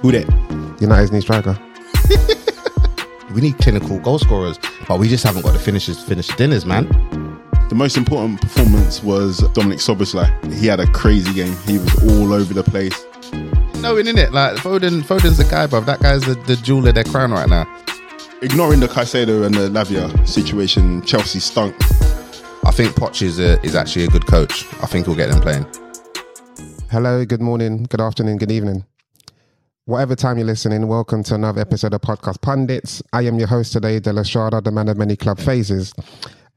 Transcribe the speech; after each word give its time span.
Who 0.00 0.12
that? 0.12 0.26
United's 0.80 1.12
new 1.12 1.20
striker. 1.20 1.58
We 3.34 3.40
need 3.40 3.58
clinical 3.58 3.98
goal 4.00 4.18
scorers, 4.18 4.58
but 4.88 4.98
we 4.98 5.08
just 5.08 5.22
haven't 5.22 5.42
got 5.42 5.52
the 5.52 5.58
finishers 5.60 5.98
to 5.98 6.02
finish 6.04 6.26
the 6.26 6.34
dinners, 6.34 6.66
man. 6.66 6.88
The 7.68 7.76
most 7.76 7.96
important 7.96 8.40
performance 8.40 9.04
was 9.04 9.40
Dominik 9.54 9.78
Szoboszlai. 9.78 10.52
He 10.52 10.66
had 10.66 10.80
a 10.80 10.86
crazy 10.88 11.32
game. 11.32 11.56
He 11.64 11.78
was 11.78 12.02
all 12.02 12.32
over 12.32 12.52
the 12.52 12.64
place. 12.64 13.06
Knowing 13.80 14.08
in 14.08 14.18
it, 14.18 14.32
like 14.32 14.56
Foden, 14.56 15.02
Foden's 15.02 15.38
the 15.38 15.44
guy, 15.44 15.68
bro. 15.68 15.80
That 15.80 16.00
guy's 16.00 16.22
the, 16.22 16.34
the 16.34 16.56
jewel 16.56 16.88
of 16.88 16.94
their 16.96 17.04
crown 17.04 17.30
right 17.30 17.48
now. 17.48 17.72
Ignoring 18.42 18.80
the 18.80 18.88
Caicedo 18.88 19.46
and 19.46 19.54
the 19.54 19.68
Lavia 19.68 20.26
situation, 20.26 21.02
Chelsea 21.02 21.38
stunk. 21.38 21.76
I 22.64 22.72
think 22.72 22.94
Poch 22.96 23.22
is 23.22 23.38
a, 23.38 23.62
is 23.64 23.76
actually 23.76 24.06
a 24.06 24.08
good 24.08 24.26
coach. 24.26 24.66
I 24.82 24.86
think 24.86 25.06
we'll 25.06 25.16
get 25.16 25.30
them 25.30 25.40
playing. 25.40 25.66
Hello, 26.90 27.24
good 27.24 27.40
morning, 27.40 27.84
good 27.84 28.00
afternoon, 28.00 28.38
good 28.38 28.50
evening. 28.50 28.84
Whatever 29.86 30.14
time 30.14 30.36
you're 30.36 30.46
listening, 30.46 30.86
welcome 30.86 31.22
to 31.24 31.34
another 31.34 31.60
episode 31.60 31.94
of 31.94 32.02
Podcast 32.02 32.42
Pundits. 32.42 33.02
I 33.12 33.22
am 33.22 33.38
your 33.38 33.48
host 33.48 33.72
today, 33.72 33.98
De 33.98 34.12
La 34.12 34.22
Strada, 34.22 34.60
the 34.60 34.70
man 34.70 34.88
of 34.88 34.98
many 34.98 35.16
club 35.16 35.40
phases. 35.40 35.94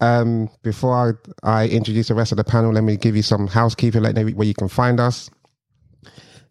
Um, 0.02 0.50
before 0.62 1.18
I, 1.44 1.62
I 1.62 1.68
introduce 1.70 2.10
the 2.10 2.16
rest 2.16 2.34
of 2.34 2.38
the 2.38 2.44
panel, 2.44 2.74
let 2.74 2.84
me 2.84 2.98
give 2.98 3.16
you 3.16 3.22
some 3.22 3.48
housekeeping, 3.48 4.04
like 4.04 4.16
where 4.16 4.48
you 4.48 4.54
can 4.54 4.68
find 4.68 5.00
us. 5.00 5.30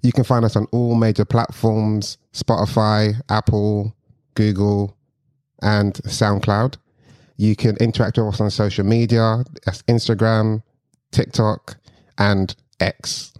You 0.02 0.12
can 0.12 0.24
find 0.24 0.44
us 0.44 0.56
on 0.56 0.66
all 0.72 0.94
major 0.94 1.26
platforms 1.26 2.16
Spotify, 2.32 3.14
Apple, 3.28 3.94
Google, 4.34 4.96
and 5.60 5.92
SoundCloud. 5.94 6.76
You 7.36 7.54
can 7.54 7.76
interact 7.76 8.16
with 8.16 8.28
us 8.28 8.40
on 8.40 8.50
social 8.50 8.84
media 8.84 9.44
that's 9.64 9.82
Instagram, 9.82 10.62
TikTok, 11.12 11.76
and 12.18 12.56
X. 12.80 13.31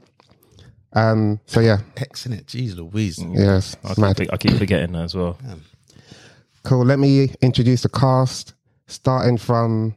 Um, 0.95 1.41
so 1.47 1.61
yeah, 1.61 1.79
Excellent. 1.97 2.47
Jeez 2.47 2.77
Louise. 2.77 3.19
yes, 3.19 3.77
I 3.85 3.95
mad. 4.01 4.17
keep, 4.17 4.33
I 4.33 4.37
keep 4.37 4.59
forgetting 4.59 4.93
that 4.93 5.05
as 5.05 5.15
well. 5.15 5.39
Cool. 6.65 6.85
Let 6.85 6.99
me 6.99 7.31
introduce 7.41 7.83
the 7.83 7.89
cast. 7.89 8.55
Starting 8.87 9.39
from 9.39 9.95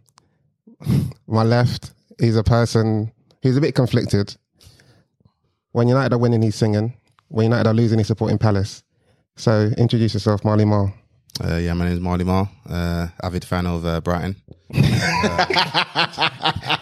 my 1.28 1.44
left, 1.44 1.92
he's 2.20 2.38
a 2.38 2.44
person 2.44 3.12
who's 3.44 3.58
a 3.58 3.62
bit 3.62 3.76
conflicted. 3.76 4.36
When 5.74 5.90
United 5.90 6.14
are 6.14 6.18
winning, 6.18 6.42
he's 6.42 6.56
singing. 6.56 6.94
When 7.28 7.46
United 7.46 7.68
are 7.68 7.74
losing, 7.74 7.98
he's 7.98 8.08
supporting 8.08 8.38
Palace. 8.38 8.84
So 9.36 9.72
introduce 9.78 10.14
yourself, 10.14 10.46
Marley 10.46 10.64
Marl. 10.64 10.94
Uh, 11.44 11.58
yeah, 11.58 11.74
my 11.74 11.84
name 11.86 11.96
is 11.96 12.00
Marley 12.00 12.24
Mar. 12.24 12.50
Uh, 12.70 13.08
avid 13.22 13.44
fan 13.44 13.68
of 13.68 13.86
uh, 13.86 14.00
Brighton. 14.00 14.38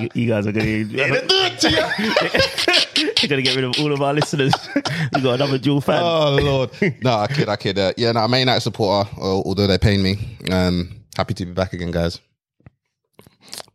you, 0.00 0.08
you 0.14 0.28
guys 0.28 0.46
are 0.46 0.52
going 0.52 0.66
to 0.88 0.92
do 0.92 0.96
it 0.98 1.58
to 1.60 1.70
you. 1.70 3.04
You're 3.20 3.28
going 3.28 3.42
to 3.42 3.50
get 3.50 3.56
rid 3.56 3.64
of 3.64 3.78
all 3.78 3.92
of 3.92 4.02
our 4.02 4.14
listeners. 4.14 4.52
we 5.14 5.20
got 5.20 5.34
another 5.34 5.58
dual 5.58 5.80
fan. 5.80 6.02
Oh 6.02 6.38
Lord. 6.40 6.70
no, 7.02 7.14
I 7.14 7.26
kid, 7.26 7.48
I 7.48 7.56
kid. 7.56 7.78
Uh, 7.78 7.92
yeah, 7.96 8.12
no, 8.12 8.20
I'm 8.20 8.34
a 8.34 8.38
United 8.38 8.60
supporter. 8.60 9.08
Although 9.18 9.66
they're 9.66 9.78
paying 9.78 10.02
me. 10.02 10.38
Um, 10.50 11.00
happy 11.16 11.34
to 11.34 11.46
be 11.46 11.52
back 11.52 11.72
again, 11.72 11.90
guys. 11.90 12.20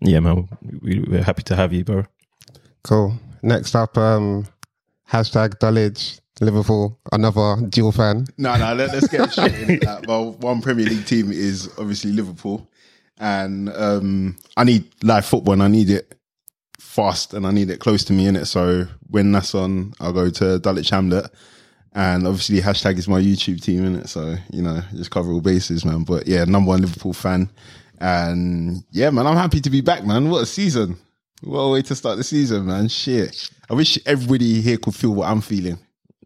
Yeah, 0.02 0.20
man, 0.20 0.48
we, 0.82 1.00
we're 1.00 1.24
happy 1.24 1.44
to 1.44 1.56
have 1.56 1.74
you, 1.74 1.84
bro. 1.84 2.06
Cool. 2.84 3.14
Next 3.42 3.76
up, 3.76 3.98
um, 3.98 4.46
hashtag 5.12 5.60
Dulwich, 5.60 6.20
Liverpool, 6.42 7.00
another 7.12 7.58
dual 7.68 7.92
fan. 7.92 8.26
No, 8.38 8.56
no, 8.58 8.74
let, 8.74 8.92
us 8.92 9.08
get 9.08 9.32
straight 9.32 9.56
into 9.56 9.86
that. 9.86 10.08
Well, 10.08 10.34
one 10.34 10.62
Premier 10.62 10.86
League 10.86 11.06
team 11.06 11.32
is 11.32 11.70
obviously 11.78 12.12
Liverpool. 12.12 12.69
And 13.20 13.70
um, 13.70 14.38
I 14.56 14.64
need 14.64 14.86
live 15.04 15.26
football 15.26 15.54
and 15.54 15.64
I 15.64 15.68
need 15.68 15.90
it 15.90 16.16
fast 16.80 17.34
and 17.34 17.46
I 17.46 17.52
need 17.52 17.70
it 17.70 17.80
close 17.80 18.04
to 18.06 18.14
me 18.14 18.28
in 18.28 18.36
it. 18.36 18.46
So 18.46 18.86
when 19.10 19.32
that's 19.32 19.54
on, 19.54 19.94
I'll 20.00 20.14
go 20.14 20.30
to 20.30 20.60
Dulwich 20.60 20.90
Hamlet. 20.90 21.30
And 21.94 22.28
obviously, 22.28 22.62
hashtag 22.62 22.98
is 22.98 23.08
my 23.08 23.20
YouTube 23.20 23.62
team 23.62 23.84
in 23.84 23.96
it. 23.96 24.10
So, 24.10 24.36
you 24.52 24.62
know, 24.62 24.82
just 24.96 25.12
cover 25.12 25.32
all 25.32 25.42
bases, 25.42 25.84
man. 25.84 26.04
But 26.04 26.28
yeah, 26.28 26.46
number 26.46 26.70
one 26.70 26.82
Liverpool 26.82 27.14
fan. 27.14 27.50
And 28.00 28.84
yeah, 28.92 29.10
man, 29.10 29.28
I'm 29.28 29.36
happy 29.36 29.60
to 29.60 29.70
be 29.70 29.82
back, 29.82 30.06
man. 30.06 30.30
What 30.30 30.44
a 30.44 30.46
season. 30.46 30.98
What 31.42 31.60
a 31.60 31.70
way 31.70 31.82
to 31.84 31.96
start 31.96 32.18
the 32.18 32.24
season, 32.24 32.66
man. 32.68 32.88
Shit. 32.90 33.50
I 33.70 33.74
wish 33.74 34.00
everybody 34.06 34.62
here 34.62 34.78
could 34.78 34.96
feel 34.96 35.14
what 35.16 35.30
I'm 35.30 35.42
feeling. 35.42 35.80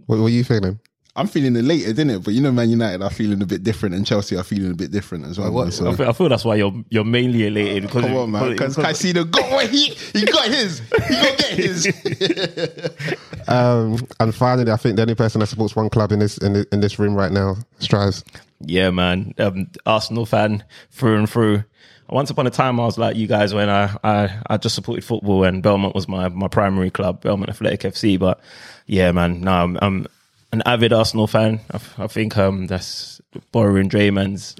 What, 0.05 0.19
what 0.19 0.25
are 0.25 0.29
you 0.29 0.43
feeling? 0.43 0.79
I'm 1.15 1.27
feeling 1.27 1.55
elated, 1.55 1.95
didn't 1.95 2.09
it? 2.09 2.23
But 2.23 2.33
you 2.33 2.41
know, 2.41 2.51
Man 2.51 2.71
United 2.71 3.03
are 3.03 3.09
feeling 3.11 3.41
a 3.43 3.45
bit 3.45 3.63
different, 3.63 3.93
and 3.93 4.05
Chelsea 4.05 4.35
are 4.35 4.43
feeling 4.43 4.71
a 4.71 4.75
bit 4.75 4.89
different 4.89 5.25
as 5.25 5.37
well. 5.37 5.51
man. 5.51 5.71
So, 5.71 5.91
I 5.91 5.95
feel, 5.95 6.09
I 6.09 6.13
feel 6.13 6.29
that's 6.29 6.43
why 6.43 6.55
you're 6.55 6.73
you're 6.89 7.03
mainly 7.03 7.45
elated. 7.45 7.83
Because 7.83 8.03
come 8.03 8.15
on, 8.15 8.31
man, 8.31 8.51
because 8.51 8.75
Caicedo 8.75 9.29
got 9.29 9.51
what 9.51 9.69
he 9.69 9.89
he 9.89 10.25
got 10.25 10.47
his, 10.47 10.79
he 11.07 11.13
got 11.15 11.37
get 11.37 11.51
his. 11.51 11.87
Um, 13.47 13.97
and 14.21 14.33
finally, 14.33 14.71
I 14.71 14.77
think 14.77 14.95
the 14.95 15.01
only 15.01 15.15
person 15.15 15.39
that 15.39 15.47
supports 15.47 15.75
one 15.75 15.89
club 15.89 16.13
in 16.13 16.19
this 16.19 16.37
in, 16.37 16.53
the, 16.53 16.67
in 16.71 16.79
this 16.79 16.97
room 16.97 17.13
right 17.13 17.31
now, 17.31 17.57
Strives. 17.79 18.23
Yeah, 18.61 18.89
man. 18.89 19.33
Um, 19.37 19.67
Arsenal 19.85 20.25
fan 20.25 20.63
through 20.91 21.17
and 21.17 21.29
through. 21.29 21.63
Once 22.09 22.29
upon 22.29 22.47
a 22.47 22.49
time, 22.49 22.79
I 22.79 22.85
was 22.85 22.97
like 22.97 23.15
you 23.15 23.27
guys 23.27 23.53
when 23.53 23.69
I, 23.69 23.97
I, 24.03 24.39
I 24.47 24.57
just 24.57 24.75
supported 24.75 25.03
football 25.03 25.43
and 25.43 25.63
Belmont 25.63 25.95
was 25.95 26.07
my, 26.07 26.29
my 26.29 26.47
primary 26.47 26.89
club, 26.89 27.21
Belmont 27.21 27.49
Athletic 27.49 27.81
FC. 27.81 28.17
But 28.19 28.39
yeah, 28.87 29.11
man, 29.11 29.41
no, 29.41 29.51
I'm, 29.51 29.77
I'm 29.81 30.07
an 30.53 30.61
avid 30.65 30.93
Arsenal 30.93 31.25
fan. 31.27 31.59
I, 31.71 31.79
I 32.03 32.07
think 32.07 32.37
um, 32.37 32.67
that's 32.67 33.19
borrowing 33.51 33.89
Drayman's 33.89 34.55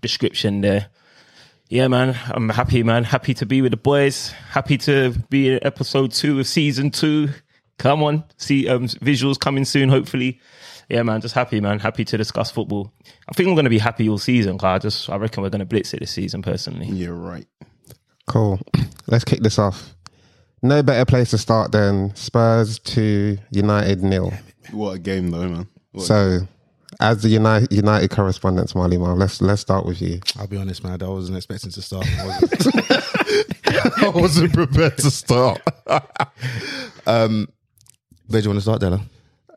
description 0.00 0.60
there. 0.60 0.88
Yeah, 1.70 1.88
man, 1.88 2.16
I'm 2.28 2.48
happy, 2.50 2.82
man. 2.82 3.04
Happy 3.04 3.34
to 3.34 3.46
be 3.46 3.60
with 3.62 3.72
the 3.72 3.76
boys. 3.78 4.30
Happy 4.50 4.78
to 4.78 5.12
be 5.30 5.48
in 5.54 5.58
episode 5.62 6.12
two 6.12 6.38
of 6.38 6.46
season 6.46 6.90
two. 6.90 7.28
Come 7.78 8.02
on, 8.02 8.24
see 8.36 8.68
um, 8.68 8.86
visuals 8.86 9.38
coming 9.40 9.64
soon, 9.64 9.88
hopefully. 9.88 10.40
Yeah, 10.88 11.02
man, 11.02 11.20
just 11.20 11.34
happy, 11.34 11.60
man. 11.60 11.78
Happy 11.78 12.04
to 12.06 12.16
discuss 12.16 12.50
football. 12.50 12.92
I 13.28 13.32
think 13.32 13.48
I'm 13.48 13.54
going 13.54 13.64
to 13.64 13.70
be 13.70 13.78
happy 13.78 14.08
all 14.08 14.18
season. 14.18 14.56
'cause 14.58 14.64
I 14.66 14.78
just, 14.78 15.10
I 15.10 15.16
reckon 15.16 15.42
we're 15.42 15.50
going 15.50 15.60
to 15.60 15.66
blitz 15.66 15.92
it 15.94 16.00
this 16.00 16.10
season, 16.10 16.42
personally. 16.42 16.86
You're 16.86 17.14
right. 17.14 17.46
Cool. 18.26 18.60
Let's 19.06 19.24
kick 19.24 19.40
this 19.40 19.58
off. 19.58 19.94
No 20.62 20.82
better 20.82 21.04
place 21.04 21.30
to 21.30 21.38
start 21.38 21.72
than 21.72 22.14
Spurs 22.16 22.78
to 22.80 23.38
United 23.50 24.02
nil. 24.02 24.32
What 24.72 24.92
a 24.92 24.98
game, 24.98 25.30
though, 25.30 25.48
man. 25.48 25.68
What 25.92 26.04
So, 26.04 26.40
as 27.00 27.22
the 27.22 27.28
United 27.28 27.72
United 27.72 28.10
correspondent, 28.10 28.74
Marley 28.74 28.98
Marl, 28.98 29.16
let's 29.16 29.40
let's 29.40 29.60
start 29.60 29.86
with 29.86 30.00
you. 30.02 30.20
I'll 30.38 30.46
be 30.46 30.56
honest, 30.56 30.82
man. 30.84 31.02
I 31.02 31.08
wasn't 31.08 31.36
expecting 31.36 31.70
to 31.70 31.82
start. 31.82 32.06
I 32.18 32.26
wasn't, 32.26 32.66
I 34.04 34.08
wasn't 34.08 34.52
prepared 34.52 34.98
to 34.98 35.10
start. 35.10 35.60
um, 37.06 37.48
where 38.28 38.40
do 38.42 38.44
you 38.46 38.50
want 38.50 38.58
to 38.58 38.62
start, 38.62 38.80
Della? 38.80 39.00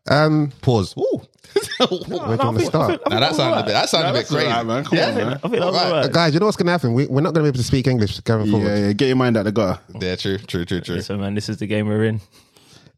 Um, 0.09 0.51
Pause. 0.61 0.95
Ooh. 0.97 1.21
where 1.79 1.87
do 1.89 2.05
you 2.07 2.17
want 2.17 2.59
to 2.59 2.65
start? 2.65 3.01
Now 3.09 3.19
that 3.19 3.35
sounded 3.35 3.59
a 3.59 3.63
bit. 3.63 3.71
That 3.73 3.89
sounded 3.89 4.09
a 4.09 4.13
bit 4.13 4.27
crazy. 4.27 4.47
right, 4.47 4.65
man. 4.65 4.83
Come 4.85 4.99
on, 4.99 5.15
man. 5.15 5.27
I 5.33 5.37
think 5.37 5.53
that 5.53 5.65
was 5.65 5.75
Right. 5.75 5.85
all 5.85 5.91
right. 6.01 6.11
Guys, 6.11 6.33
you 6.33 6.39
know 6.39 6.45
what's 6.45 6.57
going 6.57 6.67
to 6.67 6.71
happen? 6.71 6.93
We, 6.93 7.07
we're 7.07 7.21
not 7.21 7.33
going 7.33 7.43
to 7.45 7.51
be 7.51 7.55
able 7.55 7.57
to 7.57 7.63
speak 7.63 7.87
English 7.87 8.19
going 8.21 8.49
forward. 8.49 8.67
Yeah, 8.67 8.77
yeah, 8.87 8.93
get 8.93 9.07
your 9.07 9.17
mind 9.17 9.35
out 9.35 9.41
of 9.41 9.45
the 9.47 9.51
gutter. 9.51 9.81
Yeah, 9.99 10.15
true, 10.15 10.37
true, 10.37 10.63
true, 10.65 10.79
true. 10.81 11.01
So, 11.01 11.17
man, 11.17 11.35
this 11.35 11.49
is 11.49 11.57
the 11.57 11.67
game 11.67 11.87
we're 11.87 12.05
in. 12.05 12.21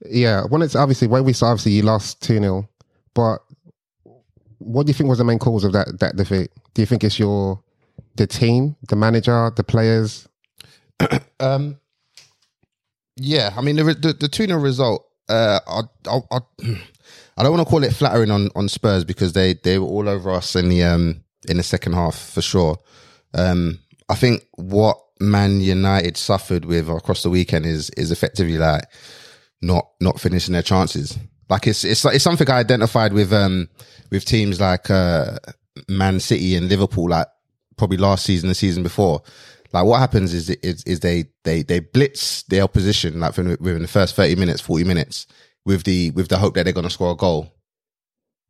Yeah, 0.10 0.44
when 0.44 0.62
it's 0.62 0.76
obviously 0.76 1.08
when 1.08 1.24
we 1.24 1.34
saw 1.34 1.48
obviously 1.48 1.74
you 1.74 1.84
lost 1.84 2.22
two 2.22 2.40
0 2.40 2.68
but 3.14 3.40
what 4.58 4.86
do 4.86 4.90
you 4.90 4.94
think 4.94 5.10
was 5.10 5.18
the 5.18 5.24
main 5.24 5.40
cause 5.40 5.64
of 5.64 5.74
that 5.74 6.00
that 6.00 6.16
defeat? 6.16 6.52
Do 6.74 6.82
you 6.82 6.86
think 6.86 7.04
it's 7.04 7.20
your 7.20 7.62
the 8.16 8.28
team, 8.28 8.76
the 8.88 8.96
manager, 8.96 9.52
the 9.56 9.64
players? 9.64 10.28
Um, 11.40 11.78
yeah, 13.18 13.54
I 13.58 13.62
mean 13.62 13.76
the 13.76 13.84
the, 13.84 14.14
the 14.14 14.30
two 14.30 14.46
0 14.46 14.60
result. 14.60 15.06
Uh, 15.28 15.60
I, 15.68 15.82
I 16.08 16.20
I 16.32 16.40
I 17.38 17.44
don't 17.44 17.52
want 17.52 17.68
to 17.68 17.70
call 17.70 17.84
it 17.84 17.94
flattering 17.94 18.32
on 18.32 18.50
on 18.56 18.70
Spurs 18.70 19.04
because 19.04 19.34
they 19.34 19.56
they 19.56 19.78
were 19.78 19.88
all 19.88 20.08
over 20.08 20.32
us 20.32 20.56
in 20.56 20.70
the 20.70 20.84
um 20.84 21.24
in 21.50 21.58
the 21.58 21.64
second 21.64 21.94
half 21.94 22.18
for 22.18 22.42
sure. 22.42 22.78
Um, 23.34 23.80
I 24.10 24.16
think 24.16 24.48
what 24.56 24.98
Man 25.20 25.60
United 25.62 26.18
suffered 26.18 26.66
with 26.66 26.90
across 26.90 27.24
the 27.24 27.30
weekend 27.30 27.66
is 27.66 27.90
is 27.92 28.12
effectively 28.12 28.58
like 28.58 28.86
not 29.64 29.90
not 30.00 30.20
finishing 30.20 30.54
their 30.54 30.62
chances. 30.62 31.18
Like 31.50 31.68
it's 31.68 31.84
it's 31.84 32.06
like 32.06 32.16
it's 32.16 32.24
something 32.24 32.50
I 32.50 32.60
identified 32.60 33.14
with 33.14 33.34
um 33.34 33.70
with 34.12 34.26
teams 34.26 34.60
like 34.60 34.90
uh 34.90 35.38
Man 35.90 36.20
City 36.20 36.56
and 36.56 36.70
Liverpool 36.70 37.10
like 37.10 37.28
probably 37.78 37.98
last 37.98 38.26
season 38.26 38.50
the 38.50 38.56
season 38.56 38.84
before. 38.84 39.22
Like 39.72 39.86
what 39.86 40.00
happens 40.00 40.34
is 40.34 40.50
is, 40.50 40.84
is 40.84 41.00
they 41.00 41.26
they 41.44 41.64
they 41.64 41.80
blitz 41.80 42.44
the 42.44 42.62
opposition 42.62 43.20
like 43.20 43.34
from 43.34 43.50
within 43.60 43.82
the 43.82 43.88
first 43.88 44.16
thirty 44.16 44.36
minutes, 44.36 44.62
forty 44.62 44.84
minutes 44.84 45.26
with 45.66 45.84
the 45.84 46.12
with 46.12 46.28
the 46.28 46.38
hope 46.38 46.54
that 46.56 46.64
they're 46.64 46.74
going 46.74 46.86
to 46.86 46.90
score 46.90 47.12
a 47.12 47.16
goal, 47.16 47.52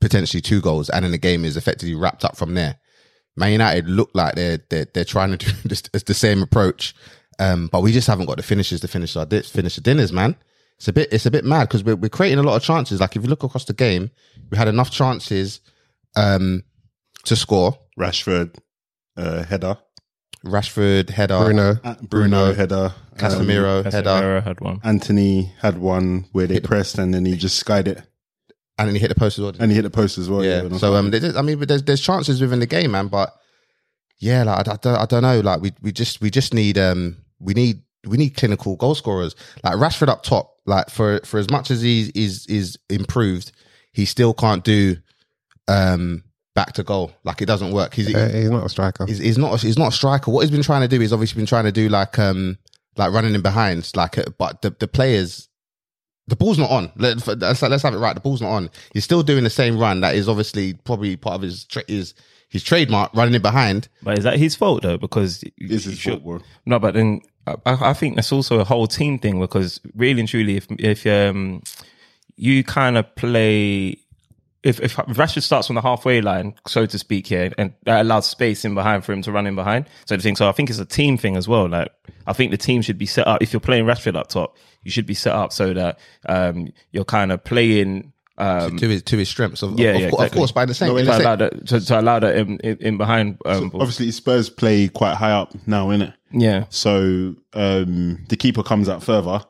potentially 0.02 0.42
two 0.42 0.62
goals, 0.62 0.90
and 0.90 1.06
then 1.06 1.12
the 1.12 1.18
game 1.18 1.46
is 1.46 1.56
effectively 1.56 1.96
wrapped 1.96 2.26
up 2.26 2.36
from 2.36 2.56
there. 2.56 2.76
Man 3.36 3.54
United 3.54 3.88
look 3.88 4.12
like 4.14 4.36
they're 4.36 4.60
they're, 4.70 4.88
they're 4.94 5.06
trying 5.06 5.38
to 5.38 5.38
do 5.68 5.76
the 6.06 6.14
same 6.14 6.44
approach, 6.44 6.94
um, 7.40 7.68
but 7.68 7.82
we 7.82 7.94
just 7.94 8.08
haven't 8.08 8.26
got 8.26 8.38
the 8.38 8.44
finishes 8.44 8.82
to 8.82 8.88
finish 8.88 9.16
our 9.16 9.26
di- 9.26 9.42
finish 9.42 9.76
the 9.76 9.82
dinners, 9.82 10.12
man. 10.12 10.36
It's 10.84 10.90
a 10.90 10.92
bit 10.92 11.14
it's 11.14 11.26
a 11.26 11.32
bit 11.32 11.46
mad 11.46 11.70
because 11.70 11.82
we're 11.82 11.96
we're 11.96 12.10
creating 12.10 12.40
a 12.40 12.44
lot 12.44 12.58
of 12.58 12.62
chances. 12.62 13.00
Like 13.00 13.16
if 13.16 13.24
you 13.24 13.30
look 13.30 13.44
across 13.44 13.64
the 13.64 13.74
game, 13.74 14.12
we 14.52 14.58
had 14.58 14.68
enough 14.68 14.92
chances 14.92 15.62
um, 16.18 16.64
to 17.24 17.38
score. 17.38 17.78
Rashford, 17.98 18.58
uh, 19.16 19.44
header. 19.44 19.78
Rashford 20.46 21.10
header, 21.10 21.40
Bruno. 21.40 21.80
Uh, 21.86 21.96
Bruno, 22.02 22.54
header. 22.54 22.94
Um, 23.14 23.18
Casemiro 23.18 23.86
header. 23.86 24.10
Casemiro 24.10 24.44
had 24.44 24.60
one. 24.60 24.82
Antony 24.84 25.54
had 25.62 25.78
one 25.78 26.26
where 26.34 26.48
they 26.48 26.60
pressed 26.60 26.98
and 26.98 27.14
then 27.14 27.24
he 27.24 27.38
just 27.38 27.56
skied 27.56 27.88
it. 27.88 28.02
and 28.78 28.90
then 28.90 28.96
he 28.96 29.00
hit 29.00 29.08
the 29.08 29.16
post 29.16 29.38
as 29.38 29.44
well. 29.44 29.54
and 29.58 29.72
he 29.72 29.76
hit 29.76 29.84
the 29.84 29.90
post 29.90 30.18
as 30.18 30.30
well. 30.30 30.44
yeah. 30.44 30.64
Yeah. 30.64 30.78
So 30.80 30.96
um, 30.96 31.12
there's, 31.12 31.38
I 31.38 31.44
mean, 31.44 31.60
but 31.60 31.70
there's 31.70 31.84
there's 31.84 32.02
chances 32.02 32.42
within 32.42 32.60
the 32.60 32.68
game, 32.68 32.92
man. 32.92 33.08
But 33.08 33.34
yeah, 34.20 34.44
like 34.44 34.68
I, 34.68 34.74
I, 34.74 34.76
don't, 34.76 34.98
I 34.98 35.06
don't 35.06 35.22
know. 35.22 35.40
Like 35.40 35.62
we 35.62 35.72
we 35.82 35.94
just 35.94 36.20
we 36.20 36.30
just 36.30 36.54
need 36.54 36.78
um 36.78 37.24
we 37.40 37.54
need 37.54 37.84
we 38.08 38.18
need 38.18 38.32
clinical 38.32 38.76
goal 38.76 38.96
scorers. 38.96 39.36
Like 39.64 39.76
Rashford 39.76 40.10
up 40.10 40.24
top. 40.24 40.52
Like 40.66 40.90
for 40.90 41.20
for 41.26 41.40
as 41.40 41.50
much 41.50 41.72
as 41.72 41.82
he 41.82 42.12
is 42.16 42.46
is 42.48 42.78
improved, 42.90 43.52
he 43.92 44.06
still 44.06 44.34
can't 44.34 44.64
do 44.64 44.98
um 45.68 46.24
back 46.56 46.74
to 46.74 46.84
goal. 46.84 47.12
Like 47.24 47.42
it 47.42 47.46
doesn't 47.46 47.72
work. 47.72 47.94
He's 47.94 48.14
Uh, 48.14 48.30
he's 48.34 48.50
not 48.50 48.66
a 48.66 48.70
striker. 48.70 49.06
he's, 49.06 49.18
he's 49.20 49.38
not 49.38 49.60
he's 49.60 49.78
not 49.78 49.90
a 49.90 49.96
striker. 49.96 50.32
What 50.32 50.42
he's 50.42 50.52
been 50.52 50.64
trying 50.64 50.82
to 50.82 50.88
do 50.88 51.02
is 51.02 51.12
obviously 51.12 51.40
been 51.40 51.46
trying 51.46 51.66
to 51.66 51.72
do 51.72 51.90
like 51.90 52.18
um 52.20 52.58
like 52.96 53.12
running 53.12 53.36
in 53.36 53.42
behind, 53.42 53.92
like 53.96 54.18
uh, 54.18 54.26
but 54.38 54.62
the 54.62 54.70
the 54.80 54.88
players. 54.88 55.50
The 56.28 56.38
ball's 56.38 56.58
not 56.58 56.72
on. 56.72 56.90
Let, 56.96 57.28
let's, 57.28 57.62
let's 57.62 57.84
have 57.84 57.94
it 57.94 57.98
right. 57.98 58.16
The 58.16 58.22
ball's 58.22 58.42
not 58.42 58.52
on. 58.52 58.70
He's 58.94 59.04
still 59.04 59.24
doing 59.24 59.44
the 59.44 59.50
same 59.50 59.78
run. 59.78 60.00
That 60.00 60.16
is 60.16 60.30
obviously 60.30 60.74
probably 60.74 61.18
part 61.18 61.36
of 61.36 61.42
his 61.42 61.66
trick 61.66 61.90
his 61.90 62.14
his 62.54 62.64
trademark, 62.64 63.12
running 63.16 63.34
in 63.34 63.42
behind. 63.42 63.90
But 64.04 64.20
is 64.20 64.24
that 64.24 64.38
his 64.38 64.56
fault 64.56 64.84
though? 64.84 64.98
Because 64.98 65.42
this 65.58 65.86
is 65.86 65.86
his 65.86 66.00
should- 66.00 66.22
fault, 66.22 66.24
bro. 66.24 66.40
No, 66.68 66.78
but 66.80 66.94
then 66.94 67.22
I, 67.48 67.56
I 67.66 67.94
think 67.94 68.16
that's 68.16 68.32
also 68.32 68.60
a 68.60 68.64
whole 68.64 68.86
team 68.88 69.18
thing 69.18 69.40
because 69.40 69.82
really 69.96 70.20
and 70.22 70.30
truly, 70.30 70.56
if 70.56 70.68
if 70.80 71.06
um 71.08 71.64
you 72.38 72.64
kind 72.64 72.98
of 72.98 73.14
play. 73.16 73.98
If, 74.62 74.80
if 74.80 74.96
Rashford 74.96 75.42
starts 75.42 75.70
on 75.70 75.76
the 75.76 75.82
halfway 75.82 76.22
line, 76.22 76.54
so 76.66 76.86
to 76.86 76.98
speak, 76.98 77.28
here, 77.28 77.52
and 77.58 77.74
that 77.84 78.00
allows 78.00 78.28
space 78.28 78.64
in 78.64 78.74
behind 78.74 79.04
for 79.04 79.12
him 79.12 79.22
to 79.24 79.32
run 79.34 79.46
in 79.46 79.56
behind. 79.56 79.90
So 80.06 80.16
the 80.16 80.24
thing, 80.24 80.38
so 80.38 80.48
I 80.48 80.54
think 80.54 80.70
it's 80.70 80.80
a 80.80 80.86
team 80.86 81.18
thing 81.18 81.36
as 81.36 81.50
well. 81.50 81.68
Like 81.68 81.92
I 82.28 82.32
think 82.32 82.52
the 82.52 82.58
team 82.58 82.82
should 82.82 82.98
be 82.98 83.06
set 83.06 83.28
up. 83.28 83.42
If 83.42 83.52
you're 83.52 83.60
playing 83.60 83.84
Rashford 83.84 84.16
up 84.16 84.30
top, 84.30 84.56
you 84.84 84.90
should 84.92 85.06
be 85.06 85.16
set 85.16 85.34
up 85.36 85.52
so 85.52 85.74
that 85.74 86.00
um, 86.30 86.72
you're 86.94 87.04
kind 87.04 87.34
of 87.34 87.44
playing 87.44 88.13
um, 88.44 88.78
to 88.78 88.88
his 88.90 89.02
to 89.04 89.18
his 89.18 89.30
strengths. 89.30 89.62
Of, 89.64 89.80
Yeah, 89.80 89.92
of, 89.92 90.02
yeah, 90.02 90.10
course, 90.10 90.20
of 90.20 90.26
exactly. 90.26 90.40
course, 90.40 90.52
by 90.52 90.66
the 90.66 90.74
same. 90.74 90.90
No, 90.90 90.96
in 90.98 91.00
in 91.02 91.06
the 91.06 91.12
to 91.12 91.18
same- 91.18 91.26
allow 91.26 91.36
that 91.36 91.68
to, 91.68 91.80
to 91.86 92.00
allow 92.00 92.20
that 92.20 92.36
in, 92.38 92.58
in, 92.60 92.78
in 92.78 92.98
behind. 92.98 93.38
Um, 93.46 93.72
Obviously, 93.74 94.12
Spurs 94.12 94.50
play 94.50 94.88
quite 94.90 95.16
high 95.16 95.32
up 95.32 95.54
now, 95.68 95.88
innit? 95.90 96.14
yeah, 96.32 96.66
So 96.70 97.36
um, 97.54 98.24
the 98.30 98.36
keeper 98.38 98.64
comes 98.64 98.90
out 98.90 99.04
further, 99.04 99.44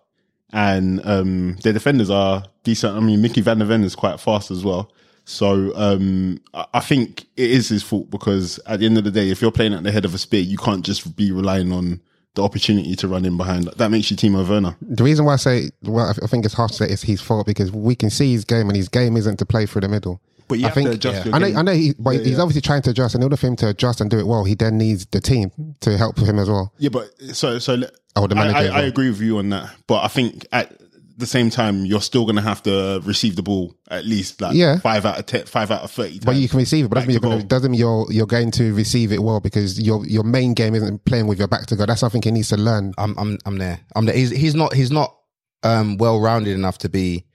and 0.51 1.01
um, 1.06 1.56
their 1.63 1.74
defenders 1.74 2.10
are 2.10 2.44
decent. 2.63 2.95
I 2.95 3.00
mean, 3.00 3.22
Mickey 3.22 3.42
Van 3.42 3.60
der 3.60 3.66
Ven 3.66 3.84
is 3.84 3.95
quite 3.95 4.19
fast 4.19 4.51
as 4.51 4.63
well. 4.63 4.92
So 5.25 5.72
um, 5.75 6.40
I 6.54 6.66
I 6.75 6.80
think 6.81 7.22
it 7.38 7.50
is 7.51 7.69
his 7.69 7.81
fault 7.84 8.10
because 8.10 8.60
at 8.66 8.80
the 8.80 8.86
end 8.86 8.98
of 8.98 9.06
the 9.06 9.12
day, 9.12 9.30
if 9.30 9.42
you're 9.42 9.51
playing 9.51 9.74
at 9.74 9.84
the 9.84 9.92
head 9.92 10.06
of 10.06 10.13
a 10.13 10.18
spear, 10.18 10.42
you 10.42 10.57
can't 10.57 10.84
just 10.86 11.16
be 11.16 11.31
relying 11.31 11.72
on 11.72 12.01
the 12.35 12.44
opportunity 12.44 12.95
to 12.95 13.07
run 13.07 13.25
in 13.25 13.38
behind. 13.38 13.65
That 13.77 13.89
makes 13.89 14.09
you 14.09 14.18
Timo 14.18 14.47
Werner. 14.47 14.75
The 14.81 15.03
reason 15.03 15.25
why 15.25 15.33
I 15.33 15.38
say, 15.38 15.69
well, 15.83 16.13
I 16.21 16.27
think 16.27 16.45
it's 16.45 16.53
hard 16.56 16.69
to 16.71 16.75
say 16.75 16.85
it's 16.88 17.03
his 17.03 17.21
fault 17.21 17.45
because 17.45 17.71
we 17.71 17.95
can 17.95 18.09
see 18.09 18.31
his 18.31 18.44
game 18.45 18.68
and 18.69 18.75
his 18.75 18.89
game 18.89 19.15
isn't 19.18 19.38
to 19.38 19.45
play 19.45 19.65
through 19.65 19.81
the 19.81 19.89
middle. 19.89 20.19
But 20.47 20.59
you 20.59 20.65
I 20.65 20.68
have 20.69 20.74
think, 20.75 20.89
to 20.89 20.95
adjust 20.95 21.25
your 21.25 21.35
I 21.35 21.39
know, 21.39 21.47
game. 21.47 21.57
I 21.57 21.62
know, 21.62 21.71
he, 21.74 21.94
but 21.97 22.12
Yeah, 22.15 22.19
he's 22.24 22.31
yeah. 22.33 22.41
obviously 22.41 22.62
trying 22.62 22.81
to 22.83 22.89
adjust. 22.89 23.15
In 23.15 23.24
order 23.24 23.38
for 23.38 23.47
him 23.47 23.56
to 23.57 23.69
adjust 23.69 24.01
and 24.01 24.09
do 24.12 24.19
it 24.19 24.27
well, 24.27 24.44
he 24.44 24.56
then 24.56 24.77
needs 24.77 25.06
the 25.07 25.21
team 25.21 25.51
to 25.81 25.97
help 25.97 26.18
him 26.19 26.38
as 26.39 26.50
well. 26.50 26.74
Yeah, 26.80 26.89
but 26.89 27.09
so 27.33 27.59
so 27.59 27.77
Oh, 28.15 28.27
the 28.27 28.35
I, 28.35 28.39
manager 28.39 28.57
I, 28.57 28.62
I 28.65 28.69
well. 28.81 28.85
agree 28.89 29.09
with 29.09 29.21
you 29.21 29.38
on 29.38 29.50
that. 29.50 29.74
But 29.88 30.03
I 30.03 30.07
think 30.07 30.45
at 30.51 30.71
the 31.18 31.25
same 31.25 31.50
time, 31.50 31.86
you're 31.86 32.01
still 32.01 32.25
going 32.25 32.36
to 32.38 32.42
have 32.42 32.63
to 32.63 33.01
receive 33.04 33.36
the 33.36 33.44
ball 33.44 33.75
at 33.89 34.06
least 34.06 34.42
like 34.42 34.56
Yeah. 34.56 34.80
five 34.80 35.06
out 35.06 35.19
of 35.19 35.25
ten, 35.25 35.45
five 35.45 35.69
out 35.71 35.83
of 35.83 35.92
thirty. 35.92 36.19
But 36.19 36.36
you 36.38 36.50
can 36.50 36.60
receive 36.60 36.86
it, 36.86 36.89
but 36.89 36.95
doesn't 36.95 37.07
mean, 37.07 37.13
you're 37.21 37.31
gonna, 37.31 37.44
doesn't 37.44 37.71
mean 37.71 37.80
you're 37.80 38.07
you're 38.12 38.25
going 38.25 38.51
to 38.51 38.74
receive 38.74 39.12
it 39.12 39.21
well 39.21 39.39
because 39.39 39.80
your 39.80 40.06
your 40.07 40.24
main 40.24 40.54
game 40.54 40.74
isn't 40.75 41.06
playing 41.06 41.27
with 41.27 41.38
your 41.39 41.48
back 41.48 41.65
to 41.68 41.75
go. 41.75 41.86
That's 41.86 42.00
something 42.00 42.21
he 42.21 42.31
needs 42.31 42.50
to 42.50 42.57
learn. 42.57 42.94
I'm 42.98 43.15
I'm 43.18 43.38
I'm 43.45 43.57
there. 43.57 43.80
I'm 43.95 44.06
there. 44.06 44.15
He's 44.15 44.31
he's 44.31 44.56
not 44.56 44.74
he's 44.74 44.92
not 44.92 45.15
um 45.63 45.98
well 45.98 46.19
rounded 46.19 46.54
enough 46.56 46.80
to 46.80 46.89
be 46.89 47.25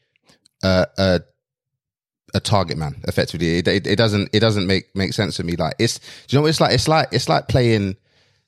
uh, 0.62 0.86
a 0.98 1.20
a 2.34 2.40
target 2.40 2.76
man. 2.76 2.96
Effectively, 3.04 3.58
it, 3.58 3.68
it, 3.68 3.86
it 3.86 3.96
doesn't 3.96 4.28
it 4.32 4.40
doesn't 4.40 4.66
make 4.66 4.94
make 4.94 5.12
sense 5.12 5.36
to 5.36 5.44
me. 5.44 5.56
Like 5.56 5.74
it's 5.78 5.98
do 5.98 6.04
you 6.30 6.38
know 6.38 6.42
what 6.42 6.48
it's 6.48 6.60
like? 6.60 6.74
It's 6.74 6.88
like 6.88 7.08
it's 7.12 7.28
like 7.28 7.48
playing. 7.48 7.96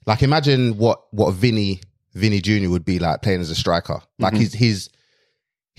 Like 0.06 0.22
imagine 0.22 0.76
what 0.76 1.02
what 1.12 1.32
Vinny 1.34 1.80
Vinny 2.14 2.40
Junior 2.40 2.70
would 2.70 2.84
be 2.84 2.98
like 2.98 3.22
playing 3.22 3.40
as 3.40 3.50
a 3.50 3.54
striker. 3.54 4.00
Like 4.18 4.34
his 4.34 4.52
his 4.52 4.88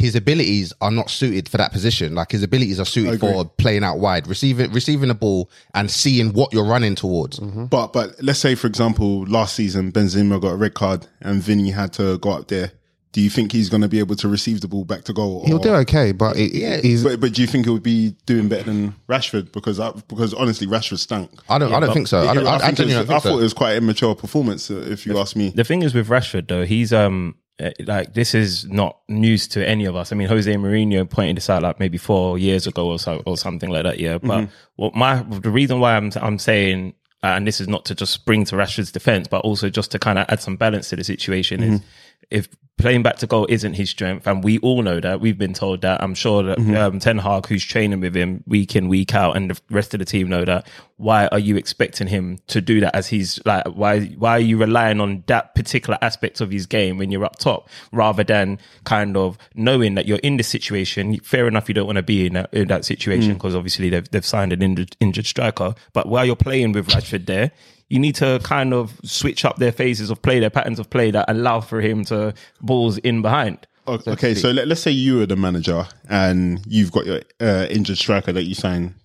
his 0.02 0.16
abilities 0.16 0.74
are 0.82 0.90
not 0.90 1.10
suited 1.10 1.48
for 1.48 1.58
that 1.58 1.72
position. 1.72 2.16
Like 2.16 2.32
his 2.32 2.42
abilities 2.42 2.80
are 2.80 2.86
suited 2.86 3.20
for 3.20 3.46
playing 3.46 3.84
out 3.84 4.00
wide, 4.00 4.26
receiving 4.28 4.72
receiving 4.72 5.10
the 5.10 5.16
ball 5.16 5.50
and 5.76 5.90
seeing 5.92 6.34
what 6.34 6.52
you're 6.52 6.66
running 6.66 6.96
towards. 6.96 7.40
But 7.40 7.94
but 7.94 8.22
let's 8.22 8.40
say 8.40 8.56
for 8.56 8.68
example, 8.68 9.26
last 9.28 9.54
season 9.56 9.92
Benzema 9.92 10.42
got 10.42 10.54
a 10.54 10.56
red 10.56 10.74
card 10.74 11.06
and 11.22 11.42
Vinny 11.42 11.70
had 11.70 11.94
to 11.94 12.18
go 12.18 12.32
up 12.32 12.48
there. 12.48 12.72
Do 13.14 13.20
you 13.20 13.30
think 13.30 13.52
he's 13.52 13.68
going 13.68 13.82
to 13.82 13.90
be 13.90 14.00
able 14.00 14.16
to 14.16 14.30
receive 14.30 14.62
the 14.62 14.70
ball 14.70 14.86
back 14.86 15.04
to 15.04 15.14
goal? 15.14 15.46
He'll 15.46 15.60
do 15.60 15.74
okay, 15.76 16.14
but 16.14 16.38
it, 16.38 16.54
Yeah, 16.54 16.78
he's 16.78 17.04
But, 17.04 17.20
but 17.20 17.34
do 17.34 17.42
you 17.42 17.48
think 17.48 17.66
he'll 17.66 17.78
be 17.78 18.16
doing 18.26 18.48
better 18.48 18.64
than 18.64 18.96
Rashford? 19.10 19.52
Because 19.52 19.82
I, 19.82 19.92
because 20.08 20.34
honestly, 20.34 20.66
Rashford 20.66 20.98
stank. 21.00 21.30
I 21.50 21.58
don't 21.58 21.74
I 21.74 21.82
don't 21.82 21.94
think 21.94 22.08
so. 22.08 22.22
I, 22.22 22.34
don't, 22.34 22.48
I, 22.48 22.56
I, 22.56 22.60
think 22.60 22.64
it 22.64 22.70
was- 22.70 22.78
genuinely 22.78 23.16
I 23.16 23.20
thought 23.20 23.24
so. 23.24 23.38
it 23.38 23.44
was 23.44 23.54
quite 23.54 23.72
an 23.72 23.84
immature 23.84 24.16
performance, 24.16 24.72
uh, 24.72 24.86
if 24.88 25.06
you 25.06 25.18
ask 25.20 25.36
me. 25.36 25.50
the 25.50 25.66
thing 25.66 25.84
is 25.84 25.94
with 25.94 26.08
Rashford 26.08 26.48
though, 26.48 26.64
he's 26.64 26.94
um 26.94 27.36
Uh, 27.62 27.72
like 27.86 28.14
this 28.14 28.34
is 28.34 28.66
not 28.66 29.00
news 29.08 29.48
to 29.50 29.68
any 29.68 29.86
of 29.86 29.96
us. 29.96 30.12
I 30.12 30.16
mean, 30.16 30.28
Jose 30.28 30.52
Mourinho 30.54 31.10
pointed 31.10 31.38
this 31.38 31.50
out 31.50 31.64
like 31.64 31.80
maybe 31.80 31.98
four 31.98 32.38
years 32.38 32.66
ago 32.66 32.90
or 32.90 32.98
so 32.98 33.22
or 33.26 33.38
something 33.38 33.70
like 33.70 33.84
that. 33.84 34.00
Yeah, 34.00 34.18
but 34.18 34.42
mm-hmm. 34.42 34.54
what 34.78 34.96
my 34.96 35.22
the 35.24 35.52
reason 35.52 35.80
why 35.80 35.96
I'm 35.96 36.12
I'm 36.16 36.40
saying. 36.40 36.96
Uh, 37.24 37.38
and 37.38 37.46
this 37.46 37.62
is 37.62 37.68
not 37.68 37.86
to 37.86 37.94
just 37.94 38.12
spring 38.12 38.46
to 38.46 38.56
Rashford's 38.56 38.92
defense, 38.92 39.28
but 39.28 39.42
also 39.42 39.70
just 39.70 39.92
to 39.92 40.00
kind 40.00 40.18
of 40.18 40.26
add 40.30 40.42
some 40.42 40.56
balance 40.56 40.90
to 40.90 40.96
the 40.96 41.04
situation. 41.04 41.62
Is 41.62 41.80
mm-hmm. 41.80 41.88
If 42.32 42.48
playing 42.78 43.04
back 43.04 43.18
to 43.18 43.28
goal 43.28 43.46
isn't 43.48 43.74
his 43.76 43.92
strength, 43.92 44.26
and 44.26 44.44
we 44.44 44.58
all 44.60 44.82
know 44.82 45.00
that, 45.00 45.22
we've 45.22 45.38
been 45.38 45.54
told 45.54 45.82
that. 45.82 46.02
I'm 46.02 46.16
sure 46.16 46.42
that 46.42 46.58
um, 46.76 47.00
Ten 47.00 47.20
Hag, 47.20 47.46
who's 47.46 47.64
training 47.64 48.00
with 48.00 48.16
him 48.16 48.44
week 48.48 48.76
in 48.76 48.88
week 48.88 49.14
out, 49.14 49.38
and 49.38 49.52
the 49.52 49.62
rest 49.70 49.94
of 49.94 50.00
the 50.00 50.06
team 50.06 50.28
know 50.30 50.44
that. 50.46 50.68
Why 50.98 51.28
are 51.28 51.40
you 51.40 51.58
expecting 51.58 52.08
him 52.08 52.40
to 52.48 52.62
do 52.62 52.80
that? 52.80 52.96
As 52.96 53.08
he's 53.08 53.40
like, 53.46 53.66
why 53.66 54.06
why 54.18 54.32
are 54.32 54.40
you 54.40 54.58
relying 54.58 55.00
on 55.02 55.24
that 55.28 55.56
particular 55.56 55.98
aspect 56.02 56.42
of 56.42 56.52
his 56.52 56.66
game 56.66 56.98
when 56.98 57.12
you're 57.12 57.26
up 57.26 57.38
top, 57.38 57.70
rather 57.92 58.24
than 58.24 58.60
kind 58.84 59.16
of 59.18 59.38
knowing 59.56 59.96
that 59.96 60.08
you're 60.08 60.20
in 60.20 60.38
this 60.38 60.48
situation? 60.48 61.20
Fair 61.20 61.48
enough, 61.48 61.68
you 61.68 61.74
don't 61.74 61.88
want 61.88 61.98
to 61.98 62.04
be 62.04 62.26
in 62.28 62.34
that 62.34 62.54
in 62.54 62.68
that 62.70 62.86
situation 62.86 63.34
because 63.34 63.56
obviously 63.56 63.90
they've 63.90 64.10
they've 64.12 64.26
signed 64.26 64.54
an 64.54 64.62
injured, 64.62 64.96
injured 65.00 65.26
striker. 65.26 65.76
But 65.94 66.08
while 66.08 66.26
you're 66.26 66.36
playing 66.36 66.72
with 66.72 66.88
Rashford 66.88 67.26
there, 67.26 67.52
you 67.92 68.00
need 68.00 68.16
to 68.16 68.40
kind 68.44 68.74
of 68.74 69.00
switch 69.04 69.44
up 69.46 69.58
their 69.58 69.72
phases 69.72 70.10
of 70.10 70.22
play, 70.22 70.40
their 70.40 70.50
patterns 70.50 70.80
of 70.80 70.90
play 70.90 71.12
that 71.12 71.26
allow 71.30 71.60
for 71.60 71.82
him 71.82 72.06
to 72.06 72.34
balls 72.62 72.98
in 73.00 73.22
behind. 73.22 73.68
O- 73.88 74.00
Okay, 74.08 74.34
so 74.36 74.52
let, 74.52 74.68
let's 74.68 74.82
say 74.82 74.92
you 74.92 75.22
are 75.22 75.26
the 75.26 75.36
manager 75.36 75.86
and 76.08 76.62
you've 76.68 76.92
got 76.92 77.06
your 77.06 77.22
uh, 77.42 77.68
injured 77.70 77.98
striker 77.98 78.32
that 78.32 78.44
you 78.44 78.56
sign 78.56 78.96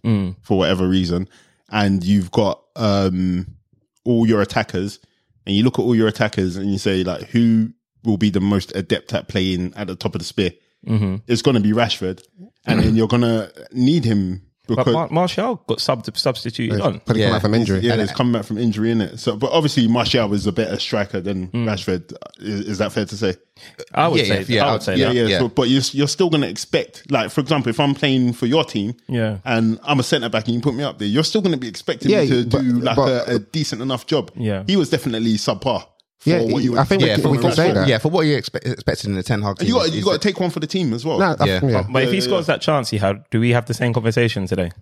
for 0.43 0.57
whatever 0.59 0.87
reason, 0.89 1.29
and 1.71 2.05
you've 2.05 2.31
got 2.31 2.63
um, 2.77 3.47
all 4.05 4.27
your 4.27 4.41
attackers, 4.41 5.01
and 5.47 5.57
you 5.57 5.65
look 5.65 5.79
at 5.79 5.83
all 5.83 5.95
your 5.97 6.09
attackers 6.09 6.57
and 6.57 6.71
you 6.71 6.79
say 6.79 7.03
like, 7.03 7.23
who 7.31 7.73
will 8.05 8.19
be 8.19 8.31
the 8.31 8.41
most 8.41 8.75
adept 8.77 9.13
at 9.15 9.27
playing 9.29 9.73
at 9.77 9.89
the 9.89 9.97
top 9.97 10.15
of 10.15 10.21
the 10.21 10.25
spear? 10.25 10.53
Mm-hmm. 10.87 11.17
It's 11.27 11.43
going 11.43 11.57
to 11.57 11.61
be 11.61 11.73
Rashford, 11.73 12.23
and 12.67 12.81
then 12.81 12.95
you're 12.95 13.09
going 13.09 13.23
to 13.23 13.51
need 13.73 14.05
him 14.05 14.43
But 14.69 14.87
Mar- 14.89 15.09
Martial 15.11 15.63
got 15.67 15.81
sub- 15.81 16.17
substituted 16.17 16.81
on. 16.81 17.01
probably 17.01 17.23
come 17.23 17.31
Yeah. 17.31 17.37
out 17.37 17.43
from 17.43 17.55
injury. 17.55 17.81
yeah, 17.81 17.95
it's 17.95 18.13
coming 18.13 18.33
back 18.33 18.45
from 18.45 18.59
injury 18.59 18.91
in 18.91 19.01
it. 19.01 19.19
So, 19.21 19.37
but 19.37 19.51
obviously 19.53 19.87
Martial 19.89 20.33
is 20.35 20.47
a 20.47 20.53
better 20.53 20.79
striker 20.79 21.21
than 21.21 21.47
hmm. 21.47 21.69
Rashford. 21.69 22.13
Is, 22.39 22.61
is 22.61 22.79
that 22.79 22.93
fair 22.93 23.05
to 23.07 23.17
say? 23.17 23.35
I 23.95 24.09
would 24.09 24.19
Yeah, 24.21 24.25
say, 24.27 24.41
yeah, 24.41 24.45
yeah, 24.57 24.65
I 24.65 24.67
I 24.67 24.71
would 24.71 24.73
would- 24.75 24.83
say 24.83 24.97
yeah, 24.97 25.07
that. 25.09 25.15
yeah. 25.15 25.27
yeah. 25.27 25.39
So, 25.39 25.49
but 25.49 25.69
you're, 25.69 25.83
you're 25.93 26.09
still 26.09 26.29
going 26.31 26.43
to 26.43 26.49
expect, 26.49 27.11
like, 27.11 27.31
for 27.31 27.41
example, 27.41 27.71
if 27.71 27.79
I'm 27.81 27.95
playing 27.95 28.33
for 28.35 28.47
your 28.47 28.65
team, 28.65 28.95
Yeah. 29.09 29.39
and 29.45 29.79
I'm 29.85 30.01
a 30.01 30.03
centre 30.03 30.29
back 30.29 30.47
and 30.47 30.55
you 30.55 30.61
put 30.61 30.75
me 30.75 30.83
up 30.85 30.99
there, 30.99 31.09
you're 31.09 31.25
still 31.25 31.41
going 31.41 31.53
to 31.55 31.59
be 31.59 31.69
expecting 31.69 32.11
Yeah, 32.11 32.23
me 32.23 32.29
to 32.29 32.47
but- 32.47 32.61
do 32.63 32.81
like 32.81 32.97
but- 32.97 33.29
a, 33.29 33.35
a 33.37 33.39
decent 33.39 33.83
enough 33.83 34.07
job. 34.07 34.31
Yeah. 34.37 34.65
he 34.67 34.77
was 34.77 34.91
definitely 34.91 35.35
subpar. 35.35 35.87
For 36.27 36.31
Yeah, 36.31 36.53
what 36.53 36.63
you 36.65 36.77
I 36.77 36.83
think 36.85 37.03
expect 37.03 37.03
we 37.03 37.07
Yeah, 37.09 37.15
can- 37.15 37.23
for, 37.23 37.31
we 37.31 37.39
can 37.39 37.53
say 37.53 37.73
that. 37.73 37.89
yeah, 37.89 37.99
for 37.99 38.09
what 38.11 38.27
you're 38.27 38.37
expect, 38.37 38.67
expecting 38.67 39.11
in 39.11 39.17
the 39.17 39.23
Ten 39.23 39.43
Hag 39.43 39.59
team. 39.59 39.69
You 39.69 39.75
got 39.75 39.93
you 39.93 40.03
got 40.05 40.13
to 40.15 40.19
take 40.19 40.41
one 40.41 40.51
for 40.51 40.59
the 40.59 40.67
team 40.67 40.93
as 40.93 41.05
well. 41.05 41.19
No, 41.21 41.37
I- 41.39 41.45
Yeah. 41.47 41.61
yeah. 41.65 41.85
But 41.89 42.03
if 42.03 42.11
he 42.11 42.17
Yeah, 42.17 42.23
scores 42.23 42.47
that 42.47 42.61
chance 42.61 42.91
he 42.91 42.99
had, 42.99 43.23
do 43.31 43.39
we 43.39 43.51
have 43.51 43.67
the 43.67 43.75
same 43.75 43.93
conversation 43.93 44.47
today? 44.47 44.73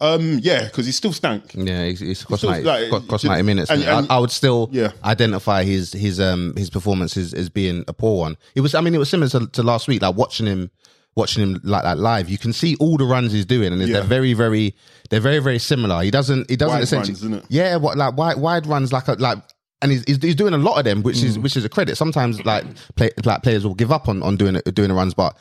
Um, 0.00 0.40
yeah, 0.42 0.64
because 0.64 0.86
he 0.86 0.92
still 0.92 1.12
stank. 1.12 1.52
Yeah, 1.54 1.80
it's, 1.82 2.00
it's 2.02 2.24
cost, 2.24 2.40
Still, 2.40 2.50
90, 2.50 2.66
like, 2.66 2.90
cost, 2.90 3.08
cost 3.08 3.22
just- 3.24 3.30
90 3.30 3.42
minutes. 3.42 3.70
and- 3.70 3.80
mate. 3.80 3.88
I- 3.88 4.06
I, 4.16 4.18
would 4.18 4.30
still 4.30 4.68
Yeah. 4.72 4.92
identify 5.04 5.64
his 5.64 5.92
his 5.92 6.18
um 6.18 6.54
his 6.56 6.70
performance 6.70 7.16
as, 7.16 7.32
as 7.34 7.48
being 7.50 7.84
a 7.88 7.92
poor 7.92 8.18
one. 8.20 8.36
It 8.54 8.62
was, 8.62 8.74
I 8.74 8.80
mean, 8.80 8.94
it 8.94 8.98
was 8.98 9.10
similar 9.10 9.28
to, 9.30 9.46
to 9.46 9.62
last 9.62 9.88
week. 9.88 10.00
Like 10.02 10.14
watching 10.16 10.46
him, 10.46 10.70
watching 11.14 11.42
him 11.42 11.60
like 11.64 11.82
that 11.84 11.98
live, 11.98 12.28
you 12.28 12.36
can 12.38 12.52
see 12.52 12.76
all 12.76 12.96
the 12.98 13.04
runs 13.06 13.32
he's 13.32 13.46
doing, 13.46 13.72
and 13.72 13.80
Yeah. 13.82 13.94
they're 14.00 14.02
very, 14.02 14.32
very, 14.34 14.74
they're 15.10 15.20
very, 15.20 15.38
very 15.40 15.58
similar. 15.58 16.02
He 16.02 16.10
doesn't, 16.10 16.50
he 16.50 16.56
doesn't 16.56 16.74
Wide 16.74 16.82
essentially, 16.82 17.12
runs, 17.12 17.18
isn't 17.22 17.34
it? 17.34 17.44
yeah, 17.48 17.76
what 17.76 17.96
like 17.98 18.16
wide 18.16 18.36
wide 18.38 18.66
runs 18.66 18.92
like 18.92 19.08
a 19.08 19.12
like. 19.14 19.38
And 19.82 19.92
he's, 19.92 20.04
he's, 20.04 20.22
he's 20.22 20.34
doing 20.34 20.54
a 20.54 20.58
lot 20.58 20.78
of 20.78 20.84
them, 20.84 21.02
which 21.02 21.16
Mm. 21.18 21.24
is 21.24 21.38
which 21.38 21.56
is 21.56 21.64
a 21.64 21.68
credit. 21.68 21.96
Sometimes 21.96 22.44
like 22.44 22.64
play, 22.96 23.10
like 23.24 23.42
players 23.42 23.66
will 23.66 23.74
give 23.74 23.92
up 23.92 24.08
on, 24.08 24.22
on 24.22 24.36
doing 24.36 24.56
it, 24.56 24.74
doing 24.74 24.88
the 24.88 24.94
runs, 24.94 25.12
but 25.14 25.36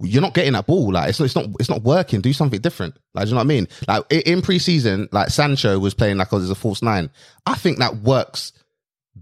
you're 0.00 0.22
not 0.22 0.34
getting 0.34 0.52
that 0.52 0.66
ball. 0.66 0.92
Like 0.92 1.10
it's 1.10 1.18
not, 1.20 1.26
it's 1.26 1.34
not, 1.36 1.46
it's 1.60 1.68
not 1.68 1.82
working. 1.82 2.20
Do 2.20 2.32
something 2.32 2.60
different. 2.60 2.96
Like, 3.14 3.24
do 3.24 3.30
you 3.30 3.34
know 3.34 3.38
what 3.40 3.44
I 3.44 3.46
mean? 3.46 3.68
Like 3.88 4.04
in 4.12 4.40
preseason, 4.42 5.08
like 5.12 5.30
Sancho 5.30 5.78
was 5.78 5.94
playing 5.94 6.16
like 6.18 6.32
as 6.32 6.48
a 6.50 6.54
false 6.54 6.80
nine. 6.82 7.10
I 7.46 7.54
think 7.54 7.78
that 7.78 7.96
works 7.96 8.52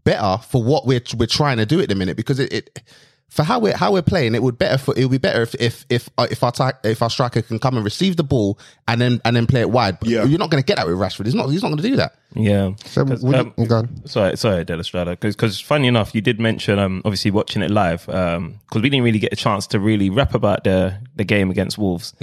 better 0.05 0.43
for 0.43 0.63
what 0.63 0.87
we're 0.87 1.03
we're 1.17 1.27
trying 1.27 1.57
to 1.57 1.67
do 1.67 1.81
at 1.81 1.89
the 1.89 1.95
minute 1.95 2.17
because 2.17 2.39
it, 2.39 2.53
it 2.53 2.83
for 3.31 3.43
how 3.45 3.59
we're 3.61 3.77
how 3.77 3.93
we're 3.93 4.03
playing, 4.03 4.35
it 4.35 4.43
would 4.43 4.59
better 4.59 4.77
for 4.77 4.93
it 4.97 5.05
would 5.05 5.11
be 5.13 5.19
better 5.19 5.41
if 5.43 5.55
if 5.55 5.87
if 5.89 6.11
uh, 6.19 6.27
if 6.31 6.43
our 6.43 6.51
ti- 6.53 6.77
if 6.85 7.01
our 7.01 7.09
striker 7.09 7.41
can 7.43 7.59
come 7.59 7.77
and 7.77 7.85
receive 7.85 8.17
the 8.17 8.25
ball 8.25 8.59
and 8.89 9.01
then 9.01 9.21
and 9.25 9.35
then 9.37 9.47
play 9.47 9.61
it 9.61 9.71
wide. 9.71 9.99
But 10.01 10.09
Yeah. 10.09 10.25
you're 10.25 10.39
not 10.39 10.51
going 10.51 10.63
to 10.63 10.67
get 10.67 10.77
that 10.77 10.87
with 10.87 10.97
Rashford. 10.97 11.27
He's 11.27 11.35
not. 11.35 11.49
He's 11.49 11.63
not 11.63 11.69
going 11.69 11.81
to 11.83 11.89
do 11.89 11.97
that. 11.97 12.17
Yeah. 12.35 12.73
So 12.85 13.05
'Cause, 13.05 13.23
would 13.23 13.35
um, 13.37 13.55
you, 13.57 13.67
go 13.67 13.77
on. 13.79 14.07
Sorry, 14.07 14.37
sorry, 14.37 14.65
Delastrada. 14.65 15.19
Because, 15.19 15.61
funny 15.61 15.89
enough, 15.89 16.15
you 16.15 16.21
did 16.21 16.39
mention, 16.39 16.79
um, 16.79 17.03
obviously 17.05 17.31
watching 17.31 17.63
it 17.63 17.71
live, 17.71 18.07
because 18.07 18.51
we 18.83 18.91
didn't 18.91 19.03
really 19.05 19.19
get 19.19 19.33
a 19.33 19.37
chance 19.37 19.67
to 19.69 19.81
really 19.81 20.11
rap 20.11 20.35
about 20.35 20.65
the 20.65 20.95
the 21.17 21.25
game 21.25 21.51
against 21.51 21.79
Wolves. 21.79 22.15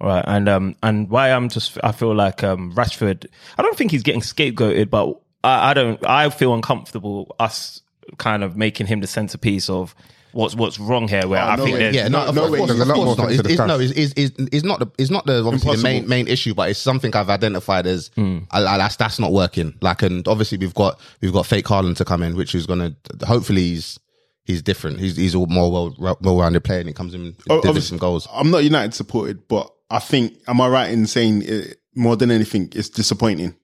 All 0.00 0.08
right, 0.08 0.24
and 0.26 0.48
um, 0.48 0.76
and 0.82 1.08
why 1.08 1.30
I'm 1.30 1.48
just, 1.50 1.78
I 1.84 1.92
feel 1.92 2.14
like 2.14 2.42
um, 2.42 2.72
Rashford. 2.72 3.26
I 3.58 3.62
don't 3.62 3.76
think 3.76 3.90
he's 3.90 4.02
getting 4.02 4.22
scapegoated, 4.22 4.90
but 4.90 5.14
I, 5.44 5.70
I 5.70 5.74
don't. 5.74 6.04
I 6.04 6.30
feel 6.30 6.52
uncomfortable 6.54 7.34
us 7.38 7.80
kind 8.18 8.42
of 8.42 8.56
making 8.56 8.86
him 8.86 9.00
the 9.00 9.06
centerpiece 9.06 9.70
of 9.70 9.94
what's 10.34 10.54
what's 10.54 10.78
wrong 10.78 11.08
here. 11.08 11.26
Where 11.26 11.40
oh, 11.40 11.46
I 11.46 11.56
no 11.56 11.64
think 11.64 11.74
way. 11.74 11.82
there's 11.84 11.96
Yeah, 11.96 12.08
no, 12.08 12.20
No- 12.24 12.28
of 12.28 12.34
no 12.34 12.40
course, 12.48 12.52
way. 12.52 12.60
of 12.60 12.66
There's 12.68 12.80
a 12.80 12.84
lot 12.84 12.94
course 12.94 13.18
more 13.18 13.26
not. 13.26 13.32
It's, 13.34 13.48
it's, 13.48 13.58
no, 13.58 13.78
it's, 13.80 13.92
it's, 13.92 14.12
it's, 14.16 14.48
it's 14.52 14.64
not 14.64 14.78
the 14.80 14.86
it's 14.98 15.10
not 15.10 15.26
the 15.26 15.44
obviously 15.44 15.76
the 15.76 15.82
main 15.82 16.08
main 16.08 16.28
issue, 16.28 16.54
but 16.54 16.68
it's 16.70 16.78
something 16.78 17.14
I've 17.14 17.30
identified 17.30 17.86
as 17.86 18.10
hmm. 18.14 18.38
I, 18.50 18.64
I- 18.64 18.78
that's 18.78 18.96
that's 18.96 19.18
not 19.18 19.32
working. 19.32 19.74
Like, 19.80 20.02
and 20.02 20.26
obviously 20.28 20.58
we've 20.58 20.74
got 20.74 21.00
we've 21.20 21.32
got 21.32 21.46
fake 21.46 21.66
Haaland 21.66 21.96
to 21.96 22.04
come 22.04 22.22
in, 22.22 22.36
which 22.36 22.54
is 22.54 22.66
going 22.66 22.80
to 22.80 23.26
hopefully 23.26 23.62
he's 23.62 23.98
he's 24.44 24.62
different. 24.62 25.00
He's 25.00 25.16
he's 25.16 25.34
a 25.34 25.38
more 25.46 25.70
well 25.70 26.16
well 26.20 26.38
rounded 26.38 26.64
player, 26.64 26.80
and 26.80 26.88
he 26.88 26.94
comes 26.94 27.14
in 27.14 27.36
Oh, 27.48 27.60
delivers 27.60 27.88
some 27.88 27.98
goals. 27.98 28.28
I'm 28.32 28.50
not 28.50 28.64
United 28.64 28.94
supported, 28.94 29.48
but 29.48 29.70
I 29.90 29.98
think 29.98 30.34
am 30.48 30.60
I 30.60 30.68
right 30.68 30.90
in 30.90 31.06
saying 31.06 31.42
it, 31.44 31.78
more 31.94 32.16
than 32.16 32.30
anything, 32.30 32.70
it's 32.74 32.88
disappointing. 32.88 33.54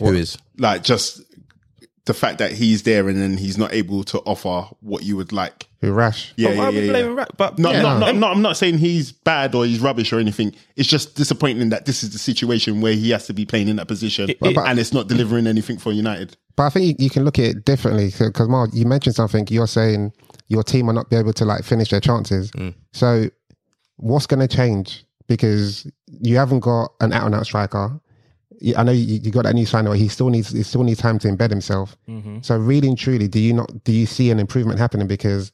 Who 0.00 0.12
is? 0.12 0.36
Like 0.58 0.82
just 0.82 1.22
the 2.06 2.14
fact 2.14 2.38
that 2.38 2.52
he's 2.52 2.84
there 2.84 3.08
and 3.08 3.20
then 3.20 3.36
he's 3.36 3.58
not 3.58 3.72
able 3.74 4.04
to 4.04 4.20
offer 4.20 4.68
what 4.80 5.02
you 5.02 5.16
would 5.16 5.32
like. 5.32 5.66
Who 5.80 5.92
rash? 5.92 6.32
Yeah, 6.36 6.50
oh, 6.50 6.56
But 6.56 6.74
yeah, 6.74 6.80
yeah, 6.80 6.96
yeah. 6.98 7.04
Ra- 7.06 7.24
But 7.36 7.58
No, 7.58 7.72
yeah, 7.72 7.82
no, 7.82 7.98
no, 7.98 8.06
no, 8.06 8.12
no, 8.12 8.26
I'm 8.28 8.42
not 8.42 8.56
saying 8.56 8.78
he's 8.78 9.10
bad 9.12 9.54
or 9.54 9.66
he's 9.66 9.80
rubbish 9.80 10.12
or 10.12 10.20
anything. 10.20 10.54
It's 10.76 10.88
just 10.88 11.16
disappointing 11.16 11.68
that 11.70 11.84
this 11.84 12.02
is 12.04 12.10
the 12.10 12.18
situation 12.18 12.80
where 12.80 12.92
he 12.94 13.10
has 13.10 13.26
to 13.26 13.34
be 13.34 13.44
playing 13.44 13.68
in 13.68 13.76
that 13.76 13.88
position 13.88 14.30
it- 14.30 14.38
and 14.40 14.78
it's 14.78 14.92
not 14.92 15.08
delivering 15.08 15.46
anything 15.48 15.78
for 15.78 15.92
United. 15.92 16.36
But 16.54 16.64
I 16.66 16.70
think 16.70 16.86
you, 16.86 17.04
you 17.04 17.10
can 17.10 17.24
look 17.24 17.38
at 17.40 17.44
it 17.44 17.64
differently 17.64 18.12
because 18.16 18.48
Mark, 18.48 18.70
you 18.72 18.86
mentioned 18.86 19.16
something. 19.16 19.46
You're 19.50 19.66
saying 19.66 20.12
your 20.48 20.62
team 20.62 20.86
will 20.86 20.94
not 20.94 21.10
be 21.10 21.16
able 21.16 21.32
to 21.34 21.44
like 21.44 21.64
finish 21.64 21.90
their 21.90 22.00
chances. 22.00 22.52
Mm. 22.52 22.72
So 22.92 23.28
what's 23.96 24.26
going 24.26 24.46
to 24.46 24.48
change? 24.56 25.04
Because 25.26 25.90
you 26.06 26.36
haven't 26.36 26.60
got 26.60 26.92
an 27.00 27.12
out 27.12 27.26
and 27.26 27.34
out 27.34 27.46
striker. 27.46 28.00
You- 28.60 28.74
I 28.76 28.82
know 28.82 28.92
you, 28.92 29.20
you 29.22 29.30
got 29.30 29.44
that 29.44 29.54
new 29.54 29.66
signing, 29.66 29.90
but 29.92 29.98
he 29.98 30.08
still 30.08 30.30
needs 30.30 30.50
he 30.52 30.62
still 30.62 30.82
needs 30.82 31.00
time 31.00 31.18
to 31.20 31.28
embed 31.28 31.50
himself. 31.50 31.96
Mm-hmm. 32.08 32.38
So 32.42 32.56
really 32.56 32.88
and 32.88 32.98
truly, 32.98 33.28
do 33.28 33.38
you 33.40 33.52
not 33.52 33.84
do 33.84 33.92
you 33.92 34.06
see 34.06 34.30
an 34.30 34.38
improvement 34.38 34.78
happening? 34.78 35.06
Because 35.06 35.52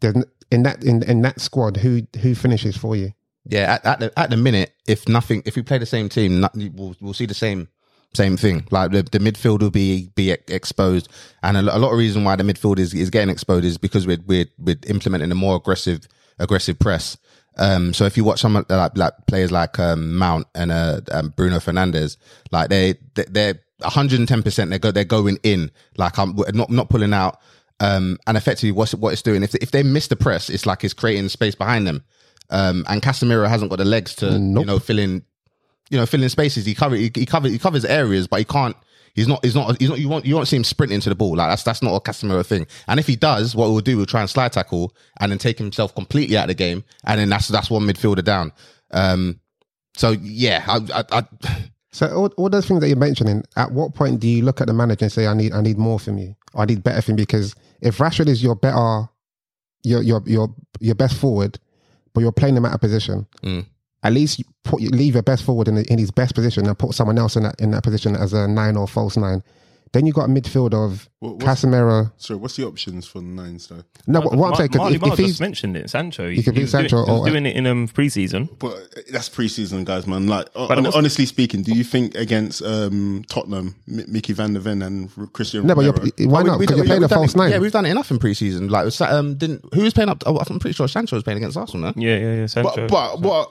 there's 0.00 0.16
in 0.50 0.62
that 0.64 0.84
in, 0.84 1.02
in 1.04 1.22
that 1.22 1.40
squad, 1.40 1.78
who 1.78 2.02
who 2.20 2.34
finishes 2.34 2.76
for 2.76 2.96
you? 2.96 3.12
Yeah, 3.46 3.74
at, 3.74 3.84
at 3.86 4.00
the 4.00 4.18
at 4.18 4.30
the 4.30 4.36
minute, 4.36 4.72
if 4.86 5.08
nothing, 5.08 5.42
if 5.44 5.56
we 5.56 5.62
play 5.62 5.78
the 5.78 5.86
same 5.86 6.08
team, 6.08 6.40
not, 6.40 6.54
we'll 6.54 6.96
we'll 7.00 7.14
see 7.14 7.26
the 7.26 7.34
same 7.34 7.68
same 8.14 8.36
thing. 8.36 8.66
Like 8.70 8.92
the, 8.92 9.02
the 9.02 9.18
midfield 9.18 9.60
will 9.60 9.70
be 9.70 10.10
be 10.14 10.30
exposed, 10.30 11.08
and 11.42 11.56
a, 11.56 11.60
a 11.60 11.78
lot 11.78 11.92
of 11.92 11.98
reason 11.98 12.24
why 12.24 12.36
the 12.36 12.44
midfield 12.44 12.78
is, 12.78 12.94
is 12.94 13.10
getting 13.10 13.28
exposed 13.30 13.64
is 13.64 13.76
because 13.76 14.06
we're 14.06 14.18
we're 14.26 14.46
we're 14.58 14.76
implementing 14.86 15.30
a 15.30 15.34
more 15.34 15.56
aggressive 15.56 16.06
aggressive 16.38 16.78
press. 16.78 17.16
Um, 17.56 17.92
so 17.94 18.04
if 18.04 18.16
you 18.16 18.24
watch 18.24 18.40
some 18.40 18.56
of 18.56 18.66
the, 18.68 18.76
like 18.76 18.96
like 18.96 19.12
players 19.26 19.52
like 19.52 19.78
um, 19.78 20.16
Mount 20.16 20.46
and 20.54 20.72
uh, 20.72 21.00
um, 21.12 21.32
Bruno 21.36 21.58
Fernandes, 21.58 22.16
like 22.50 22.68
they 22.70 22.94
they- 23.14 23.26
they're 23.30 23.60
110 23.80 24.42
percent 24.42 24.70
they 24.70 24.78
go 24.78 24.90
they're 24.92 25.04
going 25.04 25.36
in 25.42 25.70
like 25.96 26.18
I'm 26.18 26.34
not 26.52 26.70
not 26.70 26.88
pulling 26.88 27.12
out. 27.12 27.38
Um, 27.80 28.18
and 28.26 28.36
effectively, 28.36 28.72
what's 28.72 28.94
what 28.94 29.12
it's 29.12 29.22
doing 29.22 29.42
if 29.42 29.54
if 29.56 29.70
they 29.72 29.82
miss 29.82 30.08
the 30.08 30.16
press, 30.16 30.48
it's 30.48 30.64
like 30.66 30.84
it's 30.84 30.94
creating 30.94 31.28
space 31.28 31.54
behind 31.54 31.86
them. 31.86 32.04
Um, 32.50 32.84
and 32.88 33.02
Casemiro 33.02 33.48
hasn't 33.48 33.70
got 33.70 33.76
the 33.78 33.84
legs 33.84 34.14
to 34.16 34.26
you 34.60 34.66
know 34.66 34.78
fill 34.78 34.98
in 34.98 35.24
you 35.90 35.98
know, 35.98 36.06
filling 36.06 36.28
spaces. 36.30 36.64
He 36.64 36.74
cover 36.74 36.96
he, 36.96 37.10
he 37.14 37.26
covers 37.26 37.52
he 37.52 37.58
covers 37.58 37.84
areas, 37.84 38.26
but 38.26 38.38
he 38.38 38.44
can't. 38.44 38.74
He's 39.14 39.28
not. 39.28 39.44
He's 39.44 39.54
not. 39.54 39.80
He's 39.80 39.88
not. 39.88 39.98
You 39.98 40.08
won't. 40.08 40.26
You 40.26 40.34
won't 40.34 40.48
see 40.48 40.56
him 40.56 40.64
sprinting 40.64 41.00
to 41.00 41.08
the 41.08 41.14
ball. 41.14 41.36
Like 41.36 41.48
that's 41.50 41.62
that's 41.62 41.82
not 41.82 41.94
a 41.94 42.00
Casemiro 42.00 42.44
thing. 42.44 42.66
And 42.88 42.98
if 42.98 43.06
he 43.06 43.14
does, 43.16 43.54
what 43.54 43.70
we'll 43.70 43.80
do, 43.80 43.96
we'll 43.96 44.06
try 44.06 44.20
and 44.20 44.28
slide 44.28 44.52
tackle 44.52 44.94
and 45.20 45.30
then 45.30 45.38
take 45.38 45.58
himself 45.58 45.94
completely 45.94 46.36
out 46.36 46.44
of 46.44 46.48
the 46.48 46.54
game, 46.54 46.82
and 47.04 47.20
then 47.20 47.28
that's 47.28 47.48
that's 47.48 47.70
one 47.70 47.82
midfielder 47.82 48.24
down. 48.24 48.52
Um. 48.90 49.40
So 49.96 50.10
yeah, 50.10 50.64
I, 50.66 51.04
I, 51.12 51.22
I 51.44 51.56
So 51.92 52.08
all, 52.08 52.26
all 52.36 52.50
those 52.50 52.66
things 52.66 52.80
that 52.80 52.88
you're 52.88 52.96
mentioning, 52.96 53.44
at 53.54 53.70
what 53.70 53.94
point 53.94 54.18
do 54.18 54.26
you 54.26 54.44
look 54.44 54.60
at 54.60 54.66
the 54.66 54.72
manager 54.72 55.04
and 55.04 55.12
say, 55.12 55.28
"I 55.28 55.34
need, 55.34 55.52
I 55.52 55.60
need 55.60 55.78
more 55.78 56.00
from 56.00 56.18
you. 56.18 56.34
I 56.52 56.64
need 56.64 56.82
better 56.82 57.00
from 57.00 57.12
you"? 57.12 57.22
Because 57.24 57.54
if 57.80 57.98
Rashford 57.98 58.26
is 58.26 58.42
your 58.42 58.56
better, 58.56 59.08
your 59.84 60.02
your 60.02 60.20
your 60.26 60.52
your 60.80 60.96
best 60.96 61.16
forward, 61.16 61.60
but 62.12 62.22
you're 62.22 62.32
playing 62.32 62.56
him 62.56 62.64
out 62.64 62.74
of 62.74 62.80
position, 62.80 63.28
Mm. 63.44 63.66
At 64.04 64.12
least 64.12 64.42
put 64.62 64.80
leave 64.82 65.14
your 65.14 65.22
best 65.22 65.42
forward 65.42 65.66
in, 65.66 65.76
the, 65.76 65.92
in 65.92 65.98
his 65.98 66.10
best 66.10 66.34
position 66.34 66.66
and 66.66 66.78
put 66.78 66.94
someone 66.94 67.18
else 67.18 67.36
in 67.36 67.42
that 67.42 67.60
in 67.60 67.70
that 67.72 67.82
position 67.82 68.14
as 68.14 68.32
a 68.32 68.46
nine 68.46 68.76
or 68.76 68.86
false 68.86 69.16
nine. 69.16 69.42
Then 69.92 70.06
you 70.06 70.12
got 70.12 70.28
a 70.28 70.32
midfield 70.32 70.74
of 70.74 71.08
What- 71.24 71.36
what's- 71.42 71.64
Casemiro. 71.64 72.12
So 72.18 72.36
what's 72.36 72.56
the 72.56 72.66
options 72.66 73.06
for 73.06 73.20
the 73.20 73.24
nines 73.26 73.66
though? 73.68 73.82
No, 74.06 74.20
what 74.20 74.32
I'm 74.34 74.38
Mar- 74.38 74.56
saying, 74.56 74.68
'cause 74.70 74.78
Marley 74.78 74.94
if, 74.96 75.00
Marl 75.00 75.12
if 75.12 75.18
just 75.18 75.26
he's 75.28 75.40
mentioned 75.40 75.76
it, 75.76 75.88
Sancho. 75.88 76.28
He 76.28 76.42
could 76.42 76.54
be 76.54 76.62
was 76.62 76.72
doing- 76.72 76.82
Sancho 76.88 77.04
he 77.06 77.10
was 77.10 77.20
or- 77.22 77.26
doing 77.30 77.46
it 77.46 77.56
in 77.56 77.66
um, 77.66 77.88
preseason. 77.88 78.48
But 78.58 78.76
that's 79.10 79.28
preseason, 79.30 79.84
guys, 79.84 80.06
man. 80.06 80.26
Like, 80.26 80.52
But 80.52 80.68
hon- 80.74 80.84
what's- 80.84 80.96
honestly 80.96 81.24
speaking, 81.26 81.62
do 81.62 81.72
you 81.72 81.82
think 81.84 82.14
against 82.14 82.62
um, 82.62 83.24
Tottenham, 83.28 83.74
M- 83.88 84.04
Mickey 84.08 84.32
Van 84.34 84.52
der 84.52 84.60
Ven 84.60 84.82
and 84.82 85.10
Christian 85.32 85.66
no, 85.66 85.74
but 85.74 85.84
Romero, 85.86 86.08
you're, 86.18 86.28
why 86.28 86.42
not? 86.42 86.58
we- 86.58 86.66
Because 86.66 86.76
you're 86.76 86.86
playing 86.86 87.04
a 87.04 87.08
false 87.08 87.34
it- 87.34 87.38
nine. 87.38 87.50
Yeah, 87.52 87.58
we've 87.58 87.72
done 87.72 87.86
it 87.86 87.90
enough 87.90 88.10
in 88.10 88.18
preseason. 88.18 88.68
Like, 88.70 88.84
was 88.84 89.00
um, 89.00 89.36
didn't 89.36 89.64
who 89.74 89.82
was 89.82 89.94
playing 89.94 90.10
up? 90.10 90.22
Oh, 90.26 90.36
I'm 90.38 90.58
pretty 90.58 90.74
sure 90.74 90.88
Sancho 90.88 91.16
was 91.16 91.22
playing 91.22 91.38
against 91.38 91.56
Arsenal. 91.56 91.92
No? 91.96 92.02
Yeah, 92.02 92.16
yeah, 92.18 92.34
yeah. 92.34 92.46
Sancho. 92.46 92.86
but 92.88 93.16
but 93.16 93.20
what 93.22 93.48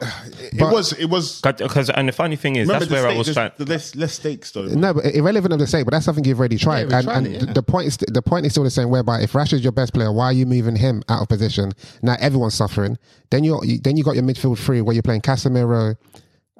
it 0.51 0.60
But- 0.60 0.72
was 0.74 0.94
it 0.94 1.06
was. 1.10 1.42
Because 1.42 1.89
and 1.89 2.08
the 2.08 2.12
funny 2.13 2.36
thing 2.36 2.56
is, 2.56 2.68
that's 2.68 2.88
where 2.89 3.08
I 3.08 3.18
was 3.18 3.34
trying. 3.34 3.51
the, 3.58 3.65
the 3.65 3.72
less 3.72 3.96
less 3.96 4.13
stakes 4.13 4.51
though. 4.51 4.65
No, 4.65 4.94
but 4.94 5.06
irrelevant 5.06 5.53
of 5.53 5.60
the 5.60 5.68
say, 5.68 5.84
but 5.84 5.92
that's 5.92 6.06
something 6.06 6.24
you've 6.25 6.39
already 6.39 6.58
tried. 6.58 6.92
and 6.92 7.03
tried 7.03 7.56
and 7.67 7.86
it, 7.88 7.88
th- 7.88 7.88
yeah. 7.88 7.88
the 7.88 7.88
point 7.88 7.88
is 7.88 7.98
the 7.98 8.22
point 8.22 8.46
is 8.46 8.51
still 8.53 8.63
the 8.63 8.70
same. 8.70 8.89
Whereby 8.89 9.22
if 9.22 9.34
Rash 9.36 9.53
is 9.53 9.63
your 9.63 9.72
best 9.72 9.93
player, 9.93 10.12
why 10.12 10.25
are 10.25 10.34
you 10.34 10.46
moving 10.46 10.75
him 10.75 11.03
out 11.10 11.22
of 11.22 11.27
position? 11.29 11.72
Now 12.01 12.15
everyone's 12.20 12.53
suffering. 12.55 12.98
Then 13.29 13.43
you 13.43 13.60
you- 13.63 13.79
then 13.79 13.98
you 13.98 14.03
got 14.03 14.15
your 14.15 14.24
midfield 14.24 14.58
three 14.60 14.82
where 14.82 14.93
you're 14.93 15.03
playing 15.03 15.22
Casemiro, 15.22 15.96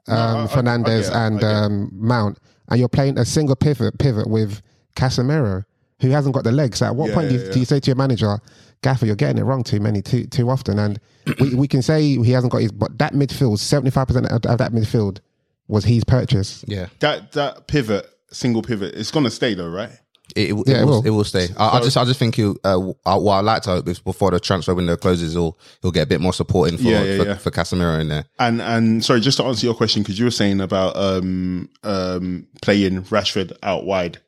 um, 0.08 0.18
I- 0.18 0.44
I- 0.44 0.48
Fernandes, 0.48 0.84
I 0.84 0.84
get 0.84 1.08
it, 1.08 1.14
and 1.14 1.36
I 1.38 1.40
get 1.40 1.48
um, 1.48 1.90
Mount, 1.94 2.38
and 2.70 2.80
you're 2.80 2.90
playing 2.90 3.18
a 3.18 3.26
single 3.26 3.56
pivot 3.56 3.98
pivot 4.00 4.28
with 4.30 4.62
Casemiro, 4.96 5.64
who 6.02 6.10
hasn't 6.10 6.36
got 6.36 6.44
the 6.44 6.52
legs. 6.52 6.80
So 6.80 6.86
at 6.88 6.96
what 6.96 7.10
Yeah, 7.10 7.16
point 7.16 7.30
do, 7.30 7.36
yeah, 7.36 7.46
you, 7.48 7.54
do 7.54 7.60
you 7.60 7.66
say 7.66 7.80
to 7.80 7.88
your 7.88 7.96
manager, 7.96 8.40
Gaffer, 8.82 9.06
you're 9.06 9.16
getting 9.16 9.38
it 9.38 9.44
wrong 9.46 9.64
too 9.64 9.80
many 9.80 10.02
too 10.02 10.26
too 10.26 10.50
often? 10.50 10.78
And 10.80 11.00
we, 11.40 11.56
we 11.56 11.68
can 11.68 11.82
say 11.82 12.02
he 12.18 12.32
hasn't 12.32 12.52
got 12.52 12.62
his, 12.62 12.72
but 12.72 12.98
that 13.00 13.14
midfield, 13.14 13.60
seventy 13.60 13.92
five 13.92 14.08
percent 14.08 14.26
of 14.28 14.46
of 14.46 14.58
that 14.58 14.72
midfield 14.72 15.20
was 15.68 15.86
his 15.86 16.04
purchase. 16.04 16.64
Yeah, 16.68 16.88
That 17.00 17.32
that 17.34 17.68
pivot, 17.68 18.06
single 18.32 18.62
pivot, 18.62 18.96
it's 18.96 19.12
gonna 19.12 19.30
stay 19.32 19.54
though, 19.54 19.70
right? 19.70 19.92
It, 20.36 20.52
it, 20.52 20.64
Yeah, 20.68 20.82
it 20.82 20.86
will. 20.86 21.06
It 21.06 21.10
will 21.10 21.24
stay. 21.24 21.48
I, 21.58 21.78
I 21.78 21.82
just, 21.82 21.98
I 21.98 22.06
just 22.06 22.20
think 22.20 22.36
he'll. 22.36 22.56
Uh, 22.64 22.92
uh, 23.06 23.18
what 23.20 23.36
I 23.36 23.40
like 23.42 23.62
to 23.64 23.70
hope 23.72 23.88
is 23.88 24.00
before 24.00 24.32
the 24.32 24.40
transfer 24.40 24.74
window 24.76 24.96
closes, 24.98 25.34
he'll 25.34 25.58
he'll 25.82 25.92
get 25.92 26.04
a 26.04 26.08
bit 26.08 26.22
more 26.22 26.34
support 26.34 26.72
in 26.72 26.78
for 26.78 26.84
Yeah, 26.84 27.04
yeah, 27.04 27.18
for, 27.18 27.26
yeah. 27.30 27.38
for 27.38 27.52
Casemiro 27.52 28.00
in 28.00 28.08
there. 28.10 28.26
And 28.40 28.62
and 28.62 29.04
sorry, 29.04 29.20
just 29.22 29.38
to 29.38 29.44
answer 29.46 29.66
your 29.66 29.76
question, 29.76 30.04
because 30.04 30.18
you 30.20 30.26
were 30.26 30.32
saying 30.32 30.62
about 30.62 30.96
um 30.98 31.70
um 31.84 32.48
playing 32.62 33.04
Rashford 33.04 33.54
out 33.64 33.86
wide 33.86 34.20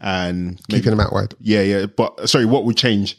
and 0.00 0.60
maybe, 0.68 0.80
Keeping 0.82 0.92
him 0.92 1.00
out 1.00 1.12
wide. 1.12 1.34
yeah, 1.40 1.62
yeah. 1.62 1.86
But 1.86 2.28
sorry, 2.28 2.44
what 2.44 2.64
would 2.64 2.76
change 2.76 3.18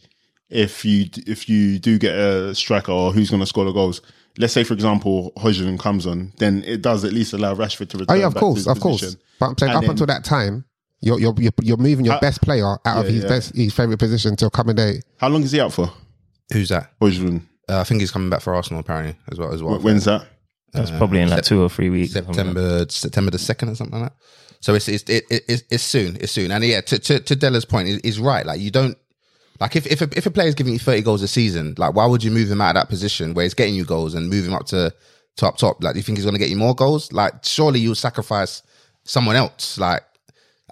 if 0.49 0.85
you 0.85 1.05
if 1.25 1.49
you 1.49 1.79
do 1.79 1.97
get 1.97 2.15
a 2.15 2.53
striker 2.55 2.91
or 2.91 3.11
who's 3.11 3.29
going 3.29 3.39
to 3.41 3.47
score 3.47 3.65
the 3.65 3.71
goals? 3.71 4.01
Let's 4.39 4.53
say, 4.53 4.63
for 4.63 4.75
example, 4.75 5.31
Højlund 5.37 5.79
comes 5.79 6.05
on, 6.05 6.31
then 6.37 6.63
it 6.63 6.83
does 6.83 7.03
at 7.03 7.11
least 7.11 7.33
allow 7.33 7.55
Rashford 7.55 7.89
to 7.89 7.97
return. 7.97 8.15
Oh 8.15 8.19
yeah, 8.19 8.27
of 8.27 8.35
course, 8.35 8.67
of 8.67 8.79
course. 8.79 9.15
But 9.39 9.45
I'm 9.47 9.57
saying 9.57 9.71
And 9.71 9.77
up 9.77 9.81
then- 9.81 9.89
until 9.91 10.05
that 10.05 10.23
time, 10.23 10.65
you're 11.01 11.19
you're 11.19 11.33
you're, 11.37 11.51
you're 11.61 11.77
moving 11.77 12.05
your 12.05 12.15
How- 12.15 12.19
best 12.19 12.41
player 12.41 12.65
out 12.65 12.79
of 12.85 13.05
Yeah, 13.05 13.11
his 13.11 13.23
yeah. 13.23 13.29
best 13.29 13.55
his 13.55 13.73
favorite 13.73 13.97
position 13.99 14.35
to 14.37 14.47
accommodate. 14.47 15.03
How 15.17 15.29
long 15.29 15.43
is 15.43 15.51
he 15.51 15.59
out 15.61 15.73
for? 15.73 15.91
Who's 16.53 16.69
that? 16.69 16.91
Højlund. 16.99 17.41
Uh, 17.69 17.79
I 17.81 17.83
think 17.83 17.99
he's 18.01 18.11
coming 18.11 18.29
back 18.29 18.41
for 18.41 18.55
Arsenal 18.55 18.79
apparently 18.79 19.15
as 19.31 19.37
well 19.37 19.53
as 19.53 19.61
well. 19.61 19.77
Wh- 19.79 19.83
When's 19.83 20.05
that? 20.05 20.25
That's 20.73 20.91
probably 20.91 21.21
in 21.21 21.29
like 21.29 21.43
two 21.43 21.61
or 21.61 21.69
three 21.69 21.89
weeks. 21.89 22.11
or 22.15 22.23
something 22.23 22.45
like 22.47 22.53
that. 22.55 22.91
September 22.91 22.91
September 22.91 23.31
the 23.31 23.39
second 23.39 23.69
or 23.69 23.75
something 23.75 23.99
like 23.99 24.09
that. 24.11 24.17
So 24.59 24.73
it's 24.75 24.87
it's 24.87 25.03
it, 25.09 25.23
it, 25.29 25.43
it's, 25.47 25.63
it's 25.69 25.83
soon. 25.83 26.17
It's 26.19 26.31
soon. 26.31 26.51
And 26.51 26.63
yeah, 26.63 26.81
to 26.81 26.99
to, 26.99 27.19
to 27.19 27.35
Della's 27.35 27.65
point, 27.65 27.87
is 27.87 27.97
is 27.99 28.19
right. 28.19 28.45
Like 28.45 28.59
you 28.59 28.71
don't 28.71 28.97
like 29.59 29.75
if 29.75 29.87
if 29.87 30.01
a, 30.01 30.09
if 30.17 30.25
a 30.25 30.31
player's 30.31 30.55
giving 30.55 30.73
you 30.73 30.79
thirty 30.79 31.01
goals 31.01 31.21
a 31.23 31.27
season, 31.27 31.73
like 31.77 31.93
why 31.95 32.05
would 32.05 32.23
you 32.23 32.31
move 32.31 32.49
him 32.51 32.61
out 32.61 32.75
of 32.75 32.81
that 32.81 32.89
position 32.89 33.33
where 33.33 33.43
he's 33.43 33.53
getting 33.53 33.75
you 33.75 33.85
goals 33.85 34.13
and 34.13 34.29
move 34.29 34.45
him 34.45 34.53
up 34.53 34.65
to 34.67 34.93
top 35.35 35.57
top? 35.57 35.83
Like 35.83 35.93
do 35.93 35.99
you 35.99 36.03
think 36.03 36.17
he's 36.17 36.25
going 36.25 36.35
to 36.35 36.39
get 36.39 36.49
you 36.49 36.57
more 36.57 36.75
goals? 36.75 37.11
Like 37.11 37.43
surely 37.43 37.79
you'll 37.79 37.95
sacrifice 37.95 38.61
someone 39.03 39.35
else. 39.35 39.77
Like 39.77 40.03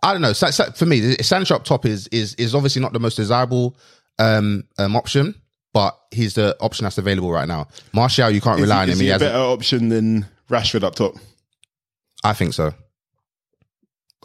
I 0.05 0.13
don't 0.13 0.21
know. 0.21 0.33
Sa- 0.33 0.51
sa- 0.51 0.71
For 0.71 0.85
me, 0.85 1.15
Sancho 1.17 1.55
up 1.55 1.63
top 1.65 1.85
is 1.85 2.07
is 2.07 2.35
is 2.35 2.53
obviously 2.55 2.81
not 2.81 2.93
the 2.93 2.99
most 2.99 3.15
desirable 3.15 3.75
um, 4.19 4.63
um 4.77 4.95
option. 4.95 5.35
But 5.73 5.99
he's 6.09 6.35
the 6.35 6.55
option 6.61 6.85
that's 6.85 6.97
available 6.97 7.29
right 7.33 7.49
now. 7.49 7.67
Martial, 7.91 8.29
you 8.31 8.39
can't 8.39 8.59
Is 8.59 8.63
rely 8.63 8.75
he, 8.75 8.81
on 8.83 8.87
him. 8.87 8.93
is 8.93 8.99
He 8.99 9.05
he 9.07 9.11
a 9.11 9.19
better 9.19 9.37
option 9.39 9.89
than 9.89 10.25
Rashford 10.49 10.83
up 10.83 10.95
top? 10.95 11.15
I 12.23 12.31
think 12.31 12.53
so. 12.53 12.73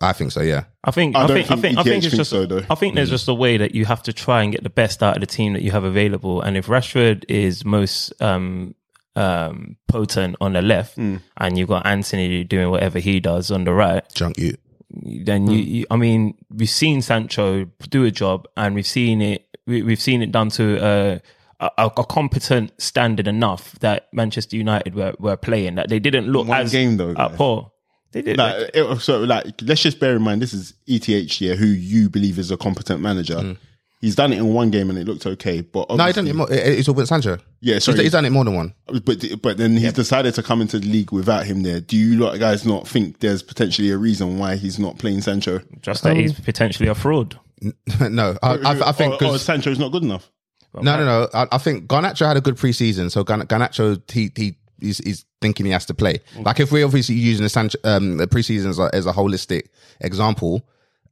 I 0.01 0.13
think 0.13 0.31
so. 0.33 0.43
Yeah. 0.43 0.65
I 0.85 0.93
think 0.93 1.17
I 1.17 1.25
I, 1.25 1.27
don't 1.27 1.37
think, 1.37 1.47
I 1.51 1.55
think 1.57 1.63
think 1.63 1.79
I 1.79 1.83
think 1.83 1.97
it's 1.97 2.05
thinks 2.07 2.17
just 2.17 2.31
so, 2.31 2.47
though. 2.47 2.63
I 2.71 2.75
think 2.77 2.95
there's 2.95 3.11
just 3.11 3.27
a 3.29 3.35
way 3.35 3.57
that 3.57 3.75
you 3.75 3.85
have 3.85 4.03
to 4.05 4.13
try 4.13 4.43
and 4.45 4.53
get 4.53 4.63
the 4.63 4.71
best 4.71 5.03
out 5.03 5.17
of 5.17 5.21
the 5.21 5.27
team 5.27 5.53
that 5.55 5.63
you 5.63 5.73
have 5.73 5.83
available. 5.85 6.41
And 6.41 6.57
if 6.57 6.69
Rashford 6.69 7.25
is 7.29 7.65
most 7.65 8.13
um 8.23 8.77
um 9.17 9.77
potent 9.89 10.37
on 10.41 10.53
the 10.53 10.63
left 10.63 10.95
Hmm. 10.95 11.17
and 11.37 11.59
you've 11.59 11.69
got 11.69 11.85
Antony 11.85 12.45
doing 12.45 12.71
whatever 12.71 13.01
he 13.01 13.19
does 13.19 13.51
on 13.51 13.65
the 13.65 13.73
right, 13.73 14.05
Junk 14.15 14.39
you. 14.39 14.57
Then 14.90 15.49
you, 15.49 15.59
you 15.59 15.87
I 15.90 15.97
mean 15.97 16.35
we've 16.50 16.68
seen 16.68 17.02
Sancho 17.02 17.66
do 17.88 18.04
a 18.04 18.11
job 18.11 18.49
and 18.56 18.75
we've 18.75 18.87
seen 18.87 19.23
it 19.23 19.47
we, 19.66 19.82
we've 19.82 20.00
seen 20.00 20.23
it 20.23 20.32
done 20.32 20.50
to 20.50 20.82
uh, 20.82 21.18
a, 21.61 21.90
a, 21.97 22.04
competent 22.04 22.73
standard 22.80 23.28
enough 23.28 23.78
that 23.80 24.09
Manchester 24.12 24.56
United 24.56 24.94
were, 24.94 25.14
were 25.18 25.37
playing 25.37 25.76
that 25.76 25.88
they 25.88 25.99
didn't 25.99 26.26
look 26.26 26.49
One 26.49 26.62
as 26.62 26.73
game, 26.73 26.97
though, 26.97 27.14
guys. 27.14 27.37
poor. 27.37 27.70
They 28.12 28.23
did. 28.23 28.38
Like, 28.38 28.70
it, 28.75 29.00
so 29.00 29.20
like, 29.20 29.47
let's 29.62 29.82
just 29.82 30.00
bear 30.00 30.16
in 30.16 30.23
mind 30.23 30.42
this 30.42 30.52
is 30.52 30.75
ETH 30.87 31.04
here, 31.04 31.54
who 31.54 31.66
you 31.66 32.09
believe 32.09 32.38
is 32.38 32.50
a 32.50 32.56
competent 32.56 33.00
manager. 33.00 33.56
He's 34.00 34.14
done 34.14 34.33
it 34.33 34.38
in 34.38 34.54
one 34.54 34.71
game 34.71 34.88
and 34.88 34.99
it 34.99 35.07
looked 35.07 35.26
okay, 35.26 35.61
but 35.61 35.90
No, 35.90 35.97
he 35.97 36.00
obviously, 36.00 36.23
done 36.23 36.28
it. 36.30 36.35
More, 36.37 36.50
it- 36.52 36.78
it's 36.78 36.88
all 36.88 36.95
with 36.95 37.07
Sancho. 37.09 37.37
Yeah, 37.61 37.75
He's, 37.75 37.85
sorry. 37.85 38.02
he's 38.02 38.12
done 38.12 38.25
it 38.25 38.30
more 38.30 38.45
than 38.47 38.54
one. 38.54 38.73
but 39.04 39.23
but 39.42 39.59
then 39.59 39.76
he's 39.76 39.92
decided 39.92 40.35
to 40.37 40.42
come 40.42 40.62
into 40.62 40.78
the 40.78 40.87
league 40.88 41.12
without 41.12 41.45
him 41.45 41.62
there. 41.62 41.80
Do 41.80 41.97
you 41.99 42.19
guys 42.38 42.64
not 42.64 42.88
think 42.88 43.19
there's 43.21 43.42
potentially 43.42 43.90
a 43.90 43.99
reason 43.99 44.38
why 44.38 44.57
he's 44.57 44.78
not 44.78 44.97
playing 44.99 45.21
Sancho? 45.21 45.61
just 45.83 46.02
that 46.04 46.16
he's 46.16 46.33
potentially 46.33 46.88
a 46.88 46.95
fraud. 46.95 47.38
no, 48.00 48.37
I, 48.42 48.54
I, 48.54 48.88
I 48.88 48.92
think 48.92 49.12
or, 49.12 49.14
or 49.16 49.19
'cause- 49.33 49.42
Sancho's 49.42 49.78
not 49.78 49.92
good 49.92 50.02
enough. 50.02 50.30
no, 50.75 50.97
no, 50.97 51.04
no. 51.04 51.28
I, 51.35 51.47
I 51.52 51.59
think 51.59 51.87
Garnacho 51.87 52.26
had 52.26 52.38
a 52.38 52.40
good 52.40 52.57
preseason, 52.57 53.11
so 53.11 53.23
Garn- 53.23 53.42
Garnacho 53.47 54.00
he 54.11 54.30
he 54.35 54.57
he's, 54.80 54.97
he's 54.99 55.26
thinking 55.42 55.66
he 55.66 55.73
has 55.73 55.85
to 55.87 55.92
play. 55.95 56.21
Like 56.38 56.59
if 56.59 56.73
we're 56.73 56.87
obviously 56.87 57.16
using 57.16 57.42
the 57.42 57.50
Sancho 57.50 57.76
um, 57.85 58.16
the 58.16 58.26
preseason 58.26 58.71
as 58.71 58.78
a, 58.78 58.88
as 58.95 59.04
a 59.04 59.12
holistic 59.12 59.64
example, 60.00 60.66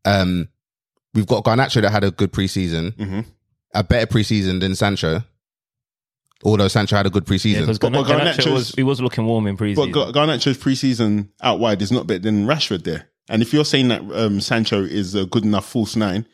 um, 0.07 0.49
we've 1.15 1.27
got 1.27 1.45
Garnacho 1.45 1.83
that 1.83 1.91
had 1.91 2.05
a 2.05 2.11
good 2.11 2.33
preseason, 2.33 2.93
Mm-hmm. 2.97 3.21
a 3.75 3.85
better 3.85 4.07
preseason 4.07 4.61
than 4.61 4.75
Sancho. 4.75 5.23
Although 6.45 6.69
Sancho 6.69 6.95
had 6.97 7.07
a 7.07 7.11
good 7.11 7.25
preseason, 7.27 7.61
Because 7.61 7.79
But- 7.79 7.93
but 7.93 8.07
Garnacho 8.07 8.53
was 8.53 8.71
he 8.71 8.83
was 8.85 9.01
looking 9.01 9.27
warm 9.27 9.47
in 9.49 9.57
preseason. 9.57 9.93
But 9.93 10.13
Garnacho's 10.13 10.57
preseason 10.59 11.29
out 11.43 11.59
wide 11.59 11.83
is 11.83 11.91
not 11.91 12.07
better 12.07 12.21
than 12.21 12.47
Rashford 12.47 12.85
there. 12.85 13.09
And 13.29 13.43
if 13.43 13.53
you're 13.53 13.65
saying 13.65 13.89
that 13.89 14.03
um, 14.13 14.41
Sancho 14.41 14.83
is 14.85 15.15
a 15.15 15.27
good 15.27 15.45
enough 15.45 15.69
false 15.69 15.97
nine, 15.97 16.27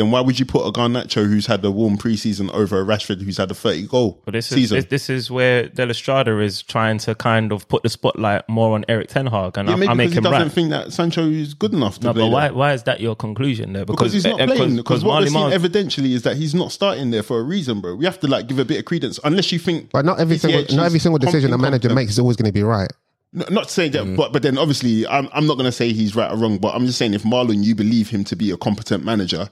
then 0.00 0.10
why 0.10 0.20
would 0.20 0.38
you 0.38 0.46
put 0.46 0.66
a 0.66 0.72
Garnacho 0.72 1.26
who's 1.26 1.46
had 1.46 1.64
a 1.64 1.70
warm 1.70 1.98
preseason 1.98 2.52
over 2.52 2.80
a 2.80 2.84
Rashford 2.84 3.20
who's 3.22 3.36
had 3.36 3.50
a 3.50 3.54
30 3.54 3.86
goal 3.86 4.20
But 4.24 4.32
this 4.32 4.50
is 4.50 4.54
season? 4.56 4.76
this, 4.78 4.84
this 4.86 5.10
is 5.10 5.30
where 5.30 5.68
De 5.68 5.86
La 5.86 5.92
Strada 5.92 6.38
is 6.40 6.62
trying 6.62 6.98
to 6.98 7.14
kind 7.14 7.52
of 7.52 7.68
put 7.68 7.82
the 7.82 7.88
spotlight 7.88 8.48
more 8.48 8.74
on 8.74 8.84
Eric 8.88 9.08
Ten 9.08 9.26
Hag, 9.26 9.56
and 9.58 9.68
yeah, 9.68 9.74
I, 9.74 9.78
maybe 9.78 9.88
I 9.90 9.94
make 9.94 10.10
because 10.10 10.12
he 10.14 10.18
him 10.18 10.24
doesn't 10.24 10.42
right. 10.42 10.52
think 10.52 10.70
that 10.70 10.92
Sancho 10.92 11.28
is 11.28 11.54
good 11.54 11.72
enough 11.74 11.98
to 12.00 12.06
No, 12.06 12.12
play 12.12 12.22
but 12.22 12.26
there. 12.26 12.32
why 12.32 12.50
why 12.50 12.72
is 12.72 12.82
that 12.84 13.00
your 13.00 13.14
conclusion 13.14 13.72
there? 13.74 13.84
Because 13.84 14.12
he's 14.12 14.24
not 14.24 14.40
uh, 14.40 14.46
playing. 14.46 14.76
Because 14.76 15.04
what 15.04 15.10
we're 15.10 15.14
Marley 15.14 15.28
seeing 15.28 15.40
Marl- 15.40 15.58
evidentially 15.58 16.12
is 16.12 16.22
that 16.22 16.36
he's 16.36 16.54
not 16.54 16.72
starting 16.72 17.10
there 17.10 17.22
for 17.22 17.38
a 17.38 17.42
reason, 17.42 17.80
bro. 17.80 17.94
We 17.94 18.04
have 18.06 18.18
to 18.20 18.26
like 18.26 18.46
give 18.46 18.58
a 18.58 18.64
bit 18.64 18.78
of 18.78 18.84
credence, 18.86 19.20
unless 19.24 19.52
you 19.52 19.58
think. 19.58 19.90
But 19.90 20.04
not 20.04 20.18
every 20.18 20.38
single 20.38 20.62
not 20.76 20.86
every 20.86 20.98
single 20.98 21.18
decision 21.18 21.52
a 21.52 21.58
manager 21.58 21.92
makes 21.94 22.12
is 22.12 22.18
always 22.18 22.36
going 22.36 22.46
to 22.48 22.52
be 22.52 22.62
right. 22.62 22.90
No, 23.32 23.44
not 23.50 23.70
saying 23.70 23.92
say 23.92 23.98
that, 23.98 24.16
but 24.16 24.32
but 24.32 24.42
then 24.42 24.58
obviously, 24.58 25.06
I'm 25.06 25.28
I'm 25.32 25.46
not 25.46 25.54
going 25.54 25.66
to 25.66 25.72
say 25.72 25.92
he's 25.92 26.16
right 26.16 26.30
or 26.30 26.36
wrong, 26.36 26.58
but 26.58 26.74
I'm 26.74 26.86
just 26.86 26.98
saying 26.98 27.14
if 27.14 27.22
Marlon, 27.22 27.62
you 27.62 27.74
believe 27.74 28.10
him 28.10 28.24
to 28.24 28.36
be 28.36 28.50
a 28.50 28.56
competent 28.56 29.04
manager, 29.04 29.48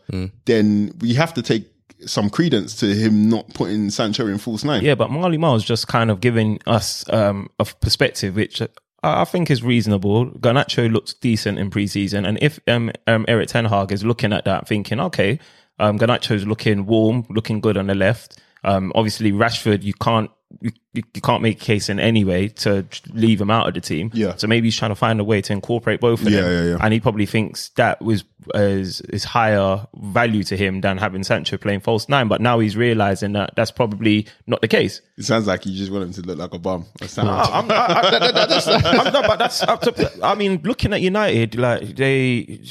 then 0.47 0.92
we 1.00 1.14
have 1.14 1.32
to 1.35 1.42
take 1.42 1.70
some 2.06 2.30
credence 2.30 2.76
to 2.76 2.94
him 2.94 3.28
not 3.28 3.52
putting 3.54 3.90
Sancho 3.90 4.26
in 4.26 4.38
false 4.38 4.64
nine. 4.64 4.85
Yeah, 4.85 4.94
but 4.94 5.11
Marley 5.11 5.38
Marl's 5.38 5.64
just 5.64 5.88
kind 5.88 6.11
of 6.11 6.20
giving 6.20 6.61
us 6.66 7.08
um, 7.12 7.50
a 7.58 7.64
perspective, 7.64 8.37
which 8.37 8.61
I 8.61 8.68
I 9.02 9.25
think 9.25 9.50
is 9.50 9.62
reasonable. 9.62 10.26
Garnacho 10.26 10.90
looked 10.92 11.20
decent 11.20 11.58
in 11.58 11.70
preseason, 11.70 12.26
and 12.26 12.38
if 12.42 12.58
um, 12.66 12.90
um, 13.06 13.25
Eric 13.28 13.49
Ten 13.49 13.64
Hag 13.64 13.92
is 13.92 14.04
looking 14.04 14.32
at 14.32 14.44
that, 14.44 14.66
thinking, 14.66 14.99
okay, 15.00 15.38
um, 15.78 15.99
Garnacho's 15.99 16.47
looking 16.47 16.87
warm, 16.87 17.25
looking 17.28 17.61
good 17.61 17.76
on 17.76 17.87
the 17.87 17.94
left. 17.94 18.40
Um, 18.64 18.92
obviously, 18.97 19.30
Rashford, 19.30 19.85
you 19.85 19.94
can't 19.94 20.30
you, 20.60 20.70
you 20.94 21.20
can't 21.22 21.42
make 21.42 21.60
a 21.60 21.64
case 21.64 21.88
in 21.88 22.00
any 22.00 22.24
way 22.24 22.48
to 22.48 22.84
leave 23.12 23.40
him 23.40 23.50
out 23.50 23.68
of 23.68 23.74
the 23.74 23.80
team. 23.80 24.10
Yeah. 24.14 24.34
So 24.36 24.46
maybe 24.46 24.66
he's 24.68 24.76
trying 24.76 24.90
to 24.90 24.94
find 24.96 25.20
a 25.20 25.24
way 25.24 25.40
to 25.42 25.52
incorporate 25.52 26.00
both 26.00 26.22
of 26.22 26.28
Yeah, 26.30 26.40
them. 26.40 26.50
yeah, 26.52 26.70
yeah. 26.72 26.78
And 26.80 26.92
he 26.94 27.00
probably 27.00 27.26
thinks 27.26 27.68
that 27.70 28.00
was 28.02 28.24
is 28.54 29.02
is 29.02 29.24
higher 29.24 29.87
value 29.94 30.42
to 30.44 30.56
him 30.56 30.80
than 30.80 30.96
having 30.96 31.22
Sancho 31.22 31.58
playing 31.58 31.80
false 31.80 32.08
nine. 32.08 32.28
But 32.28 32.40
now 32.40 32.58
he's 32.61 32.76
realizing 32.76 33.32
that 33.34 33.50
that's 33.56 33.70
probably 33.70 34.26
not 34.46 34.62
the 34.62 34.68
case. 34.68 35.02
It 35.18 35.24
sounds 35.24 35.46
like 35.46 35.66
you 35.66 35.76
just 35.76 35.92
want 35.92 36.04
him 36.04 36.12
to 36.14 36.22
look 36.22 36.38
like 36.38 36.54
a 36.54 36.58
bum. 36.58 36.87
Or. 37.02 37.06
I'm, 37.22 37.70
I, 37.70 37.74
I, 37.74 38.11
that- 38.11 38.34
that- 38.34 38.48
that's, 38.48 38.66
I'm 38.68 39.12
not, 39.12 39.26
but 39.26 39.38
that's 39.38 39.62
up 39.64 39.82
to. 39.82 40.11
I 40.22 40.34
mean, 40.34 40.61
looking 40.64 40.92
at 40.94 41.02
United, 41.02 41.56
like 41.56 41.94
they, 41.96 42.62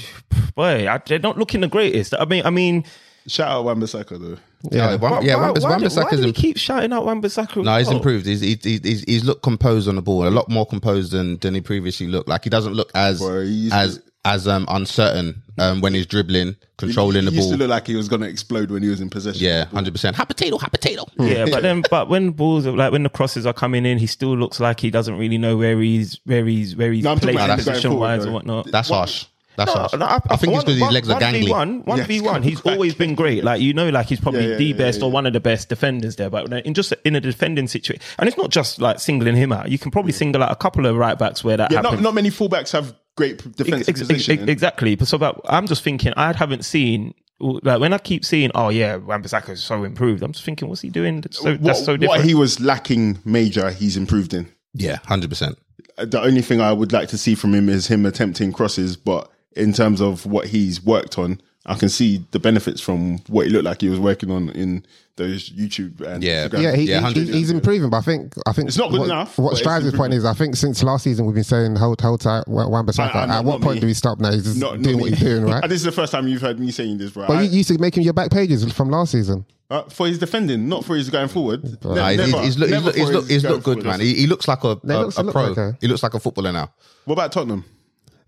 boy, 0.55 0.89
I, 0.89 0.97
they're 1.05 1.19
not 1.19 1.37
looking 1.37 1.61
the 1.61 1.67
greatest. 1.67 2.15
I 2.19 2.25
mean, 2.25 2.43
I 2.45 2.49
mean, 2.49 2.85
Shout 3.27 3.49
out 3.49 3.65
Wan-Bissaka 3.65 4.19
though. 4.19 4.37
yeah, 4.71 4.95
Wan- 4.95 5.23
yeah, 5.25 5.35
why, 5.35 5.41
Wan- 5.41 5.47
why, 5.49 5.53
do- 5.53 5.61
why 5.61 5.69
Wan-Bissaka's 5.71 6.11
do 6.17 6.21
we 6.23 6.27
imp- 6.29 6.35
keep 6.37 6.57
shouting 6.57 6.93
out 6.93 7.05
Wan-Bissaka? 7.05 7.63
No, 7.63 7.77
he's 7.77 7.89
improved. 7.91 8.25
He's, 8.25 8.41
he's, 8.41 8.63
he's, 8.63 9.01
he's 9.03 9.23
looked 9.25 9.43
composed 9.43 9.87
on 9.87 9.95
the 9.95 10.01
ball, 10.01 10.27
a 10.27 10.29
lot 10.29 10.49
more 10.49 10.65
composed 10.65 11.11
than, 11.11 11.37
than 11.37 11.53
he 11.53 11.61
previously 11.61 12.07
looked. 12.07 12.29
Like 12.29 12.43
he 12.43 12.49
doesn't 12.49 12.73
look 12.73 12.91
as 12.95 13.19
Boy, 13.19 13.43
he 13.45 13.51
used 13.51 13.73
as 13.73 14.01
as 14.25 14.45
um, 14.45 14.65
uncertain 14.67 15.41
um, 15.57 15.79
when 15.79 15.93
he's 15.93 16.05
dribbling, 16.05 16.57
controlling 16.77 17.23
he 17.23 17.29
the 17.29 17.35
used 17.35 17.47
ball. 17.47 17.57
to 17.57 17.63
look 17.63 17.69
like 17.69 17.87
he 17.87 17.95
was 17.95 18.09
going 18.09 18.21
to 18.21 18.27
explode 18.27 18.69
when 18.69 18.83
he 18.83 18.89
was 18.89 18.99
in 18.99 19.09
possession. 19.09 19.41
yeah, 19.41 19.65
hundred 19.65 19.93
percent. 19.93 20.17
Hot 20.17 20.27
potato, 20.27 20.57
hot 20.57 20.71
potato. 20.71 21.05
Yeah, 21.17 21.45
but 21.51 21.61
then, 21.63 21.81
but 21.89 22.09
when 22.09 22.31
balls 22.31 22.65
are 22.67 22.71
like 22.75 22.91
when 22.91 23.03
the 23.03 23.09
crosses 23.09 23.45
are 23.45 23.53
coming 23.53 23.85
in, 23.85 23.97
he 23.97 24.05
still 24.07 24.35
looks 24.35 24.59
like 24.59 24.81
he 24.81 24.91
doesn't 24.91 25.17
really 25.17 25.37
know 25.37 25.55
where 25.55 25.79
he's 25.79 26.19
where 26.25 26.45
he's 26.45 26.75
where 26.75 26.91
he's 26.91 27.05
No, 27.05 27.11
I'm 27.11 27.19
talking 27.19 27.35
placed 27.35 27.45
about 27.45 27.59
him 27.59 27.65
going 27.65 27.75
position 27.75 27.99
wise 27.99 28.25
or 28.25 28.31
whatnot. 28.31 28.69
That's 28.69 28.89
harsh. 28.89 29.27
That's 29.57 29.73
harsh. 29.73 29.93
No, 29.93 30.05
I, 30.05 30.37
think 30.37 30.53
it's 30.53 30.63
because 30.63 30.79
his 30.79 30.91
legs 30.91 31.09
are 31.09 31.19
gangly. 31.19 31.49
One, 31.49 31.83
one 31.83 32.03
v 32.03 32.21
one. 32.21 32.43
He's 32.43 32.61
always 32.61 32.93
been 32.93 33.15
great. 33.15 33.43
Like 33.43 33.59
you 33.59 33.73
know, 33.73 33.89
like 33.89 34.07
he's 34.07 34.19
probably 34.21 34.43
Yeah, 34.43 34.49
yeah, 34.51 34.57
the 34.57 34.65
yeah, 34.65 34.77
best 34.77 34.99
yeah, 34.99 35.05
or 35.05 35.11
one 35.11 35.25
of 35.25 35.33
the 35.33 35.39
best 35.39 35.67
defenders 35.67 36.15
there. 36.15 36.29
But 36.29 36.53
in 36.65 36.73
just 36.75 36.93
in 37.03 37.15
a 37.15 37.19
defending 37.19 37.67
situation, 37.67 38.01
and 38.19 38.27
it's 38.29 38.37
not 38.37 38.51
just 38.51 38.79
like 38.79 38.99
singling 38.99 39.35
him 39.35 39.51
out. 39.51 39.69
You 39.69 39.79
can 39.79 39.91
probably 39.91 40.11
single 40.11 40.43
out 40.43 40.51
a 40.51 40.55
couple 40.55 40.85
of 40.85 40.95
right 40.95 41.17
backs 41.17 41.43
where 41.43 41.57
that 41.57 41.71
Yeah, 41.71 41.81
happens. 41.81 41.95
not, 42.01 42.09
not 42.09 42.13
many 42.13 42.29
fullbacks 42.29 42.71
have 42.71 42.93
great 43.15 43.37
defensive 43.55 43.89
Ex- 43.89 43.89
ex- 43.89 43.99
position. 44.01 44.39
ex- 44.39 44.49
exactly. 44.49 44.95
But 44.95 45.07
so, 45.07 45.17
but 45.17 45.41
I'm 45.45 45.65
just 45.67 45.81
thinking, 45.83 46.13
I 46.15 46.33
haven't 46.33 46.63
seen. 46.63 47.13
Like 47.39 47.79
when 47.79 47.93
I 47.93 47.99
keep 47.99 48.25
seeing, 48.25 48.49
oh 48.55 48.69
yeah, 48.69 48.95
Wan-Bissaka 48.95 49.49
is 49.49 49.63
so 49.63 49.83
improved. 49.83 50.23
I'm 50.23 50.31
just 50.31 50.43
thinking, 50.43 50.69
what's 50.69 50.81
he 50.81 50.89
doing? 50.89 51.21
That's 51.21 51.37
so, 51.39 51.51
what, 51.51 51.63
that's 51.63 51.85
so 51.85 51.95
what 51.97 52.23
he 52.25 52.33
was 52.33 52.59
lacking 52.59 53.19
major, 53.25 53.69
he's 53.69 53.95
improved 53.97 54.33
in. 54.33 54.51
Yeah, 54.73 54.97
hundred 55.05 55.29
percent. 55.29 55.57
The 55.97 56.19
only 56.21 56.41
thing 56.41 56.61
I 56.61 56.73
would 56.73 56.91
like 56.91 57.09
to 57.09 57.17
see 57.17 57.35
from 57.35 57.53
him 57.53 57.69
is 57.69 57.87
him 57.87 58.05
attempting 58.07 58.51
crosses, 58.53 58.97
but 58.97 59.31
in 59.57 59.73
terms 59.73 60.01
of 60.01 60.25
what 60.25 60.47
he's 60.47 60.83
worked 60.83 61.17
on, 61.17 61.41
I 61.65 61.75
can 61.75 61.89
see 61.89 62.23
the 62.31 62.39
benefits 62.39 62.79
from 62.79 63.17
what 63.27 63.45
he 63.47 63.51
looked 63.51 63.65
like 63.65 63.81
he 63.81 63.89
was 63.89 63.99
working 63.99 64.31
on 64.31 64.49
in 64.51 64.85
those 65.17 65.49
YouTube 65.49 65.99
and 65.99 66.23
Yeah. 66.23 66.47
Instagram. 66.47 66.61
Yeah, 66.61 66.75
he, 66.75 66.83
Yeah, 66.83 67.09
he- 67.09 67.31
he's 67.31 67.49
improving, 67.49 67.89
but 67.89 67.97
I 67.97 68.01
think 68.01 68.33
I 68.47 68.53
think 68.53 68.67
It's 68.69 68.77
not 68.77 68.91
good 68.91 68.99
what, 69.01 69.05
enough, 69.09 69.37
What 69.37 69.61
but 69.63 69.81
it's 69.83 69.97
point 69.97 70.13
is, 70.13 70.23
I 70.23 70.33
think 70.33 70.55
since 70.55 70.81
last 70.83 71.03
season 71.03 71.25
we've 71.25 71.35
been 71.35 71.43
saying 71.43 71.75
hold 71.75 71.99
hold 71.99 72.21
tight, 72.21 72.47
Wan 72.47 72.85
Bissaka. 72.85 73.15
I- 73.15 73.19
I- 73.19 73.23
At 73.23 73.27
not- 73.27 73.45
what 73.45 73.51
not 73.53 73.61
point 73.61 73.75
me. 73.77 73.81
do 73.81 73.87
we 73.87 73.93
stop 73.95 74.19
now? 74.19 74.31
He's 74.31 74.43
just 74.43 74.57
Not, 74.57 74.75
not 74.75 74.83
doing 74.83 74.99
what 74.99 75.09
he's 75.09 75.19
doing, 75.19 75.43
right? 75.51 75.61
And 75.63 75.71
this 75.71 75.79
is 75.79 75.85
the 75.85 75.91
first 75.91 76.11
time 76.13 76.27
you've 76.27 76.41
heard 76.41 76.59
me 76.59 76.71
saying 76.71 76.99
this, 76.99 77.15
right? 77.15 77.27
but 77.27 77.43
you 77.43 77.49
used 77.49 77.67
to 77.69 77.77
make 77.79 77.97
him 77.97 78.03
your 78.03 78.13
back 78.13 78.29
pages 78.31 78.63
from 78.71 78.89
last 78.89 79.11
season. 79.11 79.45
Uh, 79.69 79.81
for 79.89 80.07
his 80.07 80.17
defending, 80.19 80.69
not 80.69 80.85
for 80.85 80.95
his 80.95 81.09
going 81.09 81.27
forward. 81.27 81.61
Ne- 81.83 81.95
Nah, 81.95 82.07
he's, 82.09 82.17
never- 82.17 82.41
he's, 82.43 82.57
look, 82.57 82.69
he's, 82.69 82.81
look, 82.83 82.95
he's, 82.95 83.09
look, 83.09 83.27
he's 83.27 83.41
going 83.43 83.53
looked 83.55 83.65
good, 83.65 83.77
forward. 83.83 83.97
man. 83.97 83.99
He, 83.99 84.13
he 84.13 84.27
looks 84.27 84.47
like 84.47 84.63
a, 84.63 84.77
No, 84.83 85.01
a, 85.01 85.01
looks- 85.01 85.17
a 85.17 85.21
he 85.21 85.25
looks 85.25 85.33
pro. 85.33 85.43
okay. 85.47 85.77
He 85.81 85.87
looks 85.89 86.03
like 86.03 86.13
a 86.13 86.19
footballer 86.21 86.53
now. 86.53 86.71
What 87.03 87.13
about 87.15 87.31
Tottenham? 87.33 87.65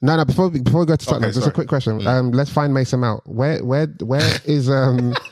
No, 0.01 0.15
no. 0.15 0.25
Before 0.25 0.49
we, 0.49 0.61
before 0.61 0.81
we 0.81 0.85
go 0.85 0.95
to 0.95 1.05
Tottenham, 1.05 1.29
Okay, 1.29 1.35
just 1.35 1.47
a 1.47 1.51
quick 1.51 1.67
question. 1.67 2.05
Um, 2.07 2.31
let's 2.31 2.49
find 2.49 2.73
Mason 2.73 2.99
Mount. 3.01 3.25
Where 3.27 3.63
where 3.63 3.87
where 4.01 4.39
is 4.45 4.69
um? 4.69 5.13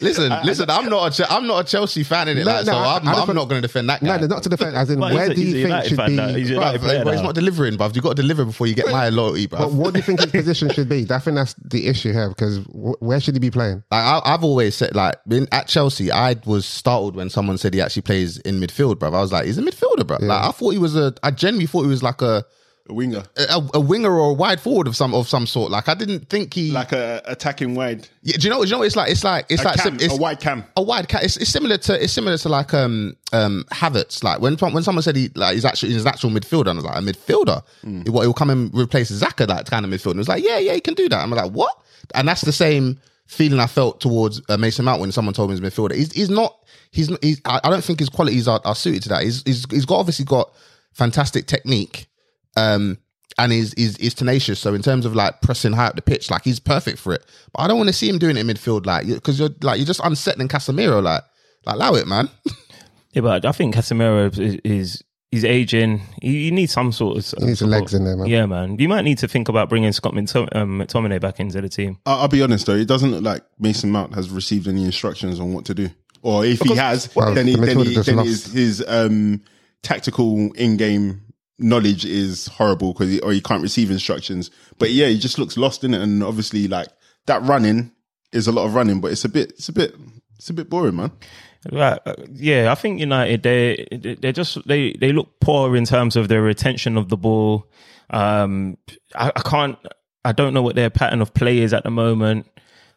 Listen, 0.00 0.32
listen. 0.44 0.70
I'm 0.70 0.88
not. 0.88 1.12
A, 1.12 1.16
Che- 1.16 1.28
I'm 1.28 1.46
not 1.46 1.64
a 1.64 1.68
Chelsea 1.68 2.02
fan 2.04 2.28
in 2.28 2.38
it, 2.38 2.44
No, 2.44 2.52
like, 2.52 2.66
no, 2.66 2.72
so 2.72 2.78
I- 2.78 2.96
I'm, 2.98 3.08
I 3.08 3.12
just 3.14 3.28
I'm 3.28 3.34
not 3.34 3.48
going 3.48 3.60
to 3.60 3.66
defend 3.66 3.88
that 3.88 4.00
guy. 4.00 4.16
no, 4.16 4.20
no, 4.22 4.26
not 4.26 4.42
to 4.44 4.48
defend. 4.48 4.76
As 4.76 4.90
in, 4.90 5.00
where 5.00 5.12
he's 5.12 5.30
a- 5.30 5.34
do 5.34 5.42
you 5.42 5.66
a 5.66 5.68
think 5.68 5.84
should 5.86 5.96
fan 5.96 6.10
be? 6.10 6.16
now. 6.16 6.28
He's 6.28 6.48
Bruv, 6.50 6.54
United 6.54 6.80
player 6.82 7.12
he's 7.12 7.22
not 7.22 7.34
delivering, 7.34 7.74
bruv. 7.76 7.96
You 7.96 8.02
got 8.02 8.16
to 8.16 8.22
deliver 8.22 8.44
before 8.44 8.66
you 8.68 8.74
get 8.74 8.86
my 8.90 9.08
loyalty, 9.08 9.48
bruv. 9.48 9.58
But 9.58 9.72
what 9.72 9.94
do 9.94 9.98
you 9.98 10.04
think 10.04 10.20
his 10.20 10.30
position 10.30 10.68
should 10.70 10.88
be? 10.88 11.06
I 11.10 11.18
think 11.18 11.34
that's 11.36 11.54
the 11.54 11.86
issue 11.88 12.12
here 12.12 12.28
because 12.28 12.58
wh- 12.66 13.00
where 13.02 13.18
should 13.18 13.34
he 13.34 13.40
be 13.40 13.50
playing? 13.50 13.82
Like 13.90 14.04
I, 14.04 14.20
I've 14.24 14.44
always 14.44 14.74
said, 14.76 14.94
like 14.94 15.16
in, 15.30 15.48
at 15.52 15.66
Chelsea, 15.68 16.12
I 16.12 16.36
was 16.44 16.64
startled 16.66 17.16
when 17.16 17.28
someone 17.30 17.58
said 17.58 17.74
he 17.74 17.80
actually 17.80 18.02
plays 18.02 18.38
in 18.38 18.60
midfield, 18.60 18.96
bruv. 18.96 19.14
I 19.14 19.20
was 19.20 19.32
like, 19.32 19.46
he's 19.46 19.58
a 19.58 19.62
midfielder, 19.62 20.04
bruv. 20.04 20.20
Like 20.20 20.44
I 20.48 20.52
thought 20.52 20.70
he 20.70 20.78
was 20.78 20.94
a. 20.96 21.14
I 21.22 21.30
genuinely 21.30 21.66
thought 21.66 21.82
he 21.82 21.88
was 21.88 22.02
like 22.02 22.22
a, 22.22 22.44
A 22.90 22.94
winger, 22.94 23.22
a 23.36 23.60
a 23.74 23.80
winger 23.80 24.10
or 24.10 24.30
a 24.30 24.32
wide 24.32 24.60
forward 24.60 24.86
of 24.86 24.96
some 24.96 25.12
of 25.14 25.28
some 25.28 25.46
sort. 25.46 25.70
Like 25.70 25.88
I 25.90 25.94
didn't 25.94 26.30
think 26.30 26.54
he. 26.54 26.70
like 26.70 26.92
a 26.92 27.20
attacking 27.26 27.74
wide, 27.74 28.08
yeah, 28.22 28.36
do 28.38 28.44
you 28.46 28.50
know? 28.50 28.62
Do 28.64 28.70
you 28.70 28.76
know? 28.76 28.82
It's 28.82 28.96
like 28.96 29.10
it's 29.10 29.24
like 29.24 29.44
it's 29.50 29.60
a, 29.60 29.64
like 29.66 29.76
cam, 29.76 29.96
it's, 29.96 30.14
a 30.14 30.16
wide 30.16 30.40
cam. 30.40 30.64
a 30.74 30.82
wide 30.82 31.06
cat. 31.06 31.22
It's, 31.22 31.36
it's 31.36 31.50
similar 31.50 31.76
to 31.76 32.02
it's 32.02 32.14
similar 32.14 32.38
to 32.38 32.48
like 32.48 32.72
um 32.72 33.14
um 33.32 33.66
Havertz. 33.72 34.24
Like 34.24 34.40
when 34.40 34.56
when 34.56 34.82
someone 34.82 35.02
said 35.02 35.16
he 35.16 35.30
like 35.34 35.54
he's 35.54 35.66
actually 35.66 35.92
he's 35.92 36.02
an 36.02 36.08
actual 36.08 36.30
midfielder, 36.30 36.70
and 36.70 36.80
I 36.80 36.82
was 36.82 36.84
like 36.84 36.96
a 36.96 37.00
midfielder. 37.00 37.62
He, 38.04 38.10
what 38.10 38.22
he'll 38.22 38.32
come 38.32 38.48
and 38.48 38.74
replace 38.74 39.10
Xhaka 39.10 39.46
that 39.48 39.70
kind 39.70 39.84
of 39.84 39.90
midfielder. 39.90 40.12
And 40.12 40.16
it 40.16 40.18
was 40.20 40.28
like 40.28 40.42
yeah 40.42 40.58
yeah 40.58 40.72
he 40.72 40.80
can 40.80 40.94
do 40.94 41.08
that. 41.10 41.18
I'm 41.22 41.30
like 41.30 41.50
what? 41.52 41.76
And 42.14 42.26
that's 42.26 42.40
the 42.40 42.52
same 42.52 43.00
feeling 43.26 43.60
I 43.60 43.66
felt 43.66 44.00
towards 44.00 44.40
uh, 44.48 44.56
Mason 44.56 44.86
Mount 44.86 45.02
when 45.02 45.12
someone 45.12 45.34
told 45.34 45.50
me 45.50 45.56
he's 45.56 45.62
a 45.62 45.70
midfielder. 45.70 45.94
He's 45.94 46.12
he's 46.12 46.30
not. 46.30 46.56
He's, 46.90 47.10
not- 47.10 47.22
he's 47.22 47.38
I 47.44 47.60
I 47.64 47.68
don't 47.68 47.84
think 47.84 47.98
his 47.98 48.08
qualities 48.08 48.48
are, 48.48 48.62
are 48.64 48.74
suited 48.74 49.02
to 49.02 49.08
that. 49.10 49.22
He's, 49.24 49.42
he's 49.42 49.66
he's 49.70 49.84
got 49.84 49.96
obviously 49.98 50.24
got 50.24 50.50
fantastic 50.92 51.46
technique. 51.46 52.07
Um, 52.58 52.98
and 53.38 53.52
he's, 53.52 53.72
he's 53.74 53.96
he's 53.98 54.14
tenacious. 54.14 54.58
So 54.58 54.74
in 54.74 54.82
terms 54.82 55.06
of 55.06 55.14
like 55.14 55.40
pressing 55.42 55.72
high 55.72 55.86
up 55.86 55.94
the 55.96 56.02
pitch, 56.02 56.30
like 56.30 56.42
he's 56.42 56.58
perfect 56.58 56.98
for 56.98 57.12
it. 57.14 57.24
But 57.52 57.62
I 57.62 57.68
don't 57.68 57.76
want 57.78 57.88
to 57.88 57.92
see 57.92 58.08
him 58.08 58.18
doing 58.18 58.36
it 58.36 58.40
in 58.40 58.46
midfield, 58.48 58.84
like 58.86 59.06
because 59.06 59.38
you're 59.38 59.50
like 59.62 59.78
you're 59.78 59.86
just 59.86 60.00
unsettling 60.02 60.48
Casemiro. 60.48 61.00
Like, 61.02 61.22
like 61.64 61.74
allow 61.76 61.94
it, 61.94 62.06
man. 62.06 62.28
Yeah, 63.14 63.22
but 63.22 63.46
I 63.46 63.52
think 63.52 63.74
Casemiro 63.74 64.26
is, 64.38 64.60
is 64.64 65.02
he's 65.30 65.42
aging. 65.44 66.02
He, 66.20 66.44
he 66.44 66.50
needs 66.50 66.72
some 66.72 66.92
sort 66.92 67.16
of 67.16 67.24
He 67.40 67.46
needs 67.46 67.60
support. 67.60 67.70
legs 67.80 67.94
in 67.94 68.04
there, 68.04 68.16
man. 68.18 68.26
Yeah, 68.26 68.44
man. 68.44 68.78
You 68.78 68.86
might 68.86 69.00
need 69.02 69.16
to 69.18 69.26
think 69.28 69.48
about 69.48 69.70
bringing 69.70 69.90
Scott 69.92 70.12
McTom- 70.12 70.54
um, 70.54 70.78
McTominay 70.78 71.18
back 71.18 71.40
into 71.40 71.58
the 71.62 71.70
team. 71.70 71.98
I- 72.04 72.16
I'll 72.16 72.28
be 72.28 72.42
honest 72.42 72.66
though, 72.66 72.74
it 72.76 72.86
doesn't 72.86 73.10
look 73.10 73.22
like 73.24 73.42
Mason 73.58 73.90
Mount 73.90 74.14
has 74.14 74.28
received 74.28 74.68
any 74.68 74.84
instructions 74.84 75.40
on 75.40 75.54
what 75.54 75.64
to 75.64 75.74
do. 75.74 75.88
Or 76.20 76.44
if 76.44 76.60
he 76.60 76.76
has, 76.76 77.08
Well, 77.16 77.32
then, 77.32 77.46
he, 77.46 77.54
the 77.56 77.60
then, 77.66 77.78
he, 77.78 77.94
then 77.96 78.16
lost. 78.16 78.28
his, 78.28 78.52
his 78.52 78.84
um, 78.86 79.42
tactical 79.82 80.52
in-game 80.52 81.22
knowledge 81.58 82.04
is 82.04 82.46
horrible 82.46 82.92
because 82.92 83.18
or 83.20 83.32
he 83.32 83.40
can't 83.40 83.62
receive 83.62 83.90
instructions. 83.90 84.50
But 84.78 84.90
yeah, 84.90 85.06
he 85.06 85.18
just 85.18 85.38
looks 85.38 85.56
lost 85.56 85.84
in 85.84 85.94
it, 85.94 86.00
and 86.00 86.22
obviously, 86.22 86.68
like 86.68 86.88
that 87.26 87.42
running 87.42 87.92
is 88.32 88.46
a 88.46 88.52
lot 88.52 88.66
of 88.66 88.74
running, 88.74 89.00
but 89.00 89.12
it's 89.12 89.24
a 89.24 89.28
bit, 89.28 89.50
it's 89.52 89.68
a 89.68 89.72
bit, 89.72 89.94
it's 90.36 90.50
a 90.50 90.54
bit 90.54 90.68
boring, 90.70 90.96
man. 90.96 91.12
Right. 91.70 91.98
uh, 92.06 92.14
Yeah, 92.32 92.70
I 92.70 92.74
think 92.74 93.00
United 93.00 93.42
they 93.42 93.86
they 94.20 94.32
just 94.32 94.66
they 94.66 94.92
they 94.92 95.12
look 95.12 95.40
poor 95.40 95.76
in 95.76 95.84
terms 95.84 96.16
of 96.16 96.28
their 96.28 96.42
retention 96.42 96.96
of 96.96 97.08
the 97.08 97.16
ball. 97.16 97.70
Um, 98.10 98.78
I, 99.14 99.32
I 99.34 99.40
can't. 99.42 99.78
I 100.24 100.32
don't 100.32 100.54
know 100.54 100.62
what 100.62 100.74
their 100.76 100.90
pattern 100.90 101.20
of 101.20 101.34
play 101.34 101.58
is 101.58 101.72
at 101.72 101.84
the 101.84 101.90
moment. 101.90 102.46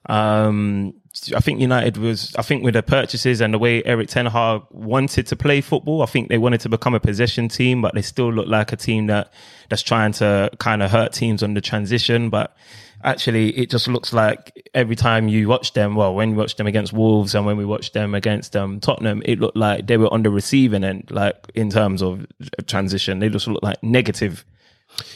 Um, 0.07 0.93
I 1.35 1.41
think 1.41 1.59
United 1.59 1.97
was. 1.97 2.33
I 2.37 2.41
think 2.41 2.63
with 2.63 2.73
the 2.73 2.83
purchases 2.83 3.41
and 3.41 3.53
the 3.53 3.59
way 3.59 3.83
Eric 3.83 4.07
Ten 4.09 4.25
Hag 4.27 4.63
wanted 4.71 5.27
to 5.27 5.35
play 5.35 5.59
football, 5.59 6.01
I 6.01 6.05
think 6.05 6.29
they 6.29 6.37
wanted 6.37 6.61
to 6.61 6.69
become 6.69 6.95
a 6.95 6.99
possession 6.99 7.49
team, 7.49 7.81
but 7.81 7.93
they 7.93 8.01
still 8.01 8.31
look 8.31 8.47
like 8.47 8.71
a 8.71 8.77
team 8.77 9.07
that 9.07 9.31
that's 9.69 9.81
trying 9.81 10.13
to 10.13 10.49
kind 10.59 10.81
of 10.81 10.89
hurt 10.89 11.11
teams 11.11 11.43
on 11.43 11.53
the 11.53 11.61
transition. 11.61 12.29
But 12.29 12.55
actually, 13.03 13.49
it 13.57 13.69
just 13.69 13.89
looks 13.89 14.13
like 14.13 14.69
every 14.73 14.95
time 14.95 15.27
you 15.27 15.49
watch 15.49 15.73
them, 15.73 15.95
well, 15.95 16.15
when 16.15 16.31
you 16.31 16.35
watch 16.35 16.55
them 16.55 16.67
against 16.67 16.93
Wolves 16.93 17.35
and 17.35 17.45
when 17.45 17.57
we 17.57 17.65
watched 17.65 17.93
them 17.93 18.15
against 18.15 18.55
um, 18.55 18.79
Tottenham, 18.79 19.21
it 19.25 19.39
looked 19.39 19.57
like 19.57 19.87
they 19.87 19.97
were 19.97 20.11
on 20.13 20.23
the 20.23 20.29
receiving 20.29 20.83
end, 20.83 21.11
like 21.11 21.35
in 21.53 21.69
terms 21.69 22.01
of 22.01 22.25
transition. 22.67 23.19
They 23.19 23.29
just 23.29 23.47
look 23.47 23.63
like 23.63 23.83
negative. 23.83 24.45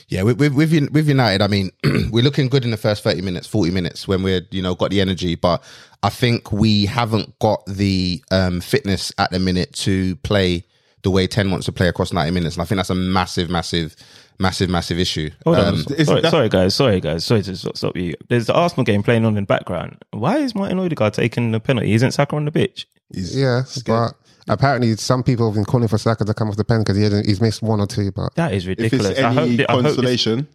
Yeah, 0.08 0.24
with 0.24 0.40
with 0.40 0.54
with, 0.54 0.72
with 0.92 1.08
United, 1.08 1.42
I 1.42 1.48
mean, 1.48 1.72
we're 2.12 2.24
looking 2.24 2.48
good 2.48 2.64
in 2.64 2.72
the 2.72 2.78
first 2.78 3.04
thirty 3.04 3.22
minutes, 3.22 3.48
forty 3.48 3.72
minutes 3.72 4.08
when 4.08 4.24
we're 4.24 4.42
you 4.52 4.62
know 4.62 4.76
got 4.76 4.92
the 4.92 5.02
energy, 5.02 5.36
but 5.36 5.64
I 6.04 6.10
think 6.10 6.52
we 6.52 6.86
haven't 6.86 7.38
got 7.40 7.66
the 7.66 8.24
um, 8.32 8.62
fitness 8.62 9.12
at 9.18 9.32
the 9.32 9.40
minute 9.40 9.74
to 9.74 10.16
play 10.18 10.64
the 11.04 11.12
way 11.12 11.28
Ten 11.28 11.52
wants 11.52 11.66
to 11.68 11.72
play 11.72 11.88
across 11.88 12.14
ninety 12.14 12.32
minutes, 12.32 12.56
and 12.56 12.62
I 12.62 12.66
think 12.66 12.78
that's 12.78 12.90
a 12.90 12.96
massive, 12.96 13.50
massive, 13.50 13.96
massive, 14.40 14.70
massive 14.70 15.00
issue. 15.00 15.30
Hold 15.44 15.58
on. 15.58 15.68
Um, 15.68 15.86
is 15.98 16.08
sorry, 16.08 16.22
that- 16.22 16.32
sorry, 16.32 16.50
guys. 16.50 16.76
Sorry, 16.76 17.00
guys. 17.00 17.26
Sorry 17.26 17.42
to 17.44 17.56
stop, 17.56 17.78
stop 17.78 17.96
you. 17.96 18.14
There's 18.30 18.46
the 18.48 18.54
Arsenal 18.54 18.84
game 18.86 19.04
playing 19.04 19.26
on 19.26 19.38
in 19.38 19.44
the 19.44 19.48
background. 19.48 19.98
Why 20.12 20.38
is 20.38 20.56
Martin 20.56 20.80
Odegaard 20.80 21.14
taking 21.14 21.52
the 21.52 21.60
penalty? 21.60 21.94
Isn't 21.94 22.12
Saka 22.12 22.36
on 22.36 22.46
the 22.46 22.52
pitch? 22.52 22.88
He's 23.14 23.36
Yeah, 23.36 23.64
scared. 23.66 23.86
but 24.14 24.14
apparently 24.48 24.96
some 24.98 25.24
people 25.24 25.48
have 25.48 25.56
been 25.56 25.66
calling 25.66 25.88
for 25.88 25.98
Saka 25.98 26.26
to 26.26 26.34
come 26.34 26.50
off 26.50 26.56
the 26.58 26.64
pen 26.66 26.80
because 26.80 26.98
he 26.98 27.04
hasn't, 27.04 27.26
he's 27.26 27.42
missed 27.42 27.62
one 27.62 27.80
or 27.80 27.88
two. 27.88 28.12
But 28.12 28.36
That 28.36 28.54
is 28.54 28.68
ridiculous. 28.68 29.06
if 29.06 29.18
it's 29.18 29.20
ridiculous. 29.20 29.38
I 29.38 29.42
hope, 29.42 29.48
any 29.48 29.58
thi- 29.58 29.68
I 29.68 29.72
hope 29.74 29.82
consolation, 29.84 30.48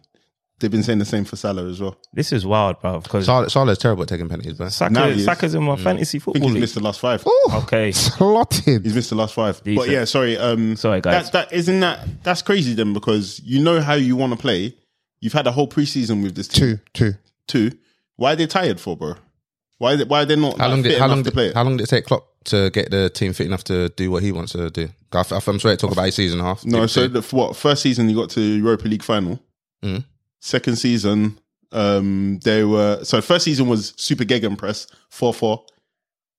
they've 0.59 0.69
been 0.71 0.83
saying 0.83 0.99
the 0.99 1.05
same 1.05 1.25
for 1.25 1.35
Salah 1.35 1.67
as 1.67 1.81
well. 1.81 1.97
this 2.13 2.31
is 2.31 2.45
wild, 2.45 2.79
bro. 2.81 2.99
Because 2.99 3.25
Salah, 3.25 3.49
Salah's 3.49 3.77
terrible 3.79 4.03
at 4.03 4.09
taking 4.09 4.29
penalties, 4.29 4.53
but 4.57 4.65
Now 4.91 5.07
Saka. 5.09 5.19
Saka's 5.19 5.55
in 5.55 5.63
my 5.63 5.75
fantasy 5.75 6.17
I 6.17 6.19
think 6.19 6.23
football 6.23 6.41
he's 6.49 6.53
league. 6.53 6.61
missed 6.61 6.75
the 6.75 6.81
last 6.83 6.99
five. 6.99 7.25
Okay. 7.53 7.91
slotted. 8.25 8.83
He's 8.83 8.95
missed 8.95 9.09
the 9.09 9.15
last 9.15 9.33
five. 9.33 9.61
But 9.63 9.89
yeah, 9.89 10.05
sorry. 10.05 10.37
Um, 10.37 10.75
Sorry, 10.75 11.01
guys. 11.01 11.31
That, 11.31 11.49
that 11.49 11.55
isn't 11.55 11.79
that 11.79 12.23
that's 12.23 12.41
crazy 12.41 12.73
then 12.75 12.93
because 12.93 13.39
you 13.43 13.61
know 13.63 13.81
how 13.81 13.93
you 13.95 14.15
want 14.15 14.33
to 14.33 14.37
play. 14.39 14.75
You've 15.19 15.33
had 15.33 15.45
a 15.47 15.51
whole 15.51 15.67
preseason 15.67 16.23
with 16.23 16.35
this 16.35 16.47
team 16.47 16.79
Two, 16.93 17.13
two. 17.47 17.71
Why 18.15 18.33
are 18.33 18.35
they 18.35 18.47
tired 18.47 18.79
for, 18.79 18.95
bro? 18.97 19.15
Why? 19.81 19.93
Are 19.93 19.97
they, 19.97 20.03
why 20.03 20.21
are 20.21 20.25
they 20.25 20.35
not? 20.35 20.57
how 20.59 20.65
like, 20.67 20.69
long 20.75 20.83
fit 20.83 20.89
did 20.89 20.99
how 20.99 21.05
enough 21.05 21.15
long 21.15 21.23
to 21.23 21.29
did, 21.29 21.33
play 21.33 21.45
it? 21.47 21.53
how 21.55 21.63
long 21.63 21.77
did 21.77 21.83
it 21.85 21.87
take 21.87 22.05
Klopp 22.05 22.27
to 22.45 22.69
get 22.69 22.91
the 22.91 23.09
team 23.09 23.33
fit 23.33 23.47
enough 23.47 23.63
to 23.65 23.89
do 23.89 24.11
what 24.11 24.21
he 24.21 24.31
wants 24.31 24.51
to 24.53 24.69
do? 24.69 24.89
I- 25.11 25.17
I- 25.19 25.41
I'm 25.47 25.59
sorry 25.59 25.75
to 25.75 25.77
talk 25.77 25.91
about 25.91 26.05
his 26.05 26.15
season 26.15 26.39
and 26.39 26.45
a 26.47 26.49
half. 26.51 26.63
No, 26.65 26.81
Did- 26.81 26.89
so 26.89 27.01
did- 27.07 27.13
the, 27.13 27.35
what 27.35 27.55
first 27.55 27.81
season 27.81 28.07
you 28.09 28.15
got 28.15 28.29
to 28.31 28.41
Europa 28.41 28.87
League 28.87 29.03
final. 29.03 29.39
Mm. 29.83 30.05
Second 30.39 30.75
season, 30.77 31.39
um, 31.71 32.39
they 32.43 32.63
were 32.63 33.03
so 33.03 33.21
first 33.21 33.45
season 33.45 33.67
was 33.67 33.93
super 33.97 34.23
gegenpress 34.23 34.87
four 35.09 35.33
four, 35.33 35.63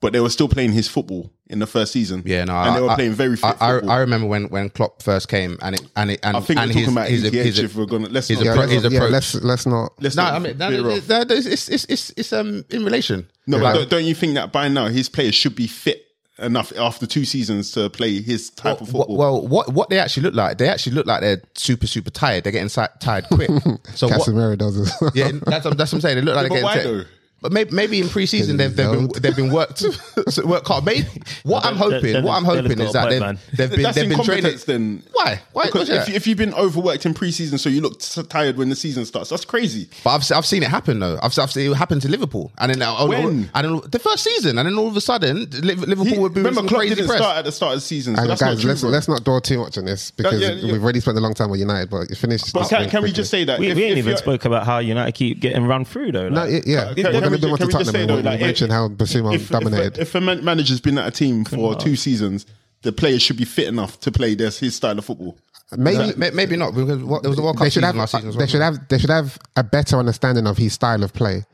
but 0.01 0.13
they 0.13 0.21
were 0.21 0.31
still 0.31 0.49
playing 0.49 0.73
his 0.73 0.89
football 0.89 1.31
in 1.49 1.59
the 1.59 1.67
first 1.67 1.93
season. 1.93 2.23
Yeah, 2.27 2.45
no, 2.45 2.55
and 2.57 2.77
they 2.77 2.81
were 2.81 2.91
I- 2.91 2.95
playing 2.97 3.13
very 3.13 3.37
fit 3.37 3.57
I, 3.61 3.79
I. 3.79 3.79
I 3.87 3.99
remember 3.99 4.27
when 4.27 4.45
when 4.51 4.71
Klopp 4.71 5.03
first 5.03 5.29
came 5.29 5.57
and 5.63 5.75
it 5.77 5.83
and 5.97 6.11
it 6.13 6.21
and 6.23 6.37
I 6.37 6.41
think 6.41 6.59
and 6.61 6.69
we're 6.71 6.75
talking 6.75 6.93
about 6.97 7.09
his, 7.09 7.23
his, 7.23 7.33
his, 7.33 7.59
if 7.61 7.75
we're 7.77 7.87
gonna 7.87 8.09
let's 8.09 8.29
his 8.29 8.39
not, 8.39 8.45
Yeah, 8.47 8.53
appro- 8.55 8.59
let's, 8.59 8.73
his 8.73 8.83
yeah, 8.85 8.99
approach. 8.99 9.13
let's 9.13 9.35
let's 9.37 9.67
not. 9.67 9.93
let's 10.01 10.17
No, 10.17 10.23
not 10.25 10.35
I 10.35 10.39
mean 10.41 10.59
that, 10.59 10.71
veer 10.71 10.83
that- 11.01 11.29
that- 11.29 11.31
it's, 11.47 11.69
it's, 11.69 11.85
it's, 11.85 12.11
it's 12.17 12.33
um 12.33 12.65
in 12.71 12.85
relation. 12.85 13.29
No, 13.47 13.59
but 13.59 13.75
don't, 13.75 13.91
don't 13.91 14.05
you 14.05 14.15
think 14.15 14.35
that 14.35 14.53
by 14.53 14.69
now 14.69 14.87
his 14.87 15.09
players 15.09 15.35
should 15.35 15.57
be 15.57 15.67
fit 15.67 16.07
enough 16.39 16.73
after 16.79 17.07
two 17.07 17.25
seasons 17.25 17.73
to 17.73 17.91
play 17.91 18.21
his 18.23 18.51
type 18.51 18.81
of 18.81 18.89
football? 18.89 19.17
well, 19.17 19.47
what 19.47 19.73
what 19.73 19.91
they 19.91 19.99
actually 19.99 20.23
look 20.25 20.35
like? 20.35 20.59
They 20.59 20.69
actually 20.69 20.95
look 20.95 21.07
like 21.07 21.21
they're 21.21 21.43
super 21.55 21.87
super 21.87 22.11
tired. 22.11 22.45
They're 22.45 22.53
getting 22.53 22.69
si- 22.69 22.83
tired 23.01 23.27
quick. 23.27 23.51
So 23.95 24.09
what? 24.09 24.21
Casemiro 24.21 24.57
does 24.57 24.77
it. 24.79 25.13
Yeah, 25.15 25.33
that's 25.45 25.65
what, 25.65 25.77
that's 25.77 25.93
what 25.93 25.99
I'm 25.99 26.01
saying. 26.01 26.17
They 26.17 26.23
look 26.23 26.35
like 26.37 26.51
Yeah, 26.51 26.55
they're 26.55 26.63
but 26.63 26.75
getting 26.75 26.93
why 26.93 26.99
tired. 26.99 27.09
Though? 27.43 27.49
But 27.49 27.53
maybe, 27.53 27.71
maybe 27.75 28.01
in 28.01 28.07
preseason 28.07 28.57
they've 28.57 28.75
they've 28.75 28.91
been 28.91 29.09
they've 29.21 29.37
been 29.37 29.53
worked 29.53 29.83
work 30.45 30.67
hard. 30.67 30.85
Maybe 30.85 31.07
what 31.43 31.65
I'm 31.67 31.77
hoping 31.77 32.23
what 32.25 32.35
I'm 32.37 32.45
hoping 32.45 32.81
is 32.81 32.93
that 32.93 33.09
they've 33.11 33.57
they've 33.57 33.71
been 33.71 33.83
That's 33.83 33.97
they've 33.97 34.09
been 34.09 34.23
training. 34.25 34.57
then. 34.67 35.03
Why? 35.13 35.41
Why? 35.53 35.65
Because 35.67 35.91
if, 35.91 36.09
if 36.09 36.27
you've 36.27 36.39
been 36.39 36.55
overworked 36.55 37.07
in 37.07 37.15
preseason, 37.15 37.59
so 37.59 37.69
you 37.69 37.81
look 37.81 38.01
so 38.01 38.23
tired 38.23 38.57
when 38.57 38.69
the 38.69 38.77
season 38.77 39.05
starts, 39.05 39.31
that's 39.31 39.45
crazy. 39.45 39.89
But 40.05 40.11
I've, 40.11 40.33
I've 40.39 40.47
seen 40.47 40.63
it 40.63 40.69
happen 40.69 41.01
though. 41.01 41.19
I've, 41.23 41.37
I've 41.39 41.51
seen 41.53 41.71
it 41.71 41.75
happen 41.77 42.01
to 42.01 42.09
Liverpool, 42.09 42.53
and 42.59 42.73
then 42.73 42.83
uh, 42.83 43.07
When? 43.07 43.51
and 43.55 43.65
then 43.65 43.81
the 43.91 43.99
first 43.99 44.25
season, 44.25 44.59
and 44.59 44.67
then 44.69 44.77
all 44.79 44.89
of 44.89 44.97
a 44.97 45.01
sudden 45.01 45.49
Liverpool 45.51 46.05
He, 46.05 46.19
would 46.19 46.35
be 46.35 46.41
remember, 46.41 46.63
Klopp 46.69 46.81
crazy 46.81 46.95
didn't 46.95 47.09
press. 47.09 47.21
start 47.21 47.39
at 47.39 47.45
the 47.45 47.53
start 47.53 47.75
of 47.75 47.77
the 47.79 47.87
season, 47.87 48.15
so 48.17 48.23
And 48.23 48.31
that's 48.31 48.41
not 48.41 48.49
guys, 48.49 48.61
true, 48.61 48.69
let's 48.71 48.81
bro. 48.83 48.91
let's 48.91 49.09
not 49.09 49.25
dwell 49.25 49.41
too 49.41 49.59
much 49.59 49.79
on 49.79 49.85
this 49.85 50.11
because 50.11 50.41
yeah, 50.41 50.51
yeah. 50.53 50.73
we've 50.73 50.83
already 50.83 51.01
spent 51.01 51.17
a 51.19 51.21
long 51.21 51.35
time 51.35 51.51
with 51.51 51.61
United, 51.61 51.91
but 51.91 52.09
you 52.11 52.17
finished. 52.17 52.53
But 52.53 52.69
can, 52.69 52.89
can 52.89 53.03
we 53.03 53.13
just 53.13 53.31
say 53.31 53.45
that? 53.45 53.59
We, 53.59 53.69
if- 53.69 53.77
we 53.77 53.85
ain't 53.85 53.99
even 53.99 54.11
you're- 54.11 54.17
spoke 54.19 54.45
about 54.45 54.65
how 54.67 54.79
United 54.79 55.13
keep 55.13 55.41
getting 55.41 55.67
run 55.67 55.85
through 55.85 56.13
though. 56.13 56.29
No, 56.29 56.45
yeah, 56.45 56.93
Can- 57.39 57.41
we're 57.41 57.49
can 57.49 57.49
going 57.49 57.53
we 57.53 57.59
to 57.59 57.65
ju- 57.65 57.67
move 57.67 57.75
on 57.75 57.81
to 57.81 57.85
just 57.85 57.93
Tottenham. 57.93 58.09
say 58.09 58.23
though, 58.23 58.31
like, 58.31 58.41
mention 58.41 58.71
how 58.71 58.89
Bissouma 58.89 59.35
if, 59.35 59.49
dominated. 59.49 59.95
If, 59.99 60.09
if 60.09 60.15
a 60.15 60.21
manager's 60.21 60.81
been 60.81 60.99
at 60.99 61.07
a 61.09 61.11
team 61.11 61.45
for 61.45 61.75
two 61.75 61.97
seasons, 61.97 62.47
the 62.83 62.93
players 62.93 63.23
should 63.23 63.37
be 63.37 63.45
fit 63.45 63.69
enough 63.69 64.01
to 64.01 64.11
play 64.13 64.35
this 64.35 64.59
his 64.59 64.75
style 64.77 64.99
of 64.99 65.05
football. 65.05 65.37
maybe 65.77 66.13
May- 66.17 66.31
Maybe 66.31 66.57
not 66.57 66.75
because 66.75 67.03
what, 67.03 67.23
there 67.23 67.31
was 67.31 67.39
a 67.39 67.43
World 67.43 67.57
Cup 67.57 67.65
they 67.65 67.71
should 67.71 67.83
season 67.83 67.85
have 67.85 67.97
last 67.97 68.13
season. 68.13 68.29
as 68.29 68.35
they 68.35 68.39
well. 68.41 68.47
should 68.49 68.61
have 68.63 68.89
they 68.89 68.99
should 68.99 69.11
have 69.11 69.39
a 69.57 69.63
better 69.65 69.97
understanding 69.99 70.47
of 70.47 70.57
his 70.59 70.73
style 70.73 71.03
of 71.03 71.13
play. 71.13 71.45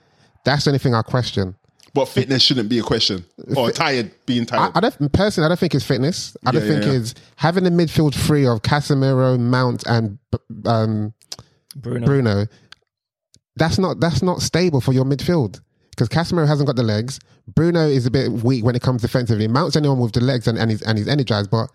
That's 0.45 0.65
the 0.65 0.71
only 0.71 0.79
thing 0.79 0.95
I 0.95 1.03
question. 1.03 1.55
But 1.95 2.07
fitness 2.07 2.43
shouldn't 2.43 2.69
be 2.69 2.79
a 2.79 2.83
question. 2.83 3.25
Or 3.57 3.71
tired, 3.73 4.11
being 4.27 4.43
I, 4.43 4.45
tired. 4.45 4.73
I 4.75 4.81
don't 4.81 5.13
personally. 5.13 5.47
I 5.47 5.49
don't 5.49 5.59
think 5.59 5.75
it's 5.75 5.85
fitness. 5.85 6.37
I 6.47 6.51
don't 6.53 6.63
Yeah, 6.63 6.69
think 6.69 6.85
yeah, 6.85 6.93
yeah. 6.93 6.99
it's 6.99 7.15
having 7.37 7.67
a 7.67 7.71
midfield 7.71 8.15
free 8.15 8.47
of 8.47 8.61
Casemiro, 8.63 9.39
Mount, 9.41 9.85
and 9.87 10.19
um, 10.67 11.15
Bruno. 11.77 12.07
Bruno. 12.07 12.47
That's 13.57 13.79
not 13.79 14.01
that's 14.01 14.23
not 14.23 14.43
stable 14.43 14.81
for 14.81 14.93
your 14.93 15.05
midfield 15.05 15.61
because 15.99 16.09
Casemiro 16.09 16.47
hasn't 16.47 16.67
got 16.67 16.77
the 16.77 16.83
legs. 16.83 17.19
Bruno 17.55 17.87
is 17.89 18.07
a 18.07 18.11
bit 18.11 18.31
weak 18.31 18.65
when 18.65 18.75
it 18.77 18.83
comes 18.83 19.03
defensively. 19.03 19.49
Mount's 19.49 19.77
anyone 19.77 19.99
with 19.99 20.13
the 20.13 20.21
legs 20.21 20.47
and, 20.47 20.59
and 20.59 20.71
he's 20.71 20.83
and 20.83 20.97
he's 20.99 21.09
energized, 21.09 21.51
but 21.51 21.71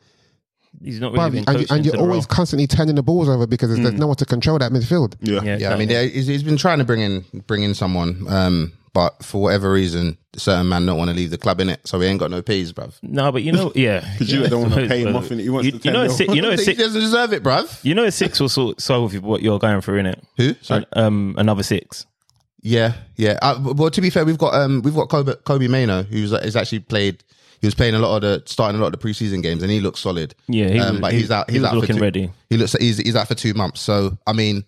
He's 0.84 1.00
not 1.00 1.14
really 1.14 1.24
bruv, 1.30 1.32
been 1.32 1.44
and, 1.48 1.60
you, 1.60 1.68
and 1.70 1.86
you're 1.86 1.98
always 1.98 2.24
role. 2.24 2.36
constantly 2.36 2.66
turning 2.66 2.96
the 2.96 3.04
balls 3.04 3.30
over 3.30 3.46
because 3.46 3.70
there's, 3.70 3.80
there's 3.82 3.94
no 3.94 4.08
one 4.08 4.16
to 4.18 4.26
control 4.26 4.58
that 4.58 4.72
midfield. 4.72 5.16
yeah. 5.22 5.42
Yeah, 5.44 5.58
Yeah, 5.58 5.74
I 5.74 5.78
mean, 5.78 5.88
yeah, 5.90 6.02
he's, 6.02 6.26
he's 6.26 6.42
been 6.42 6.58
trying 6.58 6.80
to 6.80 6.84
bring 6.84 7.00
in 7.02 7.24
bring 7.46 7.62
in 7.62 7.76
someone, 7.76 8.26
um, 8.28 8.74
but 8.92 9.24
for 9.24 9.42
whatever 9.44 9.72
reason, 9.72 10.18
certain 10.36 10.68
man 10.68 10.86
don't 10.88 10.98
want 10.98 11.12
to 11.12 11.16
leave 11.16 11.30
the 11.30 11.38
club 11.38 11.60
in 11.62 11.70
it, 11.70 11.88
so 11.88 12.00
he 12.00 12.08
ain't 12.08 12.20
got 12.20 12.32
no 12.32 12.42
pays, 12.42 12.74
bruv. 12.74 12.96
No, 13.04 13.32
but 13.32 13.44
you 13.44 13.52
know, 13.52 13.72
yeah, 13.76 14.00
Because 14.14 14.32
you 14.32 14.48
don't 14.48 14.62
want 14.64 14.74
to 14.74 14.88
pay 14.88 15.02
him 15.04 15.16
off 15.16 15.32
in 15.32 15.40
it. 15.40 15.44
He 15.44 15.50
wants 15.50 15.66
You, 15.68 15.74
the 15.74 15.88
you 15.88 15.92
know, 15.94 16.00
10 16.02 16.06
a 16.06 16.08
mil. 16.08 16.18
six, 16.18 16.36
you 16.36 16.42
know, 16.42 16.50
a 16.50 16.52
he 16.58 16.64
six, 16.64 16.80
doesn't 16.80 17.02
deserve 17.02 17.34
it, 17.34 17.44
bruv. 17.44 17.80
you 17.86 17.94
know, 17.94 18.04
a 18.06 18.12
six 18.12 18.40
will 18.40 18.50
sort 18.50 18.82
solve 18.82 19.14
what 19.24 19.44
you're 19.44 19.60
going 19.60 19.80
through 19.82 20.00
in 20.00 20.06
it. 20.08 20.24
Who? 20.38 20.56
Sorry. 20.62 20.86
Um, 20.94 21.36
another 21.38 21.62
six. 21.64 22.08
Yeah, 22.64 22.94
yeah. 23.18 23.38
Uh, 23.42 23.60
well, 23.76 23.92
to 23.92 24.02
be 24.02 24.10
fair, 24.10 24.24
we've 24.26 24.38
got 24.38 24.54
um, 24.56 24.82
we've 24.82 24.96
got 24.96 25.10
Kobbie, 25.10 25.36
Kobbie 25.44 25.68
Mainoo, 25.68 26.04
who's 26.04 26.32
has 26.32 26.56
actually 26.56 26.80
played. 26.80 27.24
He 27.60 27.68
was 27.68 27.76
playing 27.76 27.94
a 27.94 28.00
lot 28.00 28.16
of 28.16 28.22
the 28.22 28.42
starting 28.50 28.80
a 28.80 28.84
lot 28.84 28.94
of 28.94 29.00
the 29.00 29.08
preseason 29.08 29.44
games, 29.44 29.62
and 29.64 29.72
he 29.72 29.80
looks 29.82 30.00
solid. 30.00 30.34
Yeah, 30.48 30.70
he 30.70 30.80
um, 30.80 30.94
was- 30.96 31.02
but 31.02 31.12
he- 31.14 31.20
he's 31.20 31.32
out. 31.32 31.50
He's 31.50 31.60
was 31.62 31.68
out 31.68 31.74
for 31.74 31.80
looking 31.82 31.96
two- 31.98 32.02
ready. 32.02 32.32
He 32.50 32.58
looks. 32.58 32.74
He's 32.74 32.98
he's 32.98 33.16
out 33.16 33.28
for 33.28 33.36
two 33.36 33.54
months. 33.54 33.82
So 33.82 34.18
I 34.26 34.34
mean, 34.34 34.64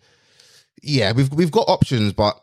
yeah, 0.84 1.13
we've 1.13 1.31
we've 1.34 1.51
got 1.51 1.69
options, 1.69 2.12
but 2.13 2.38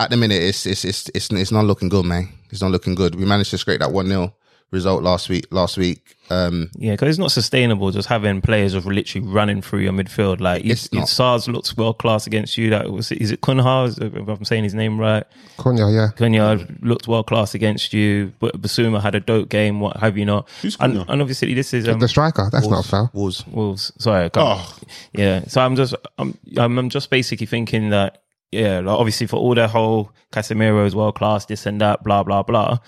at 0.00 0.08
the 0.10 0.16
minute, 0.16 0.42
it's 0.42 0.64
it's 0.66 0.84
it's 0.84 1.08
it's, 1.14 1.30
it's 1.30 1.52
not 1.52 1.64
looking 1.66 1.90
good, 1.90 2.06
man. 2.06 2.30
It's 2.50 2.62
not 2.62 2.70
looking 2.70 2.94
good. 2.94 3.14
We 3.14 3.24
managed 3.26 3.50
to 3.50 3.58
scrape 3.58 3.80
that 3.80 3.92
one 3.92 4.06
0 4.08 4.32
result 4.70 5.02
last 5.02 5.28
week. 5.28 5.46
Last 5.52 5.76
week, 5.76 6.16
um, 6.30 6.70
Yeah, 6.76 6.92
because 6.92 7.10
it's 7.10 7.18
not 7.18 7.30
sustainable 7.30 7.90
just 7.92 8.08
having 8.08 8.40
players 8.40 8.74
of 8.74 8.86
literally 8.86 9.26
running 9.26 9.62
through 9.62 9.80
your 9.80 9.92
midfield. 9.92 10.40
Like, 10.40 10.64
It's 10.64 10.86
if, 10.86 10.92
not. 10.92 11.08
SARS 11.08 11.46
looks 11.48 11.76
world 11.76 11.98
class 11.98 12.26
against 12.26 12.58
you, 12.58 12.70
that 12.70 12.90
was 12.90 13.12
is 13.12 13.30
it 13.30 13.40
Cunha? 13.40 13.86
Is- 13.86 13.98
If 13.98 14.28
I'm 14.28 14.44
saying 14.44 14.64
his 14.64 14.74
name 14.74 14.98
right, 14.98 15.24
Cunha, 15.58 15.92
yeah. 15.94 16.08
Kunya 16.16 16.66
looked 16.82 17.06
world 17.06 17.26
class 17.28 17.54
against 17.54 17.92
you. 17.92 18.32
But 18.40 18.60
Bissouma 18.60 19.00
had 19.00 19.14
a 19.14 19.20
dope 19.20 19.48
game. 19.48 19.78
What 19.80 19.98
have 19.98 20.18
you 20.18 20.24
not? 20.24 20.48
Who's 20.62 20.76
And, 20.80 20.94
Cunha? 20.94 21.04
and 21.08 21.20
obviously, 21.20 21.54
this 21.54 21.72
is 21.72 21.86
um, 21.88 22.00
The 22.00 22.08
striker, 22.08 22.48
that's 22.50 22.66
not 22.66 22.84
a 22.84 22.88
foul. 22.88 23.10
Wolves. 23.12 23.46
Wolves. 23.46 23.92
Sorry, 23.98 24.28
Oh. 24.34 24.76
Yeah. 25.12 25.44
So 25.46 25.60
I'm 25.60 25.76
just 25.76 25.94
I'm 26.18 26.36
I'm, 26.56 26.78
I'm 26.78 26.88
just 26.88 27.10
basically 27.10 27.46
thinking 27.46 27.90
that 27.90 28.22
yeah, 28.50 28.78
like 28.80 28.98
obviously 28.98 29.26
for 29.26 29.36
all 29.36 29.54
the 29.54 29.66
whole 29.68 30.10
Casemiro 30.32 30.86
is 30.86 30.94
world 30.96 31.14
class, 31.16 31.46
this 31.46 31.66
and 31.66 31.80
that, 31.80 32.02
blah 32.02 32.22
blah 32.24 32.42
blah. 32.42 32.78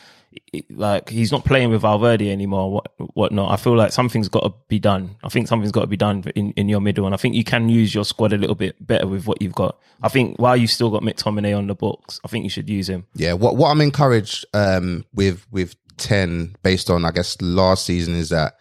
Like 0.70 1.08
he's 1.08 1.32
not 1.32 1.44
playing 1.44 1.70
with 1.70 1.82
Valverde 1.82 2.30
anymore, 2.30 2.72
what 2.72 2.92
whatnot. 3.14 3.50
I 3.50 3.56
feel 3.56 3.76
like 3.76 3.92
something's 3.92 4.28
got 4.28 4.40
to 4.40 4.54
be 4.68 4.78
done. 4.78 5.16
I 5.22 5.28
think 5.28 5.48
something's 5.48 5.72
got 5.72 5.82
to 5.82 5.86
be 5.86 5.96
done 5.96 6.24
in, 6.34 6.52
in 6.52 6.68
your 6.68 6.80
middle, 6.80 7.06
and 7.06 7.14
I 7.14 7.18
think 7.18 7.34
you 7.34 7.44
can 7.44 7.68
use 7.68 7.94
your 7.94 8.04
squad 8.04 8.32
a 8.32 8.38
little 8.38 8.54
bit 8.54 8.74
better 8.86 9.06
with 9.06 9.26
what 9.26 9.40
you've 9.42 9.54
got. 9.54 9.78
I 10.02 10.08
think 10.08 10.38
while 10.38 10.56
you 10.56 10.66
still 10.66 10.90
got 10.90 11.02
McTominay 11.02 11.56
on 11.56 11.66
the 11.66 11.74
books, 11.74 12.20
I 12.24 12.28
think 12.28 12.44
you 12.44 12.50
should 12.50 12.68
use 12.68 12.88
him. 12.88 13.06
Yeah, 13.14 13.34
what 13.34 13.56
what 13.56 13.70
I'm 13.70 13.80
encouraged 13.80 14.46
um, 14.54 15.04
with 15.14 15.46
with 15.50 15.76
ten 15.96 16.56
based 16.62 16.90
on 16.90 17.04
I 17.04 17.10
guess 17.10 17.40
last 17.40 17.84
season 17.84 18.14
is 18.14 18.28
that 18.30 18.58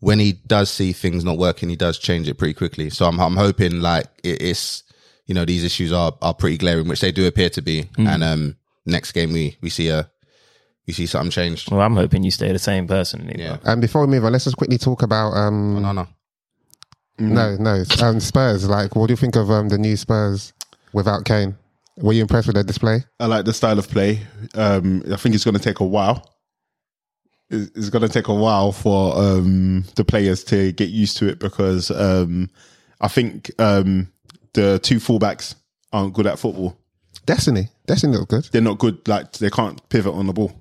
when 0.00 0.18
he 0.18 0.32
does 0.32 0.70
see 0.70 0.92
things 0.92 1.24
not 1.24 1.38
working, 1.38 1.68
he 1.68 1.76
does 1.76 1.98
change 1.98 2.28
it 2.28 2.38
pretty 2.38 2.54
quickly. 2.54 2.90
So 2.90 3.06
I'm 3.06 3.18
I'm 3.20 3.36
hoping 3.36 3.80
like 3.80 4.06
it, 4.22 4.42
it's 4.42 4.82
you 5.26 5.34
know 5.34 5.44
these 5.44 5.64
issues 5.64 5.92
are 5.92 6.12
are 6.20 6.34
pretty 6.34 6.58
glaring, 6.58 6.88
which 6.88 7.00
they 7.00 7.12
do 7.12 7.26
appear 7.26 7.50
to 7.50 7.62
be. 7.62 7.88
And 7.96 8.22
um, 8.22 8.56
next 8.84 9.12
game 9.12 9.32
we 9.32 9.56
we 9.60 9.70
see 9.70 9.88
a 9.88 10.10
we 10.86 10.92
see 10.92 11.06
something 11.06 11.30
changed. 11.30 11.70
Well, 11.70 11.80
I'm 11.80 11.96
hoping 11.96 12.22
you 12.24 12.30
stay 12.30 12.52
the 12.52 12.58
same 12.58 12.86
person. 12.86 13.30
Yeah, 13.36 13.58
And 13.64 13.80
before 13.80 14.02
we 14.02 14.08
move 14.08 14.24
on, 14.24 14.32
let's 14.32 14.44
just 14.44 14.56
quickly 14.56 14.78
talk 14.78 15.02
about 15.02 15.30
um, 15.32 15.80
no, 15.80 15.92
no. 15.92 16.06
no, 17.18 17.56
no, 17.56 17.84
um, 18.02 18.20
Spurs. 18.20 18.68
Like, 18.68 18.94
what 18.96 19.06
do 19.06 19.12
you 19.12 19.16
think 19.16 19.36
of 19.36 19.50
um, 19.50 19.68
the 19.68 19.78
new 19.78 19.96
Spurs 19.96 20.52
without 20.92 21.24
Kane? 21.24 21.56
Were 21.96 22.12
you 22.12 22.22
impressed 22.22 22.48
with 22.48 22.54
their 22.54 22.64
display? 22.64 23.04
I 23.20 23.26
like 23.26 23.44
the 23.44 23.52
style 23.52 23.78
of 23.78 23.88
play. 23.88 24.20
Um, 24.54 25.02
I 25.10 25.16
think 25.16 25.34
it's 25.34 25.44
going 25.44 25.56
to 25.56 25.62
take 25.62 25.80
a 25.80 25.84
while. 25.86 26.28
It's, 27.50 27.70
it's 27.76 27.88
going 27.90 28.02
to 28.02 28.08
take 28.08 28.26
a 28.28 28.34
while 28.34 28.72
for 28.72 29.16
um, 29.16 29.84
the 29.94 30.04
players 30.04 30.42
to 30.44 30.72
get 30.72 30.88
used 30.88 31.16
to 31.18 31.28
it 31.28 31.38
because 31.38 31.90
um, 31.92 32.50
I 33.00 33.08
think 33.08 33.50
um, 33.60 34.10
the 34.54 34.80
two 34.80 34.96
fullbacks 34.96 35.54
aren't 35.92 36.14
good 36.14 36.26
at 36.26 36.38
football. 36.38 36.76
Destiny, 37.26 37.68
Destiny 37.86 38.16
looked 38.16 38.30
good. 38.30 38.44
They're 38.50 38.60
not 38.60 38.78
good. 38.78 39.06
Like 39.06 39.32
they 39.34 39.50
can't 39.50 39.88
pivot 39.88 40.12
on 40.14 40.26
the 40.26 40.32
ball, 40.32 40.52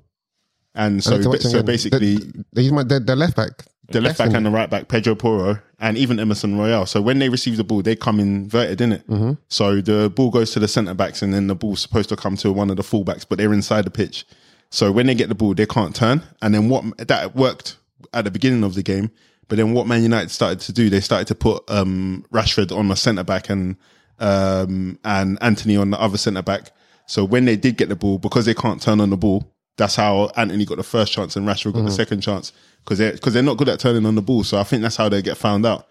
and 0.76 1.04
so 1.04 1.14
I 1.14 1.18
need 1.18 1.24
to 1.24 1.30
watch 1.30 1.42
so 1.42 1.64
basically 1.64 2.16
the, 2.54 2.62
he's 2.62 2.72
my 2.72 2.84
the, 2.84 3.00
the 3.00 3.16
left 3.16 3.36
back. 3.36 3.66
the 3.90 4.02
left 4.02 4.18
back 4.18 4.34
and 4.34 4.46
the 4.46 4.50
right 4.50 4.70
back, 4.70 4.88
Pedro 4.88 5.16
Porro, 5.16 5.60
and 5.80 5.98
even 5.98 6.20
Emerson 6.20 6.58
Royal. 6.58 6.86
So 6.86 7.02
when 7.02 7.20
they 7.20 7.30
receive 7.30 7.58
the 7.58 7.64
ball, 7.64 7.82
they 7.82 7.96
come 7.96 8.20
inverted 8.20 8.82
in 8.82 8.94
it. 8.94 9.08
Mm-hmm. 9.08 9.34
So 9.50 9.82
the 9.82 10.10
ball 10.10 10.32
goes 10.32 10.52
to 10.52 10.60
the 10.60 10.68
centre 10.68 10.94
backs, 10.94 11.22
and 11.22 11.34
then 11.34 11.48
the 11.48 11.56
ball's 11.56 11.82
supposed 11.82 12.10
to 12.10 12.16
come 12.16 12.36
to 12.38 12.52
one 12.52 12.70
of 12.70 12.78
the 12.78 12.84
full 12.84 13.04
backs, 13.04 13.26
but 13.26 13.38
they're 13.38 13.54
inside 13.54 13.86
the 13.86 13.92
pitch. 13.92 14.26
So 14.70 14.92
when 14.92 15.06
they 15.06 15.16
get 15.16 15.30
the 15.30 15.36
ball, 15.36 15.54
they 15.54 15.68
can't 15.68 15.96
turn. 15.96 16.24
And 16.42 16.56
then 16.56 16.70
what 16.70 16.98
that 17.08 17.36
worked 17.36 17.78
at 18.14 18.24
the 18.24 18.32
beginning 18.32 18.64
of 18.64 18.74
the 18.74 18.84
game, 18.84 19.12
but 19.48 19.58
then 19.58 19.74
what 19.74 19.86
Man 19.86 20.02
United 20.02 20.32
started 20.32 20.60
to 20.62 20.74
do, 20.74 20.90
they 20.90 21.00
started 21.00 21.28
to 21.28 21.36
put 21.36 21.64
um, 21.70 22.26
Rashford 22.32 22.76
on 22.76 22.88
the 22.88 22.96
centre 22.96 23.24
back 23.24 23.50
and 23.50 23.76
um, 24.20 24.98
and 25.04 25.38
Antony 25.42 25.78
on 25.78 25.92
the 25.92 26.02
other 26.02 26.18
centre 26.18 26.42
back. 26.42 26.72
So 27.06 27.26
when 27.26 27.46
they 27.46 27.58
did 27.58 27.78
get 27.78 27.90
the 27.90 27.96
ball, 27.96 28.18
because 28.18 28.46
they 28.46 28.54
can't 28.54 28.82
turn 28.82 29.02
on 29.02 29.10
the 29.10 29.18
ball, 29.18 29.53
that's 29.78 29.96
how 29.96 30.30
Antony 30.36 30.66
got 30.66 30.78
the 30.78 30.84
first 30.84 31.12
chance 31.14 31.36
and 31.36 31.48
Rashford 31.48 31.74
got 31.74 31.80
Mm-hmm. 31.80 31.86
the 31.86 31.92
second 31.92 32.22
chance 32.22 32.52
because 32.84 32.98
they're 33.00 33.14
because 33.14 33.34
they're 33.34 33.44
not 33.44 33.58
good 33.58 33.70
at 33.70 33.80
turning 33.80 34.06
on 34.06 34.16
the 34.16 34.22
ball. 34.22 34.44
So 34.44 34.60
I 34.60 34.64
think 34.64 34.82
that's 34.82 34.96
how 34.98 35.10
they 35.10 35.22
get 35.22 35.38
found 35.38 35.66
out. 35.66 35.88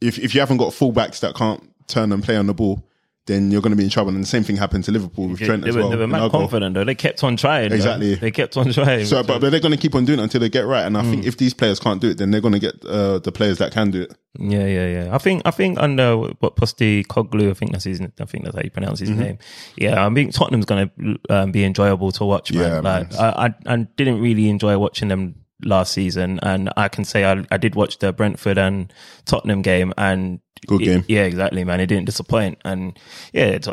If 0.00 0.18
if 0.18 0.34
you 0.34 0.40
haven't 0.40 0.58
got 0.58 0.72
fullbacks 0.72 1.20
that 1.20 1.34
can't 1.34 1.62
turn 1.88 2.12
and 2.12 2.22
play 2.22 2.36
on 2.36 2.46
the 2.46 2.54
ball, 2.54 2.84
then 3.28 3.52
you're 3.52 3.60
going 3.62 3.70
to 3.70 3.76
be 3.76 3.84
in 3.84 3.90
trouble. 3.90 4.10
And 4.12 4.20
the 4.22 4.26
same 4.26 4.42
thing 4.42 4.56
happened 4.56 4.82
to 4.84 4.90
Liverpool 4.92 5.28
with 5.28 5.38
Trent 5.38 5.62
they 5.62 5.68
as 5.68 5.76
were, 5.76 5.82
well. 5.82 5.90
they 5.90 5.96
were 5.96 6.08
mad 6.08 6.30
confident 6.32 6.74
though. 6.74 6.82
They 6.82 6.96
kept 6.96 7.22
on 7.22 7.36
trying. 7.36 7.68
though. 7.68 7.76
Exactly. 7.76 8.16
They 8.16 8.32
kept 8.32 8.56
on 8.56 8.72
trying. 8.72 9.04
So, 9.06 9.22
but, 9.22 9.40
but 9.40 9.50
they're 9.50 9.60
going 9.60 9.70
to 9.72 9.78
keep 9.78 9.94
on 9.94 10.04
doing 10.04 10.18
it 10.18 10.24
until 10.24 10.40
they 10.40 10.48
get 10.48 10.66
right. 10.66 10.84
And 10.84 10.98
I 10.98 11.02
think 11.02 11.24
if 11.24 11.36
these 11.36 11.54
players 11.54 11.78
can't 11.78 12.00
do 12.00 12.08
it, 12.10 12.18
then 12.18 12.32
they're 12.32 12.40
going 12.40 12.54
to 12.54 12.60
get 12.60 12.84
uh, 12.84 13.20
the 13.20 13.30
players 13.30 13.58
that 13.58 13.70
can 13.72 13.92
do 13.92 14.02
it. 14.02 14.12
Yeah, 14.38 14.66
yeah, 14.66 14.86
yeah. 15.04 15.14
I 15.14 15.18
think 15.18 15.42
I 15.44 15.50
think 15.52 15.78
under 15.78 16.16
what 16.16 16.56
Postecoglou, 16.56 17.50
I 17.50 17.54
think 17.54 17.72
that's 17.72 17.84
his. 17.84 18.00
I 18.00 18.24
think 18.24 18.44
that's 18.44 18.56
how 18.56 18.62
you 18.62 18.70
pronounce 18.70 19.00
Mm-hmm. 19.00 19.12
his 19.12 19.20
name. 19.20 19.38
Yeah, 19.76 20.04
I 20.04 20.08
mean 20.08 20.30
Tottenham's 20.32 20.64
going 20.66 20.90
to 20.98 21.18
um, 21.34 21.52
be 21.52 21.64
enjoyable 21.64 22.10
to 22.12 22.24
watch. 22.24 22.52
Man. 22.52 22.62
Yeah, 22.62 22.80
like 22.80 23.12
man. 23.12 23.20
I, 23.20 23.46
I, 23.46 23.74
I 23.74 23.76
didn't 23.96 24.20
really 24.20 24.48
enjoy 24.48 24.76
watching 24.78 25.08
them 25.08 25.36
last 25.64 25.92
season, 25.92 26.38
and 26.42 26.70
I 26.76 26.88
can 26.88 27.04
say 27.04 27.24
I, 27.24 27.44
I 27.50 27.56
did 27.56 27.74
watch 27.74 27.98
the 27.98 28.12
Brentford 28.12 28.58
and 28.58 28.92
Tottenham 29.24 29.62
game, 29.62 29.92
and 29.96 30.40
Good 30.66 30.82
it- 30.82 30.84
game. 30.84 31.04
yeah, 31.08 31.22
exactly, 31.24 31.64
man. 31.64 31.80
It 31.80 31.86
didn't 31.86 32.06
disappoint, 32.06 32.58
and 32.64 32.98
yeah. 33.32 33.46
It's, 33.46 33.68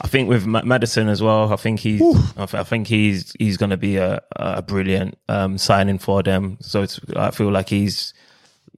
I 0.00 0.06
think 0.06 0.28
with 0.28 0.46
Ma- 0.46 0.62
Maddison 0.62 1.08
as 1.08 1.20
well. 1.20 1.52
I 1.52 1.56
think 1.56 1.80
he's. 1.80 2.00
I 2.36 2.46
think 2.62 2.86
he's 2.86 3.32
he's 3.38 3.56
going 3.56 3.70
to 3.70 3.76
be 3.76 3.96
a, 3.96 4.22
a 4.36 4.62
brilliant 4.62 5.18
um, 5.28 5.58
signing 5.58 5.98
for 5.98 6.22
them. 6.22 6.58
So 6.60 6.82
it's, 6.82 7.00
I 7.16 7.32
feel 7.32 7.50
like 7.50 7.68
he's 7.68 8.14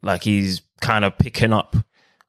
like 0.03 0.23
he's 0.23 0.63
kind 0.81 1.05
of 1.05 1.19
picking 1.19 1.53
up 1.53 1.77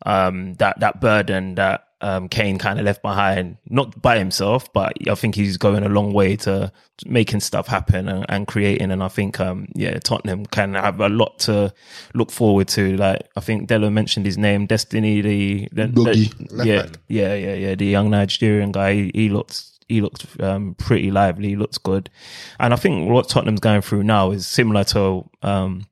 um, 0.06 0.56
that 0.56 0.80
that 0.82 1.00
burden 1.00 1.56
that 1.56 1.85
um, 2.02 2.28
Kane 2.28 2.58
kind 2.58 2.78
of 2.78 2.86
left 2.86 3.02
behind, 3.02 3.58
not 3.70 4.02
by 4.02 4.18
himself, 4.18 4.72
but 4.74 4.94
I 5.10 5.16
think 5.16 5.36
he's 5.36 5.58
going 5.58 5.84
a 5.84 5.90
long 5.90 6.12
way 6.14 6.36
to 6.38 6.72
making 7.06 7.40
stuff 7.40 7.68
happen 7.68 8.10
and, 8.10 8.26
and 8.28 8.48
creating. 8.48 8.92
And 8.92 9.02
I 9.02 9.08
think, 9.08 9.40
um, 9.40 9.68
yeah, 9.76 9.98
Tottenham 10.00 10.46
can 10.46 10.74
have 10.74 11.00
a 11.00 11.10
lot 11.10 11.40
to 11.40 11.74
look 12.14 12.32
forward 12.32 12.68
to. 12.70 12.98
Like 12.98 13.28
I 13.36 13.40
think 13.40 13.68
Delo 13.68 13.90
mentioned 13.90 14.26
his 14.26 14.38
name, 14.38 14.66
Destiny, 14.66 15.22
the, 15.22 15.70
the, 15.72 15.88
the 15.88 16.66
yeah, 16.66 16.86
yeah, 17.08 17.34
yeah, 17.34 17.54
yeah, 17.54 17.76
the 17.76 17.86
young 17.86 18.10
Nigerian 18.10 18.72
guy. 18.72 18.94
He, 18.94 19.12
he 19.14 19.30
looks 19.30 19.80
he 19.88 20.02
looked 20.02 20.40
um, 20.42 20.76
pretty 20.76 21.12
lively. 21.12 21.50
He 21.50 21.56
looks 21.56 21.78
good, 21.78 22.10
and 22.60 22.74
I 22.74 22.78
think 22.78 23.10
what 23.10 23.30
Tottenham's 23.30 23.62
going 23.62 23.82
through 23.82 24.04
now 24.04 24.32
is 24.32 24.48
similar 24.48 24.84
to 24.86 25.30
um, 25.44 25.88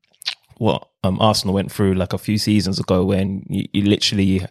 what 0.58 0.88
um, 1.02 1.20
Arsenal 1.20 1.54
went 1.54 1.72
through 1.72 1.94
like 1.94 2.12
a 2.12 2.18
few 2.18 2.38
seasons 2.38 2.78
ago 2.78 3.04
when 3.04 3.46
you, 3.48 3.66
you 3.72 3.82
literally 3.82 4.46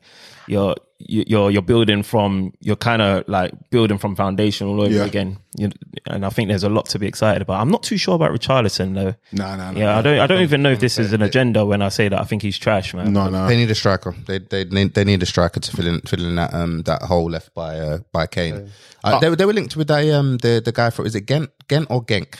you're 0.47 0.75
you- 1.06 1.25
you're 1.27 1.51
you're 1.51 1.62
building 1.62 2.01
from 2.01 2.53
you're 2.62 2.77
kind 2.77 3.01
of 3.01 3.27
like 3.27 3.51
building 3.71 3.97
from 3.97 4.15
foundation 4.15 4.67
all 4.67 4.82
over 4.82 4.89
Yeah. 4.93 5.03
again. 5.06 5.38
You, 5.58 5.69
and 6.08 6.25
I 6.25 6.29
think 6.29 6.47
there's 6.49 6.63
a 6.63 6.69
lot 6.69 6.86
to 6.89 6.99
be 6.99 7.08
excited 7.08 7.41
about. 7.41 7.60
I'm 7.62 7.69
not 7.69 7.84
too 7.84 7.97
sure 7.97 8.15
about 8.15 8.32
Richarlison 8.32 8.93
though. 8.95 9.13
No, 9.34 9.56
no, 9.58 9.71
no. 9.71 9.79
Yeah, 9.79 9.97
I 9.97 10.01
don't 10.01 10.19
I 10.19 10.27
don't 10.27 10.41
even 10.41 10.62
know 10.63 10.71
if 10.71 10.79
this 10.79 10.97
is 10.97 11.12
an 11.13 11.21
agenda 11.21 11.65
when 11.65 11.82
I 11.82 11.89
say 11.89 12.08
that 12.10 12.19
I 12.19 12.23
think 12.23 12.41
he's 12.41 12.58
trash, 12.58 12.93
man. 12.93 13.12
No, 13.12 13.29
no. 13.29 13.47
They 13.47 13.58
need 13.58 13.69
a 13.69 13.75
striker. 13.75 14.15
They 14.27 14.39
they 14.39 14.63
need, 14.63 14.93
they 14.93 15.03
need 15.03 15.21
a 15.21 15.25
striker 15.25 15.60
to 15.60 15.71
fill 15.75 15.88
in 15.88 16.01
fill 16.01 16.23
in 16.25 16.36
that 16.36 16.53
um 16.53 16.84
that 16.84 17.01
hole 17.03 17.29
left 17.29 17.53
by 17.53 17.79
uh, 17.79 17.97
by 18.13 18.25
Kane. 18.27 18.69
Uh, 19.03 19.19
they 19.19 19.29
were 19.29 19.36
they 19.36 19.45
were 19.45 19.53
linked 19.53 19.75
with 19.75 19.88
that 19.89 20.08
um 20.10 20.38
the 20.38 20.62
the 20.63 20.71
guy 20.71 20.89
for 20.89 21.06
is 21.06 21.15
it 21.15 21.27
Gent 21.27 21.49
Gent 21.69 21.88
or 21.89 22.01
Genk? 22.06 22.36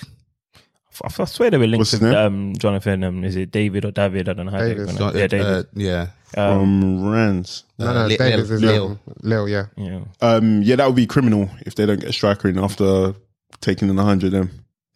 I, 1.02 1.22
I 1.22 1.26
swear 1.26 1.50
they 1.52 1.58
were 1.58 1.66
linked 1.68 1.80
What's 1.80 1.92
his 1.92 2.02
with 2.02 2.12
name? 2.12 2.18
um, 2.18 2.54
Jonathan. 2.58 3.04
Um, 3.04 3.24
is 3.24 3.36
it 3.36 3.52
David 3.52 3.86
or 3.86 3.92
David? 3.92 4.30
I 4.30 4.34
don't 4.34 4.46
know 4.48 4.52
how 4.52 4.60
David. 4.60 4.88
they 4.88 4.94
pronounce 4.94 5.16
it. 5.16 5.20
Yeah, 5.20 5.28
David. 5.28 5.48
Uh, 5.48 5.64
yeah. 5.76 6.08
From 6.34 7.10
Rennes. 7.10 7.64
No, 7.78 7.94
no, 7.94 8.08
Li- 8.08 8.18
Davis 8.18 8.50
Lil- 8.50 8.56
is 8.58 8.62
Lille. 8.62 9.00
Lille. 9.22 9.46
Lille, 9.46 9.50
yeah. 9.50 9.66
yeah. 9.78 10.00
Um, 10.22 10.62
yeah, 10.64 10.76
that 10.78 10.86
would 10.88 10.96
be 10.96 11.06
criminal 11.08 11.50
if 11.66 11.76
they 11.76 11.86
don't 11.86 12.00
get 12.00 12.10
a 12.10 12.14
striker 12.14 12.48
in 12.50 12.58
after 12.58 13.14
taking 13.62 13.88
in 13.90 13.96
100 13.96 14.32
them. 14.32 14.50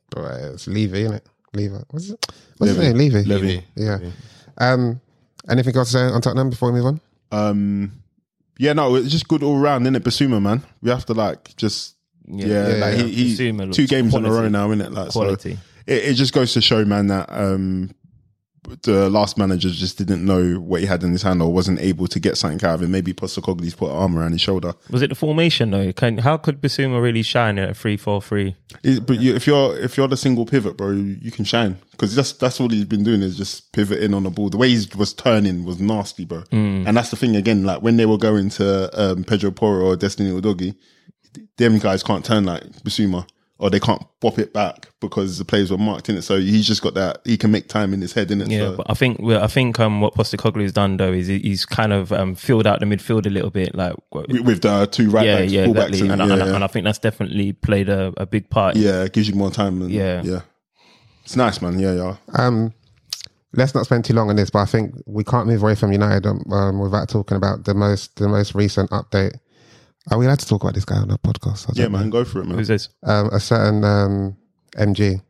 But 0.09 0.31
it's 0.41 0.67
Levy, 0.67 1.01
isn't 1.03 1.15
it? 1.15 1.27
Levy. 1.53 1.75
What's 1.89 2.09
it? 2.09 2.25
What's 2.57 2.71
his 2.73 2.77
Levy. 2.79 2.89
name? 2.93 2.97
Levy. 2.97 3.23
Levy. 3.23 3.63
Yeah. 3.75 3.99
Um, 4.57 4.99
anything 5.49 5.75
else 5.75 5.91
to 5.91 5.97
say 5.97 6.03
on 6.05 6.21
Tottenham 6.21 6.49
before 6.49 6.71
we 6.71 6.79
move 6.79 6.85
on? 6.87 7.01
Um, 7.31 7.91
yeah, 8.57 8.73
no, 8.73 8.95
it's 8.95 9.09
just 9.11 9.27
good 9.27 9.43
all 9.43 9.57
round, 9.59 9.83
isn't 9.85 9.95
it? 9.95 10.03
Bissouma, 10.03 10.41
man. 10.41 10.63
We 10.81 10.89
have 10.89 11.05
to 11.05 11.13
like 11.13 11.55
just 11.57 11.95
yeah, 12.27 12.45
Yeah, 12.47 12.57
like 12.85 12.97
yeah. 12.97 13.03
he, 13.03 13.11
he 13.11 13.35
Bissouma 13.35 13.65
looks 13.65 13.75
two 13.75 13.85
games 13.85 14.15
in 14.15 14.25
a 14.25 14.27
quality. 14.29 14.43
row 14.43 14.49
now, 14.49 14.69
innit? 14.69 14.91
Like 14.93 15.11
so, 15.11 15.19
Quality. 15.19 15.57
It, 15.87 16.05
it 16.05 16.13
just 16.13 16.33
goes 16.33 16.53
to 16.53 16.61
show, 16.61 16.85
man, 16.85 17.07
that 17.07 17.27
um, 17.31 17.91
the 18.83 19.09
last 19.09 19.37
manager 19.37 19.69
just 19.69 19.97
didn't 19.97 20.25
know 20.25 20.55
what 20.55 20.81
he 20.81 20.87
had 20.87 21.03
in 21.03 21.11
his 21.11 21.21
hand 21.21 21.41
or 21.41 21.51
wasn't 21.51 21.79
able 21.79 22.07
to 22.07 22.19
get 22.19 22.37
something 22.37 22.67
out 22.67 22.75
of 22.75 22.83
it. 22.83 22.89
Maybe 22.89 23.13
Postecoglou's 23.13 23.75
put 23.75 23.89
arm 23.91 24.17
around 24.17 24.33
his 24.33 24.41
shoulder. 24.41 24.73
Was 24.89 25.01
it 25.01 25.07
the 25.07 25.15
formation 25.15 25.71
though? 25.71 25.93
Can, 25.93 26.17
how 26.19 26.37
could 26.37 26.61
Bissouma 26.61 27.01
really 27.01 27.21
shine 27.21 27.57
at 27.57 27.69
a 27.69 27.73
three 27.73 27.97
four 27.97 28.21
three? 28.21 28.55
But 28.83 29.19
you, 29.19 29.35
if 29.35 29.47
you're 29.47 29.77
if 29.77 29.97
you're 29.97 30.07
the 30.07 30.17
single 30.17 30.45
pivot, 30.45 30.77
bro, 30.77 30.91
you, 30.91 31.17
you 31.21 31.31
can 31.31 31.45
shine 31.45 31.77
because 31.91 32.15
that's 32.15 32.33
that's 32.33 32.59
all 32.59 32.69
he's 32.69 32.85
been 32.85 33.03
doing 33.03 33.21
is 33.21 33.37
just 33.37 33.71
pivoting 33.71 34.13
on 34.13 34.23
the 34.23 34.29
ball. 34.29 34.49
The 34.49 34.57
way 34.57 34.69
he 34.69 34.85
was 34.97 35.13
turning 35.13 35.63
was 35.65 35.79
nasty, 35.79 36.25
bro. 36.25 36.43
And 36.87 36.97
that's 36.97 37.09
the 37.09 37.15
thing 37.15 37.35
again. 37.35 37.63
Like 37.63 37.81
when 37.81 37.97
they 37.97 38.05
were 38.05 38.17
going 38.17 38.49
to 38.51 38.89
um, 39.01 39.23
Pedro 39.23 39.51
Porro 39.51 39.85
or 39.85 39.95
Destiny 39.95 40.29
Udogi, 40.29 40.75
them 41.57 41.79
guys 41.79 42.03
can't 42.03 42.25
turn 42.25 42.45
like 42.45 42.63
Bissouma 42.83 43.27
or 43.59 43.69
they 43.69 43.79
can't 43.79 44.03
pop 44.21 44.37
it 44.37 44.53
back 44.53 44.89
because 45.01 45.37
the 45.37 45.45
players 45.45 45.71
were 45.71 45.77
marked 45.77 46.09
in 46.09 46.15
it. 46.17 46.21
So 46.21 46.39
he's 46.39 46.67
just 46.67 46.81
got 46.81 46.93
that. 46.93 47.21
He 47.25 47.37
can 47.37 47.51
make 47.51 47.67
time 47.67 47.93
in 47.93 48.01
his 48.01 48.13
head, 48.13 48.29
in 48.31 48.41
it. 48.41 48.49
Yeah, 48.49 48.59
so, 48.59 48.77
but 48.77 48.89
I 48.89 48.93
think 48.93 49.19
well, 49.19 49.43
I 49.43 49.47
think 49.47 49.79
um, 49.79 50.01
what 50.01 50.13
Postecoglou's 50.13 50.73
done 50.73 50.97
though 50.97 51.11
is 51.11 51.27
he's 51.27 51.65
kind 51.65 51.93
of 51.93 52.11
um, 52.11 52.35
filled 52.35 52.67
out 52.67 52.79
the 52.79 52.85
midfield 52.85 53.25
a 53.25 53.29
little 53.29 53.49
bit, 53.49 53.73
like 53.75 53.95
with, 54.11 54.41
with 54.41 54.61
the 54.61 54.85
two 54.87 55.09
right 55.09 55.25
yeah, 55.25 55.39
backs, 55.39 55.51
yeah, 55.51 55.65
full 55.65 55.73
exactly. 55.77 56.01
and, 56.01 56.11
And, 56.11 56.19
yeah, 56.29 56.33
and, 56.37 56.45
yeah. 56.47 56.55
and 56.55 56.63
I 56.63 56.67
think 56.67 56.85
that's 56.85 56.99
definitely 56.99 57.53
played 57.53 57.89
a, 57.89 58.13
a 58.17 58.25
big 58.25 58.49
part. 58.49 58.75
yeah, 58.75 59.03
it 59.03 59.13
gives 59.13 59.27
you 59.27 59.35
more 59.35 59.51
time. 59.51 59.81
And, 59.81 59.91
Yeah. 59.91 60.21
yeah, 60.23 60.41
it's 61.23 61.35
nice, 61.35 61.61
man. 61.61 61.79
Yeah, 61.79 61.93
yeah. 61.93 62.15
Um, 62.33 62.73
let's 63.53 63.73
not 63.73 63.85
spend 63.85 64.05
too 64.05 64.13
long 64.13 64.29
on 64.29 64.35
this, 64.35 64.49
but 64.49 64.59
I 64.59 64.65
think 64.65 64.93
we 65.05 65.23
can't 65.23 65.47
move 65.47 65.63
away 65.63 65.75
from 65.75 65.91
United 65.91 66.25
um, 66.27 66.43
um, 66.51 66.79
without 66.79 67.09
talking 67.09 67.37
about 67.37 67.65
the 67.65 67.73
most 67.73 68.15
the 68.17 68.27
most 68.27 68.53
recent 68.55 68.89
update. 68.91 69.33
Are 70.11 70.17
we 70.17 70.25
allowed 70.25 70.39
to 70.39 70.47
talk 70.47 70.63
about 70.63 70.73
this 70.75 70.85
guy 70.85 70.97
on 70.97 71.11
our 71.11 71.17
podcast? 71.17 71.67
Yeah, 71.75 71.83
don't 71.83 71.91
know. 71.93 71.99
man, 71.99 72.09
go 72.09 72.23
for 72.25 72.41
it, 72.41 72.45
man. 72.45 72.57
Who's 72.57 72.67
this? 72.69 72.89
Um, 73.03 73.27
a 73.27 73.39
certain 73.39 73.83
um, 73.83 74.37
MG. 74.77 75.21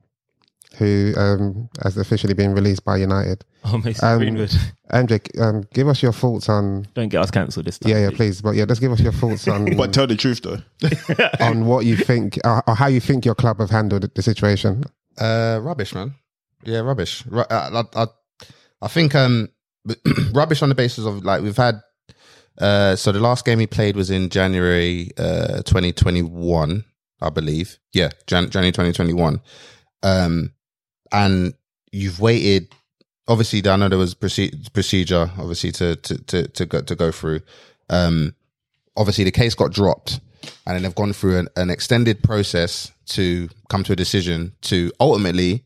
who 0.78 1.14
um, 1.18 1.70
has 1.84 1.98
officially 1.98 2.36
been 2.36 2.54
released 2.54 2.86
by 2.86 2.98
United. 2.98 3.44
Oh, 3.66 3.80
Mason 3.80 4.08
Um, 4.08 4.18
Greenwood. 4.20 4.52
MJ, 4.92 5.42
um, 5.42 5.64
give 5.74 5.88
us 5.88 6.04
your 6.04 6.14
thoughts 6.14 6.48
on. 6.50 6.88
Don't 6.94 7.10
get 7.10 7.20
us 7.22 7.32
cancelled 7.32 7.66
this 7.66 7.80
time. 7.80 7.92
Yeah, 7.92 8.00
yeah, 8.04 8.10
please. 8.14 8.42
But 8.42 8.52
yeah, 8.56 8.66
just 8.66 8.80
give 8.80 8.92
us 8.92 9.00
your 9.00 9.12
thoughts 9.14 9.48
on 9.48 9.66
But 9.78 9.92
tell 9.94 10.06
the 10.06 10.16
truth 10.16 10.42
though. 10.44 10.60
on 11.44 11.66
what 11.66 11.86
you 11.86 11.98
think 11.98 12.38
uh, 12.46 12.62
or 12.68 12.76
how 12.76 12.88
you 12.88 13.00
think 13.00 13.26
your 13.26 13.34
club 13.36 13.60
have 13.60 13.72
handled 13.72 14.10
the 14.14 14.22
situation. 14.22 14.84
Uh, 15.18 15.60
rubbish, 15.64 15.96
man. 15.96 16.14
Yeah, 16.64 16.80
rubbish. 16.80 17.24
I, 17.34 17.46
I, 17.50 17.84
I, 17.96 18.08
I 18.84 18.88
think 18.88 19.16
um, 19.16 19.50
rubbish 20.34 20.62
on 20.62 20.70
the 20.70 20.76
basis 20.76 21.06
of 21.06 21.26
like 21.26 21.42
we've 21.42 21.58
had. 21.58 21.82
Uh, 22.58 22.96
so 22.96 23.12
the 23.12 23.20
last 23.20 23.46
game 23.46 23.60
he 23.60 23.68
played 23.68 23.96
was 23.96 24.10
in 24.10 24.30
January 24.30 25.12
uh 25.18 25.62
2021, 25.64 26.84
I 27.22 27.30
believe. 27.30 27.78
Yeah, 27.94 28.10
Jan- 28.26 28.50
January 28.50 28.72
2021. 28.72 29.42
Um, 30.04 30.54
and 31.12 31.54
you've 31.92 32.20
waited. 32.20 32.74
Obviously, 33.28 33.68
I 33.70 33.76
know 33.76 33.90
there 33.90 34.00
was 34.00 34.16
proce- 34.16 34.74
procedure, 34.74 35.30
obviously 35.38 35.72
to 35.74 35.96
to 35.98 36.18
to 36.18 36.48
to 36.48 36.66
go 36.66 36.82
to 36.82 36.96
go 36.96 37.12
through. 37.12 37.42
Um, 37.90 38.36
obviously 38.98 39.24
the 39.24 39.32
case 39.32 39.56
got 39.56 39.72
dropped 39.72 40.20
and 40.66 40.76
then 40.76 40.84
they've 40.84 40.96
gone 40.96 41.14
through 41.14 41.38
an, 41.38 41.48
an 41.56 41.70
extended 41.70 42.24
process 42.24 42.92
to 43.06 43.48
come 43.70 43.84
to 43.84 43.94
a 43.94 43.96
decision 43.96 44.54
to 44.62 44.92
ultimately 45.00 45.64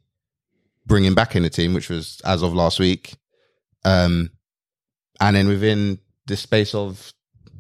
bring 0.86 1.06
him 1.06 1.15
back 1.15 1.36
in 1.36 1.43
the 1.43 1.49
team, 1.49 1.73
which 1.73 1.89
was 1.89 2.21
as 2.25 2.43
of 2.43 2.54
last 2.54 2.80
week. 2.80 3.15
Um, 3.86 4.32
and 5.19 5.36
then 5.36 5.47
within 5.47 5.99
the 6.27 6.38
space 6.38 6.73
of, 6.75 7.13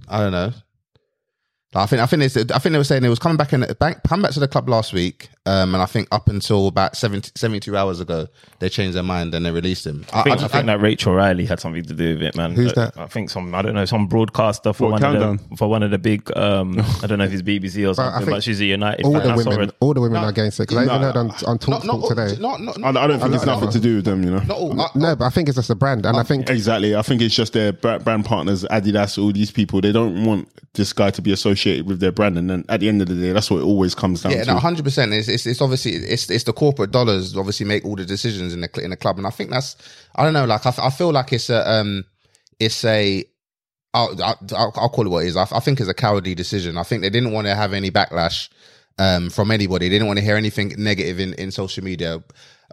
I 0.07 0.19
don't 0.19 0.31
know, 0.31 0.53
I 1.73 1.85
think 1.85 2.01
I 2.01 2.05
think 2.05 2.21
it's, 2.23 2.35
I 2.35 2.59
think 2.59 2.73
they 2.73 2.77
were 2.77 2.83
saying 2.83 3.05
it 3.05 3.07
was 3.09 3.17
coming 3.19 3.37
back 3.37 3.53
in 3.53 3.61
back 3.79 4.03
come 4.03 4.21
back 4.21 4.31
to 4.31 4.41
the 4.41 4.47
club 4.49 4.67
last 4.67 4.91
week, 4.91 5.29
um, 5.45 5.73
and 5.73 5.81
I 5.81 5.85
think 5.85 6.09
up 6.11 6.27
until 6.27 6.67
about 6.67 6.97
70, 6.97 7.31
72 7.35 7.77
hours 7.77 8.01
ago 8.01 8.27
they 8.59 8.67
changed 8.67 8.97
their 8.97 9.03
mind 9.03 9.33
and 9.33 9.45
they 9.45 9.51
released 9.51 9.87
him. 9.87 10.05
I 10.11 10.23
think, 10.23 10.35
I, 10.35 10.39
just- 10.41 10.51
think 10.53 10.65
that 10.65 10.81
Rachel 10.81 11.13
Riley 11.13 11.45
had 11.45 11.61
something 11.61 11.81
to 11.85 11.93
do 11.93 12.15
with 12.15 12.23
it, 12.23 12.35
man. 12.35 12.51
Who's 12.55 12.73
that? 12.73 12.97
I 12.97 13.07
think 13.07 13.29
some, 13.29 13.55
I 13.55 13.61
don't 13.61 13.73
know, 13.73 13.85
some 13.85 14.07
broadcaster 14.07 14.73
for 14.73 14.91
What, 14.91 15.01
one 15.01 15.15
of 15.15 15.39
the 15.49 15.55
for 15.55 15.69
one 15.69 15.81
of 15.81 15.91
the 15.91 15.97
big, 15.97 16.29
um, 16.37 16.77
I 17.03 17.07
don't 17.07 17.19
know 17.19 17.23
if 17.23 17.31
it's 17.31 17.41
BBC 17.41 17.87
or 17.87 17.91
I 17.91 17.93
something, 17.93 18.19
think 18.25 18.31
but 18.31 18.43
she's 18.43 18.59
a 18.59 18.65
United 18.65 19.05
All 19.05 19.13
fan. 19.13 19.23
the 19.23 19.29
I 19.29 19.35
women, 19.37 19.69
her- 19.69 19.75
all 19.79 19.93
the 19.93 20.01
women 20.01 20.21
are 20.25 20.29
against 20.29 20.59
it. 20.59 20.67
'Cause 20.67 20.77
I 20.77 20.83
No, 20.83 20.95
even 20.95 21.01
heard 21.03 21.15
on, 21.15 21.29
on 21.29 21.37
not, 21.45 21.61
Talk 21.61 21.85
not, 21.85 22.09
today. 22.09 22.41
not, 22.41 22.59
not, 22.59 22.77
I, 22.83 22.89
I 23.05 23.07
don't 23.07 23.17
think 23.21 23.33
it's 23.33 23.45
not- 23.45 23.61
nothing 23.61 23.71
to 23.71 23.79
do 23.79 23.95
with 23.95 24.03
them, 24.05 24.23
you 24.25 24.31
know. 24.31 24.39
Not 24.39 24.57
all, 24.57 24.73
not- 24.73 24.93
no, 24.93 25.15
but 25.15 25.23
I 25.23 25.29
think 25.29 25.47
it's 25.47 25.55
just 25.55 25.69
a 25.69 25.75
brand, 25.75 26.05
and 26.05 26.17
I 26.17 26.23
think 26.23 26.49
Exactly. 26.49 26.97
I 26.97 27.01
think 27.01 27.21
it's 27.21 27.33
just 27.33 27.53
their 27.53 27.71
brand 27.71 28.25
partners, 28.25 28.65
Adidas, 28.65 29.17
all 29.17 29.31
these 29.31 29.51
people. 29.51 29.79
They 29.79 29.93
don't 29.93 30.25
want 30.25 30.49
this 30.73 30.91
guy 30.91 31.11
to 31.11 31.21
be 31.21 31.31
associated 31.31 31.60
with 31.65 31.99
their 31.99 32.11
brand, 32.11 32.37
and 32.37 32.49
then 32.49 32.65
at 32.69 32.79
the 32.79 32.87
end 32.89 33.01
of 33.01 33.07
the 33.07 33.15
day, 33.15 33.31
that's 33.31 33.49
what 33.51 33.57
it 33.57 33.63
always 33.63 33.95
comes 33.95 34.21
down 34.23 34.31
Yeah, 34.33 34.43
to. 34.43 34.53
no, 34.53 34.59
hundred 34.59 34.83
percent. 34.83 35.13
It's, 35.13 35.27
it's 35.27 35.45
it's 35.45 35.61
obviously 35.61 35.93
it's 35.93 36.29
it's 36.29 36.43
the 36.43 36.53
corporate 36.53 36.91
dollars 36.91 37.35
obviously 37.37 37.65
make 37.65 37.85
all 37.85 37.95
the 37.95 38.05
decisions 38.05 38.53
in 38.53 38.61
the 38.61 38.69
in 38.83 38.89
the 38.91 38.97
club, 38.97 39.17
and 39.17 39.27
I 39.27 39.29
think 39.31 39.49
that's 39.49 39.75
I 40.15 40.23
don't 40.23 40.33
know. 40.33 40.45
Like 40.45 40.65
I, 40.65 40.73
I 40.77 40.89
feel 40.89 41.11
like 41.11 41.31
it's 41.33 41.49
a 41.49 41.69
um 41.69 42.05
it's 42.59 42.83
a 42.85 43.23
I'll, 43.93 44.15
I'll, 44.23 44.73
I'll 44.75 44.89
call 44.89 45.05
it 45.05 45.09
what 45.09 45.23
it 45.25 45.27
is. 45.27 45.35
I, 45.37 45.43
I 45.51 45.59
think 45.59 45.79
it's 45.79 45.89
a 45.89 45.93
cowardly 45.93 46.33
decision. 46.33 46.77
I 46.77 46.83
think 46.83 47.01
they 47.01 47.09
didn't 47.09 47.33
want 47.33 47.47
to 47.47 47.55
have 47.55 47.73
any 47.73 47.91
backlash 47.91 48.47
um 48.99 49.29
from 49.29 49.51
anybody. 49.51 49.87
They 49.87 49.95
didn't 49.95 50.07
want 50.07 50.19
to 50.19 50.25
hear 50.25 50.35
anything 50.35 50.73
negative 50.77 51.19
in 51.19 51.33
in 51.35 51.51
social 51.51 51.83
media. 51.83 52.23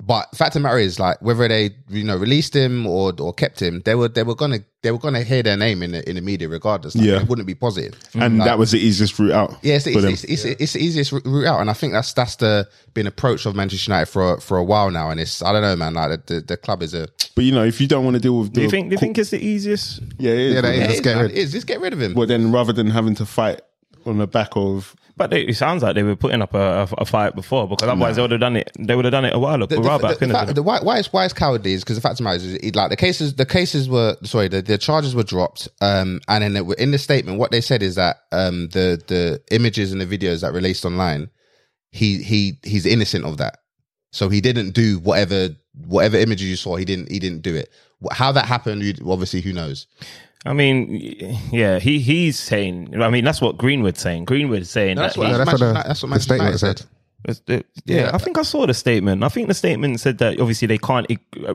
But 0.01 0.29
fact 0.37 0.55
of 0.55 0.63
the 0.63 0.69
matter 0.69 0.79
is, 0.79 1.01
like 1.01 1.21
whether 1.23 1.49
they 1.49 1.71
you 1.89 2.05
know 2.05 2.17
released 2.17 2.55
him 2.55 2.87
or 2.87 3.13
or 3.19 3.33
kept 3.33 3.61
him, 3.61 3.83
they 3.85 3.97
were 3.97 4.07
they 4.07 4.23
were 4.23 4.37
gonna 4.37 4.61
they 4.83 4.93
were 4.93 4.99
gonna 4.99 5.25
hear 5.25 5.43
their 5.43 5.57
name 5.57 5.83
in 5.83 5.91
the 5.91 6.09
in 6.09 6.15
the 6.15 6.23
media 6.23 6.49
regardless. 6.49 6.95
Like, 6.95 7.05
Yeah. 7.05 7.21
it 7.21 7.27
wouldn't 7.29 7.49
be 7.49 7.57
positive. 7.57 7.99
and 8.15 8.41
that 8.43 8.59
was 8.61 8.71
the 8.71 8.79
easiest 8.79 9.19
route 9.19 9.33
out. 9.33 9.57
Yeah, 9.63 9.75
it's, 9.75 9.85
for 9.87 9.91
it's, 9.91 10.03
them. 10.03 10.13
it's, 10.13 10.25
it's, 10.25 10.45
it's 10.45 10.73
the 10.75 10.79
easiest 10.85 11.11
route 11.11 11.47
out, 11.47 11.61
and 11.61 11.69
I 11.69 11.73
think 11.73 11.95
that's 11.95 12.13
that's 12.13 12.37
the 12.37 12.69
been 12.95 13.09
approach 13.09 13.45
of 13.45 13.57
Manchester 13.57 13.91
United 13.91 14.07
for 14.07 14.39
for 14.41 14.57
a 14.57 14.63
while 14.63 14.93
now, 14.93 15.11
and 15.11 15.19
it's 15.19 15.43
I 15.43 15.51
don't 15.53 15.63
know, 15.63 15.75
man. 15.75 15.95
Like 15.95 16.27
the, 16.27 16.35
the, 16.35 16.41
the 16.43 16.57
club 16.57 16.85
is 16.85 16.95
a 16.95 17.09
but 17.35 17.45
you 17.45 17.51
know, 17.51 17.65
if 17.65 17.81
you 17.81 17.89
don't 17.89 18.05
want 18.05 18.15
to 18.15 18.21
deal 18.21 18.39
with, 18.39 18.53
Do 18.53 18.63
you 18.63 18.71
think? 18.71 18.91
Do 18.91 18.95
you 18.95 18.99
think 18.99 19.19
it's 19.19 19.31
the 19.31 19.45
easiest? 19.45 20.01
Yeah, 20.19 20.31
it 20.31 20.39
is. 20.39 20.55
Yeah, 20.55 20.61
that 20.61 20.75
is. 20.75 20.79
it 20.79 20.87
Just 20.87 20.95
is, 20.95 21.01
get 21.01 21.17
rid- 21.21 21.31
it 21.33 21.37
is. 21.37 21.53
Just 21.53 21.67
get 21.67 21.81
rid 21.81 21.93
of 21.93 22.01
him. 22.01 22.15
Well, 22.15 22.27
then 22.29 22.53
rather 22.53 22.73
than 22.73 22.91
having 22.91 23.17
to 23.17 23.27
fight 23.27 23.63
on 24.07 24.19
the 24.19 24.27
back 24.27 24.51
of 24.57 24.95
But 25.17 25.31
they, 25.31 25.43
it 25.43 25.57
sounds 25.57 25.83
like 25.83 25.95
they 25.95 26.03
were 26.03 26.17
putting 26.17 26.41
up 26.43 26.55
a, 26.55 26.83
a, 26.83 26.89
a 26.99 27.05
fight 27.05 27.35
before, 27.35 27.67
because 27.69 27.89
otherwise 27.89 28.17
they 28.17 28.23
would 28.23 28.31
have 28.31 28.41
done 28.41 28.57
it. 28.57 28.71
They 28.79 28.95
would 28.95 29.05
have 29.05 29.13
done 29.13 29.25
it 29.25 29.35
a 29.35 29.39
while 29.39 29.57
ago. 29.63 29.67
the, 29.67 29.77
the, 29.77 29.83
the, 29.83 29.89
back, 30.09 30.19
the, 30.19 30.29
fact- 30.29 30.55
the 30.55 30.63
why, 30.63 30.81
why 30.81 30.99
it's 30.99 31.13
why 31.13 31.25
it's 31.25 31.35
cowardly 31.35 31.73
is 31.73 31.83
because 31.83 31.97
the 31.97 32.01
fact 32.03 32.13
of 32.13 32.19
the 32.19 32.25
matter 32.25 32.37
is, 32.37 32.55
it, 32.55 32.77
like 32.77 32.91
the 32.91 32.97
cases 32.97 33.35
the 33.35 33.47
cases 33.47 33.89
were 33.89 34.17
sorry 34.23 34.49
the, 34.49 34.63
the 34.63 34.79
charges 34.79 35.15
were 35.15 35.23
dropped 35.25 35.69
um 35.81 36.21
and 36.29 36.43
then 36.45 36.57
it, 36.57 36.79
in 36.79 36.91
the 36.93 36.99
statement 36.99 37.39
what 37.39 37.51
they 37.51 37.61
said 37.61 37.83
is 37.83 37.97
that 37.97 38.17
um 38.33 38.69
the 38.69 39.03
the 39.09 39.41
images 39.51 39.93
and 39.93 40.01
the 40.01 40.07
videos 40.07 40.41
that 40.43 40.53
released 40.53 40.85
online 40.85 41.29
he 41.91 42.23
he 42.23 42.59
he's 42.63 42.87
innocent 42.87 43.25
of 43.25 43.39
that 43.39 43.59
so 44.13 44.29
he 44.29 44.41
didn't 44.41 44.71
do 44.71 44.99
whatever 45.01 45.49
whatever 45.87 46.17
images 46.17 46.47
you 46.49 46.57
saw 46.57 46.77
he 46.77 46.85
didn't 46.85 47.11
he 47.11 47.19
didn't 47.19 47.43
do 47.43 47.55
it 47.55 47.69
how 48.13 48.31
that 48.31 48.47
happened 48.47 48.83
obviously 49.07 49.41
who 49.41 49.53
knows 49.53 49.87
I 50.47 50.53
mean, 50.53 51.39
yeah, 51.51 51.79
he 51.79 51.99
he's 51.99 52.39
saying. 52.39 53.01
I 53.03 53.11
mean, 53.11 53.25
that's 53.25 53.41
what 53.41 53.59
Greenwood's 53.59 54.01
saying. 54.01 54.25
Greenwood's 54.25 54.71
saying 54.71 54.97
that's 54.97 55.15
that 55.15 55.21
what, 55.21 55.29
he- 55.31 55.37
that's 55.37 55.53
what 55.53 55.59
the- 55.61 55.73
that's 55.73 56.03
what 56.03 56.13
the 56.13 56.21
statement 56.21 56.43
United 56.43 56.59
said. 56.59 56.79
said. 56.79 57.65
Yeah, 57.85 57.97
Yeah. 57.97 58.11
I 58.15 58.19
think 58.19 58.39
I 58.39 58.43
saw 58.43 58.65
the 58.67 58.73
statement. 58.75 59.25
I 59.25 59.29
think 59.29 59.49
the 59.49 59.55
statement 59.55 59.99
said 60.01 60.19
that 60.19 60.39
obviously 60.41 60.67
they 60.69 60.79
can't, 60.79 61.07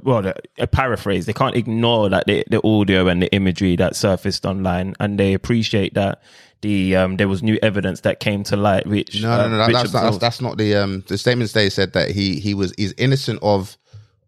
well, 0.04 0.34
a 0.58 0.68
paraphrase, 0.68 1.26
they 1.26 1.34
can't 1.34 1.56
ignore 1.56 2.10
that 2.10 2.28
the, 2.28 2.44
the 2.50 2.62
audio 2.68 3.08
and 3.08 3.22
the 3.24 3.34
imagery 3.34 3.78
that 3.78 3.96
surfaced 3.96 4.46
online, 4.46 4.94
and 5.00 5.18
they 5.18 5.34
appreciate 5.34 5.94
that 5.94 6.22
the 6.62 6.96
um, 6.98 7.16
there 7.18 7.28
was 7.30 7.42
new 7.42 7.58
evidence 7.64 8.02
that 8.02 8.20
came 8.20 8.44
to 8.44 8.58
light, 8.58 8.86
which 8.86 9.22
No, 9.22 9.30
no, 9.38 9.44
uh, 9.44 9.48
no, 9.48 9.58
that, 9.58 9.72
that's, 9.72 9.94
not, 9.94 10.04
that's 10.04 10.18
that's 10.18 10.42
not 10.42 10.58
the 10.58 10.76
um 10.76 11.04
the 11.08 11.18
statement 11.18 11.52
They 11.54 11.70
said 11.70 11.94
that 11.94 12.12
he 12.12 12.40
he 12.40 12.54
was 12.54 12.74
he's 12.78 12.94
innocent 12.98 13.40
of 13.42 13.78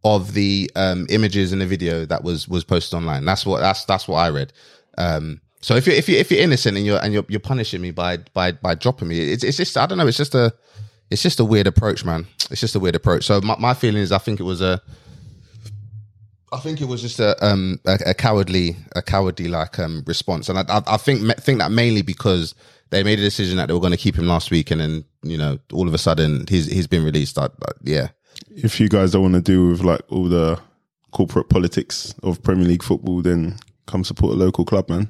of 0.05 0.33
the 0.33 0.71
um 0.75 1.07
images 1.09 1.51
in 1.51 1.59
the 1.59 1.65
video 1.65 2.05
that 2.05 2.23
was 2.23 2.47
was 2.47 2.63
posted 2.63 2.95
online. 2.95 3.25
That's 3.25 3.45
what 3.45 3.59
that's 3.59 3.83
that's 3.85 4.07
what 4.07 4.17
I 4.17 4.29
read. 4.29 4.53
Um 4.97 5.41
so 5.61 5.75
if 5.75 5.87
you 5.87 5.93
if 5.93 6.07
you 6.07 6.15
if 6.17 6.29
you're 6.29 6.39
innocent 6.39 6.77
and 6.77 6.85
you're 6.85 7.03
and 7.03 7.11
you're 7.11 7.25
you're 7.27 7.39
punishing 7.39 7.81
me 7.81 7.89
by 7.91 8.17
by 8.33 8.51
by 8.53 8.75
dropping 8.75 9.07
me, 9.07 9.19
it's 9.19 9.43
it's 9.43 9.57
just 9.57 9.75
I 9.75 9.87
don't 9.87 9.97
know, 9.97 10.07
it's 10.07 10.15
just 10.15 10.35
a 10.35 10.53
it's 11.09 11.23
just 11.23 11.39
a 11.39 11.45
weird 11.45 11.67
approach, 11.67 12.05
man. 12.05 12.27
It's 12.51 12.61
just 12.61 12.75
a 12.75 12.79
weird 12.79 12.95
approach. 12.95 13.25
So 13.25 13.41
my, 13.41 13.55
my 13.59 13.73
feeling 13.73 14.01
is 14.01 14.11
I 14.11 14.19
think 14.19 14.39
it 14.39 14.43
was 14.43 14.61
a 14.61 14.79
I 16.53 16.59
think 16.59 16.81
it 16.81 16.85
was 16.85 17.01
just 17.01 17.19
a 17.19 17.35
um 17.43 17.79
a, 17.85 17.97
a 18.07 18.13
cowardly 18.13 18.77
a 18.95 19.01
cowardly 19.01 19.47
like 19.47 19.79
um 19.79 20.03
response, 20.05 20.49
and 20.49 20.59
I 20.59 20.65
I, 20.69 20.83
I 20.85 20.97
think 20.97 21.35
think 21.37 21.57
that 21.57 21.71
mainly 21.71 22.03
because 22.03 22.53
they 22.91 23.03
made 23.03 23.17
a 23.17 23.23
decision 23.23 23.57
that 23.57 23.67
they 23.67 23.73
were 23.73 23.79
going 23.79 23.91
to 23.91 23.97
keep 23.97 24.15
him 24.15 24.27
last 24.27 24.51
week, 24.51 24.69
and 24.69 24.79
then 24.79 25.05
you 25.23 25.37
know 25.37 25.57
all 25.73 25.87
of 25.87 25.95
a 25.95 25.97
sudden 25.97 26.45
he's 26.47 26.67
he's 26.71 26.85
been 26.85 27.03
released. 27.03 27.39
I, 27.39 27.45
I, 27.45 27.71
yeah, 27.81 28.09
if 28.49 28.79
you 28.79 28.89
guys 28.89 29.11
don't 29.11 29.21
want 29.21 29.35
to 29.35 29.41
deal 29.41 29.69
with 29.69 29.81
like 29.81 30.01
all 30.09 30.25
the 30.25 30.59
corporate 31.11 31.49
politics 31.49 32.13
of 32.23 32.41
Premier 32.43 32.65
League 32.65 32.83
football, 32.83 33.21
then 33.21 33.57
come 33.85 34.03
support 34.03 34.33
a 34.33 34.37
local 34.37 34.65
club, 34.65 34.89
man. 34.89 35.09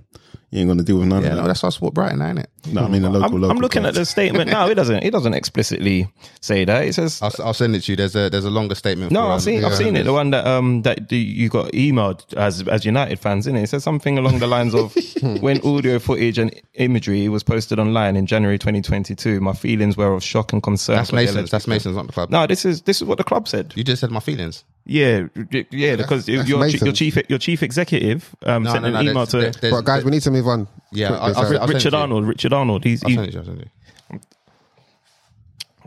You 0.52 0.60
ain't 0.60 0.70
gonna 0.70 0.84
deal 0.84 0.98
with 0.98 1.08
none 1.08 1.24
yeah, 1.24 1.30
of 1.30 1.36
no, 1.36 1.42
that. 1.42 1.48
that's 1.48 1.64
why 1.64 1.68
I 1.68 1.70
support 1.72 1.94
Brighton, 1.94 2.22
ain't 2.22 2.40
it? 2.40 2.50
No, 2.67 2.84
I 2.84 2.88
mean 2.88 3.01
the 3.01 3.10
local. 3.10 3.25
I'm, 3.36 3.41
local 3.41 3.51
I'm 3.51 3.58
looking 3.58 3.82
clubs. 3.84 3.97
at 3.97 4.01
the 4.01 4.06
statement. 4.06 4.49
No, 4.51 4.67
it 4.69 4.75
doesn't. 4.75 5.04
It 5.04 5.12
doesn't 5.12 5.34
explicitly 5.34 6.08
say 6.41 6.65
that. 6.65 6.86
It 6.86 6.93
says 6.93 7.21
I'll, 7.21 7.32
I'll 7.43 7.54
send 7.54 7.75
it 7.75 7.82
to 7.84 7.91
you. 7.91 7.95
There's 7.95 8.15
a 8.15 8.30
there's 8.30 8.45
a 8.45 8.49
longer 8.49 8.75
statement. 8.75 9.12
No, 9.12 9.28
I've 9.28 9.34
um, 9.34 9.39
seen, 9.39 9.63
I've 9.65 9.75
seen 9.75 9.95
it. 9.95 10.04
The 10.04 10.13
one 10.13 10.32
that 10.32 10.45
um 10.47 10.82
that 10.84 11.12
you 11.12 11.49
got 11.49 11.71
emailed 11.73 12.34
as 12.36 12.67
as 12.67 12.86
United 12.86 13.19
fans, 13.19 13.47
in 13.47 13.56
it? 13.56 13.63
It 13.63 13.67
says 13.69 13.84
something 13.84 14.17
along 14.17 14.39
the 14.39 14.47
lines 14.47 14.73
of 14.73 14.95
when 15.41 15.62
audio 15.62 15.99
footage 15.99 16.38
and 16.38 16.54
imagery 16.73 17.28
was 17.30 17.43
posted 17.43 17.80
online 17.80 18.15
in 18.15 18.25
January 18.25 18.58
2022, 18.58 19.39
my 19.41 19.54
feelings 19.54 19.97
were 19.97 20.13
of 20.13 20.23
shock 20.23 20.54
and 20.54 20.62
concern. 20.63 20.97
That's 20.97 21.10
for 21.10 21.15
Mason's. 21.15 21.51
That's 21.51 21.67
Mason's, 21.67 21.95
not 21.95 22.08
the 22.08 22.13
club. 22.13 22.30
No, 22.30 22.47
this 22.47 22.65
is 22.65 22.82
this 22.84 22.97
is 22.97 23.04
what 23.06 23.17
the 23.17 23.23
club 23.23 23.47
said. 23.47 23.73
You 23.75 23.84
just 23.84 24.01
said 24.01 24.12
my 24.12 24.19
feelings. 24.19 24.63
Yeah, 24.88 25.28
yeah, 25.71 25.95
because 25.95 26.28
your 26.28 26.43
your 26.43 26.93
chief 26.93 27.17
your 27.28 27.39
chief 27.39 27.63
executive 27.63 28.36
um 28.45 28.63
No, 28.63 28.71
sent 28.71 28.84
no, 28.84 28.89
an 28.95 29.08
email 29.08 29.25
there's- 29.25 29.56
to 29.56 29.60
there's- 29.60 29.75
But 29.75 29.84
guys, 29.84 30.04
we 30.06 30.12
need 30.12 30.21
to 30.21 30.32
move 30.32 30.47
on. 30.47 30.67
Yeah, 30.91 31.08
quickly, 31.08 31.25
I- 31.25 31.32
so- 31.34 31.39
I'll- 31.41 31.62
I'll 31.62 31.67
Richard. 31.67 31.93
Arnold. 31.95 32.28
Richard 32.28 32.54
Arnold. 32.56 32.84
He's 32.84 33.04
I'll 33.04 33.10
he, 33.10 33.15
send 33.15 33.28
it 33.28 33.32
to 33.32 33.34
you, 33.34 33.39
I'll 33.39 33.46
send 33.46 33.62
it 33.62 33.70
to 34.10 34.13
you. 34.13 34.20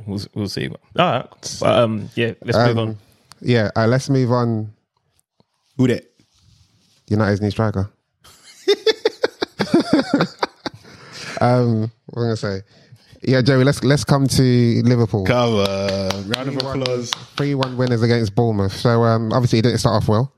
we'll, 0.07 0.21
we'll 0.35 0.49
see. 0.49 0.69
All 0.69 0.77
right, 0.97 1.27
but, 1.61 1.63
um, 1.63 2.09
yeah, 2.15 2.35
let's 2.45 2.59
move 2.59 2.79
on. 2.79 2.89
um, 2.89 2.99
yeah, 3.41 3.71
uh, 3.77 3.87
let's 3.87 4.11
move 4.11 4.33
on. 4.33 4.73
Who 5.77 5.87
that? 5.89 6.05
United's 7.09 7.41
new 7.41 7.51
striker. 7.51 7.91
um, 11.41 11.91
what 12.07 12.23
am 12.23 12.23
I 12.23 12.27
gonna 12.27 12.37
say? 12.37 12.63
Yeah, 13.23 13.43
Joey. 13.43 13.65
Let's 13.65 13.83
let's 13.83 14.05
come 14.05 14.27
to 14.29 14.83
Liverpool. 14.85 15.25
Cover. 15.25 16.11
Round 16.27 16.49
of 16.49 16.57
applause. 16.57 17.11
Three 17.37 17.55
one 17.55 17.77
winners 17.77 18.03
against 18.03 18.35
Bournemouth. 18.35 18.73
So 18.73 19.05
um, 19.05 19.33
obviously 19.33 19.61
it 19.61 19.63
didn't 19.63 19.79
start 19.79 20.03
off 20.03 20.09
well, 20.09 20.33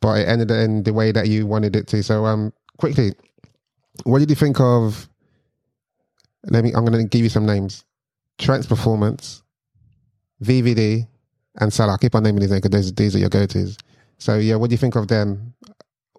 but 0.00 0.20
it 0.20 0.28
ended 0.28 0.50
in 0.50 0.82
the 0.82 0.92
way 0.92 1.12
that 1.12 1.28
you 1.28 1.46
wanted 1.46 1.76
it 1.76 1.86
to. 1.88 2.02
So 2.02 2.24
um, 2.26 2.52
quickly, 2.78 3.12
what 4.04 4.20
did 4.20 4.30
you 4.30 4.36
think 4.36 4.60
of? 4.60 5.08
Let 6.44 6.64
me. 6.64 6.72
I'm 6.74 6.84
going 6.84 7.02
to 7.02 7.08
give 7.08 7.22
you 7.22 7.28
some 7.28 7.46
names: 7.46 7.84
Trent's 8.38 8.66
performance, 8.66 9.42
VVD, 10.42 11.06
and 11.60 11.72
Salah. 11.72 11.94
I 11.94 11.96
keep 11.98 12.14
on 12.14 12.22
naming 12.22 12.40
these 12.40 12.50
names 12.50 12.62
because 12.62 12.92
these 12.94 13.14
are 13.14 13.18
your 13.18 13.28
go-tos. 13.28 13.76
So 14.18 14.36
yeah, 14.36 14.56
what 14.56 14.70
do 14.70 14.74
you 14.74 14.78
think 14.78 14.96
of 14.96 15.08
them? 15.08 15.54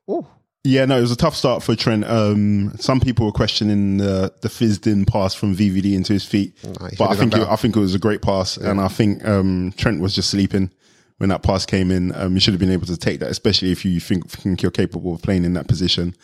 Oh, 0.07 0.27
Yeah, 0.63 0.85
no, 0.85 0.97
it 0.97 1.01
was 1.01 1.11
a 1.11 1.15
tough 1.15 1.35
start 1.35 1.63
for 1.63 1.75
Trent. 1.75 2.03
Um, 2.05 2.73
some 2.77 2.99
people 2.99 3.25
were 3.25 3.31
questioning 3.31 3.97
the 3.97 4.33
the 4.41 4.49
fizzed 4.49 4.87
in 4.87 5.05
pass 5.05 5.33
from 5.33 5.55
VVD 5.55 5.93
into 5.93 6.13
his 6.13 6.25
feet, 6.25 6.55
but 6.97 7.09
I 7.09 7.15
think 7.15 7.33
it. 7.35 7.47
I 7.47 7.55
think 7.55 7.75
it 7.75 7.79
was 7.79 7.95
a 7.95 7.99
great 7.99 8.21
pass, 8.21 8.57
and 8.57 8.79
I 8.81 8.87
think 8.87 9.25
um, 9.27 9.73
Trent 9.77 10.01
was 10.01 10.13
just 10.13 10.29
sleeping 10.29 10.71
when 11.17 11.29
that 11.29 11.43
pass 11.43 11.65
came 11.65 11.91
in. 11.91 12.13
Um, 12.15 12.33
you 12.33 12.39
should 12.39 12.53
have 12.53 12.59
been 12.59 12.71
able 12.71 12.87
to 12.87 12.97
take 12.97 13.19
that, 13.19 13.29
especially 13.29 13.71
if 13.71 13.85
you 13.85 13.99
think 13.99 14.29
think 14.29 14.61
you're 14.61 14.71
capable 14.71 15.15
of 15.15 15.21
playing 15.21 15.45
in 15.45 15.53
that 15.53 15.67
position. 15.67 16.15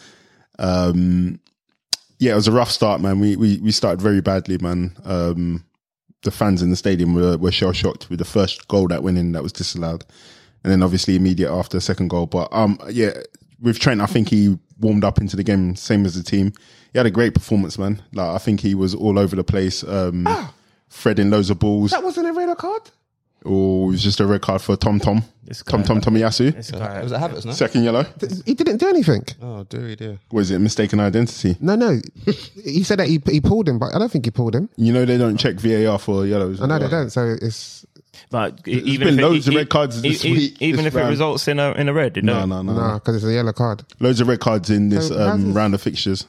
Um, 0.60 1.40
yeah, 2.20 2.34
it 2.34 2.36
was 2.36 2.48
a 2.48 2.52
rough 2.52 2.72
start, 2.72 3.02
man. 3.02 3.20
We 3.20 3.36
we 3.36 3.60
we 3.60 3.72
started 3.72 4.02
very 4.02 4.22
badly, 4.22 4.58
man. 4.58 4.96
Um, 5.06 5.64
the 6.24 6.32
fans 6.32 6.62
in 6.62 6.72
the 6.72 6.76
stadium 6.76 7.14
were, 7.14 7.38
were 7.38 7.52
shell 7.52 7.72
shocked 7.72 8.10
with 8.10 8.20
the 8.20 8.26
first 8.26 8.68
goal 8.68 8.88
that 8.88 9.04
went 9.04 9.18
in 9.18 9.34
that 9.34 9.44
was 9.44 9.52
disallowed, 9.52 10.04
and 10.64 10.72
then 10.72 10.82
obviously 10.82 11.16
immediate 11.16 11.52
after 11.52 11.78
the 11.78 11.82
second 11.82 12.10
goal. 12.10 12.26
But 12.26 12.50
um, 12.52 12.80
yeah, 12.90 13.14
with 13.62 13.80
Trent, 13.80 14.02
I 14.02 14.08
think 14.08 14.30
he 14.30 14.58
warmed 14.80 15.04
up 15.04 15.20
into 15.20 15.36
the 15.36 15.44
game 15.44 15.76
same 15.76 16.06
as 16.06 16.16
the 16.16 16.24
team. 16.24 16.54
He 16.92 17.00
had 17.00 17.06
a 17.06 17.12
great 17.12 17.34
performance, 17.34 17.78
man. 17.78 18.02
Like 18.14 18.30
I 18.30 18.38
think 18.40 18.62
he 18.62 18.74
was 18.74 18.96
all 18.96 19.20
over 19.20 19.36
the 19.36 19.44
place, 19.44 19.84
um, 19.84 20.28
threading 20.90 21.30
loads 21.30 21.50
of 21.50 21.60
balls. 21.60 21.92
That 21.92 22.04
wasn't 22.04 22.28
a 22.28 22.34
red 22.34 22.56
card. 22.58 22.90
Or 23.48 23.88
it 23.88 23.92
was 23.92 24.04
just 24.04 24.20
a 24.20 24.26
red 24.26 24.42
card 24.42 24.62
for 24.62 24.76
Tom 24.76 25.00
Tom, 25.00 25.24
This 25.46 25.64
Tom 25.64 25.82
guy- 25.82 25.88
Tom 25.88 26.02
Tomiyasu. 26.02 26.54
This 26.54 26.72
guy- 26.72 27.02
Was 27.02 27.12
it 27.14 27.20
Havertz, 27.20 27.46
no? 27.46 27.52
Second 27.54 27.84
yellow. 27.84 28.06
He 28.46 28.54
didn't 28.54 28.78
do 28.78 28.90
anything. 28.90 29.24
Oh, 29.42 29.64
dear, 29.64 29.96
dear. 29.96 30.20
Was 30.32 30.52
it 30.52 30.60
mistaken 30.60 31.00
identity? 31.00 31.56
No, 31.62 31.76
no. 31.76 32.02
he 32.64 32.84
said 32.84 33.00
that 33.00 33.08
he 33.08 33.22
he 33.28 33.40
pulled 33.42 33.70
him, 33.70 33.80
but 33.80 33.96
I 33.96 34.00
don't 34.00 34.12
think 34.12 34.26
he 34.26 34.32
pulled 34.32 34.54
him. 34.56 34.70
You 34.76 34.92
know 34.94 35.06
they 35.06 35.18
don't 35.18 35.38
check 35.38 35.56
VAR 35.56 35.98
for 36.00 36.26
yellows. 36.26 36.62
I 36.62 36.66
know 36.68 36.80
they 36.80 36.90
don't. 36.90 37.10
So 37.10 37.38
it's 37.42 37.86
Like 38.32 38.68
e- 38.68 38.72
even 38.72 39.08
been 39.08 39.14
if 39.14 39.20
it- 39.20 39.24
loads 39.24 39.48
of 39.48 39.54
e- 39.54 39.58
red 39.58 39.70
cards 39.70 40.02
this 40.02 40.26
e- 40.26 40.32
week, 40.34 40.62
even 40.62 40.78
this 40.84 40.88
if 40.88 40.96
it 40.96 41.00
round. 41.00 41.10
results 41.12 41.48
in 41.48 41.60
a 41.60 41.72
in 41.74 41.88
a 41.88 41.94
red, 41.94 42.18
you 42.18 42.24
No, 42.24 42.40
know? 42.46 42.46
no, 42.46 42.62
no, 42.64 42.74
no, 42.74 42.88
no. 42.88 42.94
because 42.96 43.16
it's 43.16 43.26
a 43.26 43.34
yellow 43.34 43.54
card. 43.54 43.84
Loads 44.02 44.20
of 44.20 44.28
red 44.28 44.40
cards 44.42 44.70
in 44.70 44.90
this 44.90 45.08
So 45.10 45.20
um, 45.30 45.46
this- 45.48 45.56
round 45.56 45.74
of 45.74 45.82
fixtures. 45.82 46.26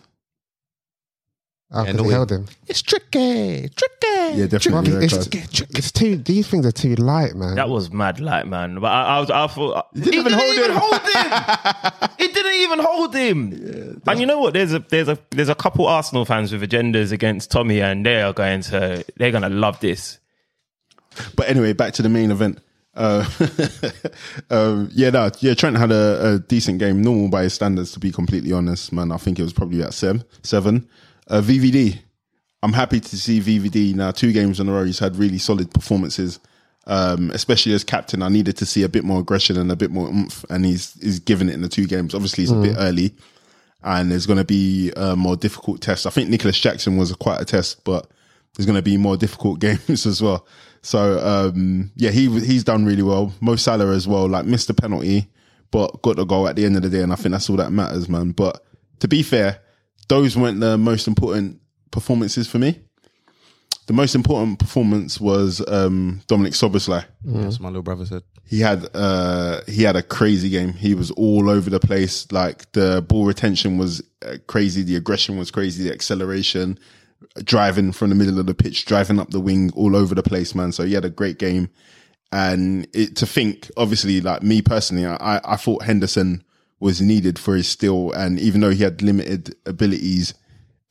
Oh, 1.70 1.82
because 1.84 1.96
no 1.98 2.04
he 2.04 2.10
held 2.10 2.32
him. 2.32 2.46
It's 2.66 2.80
tricky, 2.80 3.68
tricky. 3.68 4.38
Yeah, 4.38 4.46
definitely 4.46 4.92
red 4.92 5.02
It's, 5.02 5.28
cards. 5.28 5.60
it's 5.70 5.92
too. 5.92 6.16
These 6.16 6.48
things 6.48 6.64
are 6.64 6.72
too 6.72 6.94
light, 6.94 7.34
man. 7.34 7.56
That 7.56 7.68
was 7.68 7.92
mad, 7.92 8.20
light, 8.20 8.46
man. 8.46 8.80
But 8.80 8.86
I, 8.88 9.16
I 9.16 9.20
was, 9.20 9.30
I 9.30 9.46
thought 9.48 9.86
he 9.94 10.00
didn't 10.00 10.20
even 10.20 10.32
hold 10.32 10.56
him. 10.56 10.70
hold 10.74 11.02
him. 11.02 12.10
he 12.18 12.28
didn't 12.28 12.54
even 12.54 12.78
hold 12.78 13.14
him. 13.14 14.00
and 14.06 14.20
you 14.20 14.24
know 14.24 14.38
what? 14.38 14.54
There's 14.54 14.72
a 14.72 14.78
there's 14.78 15.08
a 15.08 15.18
there's 15.30 15.50
a 15.50 15.54
couple 15.54 15.86
Arsenal 15.86 16.24
fans 16.24 16.52
with 16.52 16.62
agendas 16.62 17.12
against 17.12 17.50
Tommy, 17.50 17.82
and 17.82 18.04
they 18.06 18.22
are 18.22 18.32
going 18.32 18.62
to 18.62 19.04
they're 19.16 19.32
gonna 19.32 19.50
love 19.50 19.78
this. 19.80 20.18
But 21.36 21.50
anyway, 21.50 21.74
back 21.74 21.92
to 21.94 22.02
the 22.02 22.08
main 22.08 22.30
event. 22.30 22.60
Uh, 22.94 23.28
um, 24.50 24.88
yeah, 24.92 25.10
no, 25.10 25.30
yeah. 25.40 25.52
Trent 25.54 25.76
had 25.76 25.92
a, 25.92 26.34
a 26.34 26.38
decent 26.38 26.78
game, 26.78 27.02
normal 27.02 27.28
by 27.28 27.42
his 27.42 27.52
standards. 27.54 27.92
To 27.92 28.00
be 28.00 28.10
completely 28.10 28.52
honest, 28.52 28.90
man, 28.92 29.12
I 29.12 29.18
think 29.18 29.38
it 29.38 29.42
was 29.42 29.52
probably 29.52 29.82
at 29.82 29.92
seven. 29.92 30.24
Seven. 30.42 30.88
Uh, 31.28 31.40
VVD. 31.40 31.98
I'm 32.62 32.72
happy 32.72 33.00
to 33.00 33.16
see 33.16 33.40
VVD 33.40 33.94
now. 33.94 34.10
Two 34.10 34.32
games 34.32 34.58
in 34.58 34.68
a 34.68 34.72
row, 34.72 34.84
he's 34.84 34.98
had 34.98 35.16
really 35.16 35.38
solid 35.38 35.72
performances. 35.72 36.40
Um, 36.86 37.30
especially 37.32 37.74
as 37.74 37.84
captain, 37.84 38.22
I 38.22 38.30
needed 38.30 38.56
to 38.56 38.66
see 38.66 38.82
a 38.82 38.88
bit 38.88 39.04
more 39.04 39.20
aggression 39.20 39.58
and 39.58 39.70
a 39.70 39.76
bit 39.76 39.90
more 39.90 40.08
oomph, 40.08 40.44
and 40.48 40.64
he's 40.64 40.94
he's 41.02 41.20
given 41.20 41.50
it 41.50 41.52
in 41.52 41.60
the 41.60 41.68
two 41.68 41.86
games. 41.86 42.14
Obviously, 42.14 42.44
it's 42.44 42.52
a 42.52 42.56
bit 42.56 42.76
early, 42.78 43.14
and 43.82 44.10
there's 44.10 44.24
going 44.24 44.38
to 44.38 44.44
be 44.44 44.90
a 44.96 45.14
more 45.14 45.36
difficult 45.36 45.82
tests. 45.82 46.06
I 46.06 46.10
think 46.10 46.30
Nicolas 46.30 46.58
Jackson 46.58 46.96
was 46.96 47.14
quite 47.14 47.42
a 47.42 47.44
test, 47.44 47.84
but 47.84 48.10
there's 48.56 48.64
going 48.64 48.76
to 48.76 48.82
be 48.82 48.96
more 48.96 49.18
difficult 49.18 49.60
games 49.60 50.06
as 50.06 50.22
well. 50.22 50.46
So 50.80 51.18
um, 51.18 51.92
yeah, 51.94 52.10
he 52.10 52.30
he's 52.40 52.64
done 52.64 52.86
really 52.86 53.02
well. 53.02 53.34
Mo 53.40 53.56
Salah 53.56 53.94
as 53.94 54.08
well, 54.08 54.26
like 54.26 54.46
missed 54.46 54.68
the 54.68 54.74
penalty, 54.74 55.28
but 55.70 56.00
got 56.00 56.16
the 56.16 56.24
goal 56.24 56.48
at 56.48 56.56
the 56.56 56.64
end 56.64 56.76
of 56.76 56.82
the 56.82 56.88
day, 56.88 57.02
and 57.02 57.12
I 57.12 57.16
think 57.16 57.32
that's 57.32 57.50
all 57.50 57.56
that 57.56 57.70
matters, 57.70 58.08
man. 58.08 58.30
But 58.30 58.64
to 59.00 59.08
be 59.08 59.22
fair, 59.22 59.60
those 60.08 60.36
weren't 60.36 60.60
the 60.60 60.76
most 60.78 61.06
important 61.06 61.60
performances 61.90 62.48
for 62.48 62.58
me. 62.58 62.80
The 63.86 63.94
most 63.94 64.14
important 64.14 64.58
performance 64.58 65.18
was 65.18 65.66
um, 65.66 66.20
Dominik 66.28 66.52
Szoboszlai 66.52 67.06
That's 67.24 67.58
my 67.58 67.68
little 67.68 67.82
brother 67.82 68.04
said. 68.04 68.22
he 68.44 68.60
had 68.60 68.86
uh 68.94 69.62
he 69.66 69.82
had 69.82 69.96
a 69.96 70.02
crazy 70.02 70.50
game. 70.50 70.74
He 70.74 70.94
was 70.94 71.10
all 71.12 71.48
over 71.48 71.70
the 71.70 71.80
place. 71.80 72.30
Like 72.30 72.70
the 72.72 73.02
ball 73.08 73.24
retention 73.24 73.78
was 73.78 74.02
uh, 74.26 74.36
crazy, 74.46 74.82
the 74.82 74.96
aggression 74.96 75.38
was 75.38 75.50
crazy, 75.50 75.84
the 75.84 75.94
acceleration, 75.94 76.78
driving 77.44 77.92
from 77.92 78.10
the 78.10 78.14
middle 78.14 78.38
of 78.38 78.44
the 78.46 78.54
pitch, 78.54 78.84
driving 78.84 79.18
up 79.18 79.30
the 79.30 79.40
wing, 79.40 79.70
all 79.74 79.96
over 79.96 80.14
the 80.14 80.22
place, 80.22 80.54
man. 80.54 80.72
So 80.72 80.84
he 80.84 80.92
had 80.92 81.06
a 81.06 81.10
great 81.10 81.38
game. 81.38 81.70
And 82.30 82.86
it, 82.92 83.16
to 83.16 83.26
think, 83.26 83.70
obviously, 83.78 84.20
like 84.20 84.42
me 84.42 84.60
personally, 84.60 85.06
I 85.06 85.40
I 85.42 85.56
thought 85.56 85.84
Henderson 85.84 86.44
was 86.80 87.00
needed 87.00 87.38
for 87.38 87.56
his 87.56 87.68
skill, 87.68 88.12
and 88.12 88.38
even 88.38 88.60
though 88.60 88.70
he 88.70 88.82
had 88.82 89.02
limited 89.02 89.54
abilities, 89.66 90.34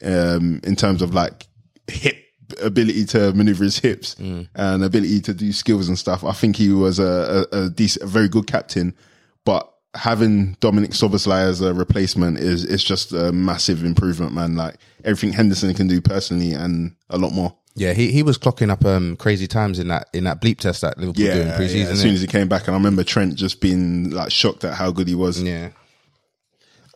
um, 0.04 0.60
in 0.64 0.76
terms 0.76 1.02
of 1.02 1.14
like 1.14 1.48
hip 1.88 2.18
ability 2.62 3.06
to 3.06 3.34
maneuver 3.34 3.64
his 3.66 3.80
hips 3.80 4.16
and 4.56 4.84
ability 4.84 5.20
to 5.22 5.34
do 5.34 5.52
skills 5.52 5.90
and 5.90 6.00
stuff. 6.00 6.24
I 6.24 6.32
think 6.32 6.56
he 6.56 6.70
was 6.70 6.98
a, 6.98 7.46
a, 7.52 7.64
a 7.64 7.70
decent, 7.70 8.04
a 8.04 8.08
very 8.08 8.30
good 8.30 8.48
captain, 8.48 8.96
but 9.44 9.72
having 9.96 10.56
Dominik 10.62 10.90
Szoboszlai 10.94 11.42
as 11.42 11.62
a 11.62 11.74
replacement 11.74 12.40
is, 12.40 12.64
is 12.64 12.84
just 12.84 13.12
a 13.12 13.32
massive 13.32 13.84
improvement, 13.84 14.34
man. 14.34 14.56
Like 14.56 14.76
everything 15.04 15.34
Henderson 15.34 15.74
can 15.74 15.88
do 15.88 16.00
personally 16.00 16.54
and 16.54 16.96
a 17.10 17.18
lot 17.18 17.34
more. 17.34 17.56
Yeah, 17.78 17.94
he, 17.94 18.12
he 18.12 18.24
was 18.24 18.38
clocking 18.40 18.70
up 18.72 18.84
um 18.84 19.16
crazy 19.18 19.46
times 19.48 19.78
in 19.80 19.88
that 19.90 20.10
in 20.12 20.24
that 20.26 20.42
bleep 20.42 20.58
test 20.58 20.82
that 20.82 20.98
Liverpool 20.98 21.24
Yeah, 21.24 21.34
doing 21.36 21.48
yeah, 21.48 21.58
preseason. 21.60 21.92
as 21.92 22.02
soon 22.02 22.14
as 22.16 22.22
he 22.22 22.28
came 22.28 22.48
back, 22.48 22.68
and 22.68 22.72
I 22.76 22.78
remember 22.78 23.04
Trent 23.04 23.36
just 23.36 23.62
being 23.62 24.10
like 24.10 24.32
shocked 24.32 24.64
at 24.66 24.74
how 24.74 24.92
good 24.92 25.08
he 25.08 25.16
was. 25.16 25.42
yeah. 25.42 25.70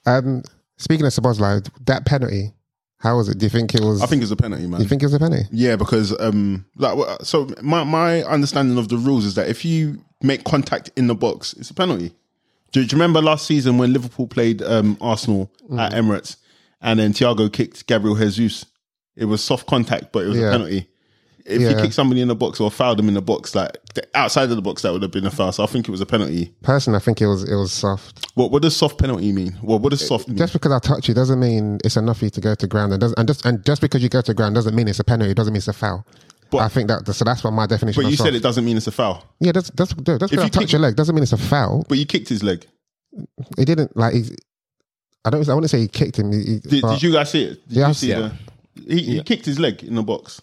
Um, 0.06 0.42
speaking 0.78 1.06
of 1.06 1.14
Szoboszlai, 1.14 1.70
that 1.86 2.06
penalty, 2.06 2.54
how 2.98 3.18
was 3.18 3.30
it? 3.30 3.38
Do 3.38 3.46
you 3.46 3.50
think 3.52 3.76
it 3.76 3.82
was? 3.82 4.02
I 4.02 4.08
think 4.08 4.24
it's 4.24 4.32
a 4.32 4.36
penalty, 4.36 4.66
man. 4.68 4.82
You 4.82 4.88
think 4.88 5.04
it 5.04 5.06
was 5.06 5.14
a 5.14 5.20
penalty? 5.20 5.46
Yeah, 5.52 5.76
because 5.76 6.20
um, 6.20 6.66
like 6.78 6.98
so 7.22 7.48
my 7.62 7.84
my 7.84 8.24
understanding 8.24 8.78
of 8.78 8.90
the 8.90 8.98
rules 8.98 9.26
is 9.26 9.36
that 9.36 9.48
if 9.50 9.64
you 9.64 10.04
make 10.24 10.44
contact 10.44 10.90
in 10.96 11.08
the 11.08 11.16
box, 11.16 11.54
it's 11.54 11.70
a 11.70 11.74
penalty. 11.74 12.10
Do, 12.72 12.82
do 12.86 12.96
you 12.96 13.00
remember 13.00 13.22
last 13.22 13.46
season 13.46 13.78
when 13.78 13.92
Liverpool 13.94 14.28
played 14.28 14.62
um 14.64 14.98
Arsenal 15.02 15.52
at 15.78 15.92
Emirates 15.94 16.38
and 16.82 17.00
then 17.00 17.14
Thiago 17.14 17.52
kicked 17.52 17.86
Gabriel 17.86 18.16
Jesus? 18.16 18.66
It 19.16 19.26
was 19.26 19.44
soft 19.44 19.68
contact, 19.68 20.12
but 20.12 20.26
it 20.26 20.30
was 20.30 20.38
Yeah. 20.38 20.48
a 20.50 20.52
penalty. 20.52 20.88
If 21.44 21.60
you 21.60 21.70
Yeah. 21.70 21.82
kick 21.82 21.92
somebody 21.92 22.22
in 22.22 22.28
the 22.28 22.36
box 22.36 22.60
or 22.60 22.70
fouled 22.70 23.00
them 23.00 23.08
in 23.08 23.16
the 23.16 23.22
box, 23.22 23.56
like 23.56 23.76
outside 24.14 24.44
of 24.52 24.56
the 24.56 24.62
box, 24.62 24.84
that 24.84 24.94
would 24.94 25.02
have 25.02 25.12
been 25.12 25.26
a 25.26 25.32
foul. 25.32 25.52
So 25.52 25.64
I 25.64 25.66
think 25.66 25.88
it 25.88 25.92
was 25.92 26.00
a 26.00 26.06
penalty. 26.06 26.54
Personally, 26.62 26.98
I 26.98 27.00
think 27.00 27.20
it 27.20 27.26
was 27.26 27.44
it 27.44 27.56
was 27.56 27.72
soft. 27.72 28.28
What 28.36 28.52
what 28.52 28.62
does 28.62 28.76
soft 28.76 29.00
penalty 29.00 29.32
mean? 29.32 29.58
Well, 29.64 29.80
what 29.80 29.90
does 29.90 30.06
soft 30.06 30.28
mean? 30.28 30.38
Just 30.38 30.54
because 30.54 30.72
I 30.72 30.78
touch 30.80 31.08
you 31.08 31.16
doesn't 31.16 31.40
mean 31.40 31.80
it's 31.84 31.98
enough 31.98 32.20
for 32.20 32.26
you 32.26 32.32
to 32.32 32.42
go 32.42 32.54
to 32.54 32.68
ground, 32.68 32.94
and, 32.94 33.04
and 33.18 33.28
just 33.28 33.44
and 33.46 33.66
just 33.66 33.82
because 33.82 34.04
you 34.04 34.10
go 34.10 34.22
to 34.22 34.34
ground 34.36 34.54
doesn't 34.56 34.76
mean 34.76 34.88
it's 34.88 35.00
a 35.00 35.04
penalty. 35.04 35.32
It 35.32 35.36
doesn't 35.38 35.52
mean 35.52 35.58
it's 35.58 35.68
a 35.68 35.74
foul. 35.74 36.06
But- 36.52 36.60
I 36.60 36.68
think 36.68 36.90
that 36.90 37.12
so 37.12 37.26
that's 37.26 37.44
what 37.44 37.52
my 37.54 37.66
definition. 37.66 38.04
but 38.04 38.10
you 38.12 38.18
soft. 38.18 38.28
said 38.28 38.36
it 38.36 38.44
doesn't 38.44 38.64
mean 38.64 38.78
it's 38.78 38.88
a 38.88 38.92
foul. 38.92 39.24
Yeah, 39.40 39.52
that's 39.52 39.72
that's 39.72 39.94
that's 39.96 40.20
because 40.20 40.32
you 40.32 40.42
I 40.42 40.48
touch 40.50 40.62
kick- 40.66 40.72
your 40.74 40.82
leg 40.82 40.96
doesn't 40.96 41.16
mean 41.16 41.24
it's 41.24 41.34
a 41.34 41.38
foul. 41.38 41.86
But 41.90 41.98
you 41.98 42.06
kicked 42.06 42.30
his 42.30 42.44
leg. 42.44 42.68
It 43.58 43.66
didn't 43.66 43.98
like. 43.98 44.14
He, 44.14 44.26
I 45.26 45.32
don't. 45.32 45.48
I 45.50 45.54
wouldn't 45.56 45.72
say 45.72 45.80
he 45.80 45.88
kicked 45.88 46.18
him. 46.20 46.32
He, 46.32 46.60
Did, 46.60 46.82
did 46.84 47.02
you 47.04 47.12
guys 47.12 47.32
see 47.32 47.44
it? 47.46 47.68
Did 47.68 47.78
Yeah, 47.78 47.88
you 47.90 47.94
see 47.96 48.08
see 48.08 48.14
the? 48.14 48.32
He, 48.88 49.02
he 49.04 49.24
kicked 49.24 49.46
his 49.46 49.60
leg 49.60 49.84
in 49.84 49.96
the 49.96 50.04
box. 50.04 50.42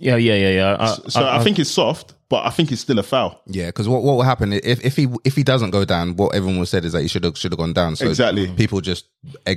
Yeah, 0.00 0.16
yeah, 0.16 0.34
yeah, 0.34 0.50
yeah. 0.50 0.76
I, 0.78 0.86
So 1.08 1.26
I, 1.26 1.42
think 1.42 1.58
it's 1.58 1.70
soft, 1.70 2.14
but 2.28 2.46
I 2.46 2.50
think 2.50 2.70
it's 2.70 2.80
still 2.80 2.98
a 3.00 3.02
foul. 3.02 3.42
Yeah, 3.46 3.66
because 3.66 3.88
what 3.88 4.04
what 4.04 4.14
will 4.14 4.22
happen 4.22 4.52
if 4.52 4.84
if 4.84 4.94
he 4.94 5.08
if 5.24 5.34
he 5.34 5.42
doesn't 5.42 5.70
go 5.70 5.84
down, 5.84 6.14
what 6.14 6.36
everyone 6.36 6.64
said 6.66 6.84
is 6.84 6.92
that 6.92 7.02
he 7.02 7.08
should 7.08 7.24
have 7.24 7.36
should 7.36 7.50
have 7.50 7.58
gone 7.58 7.72
down. 7.72 7.96
So 7.96 8.06
Exactly. 8.06 8.46
people 8.52 8.80
just 8.80 9.06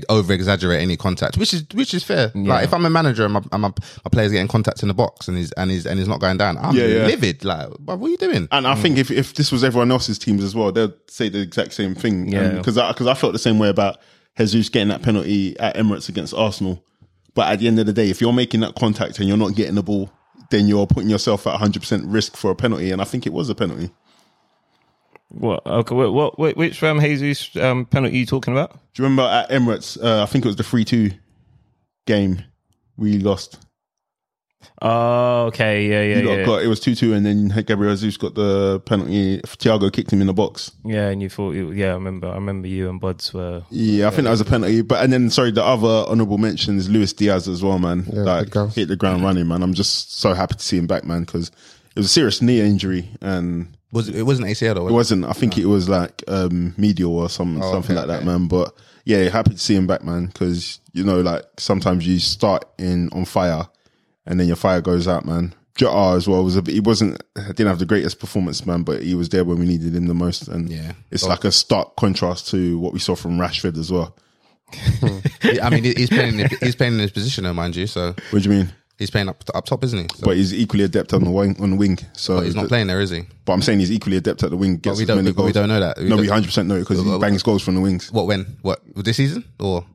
over 0.09 0.33
exaggerate 0.33 0.81
any 0.81 0.97
contact, 0.97 1.37
which 1.37 1.53
is 1.53 1.63
which 1.73 1.93
is 1.93 2.03
fair. 2.03 2.31
Like 2.33 2.63
if 2.63 2.73
I'm 2.73 2.85
a 2.85 2.89
manager 2.89 3.23
and 3.23 3.33
my, 3.33 3.41
and 3.51 3.61
my 3.61 3.69
my 3.69 4.09
player's 4.11 4.31
getting 4.31 4.47
contact 4.47 4.81
in 4.81 4.87
the 4.87 4.95
box 4.95 5.27
and 5.27 5.37
he's 5.37 5.51
and 5.53 5.69
he's 5.69 5.85
and 5.85 5.99
he's 5.99 6.07
not 6.07 6.19
going 6.19 6.37
down, 6.37 6.57
I'm 6.57 6.75
Yeah, 6.75 6.85
yeah. 6.85 7.05
livid. 7.05 7.45
Like, 7.45 7.69
"Bruv, 7.69 7.99
what 7.99 8.07
are 8.07 8.09
you 8.09 8.17
doing? 8.17 8.47
And 8.51 8.65
I 8.65 8.73
mm. 8.73 8.81
think 8.81 8.97
if, 8.97 9.11
if 9.11 9.35
this 9.35 9.51
was 9.51 9.63
everyone 9.63 9.91
else's 9.91 10.17
teams 10.17 10.43
as 10.43 10.55
well, 10.55 10.71
they'd 10.71 10.93
say 11.07 11.29
the 11.29 11.39
exact 11.41 11.73
same 11.73 11.93
thing. 11.93 12.29
Yeah. 12.29 12.49
Because 12.49 12.79
I, 12.79 12.91
'cause 12.93 13.05
I 13.07 13.13
felt 13.13 13.33
the 13.33 13.39
same 13.39 13.59
way 13.59 13.69
about 13.69 13.99
Jesus 14.39 14.69
getting 14.69 14.87
that 14.87 15.03
penalty 15.03 15.59
at 15.59 15.75
Emirates 15.75 16.09
against 16.09 16.33
Arsenal. 16.33 16.83
But 17.33 17.51
at 17.51 17.59
the 17.59 17.67
end 17.67 17.79
of 17.79 17.85
the 17.85 17.93
day, 17.93 18.09
if 18.09 18.19
you're 18.21 18.33
making 18.33 18.59
that 18.61 18.75
contact 18.75 19.19
and 19.19 19.27
you're 19.27 19.37
not 19.37 19.55
getting 19.55 19.75
the 19.75 19.83
ball, 19.83 20.11
then 20.49 20.67
you're 20.67 20.87
putting 20.87 21.09
yourself 21.09 21.47
at 21.47 21.59
100% 21.59 22.03
risk 22.05 22.35
for 22.35 22.51
a 22.51 22.55
penalty. 22.55 22.91
And 22.91 23.01
I 23.01 23.05
think 23.05 23.25
it 23.25 23.33
was 23.33 23.49
a 23.49 23.55
penalty. 23.55 23.89
what? 25.29 25.65
Okay, 25.65 25.95
what? 25.95 26.37
what, 26.37 26.57
which 26.57 26.83
um, 26.83 26.99
Jesus 26.99 27.55
um, 27.55 27.85
penalty 27.85 28.15
are 28.15 28.19
you 28.19 28.25
talking 28.25 28.53
about? 28.53 28.73
Do 28.93 29.01
you 29.01 29.03
remember 29.05 29.23
at 29.23 29.49
Emirates, 29.49 30.01
uh, 30.03 30.23
I 30.23 30.25
think 30.25 30.45
it 30.45 30.49
was 30.49 30.57
the 30.57 30.63
3 30.63 30.83
2 30.83 31.11
game 32.05 32.43
we 32.97 33.17
lost? 33.19 33.59
Oh, 34.81 35.45
okay, 35.47 35.87
yeah, 35.87 36.01
yeah, 36.01 36.17
You 36.17 36.23
got, 36.23 36.37
yeah. 36.39 36.45
got- 36.45 36.63
it 36.63 36.67
was 36.67 36.79
2 36.79 36.95
2, 36.95 37.13
and 37.13 37.25
then 37.25 37.47
Gabriel 37.65 37.95
Jesus 37.95 38.17
got 38.17 38.35
the 38.35 38.79
penalty. 38.85 39.39
Thiago 39.41 39.91
kicked 39.93 40.11
him 40.11 40.21
in 40.21 40.27
the 40.27 40.33
box. 40.33 40.71
yeah, 40.83 41.09
and 41.09 41.21
you 41.21 41.29
thought, 41.29 41.51
you, 41.51 41.71
yeah, 41.71 41.91
I 41.91 41.93
remember, 41.93 42.27
I 42.29 42.35
remember 42.35 42.67
you 42.67 42.89
and 42.89 42.99
Buds 42.99 43.33
were. 43.33 43.63
Yeah, 43.69 44.07
I 44.07 44.09
think 44.11 44.23
that 44.23 44.31
was 44.31 44.41
a 44.41 44.45
penalty. 44.45 44.81
But 44.81 45.03
and 45.03 45.13
then 45.13 45.29
sorry, 45.29 45.51
the 45.51 45.63
other 45.63 46.09
honourable 46.09 46.37
mention 46.37 46.77
is 46.77 46.89
Luis 46.89 47.13
Diaz 47.13 47.47
as 47.47 47.63
well, 47.63 47.79
man. 47.79 48.05
Yeah, 48.11 48.21
like 48.23 48.53
hit 48.73 48.87
the 48.87 48.95
ground 48.95 49.23
running, 49.23 49.47
man. 49.47 49.61
I'm 49.63 49.73
just 49.73 50.19
so 50.19 50.33
happy 50.33 50.55
to 50.55 50.63
see 50.63 50.77
him 50.77 50.87
back, 50.87 51.03
man, 51.03 51.21
because 51.25 51.49
it 51.49 51.99
was 51.99 52.05
a 52.07 52.09
serious 52.09 52.41
knee 52.41 52.61
injury, 52.61 53.09
and 53.21 53.67
Was 53.91 54.07
it, 54.09 54.15
it 54.15 54.23
wasn't 54.23 54.47
ACL 54.47 54.75
though? 54.75 54.81
It 54.81 54.83
Was 54.85 54.93
wasn't. 54.93 55.25
I 55.25 55.33
think 55.33 55.57
it 55.57 55.65
was 55.65 55.89
like 55.89 56.23
um, 56.27 56.73
medial 56.77 57.17
or 57.17 57.29
some 57.29 57.61
Oh, 57.61 57.71
something 57.71 57.97
okay, 57.97 57.99
like 57.99 58.07
that, 58.07 58.17
okay. 58.23 58.25
man. 58.25 58.47
But 58.47 58.73
yeah, 59.05 59.29
happy 59.29 59.51
to 59.51 59.57
see 59.59 59.75
him 59.75 59.87
back, 59.87 60.03
man. 60.03 60.27
Because 60.27 60.79
you 60.93 61.03
know, 61.03 61.21
like 61.21 61.43
sometimes 61.57 62.05
you 62.07 62.19
start 62.19 62.65
in 62.77 63.09
on 63.13 63.25
fire, 63.25 63.67
and 64.25 64.39
then 64.39 64.47
your 64.47 64.55
fire 64.55 64.81
goes 64.81 65.07
out, 65.07 65.25
man. 65.25 65.53
Jota 65.75 66.17
as 66.17 66.27
well 66.27 66.43
was 66.43 66.57
a. 66.57 66.61
He 66.65 66.79
wasn't. 66.81 67.21
Didn't 67.35 67.67
have 67.67 67.79
the 67.79 67.85
greatest 67.85 68.19
performance, 68.19 68.65
man, 68.65 68.83
but 68.83 69.03
he 69.03 69.15
was 69.15 69.29
there 69.29 69.45
when 69.45 69.57
we 69.59 69.65
needed 69.65 69.95
him 69.95 70.07
the 70.07 70.13
most. 70.13 70.47
And 70.49 70.69
Yeah. 70.69 70.91
it's 71.11 71.23
like 71.25 71.43
a 71.45 71.51
stark 71.51 71.95
contrast 71.95 72.49
to 72.49 72.77
what 72.79 72.91
we 72.93 72.99
saw 72.99 73.15
from 73.15 73.37
Rashford 73.37 73.77
as 73.77 73.91
well. 73.91 74.15
I 75.61 75.69
mean, 75.69 75.83
he's 75.83 76.09
playing. 76.09 76.39
in- 76.39 76.49
He's 76.61 76.75
playing 76.75 76.93
in 76.93 76.99
his 76.99 77.11
position, 77.11 77.43
though, 77.43 77.53
mind 77.53 77.75
you. 77.75 77.87
So 77.87 78.15
What 78.31 78.43
do 78.43 78.49
you 78.49 78.55
mean? 78.55 78.73
he's 78.99 79.09
playing 79.09 79.29
up 79.29 79.43
up 79.55 79.65
top, 79.65 79.83
isn't 79.83 79.97
he? 79.99 80.07
So, 80.15 80.25
But 80.25 80.37
he's 80.37 80.53
equally 80.53 80.83
adept 80.83 81.13
on 81.13 81.23
the 81.23 81.31
wing. 81.31 81.55
On 81.61 81.71
the 81.71 81.75
wing, 81.75 81.97
so 82.13 82.37
but 82.37 82.45
he's 82.45 82.55
not 82.55 82.67
playing 82.67 82.87
there, 82.87 83.01
is 83.01 83.09
he? 83.09 83.21
But 83.45 83.53
I'm 83.53 83.61
saying 83.61 83.79
he's 83.79 83.91
equally 83.91 84.17
adept 84.17 84.43
at 84.43 84.49
the 84.51 84.57
wing. 84.57 84.77
Gets 84.77 84.99
we 84.99 85.05
don't- 85.05 85.17
many 85.17 85.31
but 85.31 85.45
we 85.45 85.51
don't 85.53 85.69
know 85.69 85.79
that. 85.79 85.97
We 85.97 86.09
no, 86.09 86.17
we 86.17 86.27
100 86.27 86.45
percent 86.45 86.67
know 86.67 86.75
it 86.75 86.81
because 86.81 87.03
he 87.03 87.17
bangs 87.19 87.43
goals 87.43 87.63
from 87.63 87.75
the 87.75 87.81
wings. 87.81 88.11
What 88.11 88.27
when? 88.27 88.57
What 88.61 88.81
this 88.95 89.17
season 89.17 89.45
or? 89.59 89.85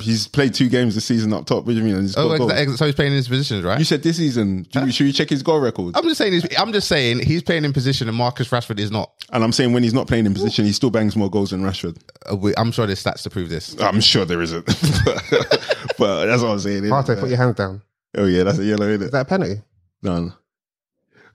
He's 0.00 0.26
played 0.28 0.54
two 0.54 0.68
games 0.68 0.94
this 0.94 1.04
season 1.04 1.32
up 1.32 1.46
top. 1.46 1.64
What 1.66 1.72
do 1.72 1.78
you 1.78 1.82
mean? 1.84 1.94
And 1.94 2.02
he's 2.02 2.16
Oh, 2.16 2.28
got 2.28 2.38
goals. 2.38 2.52
exa- 2.52 2.66
exa- 2.66 2.76
so 2.78 2.86
he's 2.86 2.94
playing 2.94 3.12
in 3.12 3.16
his 3.16 3.28
positions, 3.28 3.64
right? 3.64 3.78
You 3.78 3.84
said 3.84 4.02
this 4.02 4.16
season. 4.16 4.66
Do 4.70 4.84
we- 4.84 4.92
Should 4.92 5.04
we 5.04 5.12
check 5.12 5.28
his 5.28 5.42
goal 5.42 5.60
record? 5.60 5.96
I'm 5.96 6.04
just 6.04 6.16
saying. 6.18 6.32
He's, 6.32 6.46
I'm 6.58 6.72
just 6.72 6.88
saying 6.88 7.18
he's 7.20 7.42
playing 7.42 7.64
in 7.64 7.72
position, 7.72 8.08
and 8.08 8.16
Marcus 8.16 8.48
Rashford 8.48 8.78
is 8.78 8.90
not. 8.90 9.10
And 9.32 9.44
I'm 9.44 9.52
saying 9.52 9.72
when 9.72 9.82
he's 9.82 9.92
not 9.92 10.06
playing 10.06 10.26
in 10.26 10.32
position, 10.32 10.64
he 10.64 10.72
still 10.72 10.90
bangs 10.90 11.16
more 11.16 11.28
goals 11.30 11.50
than 11.50 11.62
Rashford. 11.62 11.98
Uh, 12.30 12.36
we- 12.36 12.54
I'm 12.56 12.72
sure 12.72 12.86
there's 12.86 13.02
stats 13.02 13.22
to 13.24 13.30
prove 13.30 13.48
this. 13.50 13.76
I'm 13.80 14.00
sure 14.00 14.24
there 14.24 14.40
isn't, 14.40 14.64
but 15.98 16.26
that's 16.26 16.42
what 16.42 16.50
I'm 16.52 16.58
saying. 16.60 16.84
innit? 16.84 16.90
Partey, 16.90 17.18
put 17.20 17.28
your 17.28 17.38
hands 17.38 17.56
down. 17.56 17.82
Oh 18.16 18.24
yeah, 18.26 18.42
that's 18.44 18.58
a 18.58 18.64
yellow, 18.64 18.86
isn't 18.88 19.02
Is 19.02 19.08
it? 19.08 19.12
that 19.12 19.20
a 19.22 19.24
penalty? 19.24 19.60
None. 20.02 20.32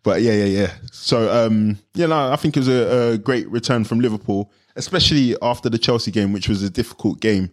But 0.03 0.22
yeah, 0.22 0.34
yeah, 0.34 0.45
yeah. 0.45 0.72
So 0.91 1.45
um, 1.45 1.78
yeah, 1.93 2.06
no, 2.08 2.32
I 2.32 2.36
think 2.36 2.56
it 2.58 2.60
was 2.62 2.68
a, 2.68 3.14
a 3.14 3.18
great 3.18 3.49
return 3.49 3.84
from 3.84 3.99
Liverpool, 3.99 4.51
especially 4.76 5.36
after 5.41 5.70
the 5.70 5.78
Chelsea 5.78 6.12
game, 6.12 6.32
which 6.34 6.47
was 6.49 6.62
a 6.64 6.70
difficult 6.70 7.20
game. 7.20 7.51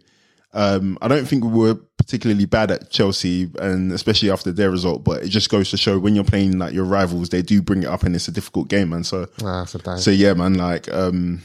Um, 0.55 0.99
I 1.01 1.09
don't 1.09 1.27
think 1.27 1.45
we 1.45 1.51
were 1.51 1.75
particularly 1.97 2.45
bad 2.47 2.71
at 2.71 2.91
Chelsea, 2.91 3.51
and 3.61 3.91
especially 3.93 4.31
after 4.31 4.53
their 4.53 4.71
result. 4.71 5.03
But 5.05 5.23
it 5.23 5.29
just 5.29 5.49
goes 5.51 5.71
to 5.71 5.77
show 5.77 5.99
when 5.99 6.15
you're 6.15 6.25
playing 6.25 6.59
like 6.59 6.75
your 6.75 6.85
rivals, 6.85 7.31
they 7.31 7.43
do 7.43 7.63
bring 7.63 7.83
it 7.85 7.89
up, 7.89 8.03
and 8.03 8.15
it's 8.15 8.29
a 8.29 8.33
difficult 8.33 8.69
game, 8.69 8.91
man. 8.91 9.05
So 9.05 9.29
Ah, 9.43 9.61
that's 9.61 9.75
a 9.75 9.79
dive. 9.79 10.01
So 10.01 10.11
yeah, 10.11 10.35
man, 10.35 10.55
like 10.55 10.93
um 10.93 11.43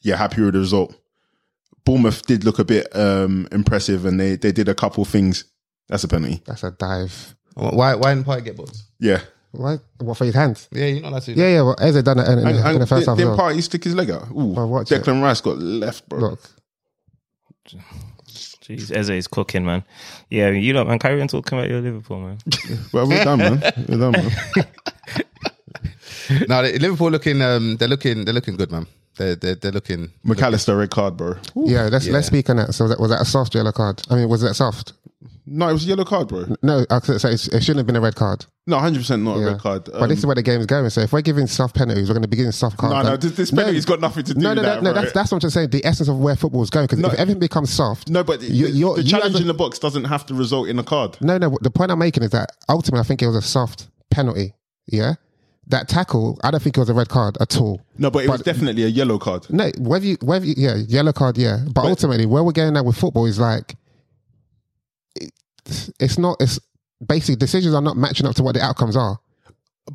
yeah, 0.00 0.16
happy 0.16 0.42
with 0.42 0.54
the 0.54 0.60
result. 0.60 0.94
Bournemouth 1.84 2.24
did 2.26 2.44
look 2.44 2.58
a 2.60 2.64
bit 2.64 2.94
um 2.94 3.48
impressive 3.50 4.04
and 4.06 4.18
they 4.20 4.36
they 4.36 4.52
did 4.52 4.68
a 4.68 4.74
couple 4.74 5.04
things. 5.04 5.44
That's 5.88 6.04
a 6.04 6.08
penalty. 6.08 6.42
that's 6.46 6.62
a 6.62 6.70
dive. 6.70 7.34
Why? 7.54 7.94
Why 7.96 8.14
didn't 8.14 8.26
Partey 8.26 8.44
get 8.44 8.56
booked? 8.56 8.78
Yeah. 9.00 9.20
Why? 9.50 9.78
What 9.98 10.16
for 10.16 10.24
his 10.24 10.34
hands? 10.34 10.68
Yeah, 10.72 10.86
you're 10.86 11.02
not 11.02 11.10
allowed 11.10 11.22
to. 11.24 11.32
Yeah, 11.32 11.48
yeah. 11.48 11.62
Well, 11.62 11.76
Eze 11.78 12.02
done 12.02 12.18
it 12.20 12.26
in, 12.28 12.38
in, 12.38 12.46
And, 12.46 12.56
in 12.58 12.64
and 12.66 12.80
the 12.80 12.86
first 12.86 13.06
half. 13.06 13.18
then 13.18 13.28
as 13.28 13.36
well. 13.36 13.50
Partey 13.50 13.62
stick 13.62 13.84
his 13.84 13.94
leg 13.94 14.08
out. 14.10 14.30
Ooh, 14.30 14.54
Well, 14.54 14.68
watch 14.68 14.90
it. 14.90 15.02
Declan 15.02 15.20
Rice 15.22 15.40
got 15.42 15.58
left, 15.58 16.08
bro. 16.08 16.20
Look, 16.20 16.40
Jeez, 17.66 18.90
Eze 18.96 19.10
is 19.10 19.28
cooking, 19.28 19.64
man. 19.64 19.84
Yeah, 20.30 20.50
you 20.50 20.72
lot, 20.72 20.86
man. 20.86 20.98
Carry 20.98 21.20
on 21.20 21.28
talking 21.28 21.58
about 21.58 21.68
your 21.70 21.80
Liverpool, 21.80 22.20
man. 22.20 22.38
Well, 22.92 23.08
we're 23.08 23.22
done, 23.24 23.38
man. 23.38 23.60
We're 23.88 23.98
done, 23.98 24.12
man. 24.12 24.30
No, 26.48 26.62
they- 26.62 26.78
Liverpool 26.78 27.10
looking. 27.10 27.42
Um, 27.42 27.76
they're 27.76 27.88
looking. 27.88 28.24
They're 28.24 28.34
looking 28.34 28.56
good, 28.56 28.70
man. 28.70 28.86
They're 29.16 29.34
they're, 29.34 29.54
they're 29.56 29.72
looking. 29.72 30.10
McAllister 30.24 30.78
red 30.78 30.90
card, 30.90 31.16
bro. 31.16 31.32
Ooh. 31.56 31.64
yeah. 31.66 31.88
Let's 31.90 32.06
Yeah. 32.06 32.12
let's 32.14 32.28
speak 32.28 32.48
on 32.48 32.56
that. 32.56 32.72
So 32.74 32.84
was 32.84 32.90
that, 32.92 33.00
was 33.00 33.10
that 33.10 33.20
a 33.20 33.24
soft 33.24 33.54
yellow 33.54 33.72
card? 33.72 34.02
I 34.08 34.14
mean, 34.14 34.28
was 34.28 34.40
that 34.42 34.54
soft? 34.54 34.92
No, 35.44 35.68
it 35.68 35.72
was 35.72 35.84
a 35.84 35.88
yellow 35.88 36.04
card, 36.04 36.28
bro. 36.28 36.54
No, 36.62 36.84
I 36.88 36.96
it's- 36.98 37.24
it 37.48 37.62
shouldn't 37.62 37.78
have 37.78 37.86
been 37.86 37.96
a 37.96 38.00
red 38.00 38.14
card. 38.14 38.46
No, 38.66 38.78
hundred 38.78 39.00
percent 39.00 39.24
not 39.24 39.38
Yeah. 39.38 39.42
a 39.44 39.46
red 39.52 39.58
card. 39.60 39.84
but 39.92 40.06
this 40.06 40.18
is 40.18 40.24
Um, 40.24 40.28
where 40.28 40.34
the 40.36 40.42
game 40.42 40.60
is 40.60 40.66
going. 40.66 40.88
So 40.90 41.00
if 41.00 41.12
we're 41.12 41.20
giving 41.20 41.48
soft 41.48 41.74
penalties, 41.74 42.08
we're 42.08 42.14
going 42.14 42.22
to 42.22 42.28
be 42.28 42.36
giving 42.36 42.52
soft 42.52 42.76
cards. 42.76 42.94
no, 42.94 43.02
no, 43.10 43.16
this, 43.16 43.32
this 43.32 43.50
penalty's 43.50 43.84
got 43.84 44.00
nothing 44.00 44.22
to 44.22 44.34
do 44.34 44.40
no, 44.40 44.50
with 44.50 44.56
no, 44.58 44.62
no, 44.62 44.68
that, 44.68 44.82
no. 44.84 44.92
bro. 44.92 45.02
That's 45.02 45.12
that's 45.12 45.32
what 45.32 45.36
I'm 45.36 45.40
just 45.40 45.54
saying. 45.54 45.70
The 45.70 45.84
essence 45.84 46.08
of 46.08 46.18
where 46.20 46.36
football 46.36 46.62
is 46.62 46.70
going. 46.70 46.84
Because 46.86 47.00
No. 47.00 47.08
if 47.08 47.14
everything 47.14 47.40
becomes 47.40 47.70
soft, 47.72 48.08
no, 48.08 48.22
but 48.22 48.40
You- 48.40 48.66
the- 48.68 48.72
you're- 48.72 48.94
the 48.94 49.02
you 49.02 49.08
challenge 49.10 49.34
a- 49.34 49.38
in 49.40 49.48
the 49.48 49.54
box 49.54 49.80
doesn't 49.80 50.04
have 50.04 50.24
to 50.26 50.34
result 50.34 50.68
in 50.68 50.78
a 50.78 50.84
card. 50.84 51.16
No, 51.20 51.38
no. 51.38 51.58
The 51.60 51.70
point 51.70 51.90
I'm 51.90 51.98
making 51.98 52.22
is 52.22 52.30
that 52.30 52.52
ultimately, 52.68 53.00
I 53.00 53.02
think 53.04 53.20
it 53.20 53.26
was 53.26 53.36
a 53.36 53.42
soft 53.42 53.88
penalty. 54.12 54.54
Yeah, 54.86 55.14
that 55.68 55.88
tackle. 55.88 56.38
I 56.44 56.52
don't 56.52 56.62
think 56.62 56.76
it 56.76 56.80
was 56.80 56.88
a 56.88 56.94
red 56.94 57.08
card 57.08 57.36
at 57.40 57.56
all. 57.56 57.80
No, 57.98 58.10
but 58.12 58.24
it 58.24 58.30
was 58.30 58.42
definitely 58.42 58.84
a 58.84 58.88
yellow 58.88 59.18
card. 59.18 59.46
No, 59.50 59.70
whether 59.78 60.06
you, 60.06 60.18
whether 60.22 60.46
you, 60.46 60.54
yeah, 60.56 60.76
yellow 60.86 61.12
card, 61.12 61.36
yeah. 61.36 61.64
But, 61.72 61.84
ultimately, 61.86 62.26
where 62.26 62.44
we're 62.44 62.52
getting 62.52 62.76
at 62.76 62.84
with 62.84 62.96
football 62.96 63.26
is 63.26 63.40
like, 63.40 63.76
it's, 65.16 65.90
it's 66.00 66.18
not. 66.18 66.36
It's 66.40 66.58
basically 67.06 67.36
decisions 67.36 67.74
are 67.74 67.82
not 67.82 67.96
matching 67.96 68.26
up 68.26 68.34
to 68.36 68.42
what 68.42 68.54
the 68.54 68.62
outcomes 68.62 68.96
are. 68.96 69.18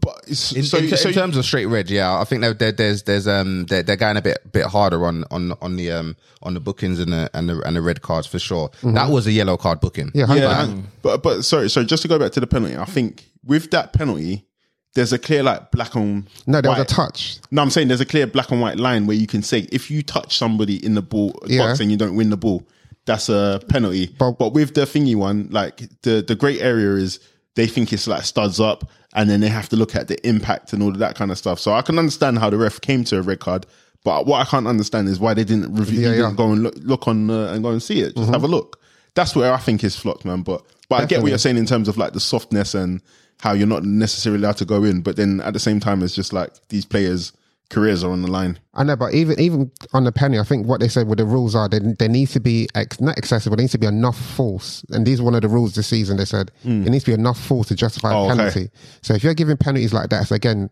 But 0.01 0.19
it's, 0.27 0.51
In, 0.51 0.63
so, 0.63 0.79
in, 0.79 0.89
so 0.97 1.07
in 1.07 1.15
terms 1.15 1.37
of 1.37 1.45
straight 1.45 1.67
red, 1.67 1.89
yeah, 1.89 2.19
I 2.19 2.25
think 2.25 2.41
they're, 2.41 2.53
they're, 2.53 2.73
there's 2.73 3.03
there's 3.03 3.25
um 3.25 3.65
they're, 3.67 3.83
they're 3.83 3.95
going 3.95 4.17
a 4.17 4.21
bit 4.21 4.51
bit 4.51 4.65
harder 4.65 5.05
on 5.05 5.23
on 5.31 5.53
on 5.61 5.77
the 5.77 5.91
um 5.91 6.17
on 6.43 6.53
the 6.53 6.59
bookings 6.59 6.99
and 6.99 7.13
the 7.13 7.29
and 7.33 7.47
the 7.47 7.61
and 7.61 7.75
the 7.75 7.81
red 7.81 8.01
cards 8.01 8.27
for 8.27 8.37
sure. 8.37 8.69
That 8.83 9.09
was 9.09 9.27
a 9.27 9.31
yellow 9.31 9.55
card 9.55 9.79
booking. 9.79 10.07
Mm-hmm. 10.11 10.17
Yeah, 10.33 10.35
yeah, 10.35 10.63
and- 10.65 10.87
but 11.01 11.23
but 11.23 11.43
sorry, 11.43 11.69
so 11.69 11.83
just 11.85 12.01
to 12.01 12.09
go 12.09 12.19
back 12.19 12.33
to 12.33 12.41
the 12.41 12.47
penalty, 12.47 12.75
I 12.75 12.83
think 12.83 13.29
with 13.45 13.71
that 13.71 13.93
penalty, 13.93 14.45
there's 14.93 15.13
a 15.13 15.17
clear 15.19 15.41
like 15.41 15.71
black 15.71 15.95
on 15.95 16.27
No, 16.45 16.59
there 16.59 16.69
was 16.71 16.81
a 16.81 16.85
touch. 16.85 17.37
No, 17.49 17.61
I'm 17.61 17.69
saying 17.69 17.87
there's 17.87 18.01
a 18.01 18.05
clear 18.05 18.27
black 18.27 18.51
and 18.51 18.59
white 18.59 18.77
line 18.77 19.07
where 19.07 19.15
you 19.15 19.25
can 19.27 19.41
say 19.41 19.69
if 19.71 19.89
you 19.89 20.03
touch 20.03 20.37
somebody 20.37 20.85
in 20.85 20.95
the 20.95 21.01
ball 21.01 21.39
Yeah. 21.45 21.65
box 21.65 21.79
and 21.79 21.89
you 21.89 21.95
don't 21.95 22.17
win 22.17 22.29
the 22.29 22.35
ball, 22.37 22.67
that's 23.07 23.27
a 23.29 23.59
penalty. 23.69 24.13
But- 24.19 24.37
But, 24.37 24.53
with 24.53 24.75
the 24.75 24.81
thingy 24.81 25.15
one, 25.15 25.47
like 25.49 25.81
the 26.03 26.23
the 26.27 26.35
great 26.35 26.61
area 26.61 26.91
is 27.03 27.19
they 27.55 27.65
think 27.65 27.91
it's 27.91 28.05
like 28.07 28.23
studs 28.23 28.59
up, 28.59 28.87
and 29.15 29.27
then 29.29 29.39
they 29.39 29.49
have 29.49 29.67
to 29.69 29.75
look 29.75 29.95
at 29.95 30.07
the 30.07 30.17
impact 30.27 30.73
and 30.73 30.83
all 30.83 30.89
of 30.91 30.99
that 30.99 31.15
kind 31.15 31.31
of 31.31 31.37
stuff. 31.39 31.59
So 31.59 31.73
I 31.73 31.81
can 31.81 31.97
understand 31.97 32.37
how 32.37 32.49
the 32.51 32.57
ref 32.57 32.79
came 32.81 33.03
to 33.05 33.17
a 33.17 33.21
red 33.23 33.39
card. 33.39 33.65
But 34.03 34.27
what 34.27 34.39
I 34.39 34.45
can't 34.49 34.67
understand 34.67 35.07
is 35.09 35.19
why 35.19 35.33
they 35.33 35.43
didn't 35.43 35.73
review, 35.75 36.01
Yeah, 36.01 36.09
yeah. 36.09 36.15
didn't 36.17 36.35
go 36.35 36.51
and 36.51 36.63
look, 36.63 36.75
look 36.77 37.07
on 37.07 37.29
uh, 37.31 37.51
and 37.51 37.63
go 37.63 37.71
and 37.71 37.81
see 37.81 37.99
it. 38.01 38.15
Just 38.15 38.29
have 38.31 38.43
a 38.43 38.47
look. 38.47 38.79
That's 39.15 39.35
where 39.35 39.51
I 39.51 39.57
think 39.57 39.83
is 39.83 39.95
flocked, 39.95 40.23
man. 40.23 40.43
But 40.43 40.61
but 40.87 41.01
I 41.01 41.05
get 41.05 41.21
what 41.23 41.29
you're 41.29 41.39
saying 41.39 41.57
in 41.57 41.65
terms 41.65 41.87
of 41.87 41.97
like 41.97 42.13
the 42.13 42.19
softness 42.19 42.75
and 42.75 43.01
how 43.39 43.53
you're 43.53 43.67
not 43.67 43.83
necessarily 43.83 44.41
allowed 44.43 44.57
to 44.57 44.65
go 44.65 44.83
in. 44.83 45.01
But 45.01 45.15
then 45.15 45.41
at 45.41 45.53
the 45.53 45.59
same 45.59 45.79
time, 45.79 46.03
it's 46.03 46.13
just 46.15 46.31
like 46.31 46.51
these 46.69 46.85
players' 46.85 47.33
careers 47.69 48.03
are 48.03 48.11
on 48.11 48.21
the 48.21 48.31
line. 48.31 48.59
I 48.73 48.83
know, 48.83 48.95
but 48.95 49.13
even 49.13 49.39
even 49.39 49.71
on 49.93 50.03
the 50.03 50.11
penny, 50.11 50.39
I 50.39 50.43
think 50.43 50.67
what 50.67 50.79
they 50.79 50.87
said 50.87 51.07
with 51.07 51.17
the 51.17 51.25
rules 51.25 51.55
are 51.55 51.67
there, 51.67 51.79
there 51.79 52.09
needs 52.09 52.31
to 52.33 52.39
be 52.39 52.67
ex, 52.75 52.99
not 53.01 53.17
excessive, 53.17 53.49
but 53.51 53.57
there 53.57 53.63
needs 53.63 53.73
to 53.73 53.77
be 53.77 53.87
enough 53.87 54.17
force. 54.17 54.85
And 54.91 55.05
these 55.05 55.19
are 55.19 55.23
one 55.23 55.35
of 55.35 55.41
the 55.41 55.49
rules 55.49 55.75
this 55.75 55.87
season. 55.87 56.17
They 56.17 56.25
said 56.25 56.51
hmm. 56.63 56.83
there 56.83 56.91
needs 56.91 57.03
to 57.05 57.11
be 57.11 57.15
enough 57.19 57.39
force 57.39 57.67
to 57.69 57.75
justify 57.75 58.13
Oh, 58.13 58.23
a 58.23 58.25
okay. 58.27 58.35
penalty. 58.37 58.69
So 59.01 59.13
if 59.15 59.23
you're 59.23 59.33
giving 59.33 59.57
penalties 59.57 59.93
like 59.93 60.09
that, 60.09 60.27
so 60.27 60.35
again, 60.35 60.69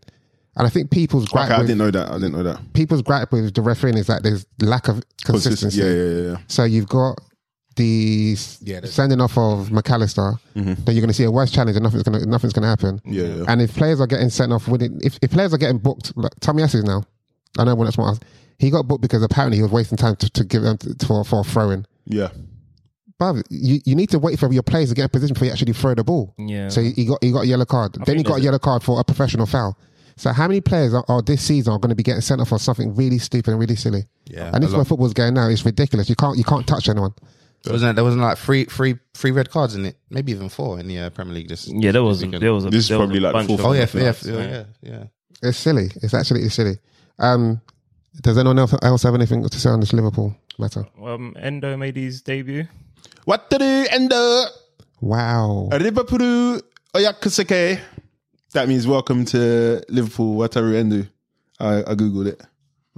and 0.58 0.66
I 0.66 0.70
think 0.70 0.90
people's 0.90 1.28
gripe 1.28 1.46
Okay, 1.48 1.56
I 1.56 1.58
with, 1.60 1.68
didn't 1.68 1.80
know 1.80 1.92
that. 1.92 2.10
I 2.10 2.14
didn't 2.14 2.32
know 2.32 2.44
that. 2.44 2.74
people's 2.74 3.02
gripe 3.02 3.32
with 3.34 3.54
the 3.54 3.62
refereeing 3.62 3.98
is 3.98 4.08
that 4.08 4.24
there's 4.24 4.46
lack 4.62 4.88
of 4.88 5.04
consistency. 5.26 5.80
Yeah, 5.82 5.86
yeah, 5.90 6.04
yeah, 6.04 6.32
yeah. 6.32 6.38
So 6.48 6.64
you've 6.64 6.88
got 6.88 7.20
the 7.76 8.36
Yeah, 8.62 8.82
sending 8.86 9.22
off 9.22 9.38
of 9.38 9.70
McAllister. 9.70 10.40
Then 10.54 10.76
you're 10.88 11.02
going 11.02 11.08
to 11.08 11.14
see 11.14 11.24
a 11.24 11.32
worse 11.32 11.52
challenge, 11.52 11.76
and 11.76 11.84
nothing's 11.84 12.04
going 12.04 12.20
to 12.20 12.26
nothing's 12.26 12.54
going 12.54 12.64
to 12.64 12.70
happen. 12.70 13.00
Mm-hmm. 13.00 13.14
Yeah, 13.14 13.24
yeah. 13.24 13.46
And 13.48 13.62
if 13.62 13.76
players 13.76 14.00
are 14.00 14.08
getting 14.08 14.30
sent 14.30 14.54
off 14.54 14.68
with 14.68 14.82
it, 14.82 14.92
if, 15.02 15.18
if 15.22 15.32
players 15.32 15.54
are 15.54 15.58
getting 15.58 15.78
booked, 15.78 16.16
like 16.16 16.32
Tommy 16.40 16.64
S 16.64 16.74
is 16.74 16.84
now. 16.84 17.04
I 17.58 17.64
know 17.64 17.76
when 17.76 17.86
that's 17.86 17.98
what 17.98 18.06
I 18.06 18.10
was, 18.10 18.20
he 18.60 18.70
got 18.70 18.88
booked 18.88 19.02
because 19.02 19.24
apparently 19.24 19.58
he 19.58 19.64
was 19.64 19.72
wasting 19.72 19.98
time 19.98 20.16
to, 20.18 20.30
to 20.30 20.44
give 20.44 20.62
them 20.62 20.78
to, 20.78 21.06
for 21.06 21.24
for 21.24 21.42
a 21.42 21.44
throw 21.44 21.70
in. 21.72 21.86
Yeah. 22.06 22.30
But 23.18 23.44
you, 23.50 23.80
you 23.86 23.96
need 23.96 24.10
to 24.10 24.20
wait 24.20 24.40
for 24.40 24.52
your 24.52 24.64
players 24.64 24.90
to 24.90 24.96
get 24.96 25.06
a 25.06 25.10
position 25.10 25.36
before 25.36 25.46
you 25.46 25.54
actually 25.54 25.72
throw 25.72 25.96
the 25.96 26.04
ball. 26.04 26.34
Yeah. 26.38 26.68
So 26.68 26.82
he 26.82 27.06
got 27.06 27.24
he 27.24 27.32
got 27.32 27.42
a 27.44 27.48
yellow 27.48 27.66
card. 27.66 27.94
then 28.06 28.18
he 28.18 28.24
got 28.24 28.40
a 28.40 28.42
yellow 28.42 28.60
card 28.60 28.84
for 28.84 29.00
a 29.00 29.04
professional 29.04 29.46
foul. 29.46 29.78
So 30.18 30.32
how 30.32 30.48
many 30.48 30.62
players 30.62 30.94
are, 30.94 31.04
are 31.10 31.22
this 31.22 31.42
season 31.42 31.74
are 31.74 31.80
going 31.80 31.90
to 31.90 31.96
be 31.96 32.04
getting 32.04 32.22
sent 32.22 32.40
off 32.40 32.50
for 32.50 32.60
something 32.60 32.96
really 32.96 33.18
stupid 33.18 33.52
and 33.52 33.60
really 33.60 33.76
silly? 33.76 34.04
Yeah, 34.26 34.52
and 34.54 34.64
this 34.64 34.70
is 34.70 34.74
where 34.74 34.80
lot. 34.80 34.88
football's 34.88 35.14
going 35.14 35.34
now. 35.34 35.50
It's 35.50 35.66
ridiculous. 35.66 36.10
You 36.10 36.16
can't 36.16 36.38
you 36.38 36.44
can't 36.44 36.66
touch 36.68 36.90
anyone. 36.90 37.14
Wasn't 37.68 37.92
it, 37.92 37.96
there 37.96 38.04
wasn't 38.04 38.22
like 38.24 38.38
three 38.38 38.66
three 38.66 38.96
three 39.14 39.32
red 39.32 39.50
cards 39.50 39.76
in 39.76 39.86
it, 39.86 39.98
maybe 40.10 40.32
even 40.32 40.50
four 40.50 40.80
in 40.80 40.88
the 40.88 41.00
uh, 41.00 41.10
Premier 41.10 41.34
League. 41.34 41.50
This 41.50 41.68
yeah, 41.68 41.92
there 41.92 42.04
was 42.04 42.24
weekend. 42.24 42.42
there 42.44 42.54
was 42.54 42.66
a, 42.66 42.70
This 42.70 42.84
is 42.84 42.90
there 42.90 42.98
was 43.00 43.06
probably 43.08 43.20
a 43.20 43.22
like 43.22 43.32
the 43.32 43.34
bunch 43.34 43.48
fourth 43.48 43.60
of 43.62 43.66
Oh 43.66 43.72
yeah, 43.74 43.88
yeah, 43.94 44.14
Yeah. 44.24 44.34
yeah, 44.34 44.64
yeah, 44.82 44.92
yeah. 44.92 45.04
It's 45.50 45.58
silly. 45.58 45.90
It's 46.02 46.14
absolutely 46.14 46.50
silly. 46.50 46.78
Um, 47.20 47.62
does 48.22 48.38
anyone 48.38 48.60
else 48.60 48.74
else 48.82 49.04
have 49.04 49.16
anything 49.16 49.48
to 49.48 49.60
say 49.60 49.70
on 49.70 49.80
this 49.80 49.94
Liverpool 49.94 50.36
matter? 50.60 50.86
Um, 51.04 51.36
Endo 51.40 51.76
made 51.78 51.96
his 51.98 52.22
debut. 52.22 52.68
What 53.26 53.50
to 53.50 53.58
do? 53.58 53.86
And 53.92 54.10
the 54.10 54.48
Wow. 55.02 55.70
Liverpool 55.72 56.62
Oyakuseke. 56.94 57.80
That 58.54 58.68
means 58.70 58.88
welcome 58.88 59.26
to 59.26 59.84
Liverpool 59.90 60.38
Wataru 60.38 60.76
Endo. 60.76 61.08
I, 61.60 61.80
I 61.80 61.96
googled 61.96 62.28
it. 62.28 62.42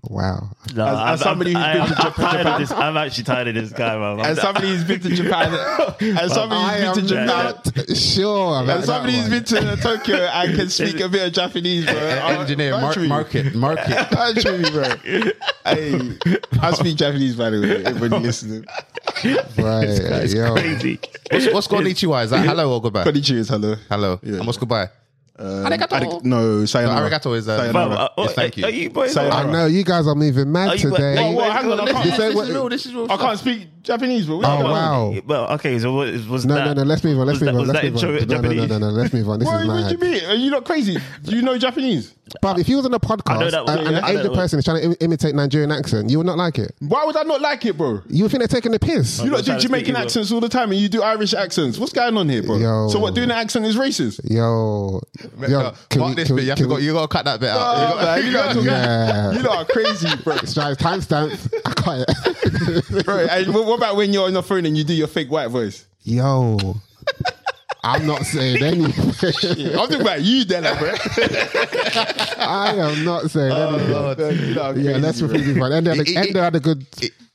Wow. 0.03 0.51
No, 0.75 0.85
As- 0.85 0.93
as 0.93 0.99
I'm- 0.99 1.17
somebody 1.17 1.53
who's 1.53 1.63
I'm- 1.63 1.77
been 1.79 1.87
to 1.87 1.95
I'm 2.05 2.11
Japan- 2.11 2.33
tired 2.33 2.47
of 2.47 2.59
this. 2.59 2.71
I'm 2.71 2.97
actually 2.97 3.23
tired 3.23 3.47
of 3.49 3.55
this 3.55 3.71
guy, 3.73 3.97
man. 3.97 4.19
I'm- 4.19 4.29
And 4.29 4.37
somebody 4.37 4.67
who's 4.69 4.83
been 4.83 4.99
to 5.01 5.09
Japan. 5.15 5.53
And 5.99 6.31
somebody 6.31 6.61
who's 6.85 6.95
been 6.95 7.03
to 7.03 7.07
Japan. 7.07 7.25
not 7.25 7.97
sure. 7.97 8.61
about 8.63 8.77
And 8.77 8.85
somebody 8.85 9.13
who's 9.17 9.29
been 9.29 9.43
to 9.45 9.75
Tokyo 9.77 10.17
and 10.17 10.55
can 10.55 10.69
speak 10.69 10.99
a 10.99 11.09
bit 11.09 11.27
of 11.27 11.33
Japanese, 11.33 11.85
bro. 11.85 11.95
Engineer, 11.97 12.71
don't 12.71 13.07
market, 13.09 13.55
market. 13.55 14.09
Don't 14.11 14.37
true 14.37 14.71
bro. 14.71 15.31
Hey, 15.65 16.17
I 16.61 16.71
speak 16.73 16.95
Japanese, 16.97 17.35
by 17.35 17.49
the 17.49 17.59
way. 17.61 17.83
Everybody 17.83 18.23
listening. 18.23 18.65
right. 19.57 19.87
It's 19.89 20.33
yo. 20.33 20.53
crazy. 20.53 20.99
What's, 21.31 21.53
what's 21.53 21.67
konnichiwa? 21.67 22.23
Is 22.23 22.29
that 22.29 22.45
hello 22.45 22.71
or 22.73 22.81
goodbye? 22.81 23.03
Konnichiwa 23.03 23.37
is 23.37 23.49
hello. 23.49 23.75
Hello. 23.89 24.19
Yeah. 24.23 24.35
And 24.37 24.45
what's 24.45 24.57
goodbye? 24.59 24.89
Um, 25.39 25.65
Arigato. 25.65 25.89
arig- 25.99 26.23
no, 26.23 26.65
sayonara. 26.65 27.09
Arigato 27.09 27.37
is 27.37 27.47
uh, 27.47 27.57
Sayonara. 27.57 27.89
Fam, 27.89 27.97
uh, 27.99 28.09
Yes, 28.17 28.29
uh, 28.29 28.33
thank 28.33 28.57
you. 28.57 28.63
Are 28.65 28.69
you 28.71 28.89
boys? 28.89 29.15
I 29.15 29.43
know 29.51 29.65
you 29.67 29.83
guys 29.83 30.07
are 30.07 30.15
moving 30.15 30.51
mad 30.51 30.69
Are 30.69 30.75
you- 30.75 30.89
today. 30.89 31.15
Whoa, 31.15 31.35
Well, 31.37 31.51
hang 31.51 31.71
on, 31.71 31.79
I 31.79 31.91
can't, 31.91 32.03
This 32.05 32.19
ain't 32.19 32.35
what- 32.35 32.47
real. 32.49 32.69
This 32.69 32.85
is 32.87 32.95
real. 32.95 33.11
I 33.11 33.17
can't 33.17 33.37
speak 33.39 33.67
Japanese, 33.87 34.25
but 34.27 34.37
we 34.37 34.45
Oh, 34.45 34.47
can. 34.57 34.63
wow. 34.65 35.15
Well, 35.25 35.47
okay. 35.53 35.79
So 35.79 35.93
what 35.93 36.13
was 36.27 36.45
No, 36.45 36.55
that? 36.55 36.65
no, 36.67 36.73
no. 36.73 36.83
Let's 36.83 37.03
move 37.03 37.19
on. 37.19 37.27
Let's 37.27 37.39
move 37.41 37.45
that- 37.53 37.55
on. 37.55 37.67
Let's 37.67 37.83
move 37.83 37.95
on. 38.03 38.17
intro 38.17 38.37
No, 38.37 38.41
no, 38.41 38.53
no, 38.53 38.65
no, 38.65 38.77
no. 38.77 38.87
Let's 38.89 39.13
move 39.13 39.29
on. 39.29 39.39
This 39.39 39.47
What, 39.47 39.61
is 39.61 39.67
what 39.67 39.89
do 39.99 40.05
you 40.05 40.11
mean? 40.13 40.25
Are 40.25 40.35
you 40.35 40.51
not 40.51 40.65
crazy? 40.65 40.97
Do 41.23 41.35
you 41.35 41.41
know 41.41 41.57
Japanese? 41.57 42.13
But 42.41 42.59
if 42.59 42.67
you 42.67 42.75
was 42.75 42.85
on 42.85 42.93
a 42.93 42.97
I 42.97 42.99
know 42.99 43.15
podcast 43.15 43.51
that 43.51 43.69
and, 43.69 43.69
and 43.69 43.91
yeah, 43.91 43.97
an 43.99 44.03
I 44.03 44.11
know 44.11 44.19
Asian 44.19 44.33
person 44.35 44.59
is 44.59 44.65
trying 44.65 44.81
to 44.81 44.83
Im- 44.89 44.95
imitate 44.99 45.33
Nigerian 45.33 45.71
accent, 45.71 46.09
you 46.09 46.17
would 46.17 46.25
not 46.27 46.37
like 46.37 46.59
it. 46.59 46.75
Why 46.79 47.05
would 47.05 47.15
I 47.15 47.23
not 47.23 47.39
like 47.39 47.63
it, 47.65 47.77
bro? 47.77 48.01
You 48.09 48.25
would 48.25 48.31
think 48.31 48.41
they're 48.41 48.49
taking 48.49 48.73
the 48.73 48.79
piss. 48.79 49.19
You 49.23 49.31
lot 49.31 49.37
I'm 49.37 49.43
do 49.43 49.45
trying 49.51 49.59
to 49.59 49.63
Jamaican 49.67 49.95
accents 49.95 50.29
all 50.33 50.41
the 50.41 50.49
time, 50.49 50.71
and 50.71 50.79
you 50.81 50.89
do 50.89 51.01
Irish 51.01 51.33
accents. 51.33 51.79
What's 51.79 51.93
going 51.93 52.17
on 52.17 52.27
here, 52.27 52.43
bro? 52.43 52.57
Yo. 52.57 52.89
So 52.89 52.99
what? 52.99 53.15
Doing 53.15 53.31
an 53.31 53.37
accent 53.37 53.65
is 53.65 53.77
racist? 53.77 54.19
Yo, 54.29 54.99
No, 55.39 55.47
yo, 55.47 55.73
can 55.89 56.01
mark 56.01 56.09
we- 56.09 56.15
this 56.15 56.27
can 56.27 56.35
bit. 56.35 56.41
we- 56.41 56.41
You 56.43 56.49
have 56.49 56.57
can 56.57 56.65
to 56.65 56.69
go. 56.69 56.75
we- 56.75 56.83
You 56.83 56.91
got 56.93 57.01
to 57.03 57.07
cut 57.07 57.23
that 57.25 57.39
bit 57.39 57.49
out. 57.49 58.21
You 58.21 58.33
got- 58.33 58.55
man, 58.55 58.61
you 58.65 58.69
are 58.69 58.75
Yeah. 58.75 59.31
You 59.37 59.43
lot 59.43 59.57
are 59.59 59.65
crazy, 59.65 60.09
bro. 60.25 60.35
Strive 60.43 60.75
timestamp. 60.77 61.31
I 61.65 61.73
can't. 61.75 63.05
bro 63.05 63.19
and 63.19 63.53
what 63.77 63.85
what 63.85 63.91
about 63.93 63.97
when 63.97 64.13
you're 64.13 64.25
on 64.25 64.33
the 64.33 64.43
phone 64.43 64.65
and 64.65 64.77
you 64.77 64.83
do 64.83 64.93
your 64.93 65.07
fake 65.07 65.29
white 65.31 65.49
voice? 65.49 65.85
Yo, 66.03 66.57
I'm 67.83 68.05
not 68.07 68.23
saying 68.23 68.63
anything. 68.63 69.67
I'm 69.67 69.73
talking 69.73 70.01
about 70.01 70.21
you, 70.21 70.45
Della, 70.45 70.75
bro. 70.79 70.93
I 72.39 72.75
am 72.77 73.03
not 73.05 73.29
saying 73.29 73.51
anything. 73.51 73.87
You 73.89 73.93
lot 73.93 74.19
are 74.19 74.31
yeah, 74.79 74.91
crazy, 74.91 74.99
let's 74.99 75.19
bro. 75.19 75.29
repeat 75.29 75.43
this 75.43 75.57
one. 75.57 75.73
Endo 75.73 75.91
had, 75.93 75.99
It- 75.99 76.07
a, 76.07 76.11
it- 76.11 76.27
Endo 76.27 76.41
had 76.41 76.55
a 76.55 76.59
good 76.59 76.85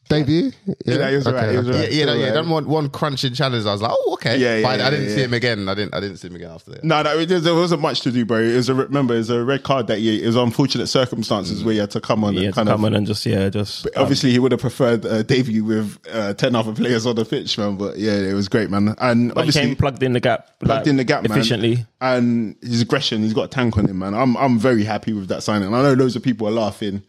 debut. 0.08 0.52
Yeah, 0.84 1.08
he 1.10 1.16
was 1.16 1.26
alright, 1.26 1.50
he 1.50 1.56
was 1.56 1.68
Yeah, 1.68 1.86
yeah, 1.88 2.04
no, 2.04 2.12
yeah. 2.12 2.18
Alright. 2.20 2.34
Done 2.34 2.50
one 2.50 2.66
one 2.68 2.90
crunching 2.90 3.34
challenge. 3.34 3.64
I 3.66 3.72
was 3.72 3.82
like, 3.82 3.92
oh, 3.94 4.12
okay. 4.14 4.36
Yeah, 4.36 4.56
yeah, 4.56 4.62
But 4.62 4.80
I, 4.80 4.86
I 4.86 4.90
didn't 4.90 5.06
yeah, 5.06 5.10
see 5.14 5.18
yeah. 5.20 5.24
him 5.26 5.34
again. 5.34 5.68
I 5.68 5.74
didn't. 5.74 5.94
I 5.94 6.00
didn't 6.00 6.16
see 6.18 6.28
him 6.28 6.36
again 6.36 6.50
after 6.50 6.70
that. 6.72 6.84
No, 6.84 7.02
no, 7.02 7.24
there 7.24 7.40
there 7.40 7.54
wasn't 7.54 7.80
much 7.80 8.00
to 8.02 8.12
do, 8.12 8.24
bro. 8.24 8.38
It 8.38 8.56
was 8.56 8.68
a 8.68 8.74
remember, 8.74 9.14
it 9.14 9.18
was 9.18 9.30
a 9.30 9.42
red 9.44 9.62
card 9.62 9.86
that 9.86 10.00
year. 10.00 10.22
It 10.22 10.26
was 10.26 10.36
unfortunate 10.36 10.86
circumstances 10.88 11.62
mm. 11.62 11.66
where 11.66 11.74
you 11.74 11.80
had 11.80 11.90
to 11.92 12.00
come 12.00 12.24
on 12.24 12.34
Yeah, 12.34 12.42
and 12.44 12.54
to 12.54 12.56
kind 12.56 12.68
come 12.68 12.80
of. 12.80 12.86
on 12.86 12.94
and 12.94 13.06
just 13.06 13.24
yeah, 13.24 13.48
just 13.48 13.86
um, 13.86 13.92
Obviously, 13.96 14.30
he 14.32 14.38
would 14.38 14.52
have 14.52 14.60
preferred 14.60 15.04
a 15.04 15.22
debut 15.22 15.64
with 15.64 15.98
uh, 16.12 16.34
ten 16.34 16.54
other 16.54 16.72
players 16.74 17.06
on 17.06 17.16
the 17.16 17.24
pitch, 17.24 17.56
man. 17.58 17.76
But 17.76 17.98
yeah, 17.98 18.12
it 18.12 18.34
was 18.34 18.48
great, 18.48 18.70
man. 18.70 18.94
And 18.98 19.34
But 19.34 19.44
he 19.44 19.48
obviously, 19.48 19.62
came 19.62 19.76
plugged 19.76 20.02
in 20.02 20.12
the 20.12 20.20
gap, 20.20 20.58
plugged 20.58 20.80
like, 20.80 20.86
in 20.86 20.96
the 20.96 21.04
gap, 21.04 21.22
man. 21.22 21.32
efficiently. 21.32 21.86
And 22.00 22.56
his 22.60 22.82
aggression, 22.82 23.22
he's 23.22 23.32
got 23.34 23.44
a 23.44 23.48
tank 23.48 23.78
on 23.78 23.86
him, 23.86 23.98
man. 23.98 24.14
I'm 24.14 24.36
I'm 24.36 24.58
very 24.58 24.84
happy 24.84 25.12
with 25.12 25.28
that 25.28 25.42
signing. 25.42 25.72
I 25.72 25.82
know 25.82 25.94
loads 25.94 26.16
of 26.16 26.22
people 26.22 26.48
are 26.48 26.52
laughing. 26.52 27.02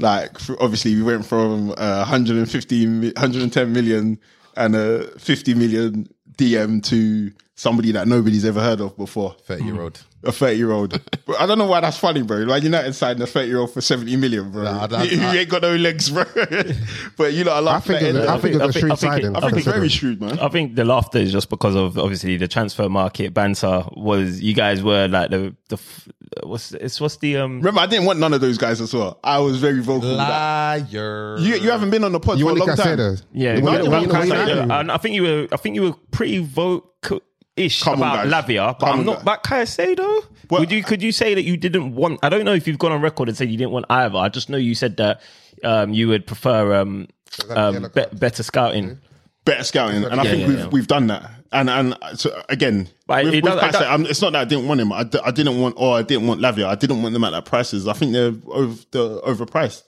Like, 0.00 0.36
obviously, 0.60 0.94
we 0.96 1.02
went 1.02 1.26
from 1.26 1.70
uh, 1.72 2.04
115, 2.06 3.02
110 3.02 3.72
million 3.72 4.18
and 4.56 4.74
a 4.76 5.04
50 5.18 5.54
million 5.54 6.08
DM 6.36 6.82
to 6.84 7.30
somebody 7.54 7.92
that 7.92 8.08
nobody's 8.08 8.44
ever 8.44 8.60
heard 8.60 8.80
of 8.80 8.96
before. 8.96 9.36
Thirty 9.44 9.64
year 9.64 9.80
old. 9.82 10.02
A 10.24 10.32
30 10.32 10.56
year 10.56 10.70
old. 10.72 11.00
I 11.38 11.46
don't 11.46 11.58
know 11.58 11.66
why 11.66 11.80
that's 11.80 11.96
funny, 11.98 12.22
bro. 12.22 12.38
Like, 12.38 12.62
United 12.62 12.94
signed 12.94 13.20
a 13.22 13.26
30 13.26 13.48
year 13.48 13.58
old 13.58 13.72
for 13.72 13.80
70 13.82 14.16
million, 14.16 14.50
bro. 14.50 14.64
Nah, 14.64 14.86
that- 14.86 15.06
he, 15.06 15.16
he 15.18 15.38
ain't 15.38 15.48
got 15.48 15.62
no 15.62 15.76
legs, 15.76 16.10
bro. 16.10 16.24
but 17.16 17.32
you 17.34 17.44
know, 17.44 17.52
I 17.52 17.56
I 17.56 17.60
love 17.60 17.84
think, 17.84 18.02
it 18.02 18.14
was, 18.14 18.26
I 18.26 18.38
think 18.38 18.54
it 18.54 18.62
was 18.62 18.76
a 18.76 18.78
shrewd 18.80 18.98
signing. 18.98 19.36
I 19.36 19.40
think 19.40 19.56
it's 19.56 19.64
very 19.66 19.80
considering. 19.80 19.88
shrewd, 19.88 20.20
man. 20.22 20.38
I 20.40 20.48
think 20.48 20.74
the 20.74 20.84
laughter 20.84 21.18
is 21.18 21.32
just 21.32 21.48
because 21.50 21.74
of 21.74 21.98
obviously 21.98 22.36
the 22.38 22.48
transfer 22.48 22.88
market 22.88 23.32
banter 23.34 23.84
was 23.92 24.40
you 24.42 24.54
guys 24.54 24.82
were 24.82 25.08
like 25.08 25.30
the 25.30 25.54
the 25.68 25.76
f- 25.76 26.08
what's 26.44 26.72
it's 26.72 27.00
what's 27.00 27.16
the 27.16 27.36
um 27.38 27.58
Remember, 27.58 27.80
I 27.80 27.86
didn't 27.86 28.06
want 28.06 28.18
none 28.18 28.32
of 28.32 28.40
those 28.40 28.56
guys 28.58 28.80
as 28.80 28.94
well. 28.94 29.18
I 29.24 29.38
was 29.40 29.58
very 29.58 29.80
vocal. 29.80 30.08
with 30.10 30.18
that. 30.18 30.92
Liar. 30.92 31.36
You, 31.38 31.56
you 31.56 31.70
haven't 31.70 31.90
been 31.90 32.04
on 32.04 32.12
the 32.12 32.20
pod 32.20 32.38
You 32.38 32.44
for 32.46 32.50
a 32.52 32.54
want 32.54 32.68
long 32.68 32.76
time. 32.76 32.98
Caicedo? 32.98 33.22
yeah 33.32 33.56
You 33.56 33.62
when- 33.64 33.74
want- 33.74 33.88
when 33.88 34.00
you 34.02 34.06
it 34.06 34.12
know- 34.12 34.12
comes 34.12 34.28
you 34.50 34.58
and 34.72 34.92
I 34.92 34.96
think 34.98 35.14
you 35.14 35.22
were 35.22 35.48
I 35.52 35.56
think 35.56 35.74
you 35.76 35.82
were 35.82 35.94
pretty 36.12 36.38
vocal 36.38 37.20
ish 37.56 37.82
Come 37.82 38.02
on, 38.02 38.26
about 38.26 38.30
guys. 38.30 38.44
Lavia 38.44 38.78
but 38.78 38.86
Come 38.86 38.88
I'm 38.94 39.00
on, 39.00 39.06
not 39.06 39.16
guys. 39.16 39.24
back 39.24 39.42
Caicedo 39.44 40.24
Well- 40.50 40.60
would 40.60 40.70
you 40.70 40.82
could 40.84 41.02
you 41.02 41.12
say 41.12 41.34
that 41.34 41.42
you 41.42 41.56
didn't 41.56 41.94
want 41.94 42.20
I 42.22 42.28
don't 42.28 42.44
know 42.44 42.54
if 42.54 42.66
you've 42.68 42.78
gone 42.78 42.92
on 42.92 43.02
record 43.02 43.28
and 43.28 43.36
said 43.36 43.50
you 43.50 43.58
didn't 43.58 43.72
want 43.72 43.86
either 43.90 44.16
I 44.16 44.28
just 44.28 44.48
know 44.48 44.56
you 44.56 44.74
said 44.74 44.96
that 44.98 45.20
um 45.64 45.92
you 45.92 46.08
would 46.08 46.26
prefer 46.26 46.74
um 46.80 47.08
um 47.50 47.88
be- 47.94 48.04
better 48.12 48.42
scouting 48.42 48.98
better 49.44 49.64
scouting, 49.64 50.04
and 50.04 50.20
I 50.20 50.24
Yeah, 50.24 50.30
think 50.30 50.40
yeah, 50.42 50.48
we've 50.48 50.58
yeah. 50.58 50.66
we've 50.68 50.86
done 50.86 51.06
that. 51.08 51.30
And 51.52 51.68
and 51.68 51.96
so 52.14 52.42
again, 52.48 52.88
But 53.06 53.24
with, 53.24 53.34
it 53.34 53.42
with 53.44 53.52
does- 53.52 53.60
Kaiser, 53.60 53.84
it 53.84 53.88
I'm- 53.88 54.06
it's 54.06 54.22
not 54.22 54.32
that 54.34 54.40
I 54.42 54.44
didn't 54.44 54.68
want 54.68 54.80
him. 54.80 54.92
I, 54.92 55.02
d- 55.04 55.18
I 55.24 55.30
didn't 55.32 55.60
want, 55.60 55.74
or 55.78 55.96
I 55.96 56.02
didn't 56.02 56.26
want 56.26 56.40
Lavia. 56.40 56.66
I 56.66 56.74
didn't 56.76 57.02
want 57.02 57.12
them 57.12 57.24
at 57.24 57.30
that 57.30 57.44
prices. 57.44 57.88
I 57.88 57.92
think 57.92 58.12
they're 58.12 58.32
over, 58.46 58.78
they're 58.92 59.18
overpriced, 59.34 59.82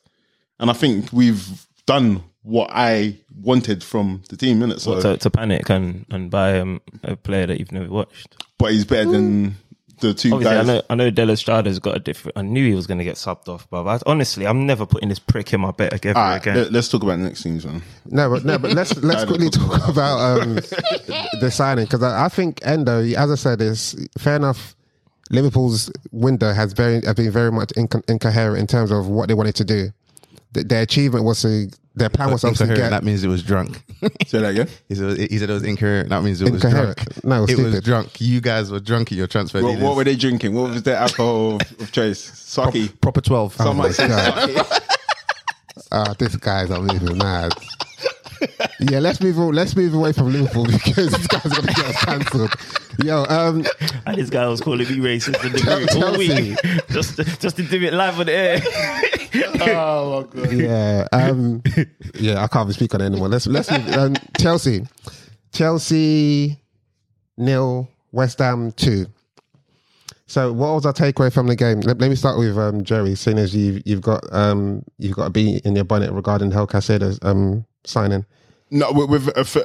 and 0.59 0.71
I 0.71 0.73
think 0.73 1.13
we've 1.13 1.67
done 1.87 2.25
what 2.43 2.71
I 2.73 3.17
wanted 3.41 3.85
from 3.85 4.23
the 4.29 4.37
team, 4.37 4.59
innit? 4.61 4.81
So, 4.81 5.01
to, 5.01 5.17
to 5.17 5.31
panic 5.31 5.71
and 5.71 6.05
and 6.11 6.31
buy 6.31 6.59
um, 6.59 6.81
a 7.05 7.15
player 7.15 7.47
that 7.47 7.61
you've 7.61 7.71
never 7.73 7.89
watched 7.89 8.37
but 8.59 8.73
he's 8.73 8.85
better 8.85 9.11
than 9.11 9.57
the 10.01 10.14
two 10.14 10.32
Obviously, 10.34 10.57
I 10.57 10.62
know, 10.62 10.82
I 10.90 10.95
know 10.95 11.11
Del 11.11 11.30
Estrada's 11.30 11.78
got 11.78 11.97
a 11.97 12.01
different. 12.01 12.36
I 12.36 12.43
knew 12.43 12.66
he 12.66 12.74
was 12.74 12.86
going 12.86 12.99
to 12.99 13.05
get 13.05 13.16
subbed 13.16 13.49
off, 13.49 13.68
but 13.70 13.86
I, 13.86 13.99
honestly, 14.07 14.47
I'm 14.47 14.66
never 14.66 14.86
putting 14.86 15.09
this 15.09 15.18
prick 15.18 15.53
in 15.53 15.61
my 15.61 15.70
bet 15.70 16.05
ever 16.05 16.18
All 16.18 16.24
right, 16.24 16.36
again. 16.36 16.57
let, 16.57 16.74
us 16.74 16.88
talk 16.88 17.03
about 17.03 17.18
the 17.18 17.24
next 17.24 17.43
teams, 17.43 17.64
man. 17.64 17.82
No, 18.07 18.30
but 18.30 18.45
no, 18.45 18.59
but 18.59 18.72
let's 18.72 18.97
let's 19.03 19.24
quickly 19.24 19.51
talk 19.51 19.88
about 19.88 20.18
um, 20.18 20.55
the 21.40 21.51
signing 21.53 21.84
because 21.84 22.03
I, 22.03 22.26
I 22.26 22.28
think 22.28 22.61
Endo, 22.64 23.01
as 23.01 23.30
I 23.30 23.34
said, 23.34 23.61
is 23.61 24.09
fair 24.18 24.36
enough. 24.36 24.74
Liverpool's 25.30 25.90
window 26.11 26.53
has 26.53 26.72
very 26.72 27.01
have 27.05 27.16
been 27.16 27.30
very 27.30 27.51
much 27.51 27.68
inco- 27.70 28.09
incoherent 28.09 28.59
in 28.59 28.66
terms 28.66 28.90
of 28.90 29.09
what 29.09 29.28
they 29.28 29.34
wanted 29.34 29.55
to 29.57 29.64
do. 29.64 29.90
Th- 30.53 30.66
their 30.66 30.82
achievement 30.82 31.24
was 31.24 31.40
to 31.43 31.70
their 31.95 32.09
plan 32.09 32.30
was 32.30 32.43
obviously 32.45 32.66
to 32.68 32.72
Incoherent, 32.72 32.93
get 32.93 33.01
That 33.01 33.05
means 33.05 33.22
it 33.24 33.28
was 33.28 33.43
drunk. 33.43 33.82
Say 34.26 34.40
that 34.40 34.51
again. 34.53 34.68
he, 34.88 34.95
said, 34.95 35.18
he 35.18 35.38
said 35.38 35.51
it 35.51 35.53
was 35.53 35.62
incoherent. 35.62 36.09
That 36.09 36.22
means 36.22 36.40
it 36.40 36.51
was 36.51 36.62
drunk. 36.62 37.24
No, 37.24 37.38
it 37.38 37.40
was 37.43 37.51
it 37.51 37.62
was 37.62 37.80
drunk. 37.82 38.20
You 38.20 38.40
guys 38.40 38.70
were 38.70 38.80
drunk 38.80 39.12
in 39.12 39.18
your 39.18 39.26
transfer. 39.26 39.62
What, 39.62 39.78
what 39.78 39.97
were 39.97 40.05
they 40.05 40.16
drinking? 40.16 40.55
What 40.55 40.70
was 40.70 40.82
their 40.82 40.97
alcohol 40.97 41.57
of, 41.57 41.80
of 41.80 41.93
choice? 41.93 42.18
Sake. 42.20 43.01
proper 43.01 43.20
twelve? 43.20 43.55
Oh 43.61 43.72
my 43.74 43.90
Someone 43.90 43.93
said 43.93 44.09
God. 44.09 44.51
sake. 44.66 44.82
Ah, 45.95 46.14
this 46.18 46.36
guy's 46.36 46.70
are 46.70 46.80
moving 46.80 47.18
mad. 47.18 47.53
Yeah, 48.80 48.99
let's 48.99 49.20
move. 49.20 49.38
on- 49.38 49.55
Let's 49.55 49.76
move 49.76 49.93
away 49.95 50.12
from 50.12 50.32
Liverpool 50.32 50.64
because 50.72 51.11
this 51.11 51.26
guy's 51.26 51.43
gonna 51.53 51.66
get 51.72 51.84
us 51.84 52.05
cancelled. 52.05 52.55
Yo, 53.05 53.24
um, 53.28 53.64
and 54.07 54.16
this 54.16 54.30
guy 54.30 54.47
was 54.49 54.61
calling 54.62 54.78
me 54.88 54.97
racist 54.97 55.45
in 55.45 55.53
the 55.53 55.61
group 55.61 56.03
all 56.03 56.16
week, 56.16 56.57
just 56.90 57.16
just 57.40 57.57
to 57.57 57.62
do 57.62 57.80
it 57.82 57.93
live 57.93 58.18
on 58.18 58.26
the 58.26 58.32
air. 58.32 58.61
Oh 59.61 60.28
my 60.35 60.43
god. 60.43 60.53
yeah, 60.53 61.07
um, 61.12 61.62
yeah, 62.14 62.43
I 62.43 62.47
can't 62.49 62.66
even 62.66 62.74
speak 62.74 62.95
on 62.95 63.01
it 63.01 63.07
anymore. 63.07 63.28
Let's 63.28 63.47
let's 63.47 63.70
move, 63.70 63.89
um, 63.97 64.14
Chelsea, 64.39 64.87
Chelsea, 65.53 66.61
nil, 67.37 67.89
West 68.12 68.39
Ham 68.39 68.72
two. 68.72 69.07
So, 70.26 70.53
what 70.53 70.74
was 70.74 70.87
our 70.87 70.93
takeaway 70.95 71.33
from 71.33 71.47
the 71.47 71.57
game? 71.57 71.80
Let, 71.80 71.99
let 71.99 72.09
me 72.09 72.16
start 72.16 72.39
with 72.39 72.57
um, 72.57 72.85
Jerry, 72.85 73.14
seeing 73.14 73.39
as 73.39 73.55
you've 73.55 73.83
you've 73.87 74.01
got 74.01 74.22
um, 74.33 74.83
you've 74.99 75.16
got 75.16 75.26
a 75.26 75.30
bee 75.30 75.61
in 75.64 75.76
your 75.76 75.85
bonnet 75.85 76.11
regarding 76.12 76.51
Hel 76.51 76.66
Caicedo's 76.66 77.18
um, 77.22 77.66
signing. 77.85 78.24
No, 78.70 78.91
with, 78.93 79.11
with 79.11 79.28
uh, 79.28 79.41
f- 79.41 79.57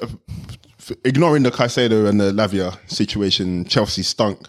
f- 0.79 0.91
ignoring 1.05 1.43
the 1.43 1.51
Caicedo 1.51 2.09
and 2.09 2.19
the 2.19 2.31
Lavia 2.33 2.77
situation, 2.89 3.63
Chelsea 3.65 4.03
stunk. 4.03 4.47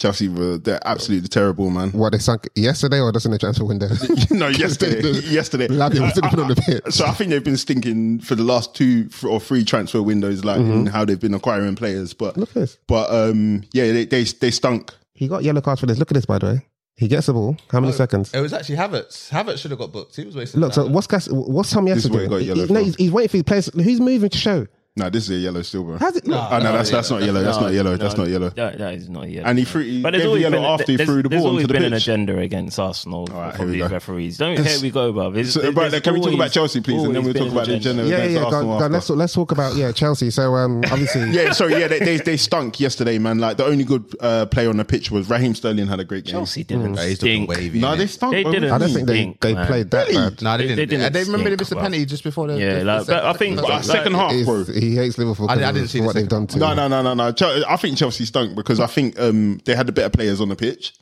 Chelsea 0.00 0.28
were 0.28 0.56
they're 0.56 0.80
absolutely 0.86 1.28
terrible, 1.28 1.68
man. 1.68 1.90
What 1.92 2.12
they 2.12 2.18
sunk 2.18 2.48
yesterday 2.56 3.00
or 3.00 3.12
just 3.12 3.26
in 3.26 3.32
the 3.32 3.38
transfer 3.38 3.64
window? 3.64 3.88
no, 4.30 4.48
yesterday, 4.64 5.02
yesterday. 5.28 5.68
Lavia 5.68 6.00
wasn't 6.00 6.26
even 6.26 6.40
on 6.40 6.48
the 6.48 6.56
pitch. 6.56 6.94
So 6.94 7.04
I 7.04 7.12
think 7.12 7.30
they've 7.30 7.44
been 7.44 7.58
stinking 7.58 8.20
for 8.20 8.34
the 8.34 8.42
last 8.42 8.74
two 8.74 9.10
or 9.28 9.38
three 9.38 9.62
transfer 9.62 10.02
windows, 10.02 10.42
like 10.42 10.58
in 10.58 10.86
how 10.86 11.04
they've 11.04 11.20
been 11.20 11.34
acquiring 11.34 11.76
players. 11.76 12.14
But 12.14 12.38
Look 12.38 12.48
at 12.48 12.54
this. 12.54 12.78
but 12.88 13.10
um, 13.12 13.62
yeah, 13.72 13.92
they 13.92 14.06
they 14.06 14.24
they 14.24 14.50
stunk. 14.50 14.90
He 15.12 15.28
got 15.28 15.44
yellow 15.44 15.60
cards 15.60 15.80
for 15.80 15.86
this. 15.86 15.98
Look 15.98 16.10
at 16.10 16.14
this, 16.14 16.26
by 16.26 16.38
the 16.38 16.46
way. 16.46 16.66
He 16.96 17.06
gets 17.06 17.26
the 17.26 17.34
ball. 17.34 17.56
How 17.70 17.80
many 17.80 17.92
seconds? 17.92 18.32
It 18.34 18.40
was 18.40 18.52
actually 18.52 18.76
Havertz. 18.76 19.30
Havertz 19.30 19.58
should 19.58 19.70
have 19.70 19.80
got 19.80 19.92
booked. 19.92 20.16
He 20.16 20.24
was 20.24 20.36
wasting. 20.36 20.60
Look, 20.60 20.72
so 20.74 20.86
what's 20.86 21.06
Cas- 21.06 21.28
what's 21.30 21.70
Tom 21.70 21.88
is 21.88 22.04
yesterday? 22.04 22.26
what 22.28 22.42
he 22.42 22.72
no, 22.72 22.80
he's, 22.84 22.96
he's 22.96 23.10
waiting 23.10 23.28
for 23.28 23.36
his 23.36 23.42
players. 23.44 23.70
Who's 23.74 24.00
moving 24.00 24.30
to 24.30 24.38
show? 24.38 24.66
No, 24.96 25.08
this 25.08 25.24
is 25.24 25.30
a 25.30 25.34
yellow 25.36 25.62
still, 25.62 25.84
bro. 25.84 25.98
How's 25.98 26.16
it 26.16 26.26
look? 26.26 26.36
Oh 26.50 26.58
no, 26.58 26.72
that's 26.72 26.90
that's 26.90 27.08
not 27.10 27.22
yellow. 27.22 27.42
That's 27.44 27.60
not 27.60 27.72
yellow. 27.72 27.96
That's 27.96 28.16
not 28.16 28.26
yellow. 28.28 28.50
That, 28.50 28.76
that 28.78 28.94
is 28.94 29.08
not 29.08 29.30
yellow. 29.30 29.46
And 29.48 29.56
he 29.56 29.64
threw. 29.64 29.82
He 29.84 30.02
but 30.02 30.10
gave 30.12 30.12
there's 30.12 30.22
the 30.24 30.28
always 30.28 30.42
yellow 30.42 30.56
been, 30.56 30.64
after 30.64 30.84
he 30.92 30.96
there's, 30.96 31.08
threw 31.08 31.22
the 31.22 31.28
there's 31.28 31.42
ball 31.42 31.48
always 31.50 31.62
into 31.62 31.72
the 31.72 31.78
been 31.78 31.84
an 31.86 31.92
pitch. 31.92 32.02
agenda 32.02 32.38
against 32.38 32.78
Arsenal 32.80 33.26
right, 33.26 33.54
from 33.54 33.66
here 33.66 33.66
we 33.66 33.72
these 33.82 33.88
go. 33.88 33.94
referees. 33.94 34.36
Don't 34.38 34.58
here 34.66 34.80
we 34.82 34.90
go, 34.90 35.12
bruv. 35.12 35.36
It's, 35.36 35.52
So, 35.52 35.60
there's 35.60 35.74
but 35.76 36.02
can 36.02 36.14
we 36.14 36.18
talk 36.18 36.26
always- 36.26 36.34
about 36.34 36.50
Chelsea, 36.50 36.80
please, 36.80 37.04
and 37.04 37.14
then 37.14 37.22
always 37.22 37.24
we'll 37.24 37.32
been 37.34 37.42
talk 37.44 37.52
about 37.52 37.66
the 37.68 37.74
agenda 37.76 38.02
Yeah, 38.02 38.08
yeah, 38.08 38.16
against 38.16 38.34
yeah. 38.34 38.40
Go, 38.40 38.46
Arsenal 38.46 38.66
go, 38.66 38.72
after. 38.84 38.88
let's 38.92 39.10
let's 39.10 39.32
talk 39.32 39.52
about 39.52 39.76
yeah 39.76 39.92
Chelsea. 39.92 40.30
So 40.30 40.54
um, 40.56 40.82
obviously, 40.90 41.30
Yeah, 41.30 41.52
sorry, 41.52 41.74
yeah, 41.78 41.86
they, 41.86 41.98
they 42.00 42.16
they 42.18 42.36
stunk 42.36 42.80
yesterday, 42.80 43.18
man. 43.18 43.38
Like 43.38 43.58
the 43.58 43.66
only 43.66 43.84
good 43.84 44.04
uh, 44.18 44.46
player 44.46 44.70
on 44.70 44.76
the 44.78 44.84
pitch 44.84 45.12
was 45.12 45.30
Raheem 45.30 45.54
Sterling 45.54 45.86
had 45.86 46.00
a 46.00 46.04
great 46.04 46.24
game. 46.24 46.32
Chelsea 46.32 46.64
didn't 46.64 46.92
Nah, 46.94 47.02
he's 47.02 47.22
looking 47.22 47.44
stink. 47.46 47.48
wavy. 47.48 47.78
No, 47.80 47.88
innit? 47.90 47.98
they 47.98 48.06
stunk. 48.08 48.32
They 48.32 48.42
bro. 48.42 48.52
didn't. 48.52 48.70
I 48.72 48.78
don't 48.78 48.90
think 48.90 49.06
they, 49.06 49.14
Stink, 49.22 49.40
they 49.40 49.54
man. 49.54 49.66
played 49.68 49.90
that 49.92 50.08
bad. 50.08 50.42
No, 50.42 50.56
they 50.58 50.66
They- 50.66 50.74
didn't. 50.74 50.88
they 50.88 50.96
They, 50.96 51.10
didn't 51.20 51.32
remember 51.32 51.50
they 51.50 51.54
stink, 51.56 51.60
missed 51.60 51.72
a 51.72 51.74
bro. 51.76 51.82
penny 51.84 52.04
just 52.06 52.24
before 52.24 52.48
the. 52.48 52.58
Yeah, 52.58 52.78
the- 52.80 52.84
like, 52.84 53.06
the 53.06 53.12
but 53.12 53.24
I 53.24 53.32
think 53.34 53.56
second- 53.56 53.68
But 53.68 53.68
like, 53.70 53.84
second 53.84 54.14
half, 54.14 54.32
He's- 54.32 54.46
bro. 54.46 54.64
He 54.80 54.96
hates 54.96 55.18
Liverpool. 55.18 55.48
I- 55.50 55.54
I 55.54 55.56
didn't 55.58 55.82
of 55.84 55.90
see 55.90 56.00
the 56.00 56.06
what 56.06 56.14
they've 56.14 56.28
done 56.28 56.46
to 56.48 56.58
No, 56.58 56.70
him. 56.70 56.76
no, 56.76 56.88
no, 56.88 57.02
no, 57.02 57.14
no. 57.14 57.32
Chel- 57.32 57.64
I 57.68 57.76
think 57.76 57.96
Chelsea 57.98 58.24
stunk 58.24 58.54
because 58.56 58.80
I 58.80 58.86
think 58.86 59.18
um, 59.20 59.60
they 59.64 59.74
had 59.74 59.86
the 59.86 59.92
better 59.92 60.10
players 60.10 60.40
on 60.40 60.48
the 60.48 60.56
pitch, 60.56 60.94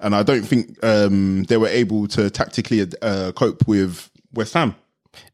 and 0.00 0.14
I 0.14 0.22
don't 0.22 0.42
think 0.44 0.82
um, 0.84 1.44
they 1.44 1.56
were 1.56 1.68
able 1.68 2.06
to 2.08 2.30
tactically 2.30 2.86
uh, 3.02 3.32
cope 3.32 3.66
with 3.66 4.10
West 4.34 4.54
Ham. 4.54 4.74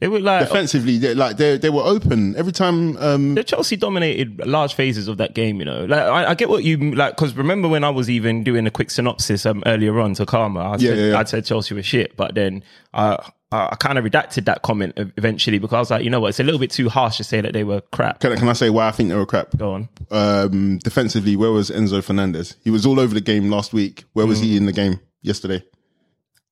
They 0.00 0.08
were 0.08 0.18
like 0.18 0.44
Defensively, 0.48 0.98
they, 0.98 1.14
like 1.14 1.36
they 1.36 1.56
they 1.56 1.70
were 1.70 1.82
open 1.84 2.34
every 2.36 2.50
time. 2.50 2.96
Um, 2.96 3.36
the 3.36 3.44
Chelsea 3.44 3.76
dominated 3.76 4.44
large 4.44 4.74
phases 4.74 5.06
of 5.06 5.18
that 5.18 5.34
game. 5.34 5.60
You 5.60 5.66
know, 5.66 5.84
like 5.84 6.00
I, 6.02 6.30
I 6.30 6.34
get 6.34 6.48
what 6.48 6.64
you 6.64 6.76
like 6.96 7.14
because 7.14 7.36
remember 7.36 7.68
when 7.68 7.84
I 7.84 7.90
was 7.90 8.10
even 8.10 8.42
doing 8.42 8.66
a 8.66 8.72
quick 8.72 8.90
synopsis 8.90 9.46
um, 9.46 9.62
earlier 9.66 10.00
on 10.00 10.14
to 10.14 10.26
Karma, 10.26 10.60
I 10.60 10.72
Yeah, 10.72 10.78
said 10.78 10.98
yeah, 10.98 11.06
yeah. 11.12 11.18
I 11.20 11.24
said 11.24 11.44
Chelsea 11.44 11.74
was 11.74 11.86
shit, 11.86 12.16
but 12.16 12.34
then 12.34 12.64
uh, 13.50 13.56
I, 13.56 13.68
I 13.72 13.76
kind 13.76 13.98
of 13.98 14.04
redacted 14.04 14.44
that 14.46 14.62
comment 14.62 14.92
eventually 14.96 15.58
because 15.58 15.74
I 15.74 15.78
was 15.78 15.90
like, 15.90 16.04
you 16.04 16.10
know 16.10 16.20
what, 16.20 16.28
it's 16.28 16.40
a 16.40 16.44
little 16.44 16.60
bit 16.60 16.70
too 16.70 16.88
harsh 16.88 17.16
to 17.18 17.24
say 17.24 17.40
that 17.40 17.52
they 17.52 17.64
were 17.64 17.80
crap. 17.92 18.20
can, 18.20 18.32
I- 18.32 18.36
can 18.36 18.48
I 18.48 18.52
say 18.52 18.70
why 18.70 18.88
I 18.88 18.90
think 18.90 19.08
they 19.08 19.14
were 19.16 19.26
crap? 19.26 19.56
Go 19.56 19.72
on. 19.72 19.88
Um, 20.10 20.78
defensively, 20.78 21.36
where 21.36 21.50
was 21.50 21.70
Enzo 21.70 22.02
Fernandez? 22.02 22.56
He 22.64 22.70
was 22.70 22.84
all 22.86 23.00
over 23.00 23.14
the 23.14 23.20
game 23.20 23.50
last 23.50 23.72
week. 23.72 24.04
Where 24.12 24.26
was 24.26 24.40
Mm. 24.40 24.44
he 24.44 24.56
in 24.56 24.66
the 24.66 24.72
game 24.72 25.00
yesterday? 25.22 25.62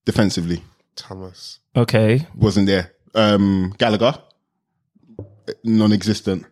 Defensively, 0.04 0.62
Thomas. 0.94 1.58
Okay, 1.76 2.26
wasn't 2.34 2.66
there. 2.66 2.92
Um, 3.14 3.74
Gallagher, 3.78 4.14
non-existent. 5.64 6.44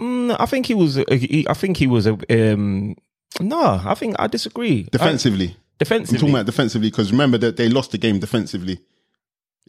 Mm, 0.00 0.36
I 0.38 0.46
think 0.46 0.66
he 0.66 0.74
was. 0.74 0.96
a- 0.98 1.14
he- 1.16 1.46
I 1.48 1.54
think 1.54 1.76
he 1.76 1.86
was 1.86 2.06
a. 2.06 2.16
Um, 2.30 2.96
no, 3.40 3.80
I 3.84 3.94
think 3.94 4.16
I 4.18 4.26
disagree. 4.26 4.84
Defensively, 4.90 5.56
I, 5.80 5.94
I'm 5.94 6.04
talking 6.04 6.30
about 6.30 6.46
defensively 6.46 6.90
because 6.90 7.10
remember 7.12 7.38
that 7.38 7.56
they 7.56 7.68
lost 7.68 7.92
the 7.92 7.98
game 7.98 8.18
defensively. 8.18 8.80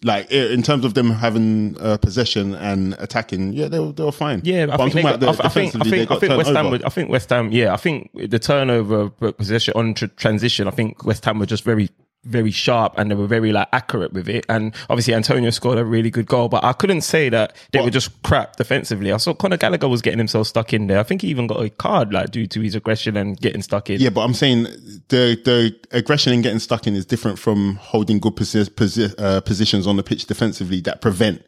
Like 0.03 0.31
in 0.31 0.63
terms 0.63 0.83
of 0.83 0.95
them 0.95 1.11
having 1.11 1.77
uh, 1.79 1.97
possession 1.97 2.55
and 2.55 2.95
attacking, 2.97 3.53
yeah, 3.53 3.67
they 3.67 3.79
were 3.79 3.91
they 3.91 4.03
were 4.03 4.11
fine. 4.11 4.41
Yeah, 4.43 4.63
I 4.63 4.65
but 4.77 4.81
I'm 4.81 4.89
think, 4.89 5.07
got, 5.07 5.19
the 5.19 5.27
I, 5.27 5.45
I 5.45 5.49
think 5.49 5.75
I 5.75 5.83
think 5.83 6.09
I 6.09 6.17
think 6.17 6.37
West 6.37 6.49
Ham. 6.49 6.71
Would, 6.71 6.83
I 6.83 6.89
think 6.89 7.09
West 7.09 7.29
Ham. 7.29 7.51
Yeah, 7.51 7.71
I 7.71 7.77
think 7.77 8.09
the 8.13 8.39
turnover 8.39 9.09
possession 9.09 9.73
on 9.75 9.93
tr- 9.93 10.07
transition. 10.07 10.67
I 10.67 10.71
think 10.71 11.05
West 11.05 11.23
Ham 11.25 11.37
were 11.37 11.45
just 11.45 11.63
very 11.63 11.89
very 12.23 12.51
sharp 12.51 12.93
and 12.97 13.09
they 13.09 13.15
were 13.15 13.27
very 13.27 13.51
like 13.51 13.67
accurate 13.73 14.13
with 14.13 14.29
it. 14.29 14.45
And 14.47 14.75
obviously 14.89 15.13
Antonio 15.13 15.49
scored 15.49 15.77
a 15.77 15.85
really 15.85 16.11
good 16.11 16.27
goal, 16.27 16.49
but 16.49 16.63
I 16.63 16.73
couldn't 16.73 17.01
say 17.01 17.29
that 17.29 17.55
they 17.71 17.81
were 17.81 17.89
just 17.89 18.21
crap 18.23 18.57
defensively. 18.57 19.11
I 19.11 19.17
saw 19.17 19.33
Conor 19.33 19.57
Gallagher 19.57 19.87
was 19.87 20.01
getting 20.01 20.19
himself 20.19 20.47
stuck 20.47 20.73
in 20.73 20.87
there. 20.87 20.99
I 20.99 21.03
think 21.03 21.21
he 21.23 21.29
even 21.29 21.47
got 21.47 21.63
a 21.63 21.69
card 21.69 22.13
like 22.13 22.31
due 22.31 22.45
to 22.47 22.61
his 22.61 22.75
aggression 22.75 23.17
and 23.17 23.39
getting 23.39 23.61
stuck 23.61 23.89
in. 23.89 23.99
Yeah, 23.99 24.09
but 24.09 24.21
I'm 24.21 24.33
saying 24.33 24.63
the 25.09 25.39
the 25.43 25.75
aggression 25.91 26.33
and 26.33 26.43
getting 26.43 26.59
stuck 26.59 26.85
in 26.85 26.95
is 26.95 27.05
different 27.05 27.39
from 27.39 27.75
holding 27.75 28.19
good 28.19 28.35
posi- 28.35 28.69
posi- 28.69 29.15
uh, 29.17 29.41
positions 29.41 29.87
on 29.87 29.95
the 29.97 30.03
pitch 30.03 30.25
defensively 30.25 30.81
that 30.81 31.01
prevent 31.01 31.43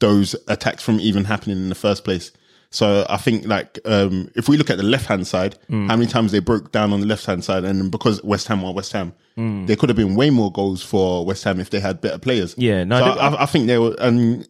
those 0.00 0.34
attacks 0.48 0.82
from 0.82 1.00
even 1.00 1.24
happening 1.24 1.58
in 1.58 1.68
the 1.68 1.74
first 1.74 2.04
place. 2.04 2.32
So 2.74 3.06
I 3.08 3.18
think 3.18 3.46
like 3.46 3.78
um, 3.84 4.28
if 4.34 4.48
we 4.48 4.56
look 4.56 4.68
at 4.68 4.78
the 4.78 4.82
left 4.82 5.06
hand 5.06 5.26
side, 5.26 5.56
Mm. 5.70 5.86
how 5.88 5.96
many 5.96 6.08
times 6.10 6.32
they 6.32 6.40
broke 6.40 6.72
down 6.72 6.92
on 6.92 7.00
the 7.00 7.06
left 7.06 7.24
hand 7.24 7.44
side, 7.44 7.64
and 7.64 7.90
because 7.90 8.20
West 8.24 8.48
Ham 8.48 8.64
are 8.64 8.72
West 8.74 8.92
Ham, 8.92 9.12
Mm. 9.38 9.66
there 9.66 9.76
could 9.76 9.88
have 9.88 9.96
been 9.96 10.14
way 10.16 10.30
more 10.30 10.50
goals 10.52 10.82
for 10.82 11.24
West 11.24 11.44
Ham 11.44 11.60
if 11.60 11.70
they 11.70 11.80
had 11.80 12.00
better 12.00 12.18
players. 12.18 12.54
Yeah, 12.58 12.82
no, 12.84 12.98
so 12.98 13.14
they- 13.14 13.20
I, 13.20 13.42
I 13.44 13.46
think 13.46 13.66
they 13.68 13.78
were, 13.78 13.94
and 14.00 14.46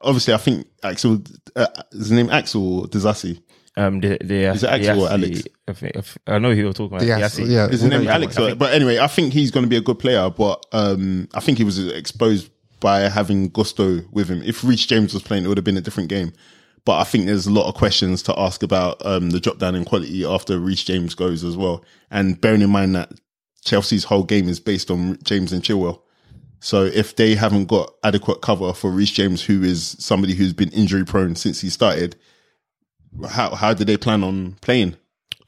obviously 0.00 0.34
I 0.34 0.38
think 0.38 0.66
Axel, 0.82 1.22
uh, 1.56 1.66
his 1.92 2.10
name 2.10 2.30
Axel 2.30 2.88
Disasi. 2.88 3.40
Um, 3.76 4.00
the, 4.00 4.18
the, 4.24 4.44
Is 4.52 4.64
it 4.64 4.70
Axel 4.70 5.02
or 5.04 5.08
Disasi, 5.08 5.12
Alex? 5.12 5.42
I, 5.68 5.72
think, 5.72 5.96
I 5.96 5.98
f- 6.00 6.18
I 6.26 6.38
know 6.40 6.52
who 6.52 6.60
you're 6.62 6.72
talking 6.72 6.96
about. 6.96 7.06
Yes, 7.06 7.38
Disasi. 7.38 7.48
yeah. 7.48 7.68
His 7.68 7.82
we 7.84 7.88
name 7.90 8.04
know- 8.04 8.10
Alex, 8.10 8.36
but 8.36 8.72
anyway, 8.72 8.98
I 8.98 9.06
think 9.06 9.32
he's 9.32 9.52
going 9.52 9.64
to 9.64 9.70
be 9.70 9.76
a 9.76 9.80
good 9.80 10.00
player. 10.00 10.28
But 10.30 10.66
um, 10.72 11.28
I 11.32 11.38
think 11.40 11.58
he 11.58 11.64
was 11.64 11.78
exposed 11.86 12.50
by 12.80 13.08
having 13.08 13.48
Gusto 13.50 14.02
with 14.10 14.28
him. 14.28 14.42
If 14.44 14.64
Reece 14.64 14.86
James 14.86 15.14
was 15.14 15.22
playing, 15.22 15.44
it 15.44 15.48
would 15.48 15.58
have 15.58 15.64
been 15.64 15.76
a 15.76 15.80
different 15.80 16.08
game. 16.08 16.32
But 16.88 17.00
I 17.00 17.04
think 17.04 17.26
there's 17.26 17.46
a 17.46 17.52
lot 17.52 17.68
of 17.68 17.74
questions 17.74 18.22
to 18.22 18.40
ask 18.40 18.62
about 18.62 19.04
um, 19.04 19.28
the 19.28 19.40
drop 19.40 19.58
down 19.58 19.74
in 19.74 19.84
quality 19.84 20.24
after 20.24 20.58
Reece 20.58 20.84
James 20.84 21.14
goes 21.14 21.44
as 21.44 21.54
well. 21.54 21.84
And 22.10 22.40
bearing 22.40 22.62
in 22.62 22.70
mind 22.70 22.94
that 22.94 23.12
Chelsea's 23.62 24.04
whole 24.04 24.22
game 24.22 24.48
is 24.48 24.58
based 24.58 24.90
on 24.90 25.18
James 25.22 25.52
and 25.52 25.62
Chilwell. 25.62 26.00
So 26.60 26.84
if 26.84 27.14
they 27.14 27.34
haven't 27.34 27.66
got 27.66 27.92
adequate 28.04 28.40
cover 28.40 28.72
for 28.72 28.90
Reece 28.90 29.10
James, 29.10 29.42
who 29.42 29.62
is 29.62 29.96
somebody 29.98 30.34
who's 30.34 30.54
been 30.54 30.70
injury 30.70 31.04
prone 31.04 31.36
since 31.36 31.60
he 31.60 31.68
started, 31.68 32.16
how 33.28 33.54
how 33.54 33.74
do 33.74 33.84
they 33.84 33.98
plan 33.98 34.24
on 34.24 34.52
playing? 34.62 34.96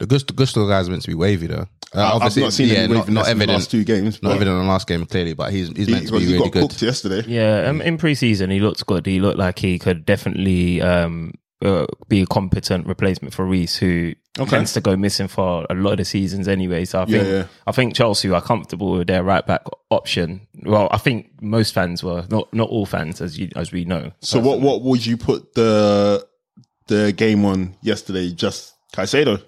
The 0.01 0.07
Gusto, 0.07 0.33
Gusto 0.33 0.67
guy's 0.67 0.89
meant 0.89 1.03
to 1.03 1.09
be 1.09 1.13
wavy 1.13 1.45
though. 1.45 1.67
Uh, 1.93 2.01
I've 2.01 2.13
obviously, 2.13 2.41
not 2.41 2.53
seen 2.53 2.69
yeah, 2.69 2.75
any 2.79 2.87
not, 2.87 2.99
waviness 3.01 3.13
not 3.13 3.31
in 3.31 3.37
the 3.37 3.43
evident. 3.43 3.59
last 3.59 3.69
two 3.71 3.83
games. 3.83 4.23
Not 4.23 4.31
evident 4.31 4.57
in 4.57 4.63
the 4.63 4.67
last 4.67 4.87
game 4.87 5.05
clearly, 5.05 5.33
but 5.33 5.51
he's 5.51 5.67
he's 5.69 5.89
meant 5.89 6.01
he, 6.01 6.07
to 6.07 6.13
be 6.13 6.19
he 6.21 6.33
really 6.33 6.39
got 6.45 6.53
good. 6.53 6.69
cooked 6.69 6.81
yesterday. 6.81 7.23
Yeah, 7.27 7.69
um, 7.69 7.81
in 7.81 7.99
preseason 7.99 8.51
he 8.51 8.59
looked 8.59 8.83
good. 8.87 9.05
He 9.05 9.19
looked 9.19 9.37
like 9.37 9.59
he 9.59 9.77
could 9.77 10.03
definitely 10.03 10.81
um, 10.81 11.33
uh, 11.61 11.85
be 12.07 12.21
a 12.21 12.25
competent 12.25 12.87
replacement 12.87 13.35
for 13.35 13.45
Reece, 13.45 13.77
who 13.77 14.15
tends 14.47 14.73
to 14.73 14.81
go 14.81 14.97
missing 14.97 15.27
for 15.27 15.67
a 15.69 15.75
lot 15.75 15.91
of 15.91 15.97
the 15.97 16.05
seasons 16.05 16.47
anyway. 16.47 16.85
So 16.85 17.03
I 17.03 17.05
think 17.05 17.23
Yeah, 17.23 17.31
yeah. 17.31 17.45
I 17.67 17.71
think 17.71 17.93
Chelsea 17.93 18.31
are 18.31 18.41
comfortable 18.41 18.93
with 18.93 19.05
their 19.05 19.21
right 19.21 19.45
back 19.45 19.61
option. 19.91 20.47
Well, 20.63 20.87
I 20.89 20.97
think 20.97 21.29
most 21.41 21.75
fans 21.75 22.03
were 22.03 22.25
not 22.31 22.51
not 22.55 22.69
all 22.69 22.87
fans, 22.87 23.21
as 23.21 23.37
you 23.37 23.49
as 23.55 23.71
we 23.71 23.85
know. 23.85 24.13
So 24.21 24.39
what 24.39 24.61
what 24.61 24.81
would 24.81 25.05
you 25.05 25.17
put 25.17 25.53
the 25.53 26.25
the 26.87 27.11
game 27.11 27.45
on 27.45 27.75
yesterday? 27.83 28.31
Just 28.31 28.73
Caicedo. 28.95 29.45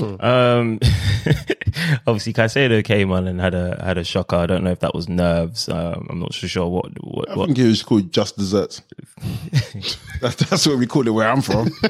Um, 0.00 0.80
obviously 2.06 2.32
Caicedo 2.32 2.84
came 2.84 3.12
on 3.12 3.26
and 3.26 3.40
had 3.40 3.54
a 3.54 3.82
had 3.84 3.98
a 3.98 4.04
shocker. 4.04 4.36
I 4.36 4.46
don't 4.46 4.64
know 4.64 4.70
if 4.70 4.80
that 4.80 4.94
was 4.94 5.08
nerves. 5.08 5.68
Um, 5.68 6.06
I'm 6.10 6.20
not 6.20 6.34
so 6.34 6.46
sure 6.46 6.68
what 6.68 6.86
what, 7.02 7.30
I 7.30 7.36
what 7.36 7.46
think 7.46 7.58
it 7.58 7.66
was 7.66 7.82
called 7.82 8.12
just 8.12 8.36
desserts. 8.36 8.82
that's, 10.20 10.36
that's 10.36 10.66
what 10.66 10.78
we 10.78 10.86
call 10.86 11.06
it 11.06 11.10
where 11.10 11.28
I'm 11.28 11.42
from. 11.42 11.70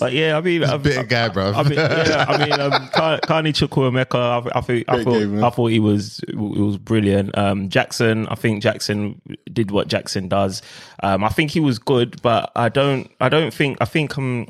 But 0.00 0.12
yeah, 0.12 0.36
I 0.36 0.40
mean, 0.40 0.64
I've- 0.64 0.82
Bitter 0.82 1.04
guy, 1.04 1.28
bro. 1.28 1.52
I 1.52 1.62
mean, 1.62 1.74
yeah, 1.74 2.24
I 2.28 2.44
mean, 2.44 2.52
um, 2.60 2.88
Carney 3.20 3.52
Chukwuemeka, 3.52 4.14
I, 4.52 4.58
I 4.58 4.60
think, 4.60 4.84
I 4.88 5.02
thought, 5.02 5.18
game. 5.18 5.42
I 5.44 5.50
thought 5.50 5.66
he 5.68 5.80
was, 5.80 6.20
it 6.28 6.36
was 6.36 6.78
brilliant. 6.78 7.36
Um, 7.36 7.68
Jackson, 7.68 8.26
I 8.28 8.34
think 8.34 8.62
Jackson 8.62 9.20
did 9.52 9.70
what 9.70 9.88
Jackson 9.88 10.28
does. 10.28 10.62
Um, 11.02 11.22
I 11.24 11.28
think 11.28 11.50
he 11.52 11.60
was 11.60 11.78
good, 11.78 12.20
but 12.22 12.50
I 12.56 12.68
don't, 12.68 13.10
I 13.20 13.28
don't 13.28 13.52
think, 13.52 13.78
I 13.80 13.84
think, 13.84 14.16
um, 14.18 14.48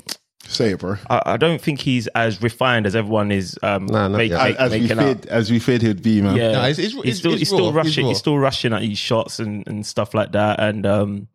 Say 0.49 0.71
it, 0.71 0.79
bro. 0.79 0.95
I, 1.09 1.21
I 1.25 1.37
don't 1.37 1.61
think 1.61 1.79
he's 1.79 2.07
as 2.07 2.41
refined 2.41 2.85
as 2.87 2.95
everyone 2.95 3.31
is, 3.31 3.57
um, 3.61 3.85
No, 3.85 4.07
not 4.07 4.17
make, 4.17 4.31
yet. 4.31 4.43
make- 4.43 4.55
As, 4.55 4.59
as 4.59 4.71
we 4.73 4.79
making 4.81 4.97
out. 4.99 5.03
feared, 5.03 5.25
as 5.27 5.51
we 5.51 5.59
feared 5.59 5.81
he'd 5.83 6.01
be, 6.03 6.21
man. 6.21 6.35
Yeah, 6.35 6.51
No, 6.53 6.59
it's- 6.67 6.79
it's- 6.79 6.93
he's 6.93 6.95
it's- 7.03 7.17
still 7.19 7.31
it's 7.33 7.39
he's 7.41 7.47
still 7.49 7.65
He's 7.67 7.73
rushing. 7.75 8.05
raw. 8.05 8.09
He's 8.09 8.17
still 8.17 8.37
rushing 8.39 8.73
at 8.73 8.81
his 8.81 8.97
shots 8.97 9.39
and, 9.39 9.65
and 9.67 9.85
stuff 9.85 10.13
like 10.13 10.31
that. 10.31 10.59
And 10.59 10.85
um, 10.85 11.27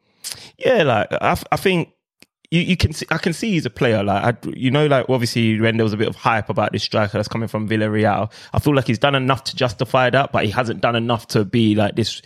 yeah, 0.59 0.83
like 0.83 1.09
I, 1.13 1.39
I 1.53 1.57
think 1.57 1.91
you, 2.51 2.61
you 2.61 2.77
can 2.77 2.93
see 2.93 3.07
I 3.11 3.19
can 3.19 3.33
see 3.33 3.53
he's 3.53 3.67
a 3.67 3.71
player. 3.71 4.03
Like 4.03 4.25
I, 4.45 4.49
you 4.53 4.71
know, 4.71 4.87
like 4.87 5.07
obviously 5.09 5.61
when 5.61 5.77
there 5.77 5.85
was 5.85 5.93
a 5.93 5.97
bit 5.97 6.09
of 6.09 6.17
hype 6.17 6.49
about 6.51 6.73
this 6.73 6.83
striker 6.83 7.17
that's 7.17 7.29
coming 7.29 7.49
from 7.49 7.69
Villarreal, 7.69 8.31
I 8.53 8.59
feel 8.59 8.75
like 8.75 8.87
he's 8.89 8.99
done 8.99 9.15
enough 9.15 9.45
to 9.45 9.57
justify 9.57 10.11
that, 10.11 10.33
but 10.33 10.45
he 10.45 10.51
hasn't 10.51 10.81
done 10.81 10.97
enough 10.97 11.29
to 11.29 11.45
be 11.45 11.75
like 11.77 11.95
this. 11.97 12.21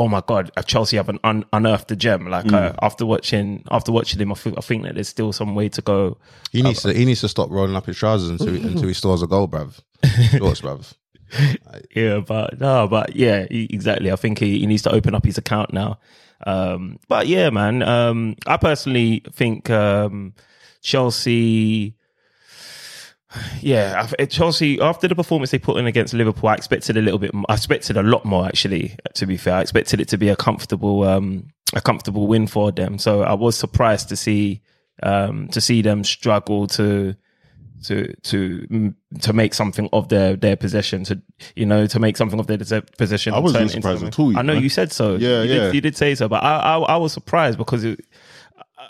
Oh 0.00 0.06
my 0.06 0.22
god, 0.24 0.50
uh, 0.56 0.62
Chelsea 0.62 0.96
have 0.96 1.08
an 1.08 1.18
un- 1.24 1.44
unearthed 1.52 1.90
a 1.90 1.96
gem. 1.96 2.28
Like 2.30 2.52
uh, 2.52 2.72
after 2.80 3.04
watching 3.04 3.64
after 3.70 3.90
watching 3.90 4.20
him, 4.20 4.30
I 4.30 4.36
think 4.36 4.56
I 4.56 4.60
think 4.60 4.84
that 4.84 4.94
there's 4.94 5.08
still 5.08 5.32
some 5.32 5.54
way 5.56 5.68
to 5.70 5.82
go. 5.82 6.16
He 6.52 6.62
needs 6.62 6.82
to 6.82 6.94
he 6.94 7.04
needs 7.04 7.20
to 7.22 7.28
stop 7.28 7.50
rolling 7.50 7.74
up 7.74 7.84
his 7.86 7.96
trousers 7.98 8.30
until 8.30 8.54
he, 8.54 8.62
until 8.62 8.86
he 8.88 8.94
stores 9.02 9.22
a 9.22 9.26
goal, 9.26 9.48
bruv. 9.48 9.80
Shorts, 10.38 10.60
bruv. 10.60 10.94
Yeah, 11.94 12.20
but 12.20 12.58
no, 12.58 12.88
but 12.88 13.14
yeah, 13.16 13.46
e- 13.50 13.66
exactly. 13.70 14.10
I 14.10 14.16
think 14.16 14.38
he, 14.38 14.60
he 14.60 14.66
needs 14.66 14.82
to 14.82 14.90
open 14.94 15.14
up 15.14 15.26
his 15.26 15.36
account 15.36 15.74
now. 15.74 15.98
Um, 16.46 16.98
but 17.08 17.26
yeah, 17.26 17.50
man, 17.50 17.82
um, 17.82 18.36
I 18.46 18.56
personally 18.56 19.22
think 19.32 19.68
um, 19.68 20.32
Chelsea. 20.80 21.96
Yeah, 23.60 24.08
I- 24.18 24.24
Chelsea 24.26 24.80
after 24.80 25.06
the 25.08 25.14
performance 25.14 25.50
they 25.50 25.58
put 25.58 25.76
in 25.76 25.86
against 25.86 26.14
Liverpool, 26.14 26.48
I 26.48 26.54
expected 26.54 26.96
a 26.96 27.02
little 27.02 27.18
bit. 27.18 27.30
I 27.48 27.54
expected 27.54 27.96
a 27.96 28.02
lot 28.02 28.24
more 28.24 28.46
actually. 28.46 28.96
To 29.14 29.26
be 29.26 29.36
fair, 29.36 29.54
I 29.56 29.60
expected 29.60 30.00
it 30.00 30.08
to 30.08 30.16
be 30.18 30.28
a 30.28 30.36
comfortable, 30.36 31.04
um, 31.04 31.48
a 31.74 31.80
comfortable 31.80 32.26
win 32.26 32.46
for 32.46 32.72
them. 32.72 32.98
So 32.98 33.22
I 33.22 33.34
was 33.34 33.56
surprised 33.56 34.08
to 34.08 34.16
see 34.16 34.62
um, 35.02 35.48
to 35.48 35.60
see 35.60 35.82
them 35.82 36.04
struggle 36.04 36.66
to 36.68 37.14
to 37.84 38.12
to 38.22 38.94
to 39.20 39.32
make 39.32 39.54
something 39.54 39.88
of 39.92 40.08
their 40.08 40.34
their 40.34 40.56
possession 40.56 41.04
to 41.04 41.20
you 41.54 41.66
know 41.66 41.86
to 41.86 42.00
make 42.00 42.16
something 42.16 42.40
of 42.40 42.46
their 42.46 42.58
possession. 42.58 43.34
I 43.34 43.38
wasn't 43.38 43.58
turn 43.58 43.68
it 43.68 43.74
into 43.76 43.88
surprised 43.88 44.04
at 44.04 44.18
all, 44.18 44.36
I 44.38 44.42
know 44.42 44.54
know. 44.54 44.58
you 44.58 44.68
said 44.68 44.90
so. 44.90 45.16
Yeah, 45.16 45.42
you 45.42 45.54
yeah. 45.54 45.64
Did, 45.66 45.74
you 45.74 45.80
did 45.82 45.96
say 45.96 46.14
so, 46.14 46.28
but 46.28 46.42
I 46.42 46.58
I, 46.58 46.78
I 46.78 46.96
was 46.96 47.12
surprised 47.12 47.58
because. 47.58 47.84
It, 47.84 48.00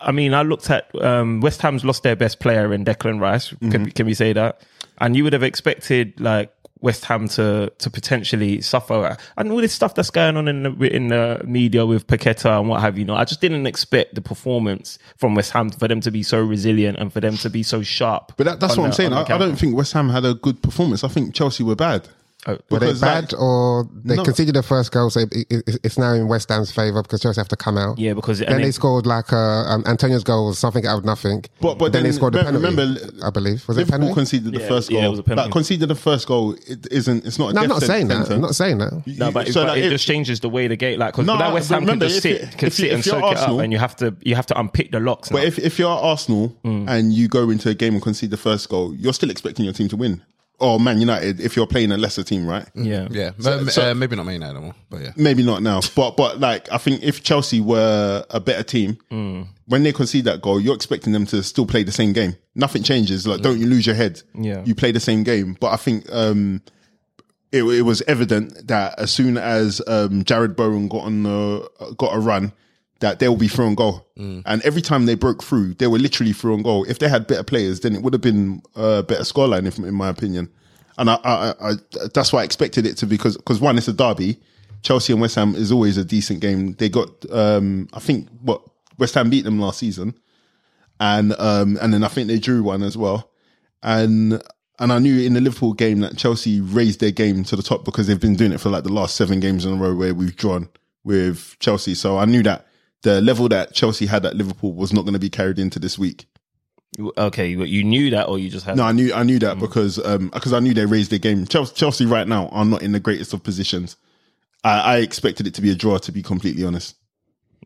I 0.00 0.12
mean, 0.12 0.34
I 0.34 0.42
looked 0.42 0.70
at 0.70 0.88
um, 1.02 1.40
West 1.40 1.62
Ham's 1.62 1.84
lost 1.84 2.02
their 2.02 2.16
best 2.16 2.40
player 2.40 2.72
in 2.72 2.84
Declan 2.84 3.20
Rice. 3.20 3.50
Mm-hmm. 3.50 3.70
Can, 3.70 3.90
can 3.90 4.06
we 4.06 4.14
say 4.14 4.32
that? 4.32 4.62
And 4.98 5.16
you 5.16 5.24
would 5.24 5.32
have 5.32 5.42
expected 5.42 6.20
like 6.20 6.52
West 6.80 7.04
Ham 7.06 7.28
to 7.28 7.72
to 7.78 7.90
potentially 7.90 8.60
suffer, 8.60 9.16
and 9.36 9.50
all 9.50 9.60
this 9.60 9.72
stuff 9.72 9.94
that's 9.94 10.10
going 10.10 10.36
on 10.36 10.48
in 10.48 10.62
the 10.62 10.94
in 10.94 11.08
the 11.08 11.40
media 11.44 11.84
with 11.84 12.06
Paqueta 12.06 12.58
and 12.58 12.68
what 12.68 12.80
have 12.80 12.98
you. 12.98 13.04
Know, 13.04 13.14
I 13.14 13.24
just 13.24 13.40
didn't 13.40 13.66
expect 13.66 14.14
the 14.14 14.20
performance 14.20 14.98
from 15.16 15.34
West 15.34 15.52
Ham 15.52 15.70
for 15.70 15.88
them 15.88 16.00
to 16.02 16.10
be 16.10 16.22
so 16.22 16.40
resilient 16.40 16.98
and 16.98 17.12
for 17.12 17.20
them 17.20 17.36
to 17.38 17.50
be 17.50 17.62
so 17.62 17.82
sharp. 17.82 18.32
But 18.36 18.44
that, 18.44 18.60
that's 18.60 18.76
what 18.76 18.86
I'm 18.86 18.92
saying. 18.92 19.12
I, 19.12 19.22
I 19.22 19.38
don't 19.38 19.56
think 19.56 19.76
West 19.76 19.92
Ham 19.92 20.08
had 20.08 20.24
a 20.24 20.34
good 20.34 20.62
performance. 20.62 21.02
I 21.02 21.08
think 21.08 21.34
Chelsea 21.34 21.64
were 21.64 21.76
bad. 21.76 22.08
Oh, 22.46 22.56
Were 22.70 22.78
they 22.78 22.92
bad 22.94 23.32
like- 23.32 23.40
or 23.42 23.88
they 24.04 24.14
No. 24.14 24.22
conceded 24.22 24.54
the 24.54 24.62
first 24.62 24.92
goal, 24.92 25.10
so 25.10 25.20
it, 25.20 25.34
it, 25.50 25.80
it's 25.82 25.98
now 25.98 26.12
in 26.12 26.28
West 26.28 26.48
Ham's 26.48 26.70
favour 26.70 27.02
because 27.02 27.20
Chelsea 27.20 27.40
have 27.40 27.48
to 27.48 27.56
come 27.56 27.76
out. 27.76 27.98
yeah, 27.98 28.14
because 28.14 28.38
Then 28.38 28.62
they 28.62 28.68
it- 28.68 28.74
scored 28.74 29.06
like 29.06 29.32
uh, 29.32 29.36
um, 29.36 29.82
Antonio's 29.86 30.22
goal 30.22 30.46
was 30.46 30.56
something 30.58 30.86
out 30.86 30.98
of 30.98 31.04
nothing. 31.04 31.44
But- 31.60 31.78
but 31.78 31.92
then, 31.92 32.04
they 32.04 32.10
then 32.10 32.16
scored 32.16 32.36
a 32.36 32.44
penalty. 32.44 32.64
remember, 32.64 33.00
I 33.24 33.30
believe 33.30 33.66
was 33.66 33.76
it 33.76 33.80
a 33.80 33.84
Liverpool 33.84 33.98
penalty? 33.98 34.14
conceded 34.14 34.52
the 34.54 34.60
Yeah, 34.60 34.68
first 34.68 34.88
yeah, 34.90 35.00
goal. 35.00 35.06
it 35.06 35.10
was 35.10 35.18
a 35.18 35.22
penalty. 35.24 35.46
Like 35.46 35.52
conceded 35.52 35.88
the 35.88 35.94
first 35.96 36.28
goal. 36.28 36.52
It 36.68 36.86
isn't. 36.92 37.26
It's 37.26 37.40
not. 37.40 37.50
A 37.50 37.54
No, 37.54 37.62
I'm 37.62 37.68
not 37.68 37.82
saying 37.82 38.06
that. 38.08 38.30
I'm 38.30 38.40
not 38.40 38.54
saying 38.54 38.78
that. 38.78 39.04
No, 39.06 39.32
but, 39.32 39.48
So, 39.48 39.62
but 39.62 39.68
like, 39.70 39.78
it 39.78 39.84
if- 39.86 39.90
just 39.92 40.06
changes 40.06 40.38
the 40.38 40.48
way 40.48 40.68
the 40.68 40.76
game. 40.76 41.00
Like 41.00 41.14
because 41.14 41.26
No, 41.26 41.36
that 41.38 41.52
West 41.52 41.70
Ham 41.70 41.80
remember, 41.80 42.04
can 42.04 42.10
just 42.10 42.22
sit, 42.22 42.40
you- 42.40 42.46
can 42.56 42.66
if 42.68 42.78
you- 42.78 42.84
sit 42.84 42.90
and 42.92 43.00
if 43.00 43.06
you're 43.06 43.20
soak 43.20 43.32
it 43.32 43.38
up, 43.38 43.58
and 43.60 43.72
you 43.72 43.78
have 43.80 43.96
to 43.96 44.14
you 44.22 44.36
have 44.36 44.46
to 44.46 44.58
unpick 44.58 44.92
the 44.92 45.00
locks. 45.00 45.28
But 45.28 45.42
if, 45.42 45.58
if 45.58 45.76
you're 45.78 45.90
Arsenal 45.90 46.54
Mm. 46.64 46.88
and 46.88 47.12
you 47.12 47.26
go 47.26 47.50
into 47.50 47.68
a 47.68 47.74
game 47.74 47.94
and 47.94 48.02
concede 48.02 48.30
the 48.30 48.36
first 48.36 48.68
goal, 48.68 48.94
you're 48.94 49.12
still 49.12 49.28
expecting 49.30 49.64
your 49.64 49.74
team 49.74 49.88
to 49.88 49.96
win. 49.96 50.22
Or 50.60 50.80
Man 50.80 50.98
United, 51.00 51.40
if 51.40 51.54
you're 51.54 51.68
playing 51.68 51.92
a 51.92 51.96
lesser 51.96 52.24
team, 52.24 52.44
right? 52.44 52.66
yeah, 52.74 53.06
Yeah, 53.12 53.30
So- 53.38 53.64
so- 53.66 53.90
uh, 53.90 53.94
maybe 53.94 54.16
not 54.16 54.24
Man 54.26 54.34
United 54.34 54.56
anymore, 54.56 54.74
but 54.90 55.00
yeah. 55.02 55.12
Maybe 55.16 55.44
not 55.44 55.62
now, 55.62 55.80
but 55.94 56.16
but 56.16 56.40
like 56.40 56.70
I 56.72 56.78
think 56.78 57.02
if 57.02 57.22
Chelsea 57.22 57.60
were 57.60 58.24
a 58.30 58.40
better 58.40 58.64
team, 58.64 58.98
when 59.66 59.82
they 59.84 59.92
concede 59.92 60.24
that 60.24 60.42
goal, 60.42 60.60
you're 60.60 60.74
expecting 60.74 61.12
them 61.12 61.26
to 61.26 61.42
still 61.42 61.66
play 61.66 61.84
the 61.84 61.92
same 61.92 62.12
game. 62.12 62.34
Nothing 62.56 62.82
changes. 62.82 63.26
Like, 63.26 63.40
don't 63.42 63.58
you 63.60 63.66
lose 63.66 63.86
your 63.86 63.94
head? 63.94 64.20
Yeah. 64.34 64.62
you 64.64 64.74
play 64.74 64.90
the 64.92 64.98
same 65.00 65.22
game. 65.22 65.56
But 65.60 65.68
I 65.72 65.76
think 65.76 66.10
um, 66.12 66.60
it, 67.52 67.62
it 67.62 67.82
was 67.82 68.02
evident 68.08 68.66
that 68.66 68.98
as 68.98 69.10
soon 69.12 69.36
as 69.36 69.80
um, 69.86 70.24
Jarrod 70.24 70.56
Bowen 70.56 70.88
got 70.88 71.02
on 71.04 71.22
the 71.22 71.94
got 71.98 72.14
a 72.16 72.18
run, 72.18 72.52
that 73.00 73.18
they 73.20 73.28
will 73.28 73.36
be 73.36 73.48
through 73.48 73.66
on 73.66 73.74
goal. 73.74 74.06
And 74.44 74.62
every 74.62 74.82
time 74.82 75.06
they 75.06 75.14
broke 75.14 75.42
through, 75.42 75.74
they 75.74 75.86
were 75.86 75.98
literally 75.98 76.32
through 76.32 76.54
on 76.54 76.62
goal. 76.62 76.84
If 76.88 76.98
they 76.98 77.08
had 77.08 77.26
better 77.26 77.44
players, 77.44 77.80
then 77.80 77.94
it 77.94 78.02
would 78.02 78.12
have 78.12 78.22
been 78.22 78.62
a 78.74 79.02
better 79.02 79.22
scoreline, 79.22 79.66
if, 79.66 79.78
in 79.78 79.94
my 79.94 80.08
opinion. 80.08 80.50
And 80.98 81.08
I, 81.08 81.14
I, 81.22 81.54
I, 81.60 81.72
that's 82.12 82.32
why 82.32 82.40
I 82.40 82.44
expected 82.44 82.84
it 82.84 82.96
to 82.98 83.06
be 83.06 83.16
because 83.16 83.36
because 83.36 83.60
one, 83.60 83.78
it's 83.78 83.88
a 83.88 83.92
derby. 83.92 84.40
Chelsea 84.82 85.12
and 85.12 85.22
West 85.22 85.36
Ham 85.36 85.54
is 85.54 85.70
always 85.72 85.96
a 85.96 86.04
decent 86.04 86.40
game. 86.40 86.74
They 86.74 86.88
got, 86.88 87.08
um, 87.32 87.88
I 87.92 88.00
think, 88.00 88.28
what 88.42 88.62
West 88.98 89.14
Ham 89.14 89.30
beat 89.30 89.44
them 89.44 89.60
last 89.60 89.78
season, 89.78 90.14
and 90.98 91.32
um, 91.38 91.78
and 91.80 91.94
then 91.94 92.02
I 92.02 92.08
think 92.08 92.26
they 92.26 92.38
drew 92.38 92.62
one 92.62 92.82
as 92.82 92.96
well. 92.96 93.30
And 93.82 94.42
and 94.80 94.92
I 94.92 94.98
knew 94.98 95.20
in 95.20 95.34
the 95.34 95.40
Liverpool 95.40 95.72
game 95.72 96.00
that 96.00 96.16
Chelsea 96.16 96.60
raised 96.60 97.00
their 97.00 97.10
game 97.10 97.44
to 97.44 97.56
the 97.56 97.62
top 97.62 97.84
because 97.84 98.06
they've 98.06 98.20
been 98.20 98.36
doing 98.36 98.52
it 98.52 98.60
for 98.60 98.70
like 98.70 98.84
the 98.84 98.92
last 98.92 99.16
seven 99.16 99.40
games 99.40 99.64
in 99.64 99.74
a 99.74 99.76
row 99.76 99.94
where 99.94 100.14
we've 100.14 100.36
drawn 100.36 100.68
with 101.04 101.56
Chelsea. 101.58 101.94
So 101.94 102.18
I 102.18 102.24
knew 102.24 102.42
that 102.44 102.66
the 103.02 103.20
level 103.20 103.48
that 103.48 103.74
Chelsea 103.74 104.06
had 104.06 104.26
at 104.26 104.36
Liverpool 104.36 104.72
was 104.72 104.92
not 104.92 105.02
going 105.02 105.14
to 105.14 105.18
be 105.18 105.30
carried 105.30 105.58
into 105.58 105.78
this 105.78 105.98
week. 105.98 106.26
okay, 107.16 107.54
but 107.54 107.68
you 107.68 107.84
knew 107.84 108.10
that, 108.10 108.28
or 108.28 108.38
you 108.38 108.50
just 108.50 108.66
had 108.66 108.76
No, 108.76 108.84
I 108.84 108.92
knew 108.92 109.12
I 109.12 109.22
knew 109.22 109.38
that 109.40 109.58
because 109.58 110.04
um 110.04 110.28
because 110.30 110.52
I 110.52 110.60
knew 110.60 110.74
they 110.74 110.86
raised 110.86 111.10
their 111.10 111.18
game. 111.18 111.46
Chelsea, 111.46 111.74
Chelsea 111.74 112.06
right 112.06 112.26
now 112.26 112.48
are 112.48 112.64
not 112.64 112.82
in 112.82 112.92
the 112.92 113.00
greatest 113.00 113.32
of 113.32 113.42
positions. 113.42 113.96
I, 114.64 114.80
I 114.80 114.96
expected 114.98 115.46
it 115.46 115.54
to 115.54 115.62
be 115.62 115.70
a 115.70 115.74
draw, 115.74 115.98
to 115.98 116.12
be 116.12 116.22
completely 116.22 116.64
honest. 116.64 116.96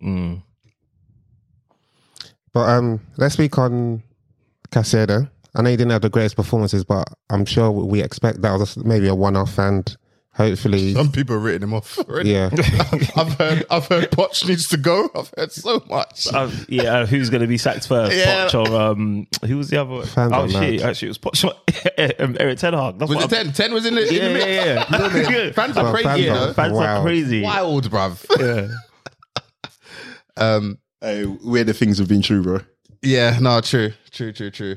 Mm. 0.03 0.43
But 2.53 2.69
um, 2.69 3.01
let's 3.17 3.35
speak 3.35 3.57
on 3.59 4.03
Caicedo. 4.71 5.31
I 5.55 5.63
know 5.63 5.71
he 5.71 5.77
didn't 5.77 5.93
have 5.93 6.03
the 6.03 6.11
greatest 6.11 6.37
performances, 6.37 6.85
but 6.85 7.07
I'm 7.31 7.45
sure 7.45 7.71
we 7.71 8.03
expect 8.03 8.43
that 8.43 8.59
was 8.59 8.77
maybe 8.79 9.09
a 9.09 9.15
one-off, 9.15 9.59
and 9.59 9.97
hopefully, 10.35 10.95
Some 10.95 11.11
people 11.13 11.37
have 11.37 11.45
written 11.45 11.63
him 11.65 11.75
off 11.75 11.99
already. 12.09 12.31
yeah. 12.31 12.51
I've 13.17 13.35
heard 13.35 13.65
I've 13.71 13.87
heard 13.87 14.11
Poch 14.11 14.47
needs 14.49 14.69
to 14.69 14.77
go. 14.77 15.09
I've 15.15 15.33
heard 15.37 15.53
so 15.53 15.83
much. 15.89 16.27
Uh, 16.33 16.51
yeah, 16.69 17.07
who's 17.07 17.31
going 17.31 17.43
to 17.43 17.47
be 17.47 17.59
sacked 17.59 17.87
first? 17.89 18.17
Yeah. 18.17 18.47
Poch 18.47 18.69
or 18.71 18.81
um, 18.93 19.27
who 19.47 19.57
was 19.59 19.69
the 19.71 19.81
other? 19.83 20.07
Fans 20.07 20.33
oh 20.33 20.43
are 20.43 20.49
shit! 20.49 20.81
mad. 20.81 20.89
Actually, 20.91 21.09
it 21.09 21.11
was 21.11 21.19
Poch. 21.19 22.21
um, 22.21 22.37
Erik 22.41 22.59
Ten 22.59 22.73
Hag. 22.75 22.99
That's 22.99 23.09
Was 23.11 23.25
it 23.25 23.33
I'm- 23.33 23.47
10? 23.47 23.53
10 23.53 23.75
was 23.75 23.87
in 23.87 23.95
the, 23.95 24.07
in 24.09 24.15
Yeah, 24.15 24.29
the 24.29 24.35
mix. 24.35 24.47
yeah, 25.31 25.45
yeah. 25.47 25.53
Fans 25.53 25.77
are 25.77 25.85
Well, 25.85 25.93
crazy, 25.93 26.05
fans 26.09 26.21
you 26.25 26.31
are- 26.33 26.55
Fans 26.55 26.73
Wow. 26.73 26.99
are 27.01 27.03
crazy. 27.03 27.43
Wild, 27.43 27.91
bruv. 27.91 28.25
Yeah. 28.41 28.69
Um, 30.37 30.79
Hey, 31.01 31.25
weirder 31.27 31.73
things 31.73 31.99
have 31.99 32.07
been 32.09 32.23
true, 32.23 32.43
bro. 32.43 32.61
yeah, 33.03 33.37
no, 33.41 33.61
true, 33.61 33.93
true, 34.13 34.33
true, 34.33 34.51
true. 34.53 34.77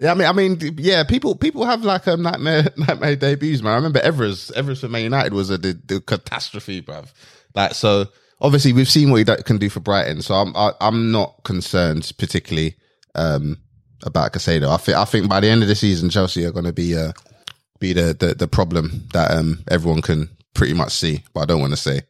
Yeah, 0.00 0.12
I 0.12 0.14
mean, 0.14 0.26
I 0.26 0.32
mean, 0.32 0.58
yeah, 0.78 1.04
people 1.04 1.34
people 1.36 1.66
have 1.66 1.84
like 1.84 2.06
a 2.06 2.16
nightmare 2.16 2.68
nightmare 2.76 3.16
debuts, 3.16 3.60
man. 3.62 3.72
I 3.72 3.76
remember 3.76 4.00
Evers, 4.00 4.50
Evers 4.52 4.80
for 4.80 4.88
Man 4.88 5.02
United 5.02 5.34
was 5.34 5.50
a 5.50 5.58
the, 5.58 5.78
the 5.86 6.00
catastrophe, 6.00 6.80
bruv. 6.80 7.12
Like, 7.54 7.74
so 7.74 8.06
obviously 8.40 8.72
we've 8.72 8.88
seen 8.88 9.10
what 9.10 9.18
he 9.28 9.42
can 9.42 9.58
do 9.58 9.68
for 9.68 9.80
Brighton, 9.80 10.22
so 10.22 10.34
I'm 10.34 10.56
I, 10.56 10.72
I'm 10.80 11.12
not 11.12 11.44
concerned 11.44 12.10
particularly 12.18 12.76
um 13.14 13.58
about 14.02 14.32
Caicedo. 14.32 14.70
I 14.70 14.78
think 14.78 14.96
I 14.96 15.04
think 15.04 15.28
by 15.28 15.40
the 15.40 15.48
end 15.48 15.62
of 15.62 15.68
the 15.68 15.74
season, 15.74 16.08
Chelsea 16.08 16.46
are 16.46 16.52
going 16.52 16.64
to 16.64 16.72
be 16.72 16.96
uh 16.96 17.12
be 17.78 17.92
the, 17.92 18.16
the 18.18 18.34
the 18.34 18.48
problem 18.48 19.06
that 19.12 19.30
um 19.32 19.62
everyone 19.68 20.00
can 20.00 20.30
pretty 20.54 20.72
much 20.72 20.92
see, 20.92 21.22
but 21.34 21.40
I 21.40 21.44
don't 21.44 21.60
want 21.60 21.74
to 21.74 21.76
say. 21.76 22.00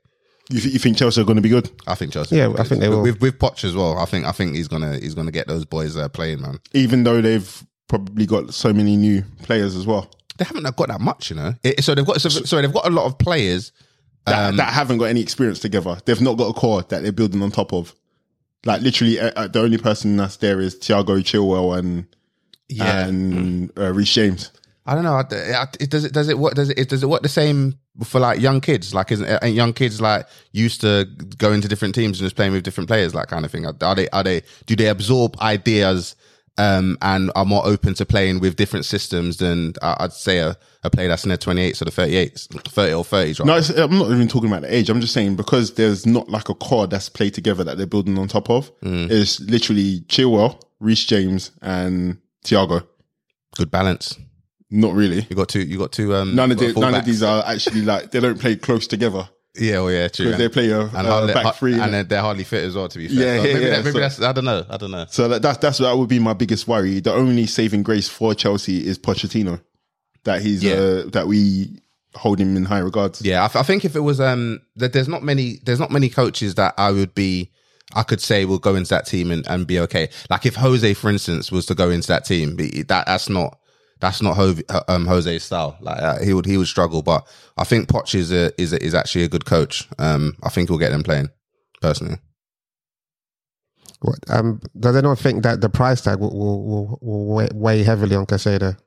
You, 0.52 0.60
th- 0.60 0.72
you 0.72 0.80
think 0.80 0.96
Chelsea 0.96 1.20
are 1.20 1.24
going 1.24 1.36
to 1.36 1.42
be 1.42 1.48
good, 1.48 1.70
I 1.86 1.94
think 1.94 2.12
Chelsea. 2.12 2.36
Yeah, 2.36 2.48
will 2.48 2.60
I 2.60 2.64
think 2.64 2.80
they 2.80 2.88
will. 2.88 3.02
with 3.02 3.20
with 3.20 3.38
Poch 3.38 3.64
as 3.64 3.74
well. 3.74 3.98
I 3.98 4.04
think 4.04 4.26
I 4.26 4.32
think 4.32 4.54
he's 4.54 4.68
gonna 4.68 4.96
he's 4.98 5.14
gonna 5.14 5.30
get 5.30 5.48
those 5.48 5.64
boys 5.64 5.96
uh, 5.96 6.08
playing, 6.08 6.40
man. 6.40 6.60
even 6.72 7.02
though 7.04 7.20
they've 7.20 7.64
probably 7.90 8.24
got 8.24 8.54
so 8.54 8.72
many 8.72 8.96
new 8.96 9.22
players 9.42 9.74
as 9.74 9.84
well 9.86 10.08
They 10.38 10.44
haven't 10.44 10.62
got 10.76 10.88
that 10.88 11.00
much, 11.00 11.28
you 11.30 11.36
know. 11.36 11.52
It- 11.62 11.82
so 11.84 11.94
they've 11.94 12.06
got 12.06 12.20
so, 12.20 12.28
sorry, 12.30 12.62
they've 12.62 12.72
got 12.72 12.86
a 12.86 12.90
lot 12.90 13.04
of 13.04 13.18
players. 13.18 13.72
that, 14.26 14.56
that 14.56 14.72
haven't 14.72 14.98
got 14.98 15.06
any 15.06 15.20
experience 15.20 15.58
together. 15.58 15.98
They've 16.04 16.20
not 16.20 16.38
got 16.38 16.46
a 16.48 16.52
core 16.54 16.82
that 16.82 17.02
they're 17.02 17.10
building 17.12 17.42
on 17.42 17.50
top 17.50 17.72
of. 17.74 17.94
Like 18.64 18.80
literally, 18.82 19.18
uh, 19.18 19.32
uh, 19.36 19.48
the 19.48 19.60
only 19.60 19.76
person 19.78 20.16
that's 20.16 20.36
there 20.36 20.60
is 20.60 20.76
Thiago 20.76 21.18
Chilwell 21.20 21.78
and 21.78 22.06
yeah. 22.68 23.06
and 23.06 23.70
uh, 23.76 23.92
Reece 23.92 24.12
James. 24.14 24.52
I 24.86 24.94
don't 24.94 25.04
know. 25.04 25.14
I- 25.14 25.62
I- 25.62 25.66
It, 25.80 25.90
does 25.90 26.04
it 26.04 26.12
does 26.12 26.28
it 26.28 26.38
what 26.38 26.54
does 26.54 26.70
it 26.70 26.88
does 26.88 27.02
it 27.02 27.08
work 27.08 27.22
the 27.22 27.28
same 27.28 27.74
for 28.04 28.20
like 28.20 28.40
young 28.40 28.60
kids? 28.60 28.94
Like, 28.94 29.10
isn't 29.12 29.26
ain't 29.42 29.56
young 29.56 29.72
kids 29.72 30.00
like 30.00 30.26
used 30.52 30.80
to 30.82 31.06
going 31.38 31.60
to 31.62 31.68
different 31.68 31.94
teams 31.94 32.20
and 32.20 32.26
just 32.26 32.36
playing 32.36 32.52
with 32.52 32.62
different 32.62 32.88
players, 32.88 33.12
that 33.14 33.28
kind 33.28 33.44
of 33.44 33.50
thing? 33.50 33.66
Are 33.66 33.94
they 33.94 34.08
are 34.10 34.22
they 34.24 34.42
do 34.66 34.76
they 34.76 34.88
absorb 34.88 35.36
ideas 35.40 36.14
um, 36.60 36.98
and 37.00 37.30
are 37.34 37.46
more 37.46 37.66
open 37.66 37.94
to 37.94 38.04
playing 38.04 38.38
with 38.40 38.54
different 38.56 38.84
systems 38.84 39.38
than 39.38 39.72
uh, 39.80 39.94
I'd 39.98 40.12
say 40.12 40.38
a, 40.38 40.58
a 40.84 40.90
player 40.90 41.08
that's 41.08 41.24
in 41.24 41.30
their 41.30 41.38
28s 41.38 41.80
or 41.80 41.86
the 41.86 41.90
38s, 41.90 42.48
30 42.68 42.92
or 42.92 43.02
30s, 43.02 43.40
right? 43.40 43.46
No, 43.46 43.56
it's, 43.56 43.70
I'm 43.70 43.98
not 43.98 44.10
even 44.10 44.28
talking 44.28 44.50
about 44.50 44.62
the 44.62 44.74
age. 44.74 44.90
I'm 44.90 45.00
just 45.00 45.14
saying 45.14 45.36
because 45.36 45.74
there's 45.74 46.04
not 46.04 46.28
like 46.28 46.50
a 46.50 46.54
core 46.54 46.86
that's 46.86 47.08
played 47.08 47.32
together 47.32 47.64
that 47.64 47.78
they're 47.78 47.86
building 47.86 48.18
on 48.18 48.28
top 48.28 48.50
of. 48.50 48.70
It's 48.82 49.40
literally 49.40 50.00
Chilwell, 50.08 50.60
Reece 50.80 51.06
James, 51.06 51.50
and 51.62 52.18
Thiago. 52.44 52.86
Good 53.56 53.70
balance. 53.70 54.18
Not 54.70 54.94
really. 54.94 55.26
You 55.30 55.36
got 55.36 55.48
two. 55.48 55.62
You 55.62 55.78
got 55.78 55.92
two. 55.92 56.14
Um, 56.14 56.34
None 56.36 56.52
of 56.52 56.58
the, 56.58 56.72
none 56.74 56.94
of 56.94 57.04
these 57.06 57.22
are 57.22 57.42
actually 57.44 57.82
like 57.82 58.10
they 58.10 58.20
don't 58.20 58.38
play 58.38 58.54
close 58.54 58.86
together 58.86 59.28
Yeah, 59.58 59.80
well, 59.80 59.90
yeah, 59.90 60.08
true. 60.08 60.26
because 60.26 60.38
they 60.38 60.48
play 60.48 60.70
a, 60.70 60.80
and 60.82 60.94
uh, 60.94 61.02
hardly, 61.10 61.34
back 61.34 61.54
three. 61.56 61.78
and 61.78 61.92
they're, 61.92 62.04
they're 62.04 62.20
hardly 62.20 62.44
fit 62.44 62.62
as 62.64 62.76
well. 62.76 62.88
To 62.88 62.98
be 62.98 63.08
fair, 63.08 63.16
Yeah, 63.36 63.42
So 63.42 63.48
yeah, 63.48 63.54
maybe, 63.54 63.64
yeah, 63.64 63.70
that, 63.70 63.84
maybe 63.84 63.92
so- 63.92 63.98
that's. 64.00 64.22
I 64.22 64.32
don't 64.32 64.44
know. 64.44 64.64
I 64.70 64.76
don't 64.76 64.90
know. 64.92 65.06
So 65.08 65.28
that, 65.28 65.42
that's 65.42 65.58
that's 65.58 65.78
that 65.78 65.96
would 65.96 66.08
be 66.08 66.18
my 66.20 66.34
biggest 66.34 66.68
worry. 66.68 67.00
The 67.00 67.12
only 67.12 67.46
saving 67.46 67.82
grace 67.82 68.08
for 68.08 68.34
Chelsea 68.34 68.86
is 68.86 68.98
Pochettino, 68.98 69.60
that 70.24 70.42
he's 70.42 70.62
Yeah. 70.62 70.74
uh, 70.74 71.02
that 71.10 71.26
we 71.26 71.80
hold 72.14 72.38
him 72.40 72.56
in 72.56 72.64
high 72.64 72.78
regards. 72.78 73.22
Yeah, 73.22 73.44
I, 73.44 73.48
th- 73.48 73.56
I 73.56 73.62
think 73.64 73.84
if 73.84 73.94
it 73.96 74.00
was 74.00 74.20
um 74.20 74.60
that 74.76 74.92
there's 74.92 75.08
not 75.08 75.22
many 75.22 75.58
there's 75.64 75.80
not 75.80 75.90
many 75.90 76.08
coaches 76.08 76.54
that 76.56 76.74
I 76.78 76.90
would 76.90 77.14
be 77.14 77.50
I 77.94 78.02
could 78.04 78.20
say 78.20 78.44
will 78.44 78.58
go 78.58 78.74
into 78.76 78.90
that 78.90 79.06
team 79.06 79.30
and, 79.32 79.46
and 79.48 79.66
be 79.66 79.78
okay. 79.80 80.10
Like 80.28 80.46
if 80.46 80.54
Jose, 80.56 80.94
for 80.94 81.10
instance, 81.10 81.50
was 81.52 81.66
to 81.66 81.74
go 81.74 81.90
into 81.90 82.06
that 82.08 82.24
team, 82.24 82.56
that 82.56 82.86
that's 83.06 83.28
not 83.28 83.58
that's 84.00 84.22
not 84.22 84.36
Jose, 84.36 84.62
um, 84.88 85.06
Jose's 85.06 85.44
style. 85.44 85.76
Like 85.80 86.00
uh, 86.00 86.22
he 86.22 86.32
would 86.32 86.46
he 86.46 86.56
would 86.56 86.66
struggle. 86.66 87.02
But 87.02 87.26
I 87.56 87.64
think 87.64 87.88
Poch 87.88 88.14
is 88.14 88.32
a, 88.32 88.50
is 88.60 88.72
a, 88.72 88.82
is 88.82 88.94
actually 88.94 89.24
a 89.24 89.28
good 89.28 89.44
coach. 89.44 89.88
Um, 89.98 90.36
I 90.42 90.48
think 90.48 90.68
he'll 90.68 90.78
get 90.78 90.90
them 90.90 91.02
playing 91.02 91.28
personally. 91.80 92.16
What, 94.00 94.18
um, 94.30 94.60
does 94.78 94.96
anyone 94.96 95.16
think 95.16 95.42
that 95.42 95.60
the 95.60 95.68
price 95.68 96.00
tag 96.00 96.20
will, 96.20 96.34
will, 96.34 96.64
will, 96.64 96.98
will 97.02 97.34
weigh, 97.34 97.48
weigh 97.52 97.82
heavily 97.82 98.16
on 98.16 98.24
Caicedo? 98.24 98.78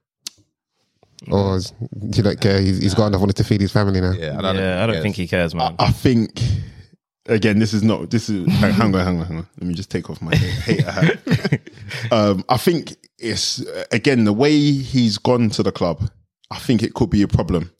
Or 1.32 1.58
is, 1.58 1.72
do 1.72 2.18
you 2.18 2.24
not 2.24 2.40
care? 2.42 2.60
He's, 2.60 2.82
he's 2.82 2.96
got 2.96 3.08
enough 3.08 3.22
money 3.22 3.34
to 3.34 3.44
feed 3.44 3.62
his 3.62 3.72
family 3.72 4.02
now. 4.02 4.12
Yeah, 4.12 4.42
yeah, 4.54 4.84
I 4.84 4.88
don't 4.88 5.02
think 5.02 5.16
he 5.16 5.28
cares, 5.28 5.54
man. 5.54 5.76
I 5.78 5.92
think 5.92 6.42
again, 7.28 7.60
this 7.60 7.74
is 7.74 7.84
not 7.84 8.10
this 8.10 8.30
is 8.30 8.48
hang 8.54 8.74
hang 8.74 8.96
on, 8.96 9.06
hang 9.06 9.20
on, 9.20 9.26
hang 9.26 9.38
on. 9.38 9.48
Let 9.60 9.68
me 9.68 9.74
just 9.74 9.90
take 9.90 10.10
off 10.10 10.22
my 10.22 10.36
hater 10.36 10.92
hat. 10.92 11.62
um, 12.12 12.44
I 12.50 12.58
think 12.58 12.96
it's 13.20 13.64
again 13.92 14.26
the 14.26 14.34
way 14.34 14.52
he's 14.54 15.18
gone 15.18 15.50
to 15.52 15.64
the 15.64 15.72
club. 15.72 16.10
I 16.52 16.60
think 16.60 16.84
it 16.84 16.94
could 16.94 17.10
be 17.10 17.22
a 17.22 17.28
problem 17.28 17.72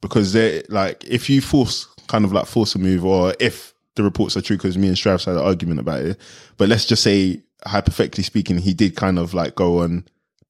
because 0.00 0.32
they 0.32 0.62
like 0.68 1.04
if 1.04 1.30
you 1.30 1.40
force 1.40 1.86
kind 2.10 2.24
of 2.24 2.32
like 2.32 2.46
force 2.46 2.74
a 2.74 2.78
move, 2.78 3.04
or 3.04 3.34
if 3.38 3.72
the 3.94 4.02
reports 4.02 4.36
are 4.36 4.42
true, 4.42 4.56
because 4.56 4.76
me 4.76 4.88
and 4.88 4.98
Strauss 4.98 5.26
had 5.26 5.36
an 5.36 5.42
argument 5.42 5.80
about 5.80 6.02
it. 6.02 6.20
But 6.56 6.68
let's 6.68 6.84
just 6.84 7.02
say, 7.02 7.42
hypothetically 7.64 8.24
speaking, 8.24 8.58
he 8.58 8.74
did 8.74 8.96
kind 8.96 9.18
of 9.18 9.32
like 9.32 9.54
go 9.54 9.78
on 9.78 10.06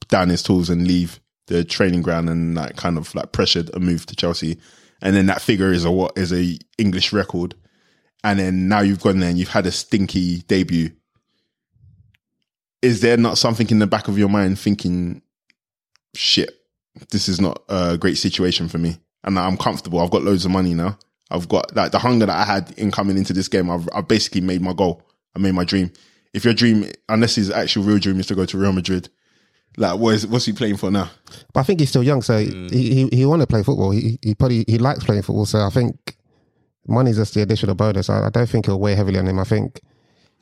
down 0.08 0.30
his 0.30 0.42
tools 0.42 0.70
and 0.70 0.86
leave 0.86 1.20
the 1.48 1.64
training 1.64 2.00
ground 2.00 2.30
and 2.30 2.54
like 2.54 2.76
kind 2.76 2.96
of 2.96 3.14
like 3.14 3.32
pressured 3.32 3.70
a 3.74 3.80
move 3.80 4.06
to 4.06 4.16
Chelsea. 4.16 4.58
And 5.02 5.14
then 5.14 5.26
that 5.26 5.42
figure 5.42 5.72
is 5.72 5.84
a 5.84 5.90
what 5.90 6.16
is 6.16 6.32
a 6.32 6.58
English 6.78 7.12
record. 7.12 7.54
And 8.24 8.38
then 8.38 8.68
now 8.68 8.80
you've 8.80 9.02
gone 9.02 9.20
there 9.20 9.30
and 9.30 9.38
you've 9.38 9.48
had 9.48 9.66
a 9.66 9.72
stinky 9.72 10.38
debut. 10.42 10.92
Is 12.82 13.00
there 13.00 13.16
not 13.16 13.38
something 13.38 13.68
in 13.70 13.78
the 13.78 13.86
back 13.86 14.08
of 14.08 14.16
your 14.18 14.28
mind 14.28 14.58
thinking, 14.58 15.22
shit, 16.14 16.50
this 17.10 17.28
is 17.28 17.40
not 17.40 17.62
a 17.68 17.96
great 17.98 18.16
situation 18.18 18.68
for 18.68 18.78
me? 18.78 18.98
and 19.22 19.38
I'm 19.38 19.58
comfortable. 19.58 20.00
I've 20.00 20.10
got 20.10 20.22
loads 20.22 20.46
of 20.46 20.50
money 20.50 20.72
now. 20.72 20.98
I've 21.30 21.46
got 21.46 21.76
like 21.76 21.92
the 21.92 21.98
hunger 21.98 22.24
that 22.24 22.34
I 22.34 22.44
had 22.50 22.72
in 22.78 22.90
coming 22.90 23.18
into 23.18 23.34
this 23.34 23.48
game. 23.48 23.68
I've, 23.68 23.86
I've 23.94 24.08
basically 24.08 24.40
made 24.40 24.62
my 24.62 24.72
goal. 24.72 25.02
I 25.36 25.38
made 25.40 25.52
my 25.52 25.64
dream. 25.64 25.92
If 26.32 26.42
your 26.46 26.54
dream, 26.54 26.86
unless 27.06 27.34
his 27.34 27.50
actual 27.50 27.82
real 27.84 27.98
dream 27.98 28.18
is 28.18 28.26
to 28.28 28.34
go 28.34 28.46
to 28.46 28.56
Real 28.56 28.72
Madrid, 28.72 29.10
like 29.76 29.98
what 30.00 30.14
is 30.14 30.26
what's 30.26 30.46
he 30.46 30.54
playing 30.54 30.78
for 30.78 30.90
now? 30.90 31.10
But 31.52 31.60
I 31.60 31.62
think 31.64 31.80
he's 31.80 31.90
still 31.90 32.02
young, 32.02 32.22
so 32.22 32.42
Mm. 32.42 32.70
he 32.72 32.94
he, 32.94 33.08
he 33.18 33.26
want 33.26 33.42
to 33.42 33.46
play 33.46 33.62
football. 33.62 33.90
He 33.90 34.18
he 34.22 34.34
probably 34.34 34.64
he 34.66 34.78
likes 34.78 35.04
playing 35.04 35.20
football. 35.22 35.44
So 35.44 35.58
I 35.60 35.68
think 35.70 36.16
money's 36.88 37.16
just 37.18 37.34
the 37.34 37.42
additional 37.42 37.74
bonus. 37.74 38.08
I, 38.08 38.26
I 38.26 38.30
don't 38.30 38.48
think 38.48 38.66
it'll 38.68 38.80
weigh 38.80 38.94
heavily 38.94 39.18
on 39.18 39.26
him. 39.28 39.38
I 39.38 39.44
think 39.44 39.82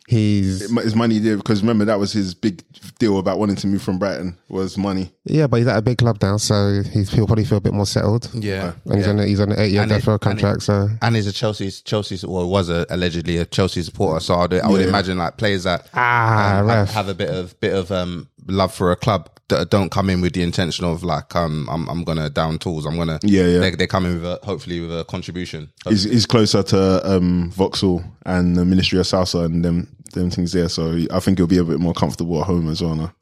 he's 0.09 0.61
His 0.71 0.95
money 0.95 1.19
there 1.19 1.37
because 1.37 1.61
remember 1.61 1.85
that 1.85 1.99
was 1.99 2.13
his 2.13 2.35
big 2.35 2.63
deal 2.99 3.19
about 3.19 3.39
wanting 3.39 3.57
to 3.57 3.67
move 3.67 3.83
from 3.83 3.99
Brighton 3.99 4.37
was 4.49 4.77
money. 4.79 5.13
yeah, 5.25 5.47
but 5.47 5.59
he's 5.59 5.67
at 5.67 5.77
a 5.77 5.83
big 5.83 5.99
club 5.99 6.19
now, 6.23 6.37
so 6.39 6.83
he's 6.93 7.11
he'll 7.13 7.27
probably 7.27 7.45
feel 7.45 7.59
a 7.59 7.61
bit 7.61 7.75
more 7.75 7.87
settled. 7.87 8.31
Yeah. 8.35 8.73
And 8.87 8.95
he's 8.97 9.07
on 9.07 9.19
a, 9.21 9.27
he's 9.27 9.41
on 9.41 9.53
an 9.53 9.59
eight 9.61 9.73
year 9.73 9.83
And 9.83 9.91
death 9.91 10.07
row 10.07 10.15
and 10.15 10.23
it- 10.23 10.25
contract. 10.25 10.63
So 10.63 10.89
And 11.03 11.15
he's 11.15 11.27
a 11.27 11.33
Chelsea's 11.33 11.81
Chelsea's 11.83 12.25
or 12.25 12.47
was 12.51 12.71
a, 12.71 12.87
allegedly 12.91 13.37
a 13.37 13.45
Chelsea 13.45 13.83
supporter. 13.83 14.21
So 14.21 14.35
I'd, 14.37 14.55
I 14.55 14.69
would 14.69 14.81
Yeah. 14.81 14.89
imagine 14.89 15.19
like 15.19 15.37
players 15.37 15.65
that 15.65 15.89
ah, 15.95 16.61
um, 16.61 16.67
have, 16.67 16.67
ref. 16.67 16.91
have 16.95 17.09
a 17.09 17.15
bit 17.15 17.31
of 17.31 17.59
bit 17.61 17.75
of 17.75 17.93
um, 17.93 18.29
love 18.47 18.73
for 18.75 18.91
a 18.91 18.97
club 18.97 19.29
that 19.49 19.71
don't 19.71 19.91
come 19.91 20.11
in 20.11 20.21
with 20.21 20.35
the 20.35 20.43
intention 20.43 20.85
of 20.85 21.03
like 21.03 21.35
um 21.35 21.67
I'm 21.71 21.89
I'm 21.89 22.05
gonna 22.05 22.29
down 22.29 22.59
tools. 22.59 22.85
I'm 22.85 22.97
gonna 22.97 23.19
Yeah, 23.23 23.45
yeah. 23.47 23.59
They, 23.61 23.71
they 23.71 23.87
come 23.87 24.05
in 24.05 24.15
with 24.21 24.25
a, 24.27 24.39
hopefully 24.45 24.81
with 24.81 24.91
a 25.01 25.05
contribution. 25.05 25.71
He's, 25.89 26.03
he's 26.05 26.27
closer 26.27 26.63
to 26.65 27.11
um, 27.11 27.51
Vauxhall 27.51 28.05
and 28.27 28.57
the 28.57 28.65
Ministry 28.67 28.99
of 28.99 29.07
Salsa 29.07 29.47
and 29.47 29.65
them 29.65 29.89
them 30.13 30.31
things 30.31 30.53
there. 30.53 30.69
So 30.69 30.99
I 31.11 31.21
think 31.21 31.39
he'll 31.39 31.47
be 31.47 31.59
a 31.59 31.65
bit 31.65 31.81
more 31.81 31.95
comfortable 31.95 32.41
at 32.41 32.47
home 32.47 32.69
as 32.69 32.83
well. 32.83 32.95
Now. 32.95 33.15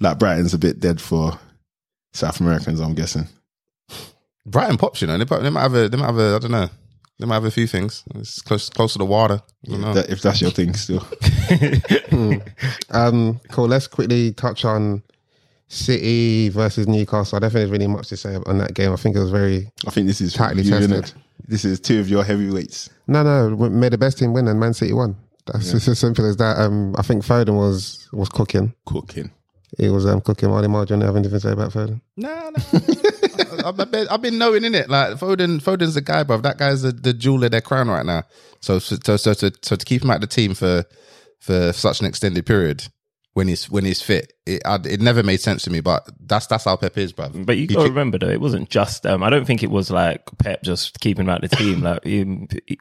Like 0.00 0.18
Brighton's 0.18 0.54
a 0.54 0.58
bit 0.58 0.80
dead 0.80 1.00
for 1.00 1.38
South 2.12 2.40
Americans, 2.40 2.80
I'm 2.80 2.94
guessing. 2.94 3.26
Brighton 4.46 4.78
pops, 4.78 5.00
you 5.02 5.06
know. 5.06 5.18
They, 5.18 5.24
might- 5.24 5.42
they 5.42 5.50
might 5.50 5.62
have 5.62 5.74
a 5.74 5.88
they 5.88 5.96
might 5.96 6.06
have 6.06 6.18
a 6.18 6.36
I 6.36 6.38
don't 6.38 6.50
know. 6.50 6.68
They 7.18 7.26
might 7.26 7.34
have 7.34 7.44
a 7.44 7.50
few 7.50 7.66
things. 7.66 8.02
It's 8.14 8.40
close 8.40 8.70
close 8.70 8.92
to 8.94 8.98
the 8.98 9.04
water. 9.04 9.42
I 9.66 9.70
don't 9.70 9.80
know. 9.82 9.92
That, 9.92 10.08
if 10.08 10.22
that's 10.22 10.40
your 10.40 10.50
thing, 10.50 10.72
still. 10.74 11.06
Um, 12.90 13.40
cool. 13.50 13.68
Let's 13.68 13.86
quickly 13.86 14.32
touch 14.32 14.64
on 14.64 15.02
City 15.68 16.48
versus 16.48 16.88
Newcastle. 16.88 17.36
I 17.36 17.40
don't 17.40 17.50
think 17.50 17.60
there's 17.60 17.70
really 17.70 17.86
much 17.86 18.08
to 18.08 18.16
say 18.16 18.36
on 18.46 18.58
that 18.58 18.74
game. 18.74 18.92
I 18.92 18.96
think 18.96 19.16
it 19.16 19.20
was 19.20 19.30
very 19.30 19.70
I 19.86 19.90
think 19.90 20.06
this 20.06 20.20
is 20.20 20.32
Tightly 20.32 20.62
you, 20.62 20.70
tested. 20.70 21.12
This 21.46 21.64
is 21.64 21.80
two 21.80 22.00
of 22.00 22.08
your 22.08 22.24
heavyweights. 22.24 22.90
no, 23.06 23.22
no. 23.22 23.54
we 23.54 23.68
Made 23.68 23.92
the 23.92 23.98
best 23.98 24.18
team 24.18 24.32
win, 24.32 24.48
and 24.48 24.58
Man 24.58 24.74
City 24.74 24.92
won. 24.92 25.16
That's 25.46 25.72
just 25.72 25.88
as 25.88 25.98
simple 25.98 26.26
as 26.26 26.36
that. 26.36 26.58
Um, 26.58 26.94
I 26.98 27.02
think 27.02 27.24
Foden 27.24 27.56
was 27.56 28.08
was 28.12 28.28
cooking. 28.28 28.74
Cooking. 28.86 29.30
He 29.78 29.88
was 29.88 30.06
um, 30.06 30.20
cooking. 30.20 30.50
Marty 30.50 30.68
Margin, 30.68 31.00
have 31.00 31.16
anything 31.16 31.32
to 31.32 31.40
say 31.40 31.52
about 31.52 31.72
Foden? 31.72 32.00
Nah, 32.16 32.50
nah. 32.50 32.62
I've, 33.66 33.78
I've 33.78 33.90
been, 33.90 34.08
I've 34.08 34.22
been 34.22 34.38
knowing 34.38 34.64
in 34.64 34.74
it. 34.74 34.88
Like 34.88 35.16
Foden, 35.16 35.62
Foden's 35.62 35.94
the 35.94 36.00
guy, 36.00 36.22
bro. 36.22 36.38
That 36.38 36.58
guy's 36.58 36.82
the, 36.82 36.92
the 36.92 37.12
jewel 37.12 37.44
of 37.44 37.50
their 37.50 37.60
crown 37.60 37.88
right 37.88 38.04
now. 38.04 38.24
So, 38.60 38.78
so, 38.78 38.96
so, 39.02 39.16
so, 39.16 39.34
to, 39.34 39.52
so 39.62 39.76
to 39.76 39.84
keep 39.84 40.02
him 40.02 40.10
out 40.10 40.16
of 40.16 40.20
the 40.22 40.26
team 40.26 40.54
for 40.54 40.84
for 41.38 41.72
such 41.72 42.00
an 42.00 42.06
extended 42.06 42.44
period 42.44 42.88
when 43.32 43.48
he's 43.48 43.70
when 43.70 43.84
he's 43.84 44.02
fit, 44.02 44.32
it 44.46 44.62
I, 44.64 44.76
it 44.84 45.00
never 45.00 45.22
made 45.22 45.40
sense 45.40 45.62
to 45.64 45.70
me. 45.70 45.80
But 45.80 46.08
that's 46.26 46.46
that's 46.46 46.64
how 46.64 46.76
Pep 46.76 46.96
is, 46.98 47.12
bro. 47.12 47.28
But 47.30 47.56
you 47.58 47.66
got 47.66 47.82
to 47.82 47.88
remember 47.88 48.18
though, 48.18 48.28
it 48.28 48.40
wasn't 48.40 48.70
just. 48.70 49.06
Um, 49.06 49.22
I 49.22 49.30
don't 49.30 49.44
think 49.46 49.62
it 49.62 49.70
was 49.70 49.90
like 49.90 50.22
Pep 50.38 50.62
just 50.62 51.00
keeping 51.00 51.26
him 51.26 51.30
out 51.30 51.40
the 51.42 51.48
team. 51.48 51.80
Like 51.90 52.04
he, 52.04 52.24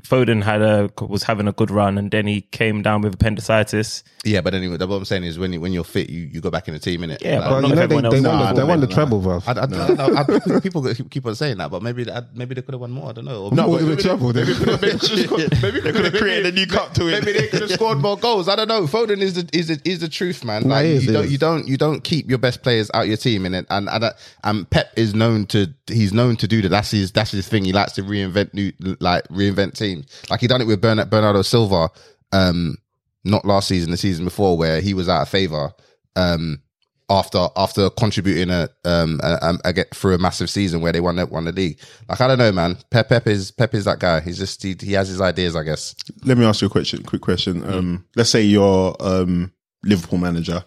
Foden 0.03 0.43
had 0.43 0.61
a 0.61 0.89
was 1.05 1.23
having 1.23 1.47
a 1.47 1.53
good 1.53 1.71
run, 1.71 1.97
and 1.97 2.11
then 2.11 2.27
he 2.27 2.41
came 2.41 2.81
down 2.81 3.01
with 3.01 3.13
appendicitis. 3.13 4.03
Yeah, 4.25 4.41
but 4.41 4.53
anyway, 4.53 4.77
what 4.77 4.91
I'm 4.95 5.05
saying 5.05 5.23
is 5.23 5.39
when 5.39 5.53
you, 5.53 5.61
when 5.61 5.71
you're 5.71 5.83
fit, 5.85 6.09
you, 6.09 6.23
you 6.31 6.41
go 6.41 6.49
back 6.51 6.67
in 6.67 6.73
the 6.73 6.79
team, 6.79 7.01
innit? 7.01 7.21
Yeah, 7.21 7.39
Like, 7.39 7.49
but 7.49 7.61
not 7.61 7.69
you 7.69 7.75
know, 7.75 7.81
if 7.83 7.89
they, 7.89 7.95
everyone 7.95 8.03
they 8.03 8.17
else 8.17 8.27
won, 8.27 8.41
is 8.41 8.49
the, 8.49 8.61
they 8.61 8.67
won 8.67 8.79
the 8.81 8.87
treble, 8.87 9.21
bro. 9.21 9.41
I, 9.47 9.51
I, 9.51 9.53
don't 9.53 9.97
know. 9.97 10.55
I, 10.55 10.59
people 10.59 10.93
keep 11.09 11.25
on 11.25 11.35
saying 11.35 11.57
that, 11.57 11.71
but 11.71 11.81
maybe 11.81 12.05
maybe 12.33 12.55
they 12.55 12.61
could 12.61 12.73
have 12.73 12.81
won 12.81 12.91
more. 12.91 13.09
I 13.09 13.13
don't 13.13 13.25
know. 13.25 13.45
Or 13.45 13.51
No, 13.51 13.71
maybe, 13.71 13.85
but 13.85 13.95
the 13.97 14.03
treble, 14.03 14.33
they- 14.33 14.43
maybe 14.43 15.79
they 15.79 15.91
could 15.91 16.05
have 16.05 16.13
created 16.21 16.47
a 16.47 16.51
new 16.51 16.67
cup 16.67 16.93
to 16.95 17.07
it. 17.07 17.23
Maybe 17.23 17.39
they 17.39 17.47
could 17.47 17.61
have 17.61 17.71
scored 17.71 17.99
more 17.99 18.17
goals. 18.17 18.49
I 18.49 18.55
don't 18.55 18.67
know. 18.67 18.83
Foden 18.83 19.19
is 19.21 19.35
the 19.35 19.49
is 19.53 19.67
the, 19.69 19.79
is 19.85 19.99
the 19.99 20.09
truth, 20.09 20.43
man. 20.43 20.63
Like, 20.63 20.85
he 20.85 20.91
is, 20.93 21.05
you 21.05 21.13
don't 21.13 21.25
is. 21.25 21.31
you 21.31 21.37
don't 21.49 21.67
you 21.67 21.77
don't 21.77 22.03
keep 22.03 22.29
your 22.29 22.37
best 22.37 22.63
players 22.63 22.89
out 22.93 23.07
your 23.07 23.17
team, 23.17 23.45
and 23.45 23.55
and 23.55 23.67
and, 23.69 24.13
and 24.43 24.69
Pep 24.69 24.91
is 24.95 25.13
known 25.13 25.45
to 25.47 25.67
he's 25.87 26.13
known 26.13 26.35
to 26.37 26.47
do 26.47 26.61
that. 26.61 26.69
That's 26.69 26.91
his 26.91 27.11
that's 27.11 27.31
his 27.31 27.47
thing. 27.47 27.65
He 27.65 27.73
likes 27.73 27.93
to 27.93 28.03
reinvent 28.03 28.53
new 28.53 28.71
like 28.99 29.27
reinvent 29.29 29.77
teams. 29.77 30.05
Like 30.29 30.41
he 30.41 30.47
done 30.47 30.61
it 30.61 30.67
with 30.67 30.81
Bernard, 30.81 31.09
Bernardo 31.09 31.41
Silva. 31.41 31.89
Um, 32.31 32.77
not 33.23 33.45
last 33.45 33.67
season, 33.67 33.91
the 33.91 33.97
season 33.97 34.25
before, 34.25 34.57
where 34.57 34.81
he 34.81 34.93
was 34.93 35.09
out 35.09 35.21
of 35.21 35.29
favor. 35.29 35.71
Um, 36.15 36.61
after 37.09 37.47
after 37.55 37.89
contributing 37.89 38.51
a 38.51 38.69
um 38.85 39.19
a, 39.23 39.57
a, 39.65 39.73
get 39.73 39.93
through 39.95 40.13
a 40.13 40.19
massive 40.19 40.49
season 40.49 40.81
where 40.81 40.91
they 40.91 41.01
won 41.01 41.17
won 41.29 41.45
the 41.45 41.51
league. 41.51 41.79
Like 42.07 42.21
I 42.21 42.27
don't 42.27 42.37
know, 42.37 42.51
man. 42.51 42.77
Pep 42.91 43.09
Pep 43.09 43.27
is 43.27 43.51
Pep 43.51 43.73
is 43.73 43.85
that 43.85 43.99
guy. 43.99 44.19
He's 44.19 44.37
just 44.37 44.61
he, 44.61 44.75
he 44.79 44.93
has 44.93 45.07
his 45.07 45.21
ideas, 45.21 45.55
I 45.55 45.63
guess. 45.63 45.95
Let 46.23 46.37
me 46.37 46.45
ask 46.45 46.61
you 46.61 46.67
a 46.67 46.71
question. 46.71 47.03
Quick 47.03 47.21
question. 47.21 47.63
Um, 47.63 48.05
let's 48.15 48.29
say 48.29 48.43
you're 48.43 48.95
um, 48.99 49.51
Liverpool 49.83 50.19
manager. 50.19 50.63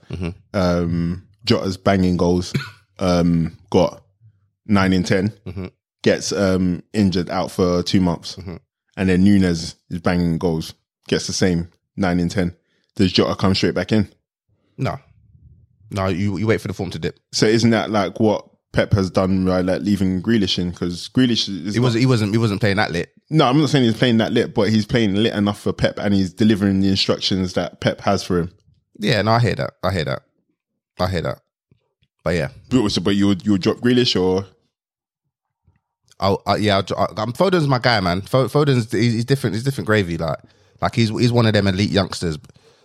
Um, 0.54 1.26
Jota's 1.44 1.76
banging 1.76 2.16
goals. 2.16 2.52
Um, 2.98 3.58
got 3.70 4.04
nine 4.66 4.92
in 4.92 5.02
10 5.02 5.32
Gets 6.02 6.30
um, 6.30 6.84
injured 6.92 7.30
out 7.30 7.50
for 7.50 7.82
two 7.82 8.00
months, 8.00 8.36
and 8.36 9.08
then 9.08 9.24
Núñez 9.24 9.74
is 9.90 10.00
banging 10.00 10.38
goals. 10.38 10.74
Gets 11.08 11.26
the 11.26 11.32
same 11.32 11.68
nine 11.96 12.20
in 12.20 12.28
ten. 12.28 12.54
Does 12.94 13.10
Jota 13.12 13.34
come 13.34 13.54
straight 13.56 13.74
back 13.74 13.90
in? 13.92 14.08
No, 14.76 14.98
no. 15.90 16.06
You 16.08 16.36
you 16.38 16.46
wait 16.46 16.60
for 16.60 16.68
the 16.68 16.74
form 16.74 16.90
to 16.90 16.98
dip. 16.98 17.18
So 17.32 17.46
isn't 17.46 17.70
that 17.70 17.90
like 17.90 18.20
what 18.20 18.48
Pep 18.72 18.92
has 18.92 19.10
done 19.10 19.46
by 19.46 19.62
like 19.62 19.82
leaving 19.82 20.22
Grealish 20.22 20.58
in? 20.58 20.70
Because 20.70 21.08
Grealish 21.08 21.48
is 21.48 21.74
He 21.74 21.80
was 21.80 21.94
he 21.94 22.06
wasn't 22.06 22.32
he 22.32 22.38
wasn't 22.38 22.60
playing 22.60 22.76
that 22.76 22.92
lit. 22.92 23.12
no, 23.30 23.46
I'm 23.46 23.58
not 23.60 23.70
saying 23.70 23.84
he's 23.84 23.96
playing 23.96 24.18
that 24.18 24.32
lit, 24.32 24.54
but 24.54 24.68
he's 24.70 24.86
playing 24.86 25.14
lit 25.14 25.34
enough 25.34 25.60
for 25.60 25.72
Pep, 25.72 25.98
and 25.98 26.14
he's 26.14 26.32
delivering 26.34 26.80
the 26.80 26.88
instructions 26.88 27.54
that 27.54 27.80
Pep 27.80 28.00
has 28.02 28.22
for 28.22 28.38
him. 28.40 28.52
Yeah, 28.98 29.22
no, 29.22 29.32
I 29.32 29.40
hear 29.40 29.54
that. 29.56 29.74
I 29.82 29.92
hear 29.92 30.04
that. 30.04 30.22
I 31.00 31.06
hear 31.10 31.22
that. 31.22 31.40
But 32.24 32.34
yeah, 32.36 32.48
But, 32.70 32.88
so- 32.90 33.00
but 33.00 33.14
you 33.16 33.34
you 33.42 33.58
drop 33.58 33.78
Grealish 33.78 34.20
or 34.20 34.46
I'll, 36.20 36.40
I, 36.46 36.56
yeah, 36.56 36.76
I'll, 36.76 36.98
I, 36.98 37.20
I'm 37.22 37.32
Foden's 37.32 37.66
my 37.66 37.78
guy, 37.80 37.98
man. 38.00 38.20
Foden's 38.22 38.92
he's, 38.92 39.12
he's 39.12 39.24
different. 39.24 39.54
He's 39.56 39.64
different 39.64 39.86
gravy. 39.86 40.16
Like, 40.18 40.38
like 40.80 40.94
he's 40.94 41.08
he's 41.08 41.32
one 41.32 41.46
of 41.46 41.52
them 41.52 41.66
elite 41.66 41.90
youngsters. 41.90 42.38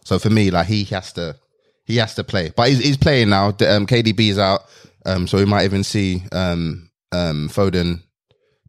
So 0.03 0.17
for 0.17 0.29
me, 0.29 0.49
like 0.49 0.67
he 0.67 0.83
has 0.85 1.13
to 1.13 1.35
he 1.85 1.97
has 1.97 2.15
to 2.15 2.23
play. 2.23 2.51
But 2.55 2.69
he's, 2.69 2.79
he's 2.79 2.97
playing 2.97 3.29
now. 3.29 3.49
Um, 3.49 3.85
KDB's 3.85 4.39
out, 4.39 4.61
um, 5.05 5.27
so 5.27 5.37
we 5.37 5.45
might 5.45 5.65
even 5.65 5.83
see 5.83 6.23
um, 6.31 6.89
um, 7.11 7.49
Foden 7.49 8.01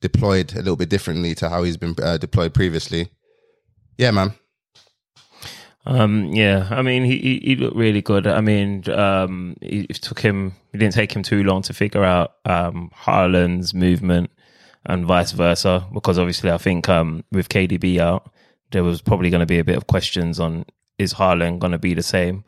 deployed 0.01 0.53
a 0.53 0.57
little 0.59 0.76
bit 0.76 0.91
differently 0.91 1.34
to 1.36 1.49
how 1.49 1.62
he's 1.62 1.76
been 1.78 1.95
uh, 2.03 2.18
deployed 2.18 2.53
previously. 2.53 3.09
Yeah, 3.97 4.11
man. 4.11 4.34
Um, 5.89 6.26
yeah, 6.34 6.68
I 6.70 6.82
mean, 6.82 7.05
he, 7.05 7.16
he 7.16 7.39
he 7.39 7.57
looked 7.57 7.76
really 7.76 8.03
good. 8.03 8.26
I 8.26 8.43
mean, 8.43 8.89
um, 8.91 9.57
it, 9.62 9.95
took 10.03 10.20
him, 10.20 10.53
it 10.74 10.78
didn't 10.78 10.93
take 10.93 11.16
him 11.16 11.22
too 11.22 11.43
long 11.43 11.62
to 11.62 11.72
figure 11.72 12.05
out 12.05 12.34
um, 12.45 12.91
Haaland's 12.95 13.72
movement 13.72 14.30
and 14.84 15.07
vice 15.07 15.32
versa, 15.32 15.86
because 15.95 16.18
obviously, 16.18 16.51
I 16.51 16.59
think 16.59 16.91
um, 16.91 17.24
with 17.32 17.49
KDB 17.49 17.99
out, 18.01 18.30
there 18.70 18.84
was 18.84 19.01
probably 19.01 19.30
going 19.30 19.41
to 19.41 19.47
be 19.47 19.59
a 19.59 19.64
bit 19.64 19.78
of 19.78 19.86
questions 19.86 20.39
on 20.39 20.66
is 20.99 21.14
Haaland 21.14 21.59
going 21.59 21.72
to 21.72 21.78
be 21.78 21.95
the 21.95 22.03
same? 22.03 22.45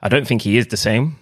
I 0.00 0.08
don't 0.08 0.26
think 0.26 0.40
he 0.40 0.56
is 0.56 0.68
the 0.68 0.78
same, 0.78 1.16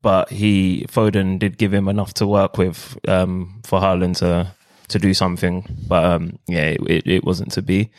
but 0.00 0.30
he 0.30 0.86
Foden 0.88 1.38
did 1.38 1.58
give 1.58 1.74
him 1.74 1.88
enough 1.88 2.14
to 2.14 2.26
work 2.26 2.56
with 2.56 2.96
um, 3.06 3.60
for 3.64 3.80
Haaland 3.80 4.16
to 4.18 4.50
to 4.88 4.98
do 4.98 5.12
something. 5.12 5.66
But 5.86 6.04
um, 6.04 6.38
yeah, 6.48 6.74
it, 6.86 7.06
it 7.06 7.24
wasn't 7.24 7.52
to 7.52 7.60
be. 7.60 7.90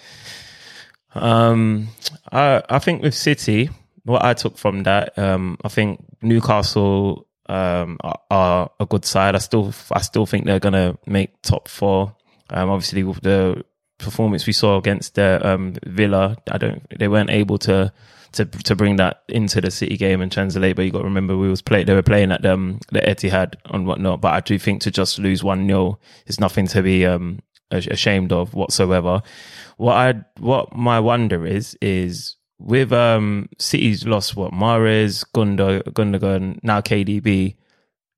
Um, 1.16 1.90
I 2.32 2.64
I 2.70 2.80
think 2.80 3.02
with 3.02 3.14
City, 3.14 3.70
what 4.04 4.24
I 4.24 4.34
took 4.34 4.58
from 4.58 4.84
that, 4.84 5.18
um, 5.18 5.58
I 5.64 5.70
think 5.70 6.04
Newcastle 6.22 7.28
um 7.50 7.98
are, 8.02 8.20
are 8.32 8.72
a 8.80 8.86
good 8.86 9.06
side. 9.06 9.36
I 9.36 9.40
still 9.40 9.74
I 9.92 10.02
still 10.02 10.26
think 10.26 10.46
they're 10.46 10.60
gonna 10.60 10.98
make 11.06 11.42
top 11.42 11.68
four. 11.68 12.16
Um, 12.50 12.70
obviously 12.70 13.04
with 13.04 13.22
the 13.22 13.64
performance 13.98 14.46
we 14.46 14.54
saw 14.54 14.78
against 14.78 15.16
the 15.16 15.40
um 15.44 15.76
Villa, 15.86 16.38
I 16.52 16.58
don't 16.58 16.82
they 16.98 17.08
weren't 17.08 17.30
able 17.32 17.58
to. 17.60 17.94
To, 18.38 18.46
to 18.46 18.76
bring 18.76 18.96
that 18.96 19.22
into 19.30 19.62
the 19.62 19.70
City 19.70 19.96
game 19.96 20.20
and 20.20 20.32
translate, 20.32 20.76
but 20.76 20.86
you 20.86 20.92
got 20.92 21.02
to 21.02 21.04
remember 21.04 21.38
we 21.38 21.50
was 21.50 21.62
play 21.62 21.84
they 21.84 21.94
were 21.94 22.02
playing 22.02 22.32
at 22.32 22.44
um, 22.48 22.80
the 22.92 23.00
Etihad 23.00 23.58
and 23.66 23.86
whatnot. 23.86 24.22
But 24.22 24.34
I 24.34 24.40
do 24.40 24.58
think 24.58 24.82
to 24.82 24.90
just 24.90 25.20
lose 25.20 25.44
one 25.44 25.68
0 25.68 26.00
is 26.26 26.40
nothing 26.40 26.66
to 26.70 26.82
be 26.82 27.06
um, 27.06 27.42
ashamed 27.74 28.32
of 28.32 28.54
whatsoever. 28.54 29.22
What 29.78 29.94
I 29.94 30.14
what 30.40 30.76
my 30.76 31.00
wonder 31.00 31.46
is 31.46 31.78
is 31.82 32.36
with 32.60 32.94
um 32.94 33.50
City's 33.60 34.06
lost 34.06 34.36
what 34.36 34.52
Mahrez, 34.54 35.26
Gunda, 35.34 35.82
Gundogan, 35.84 36.60
now 36.64 36.82
KDB. 36.82 37.56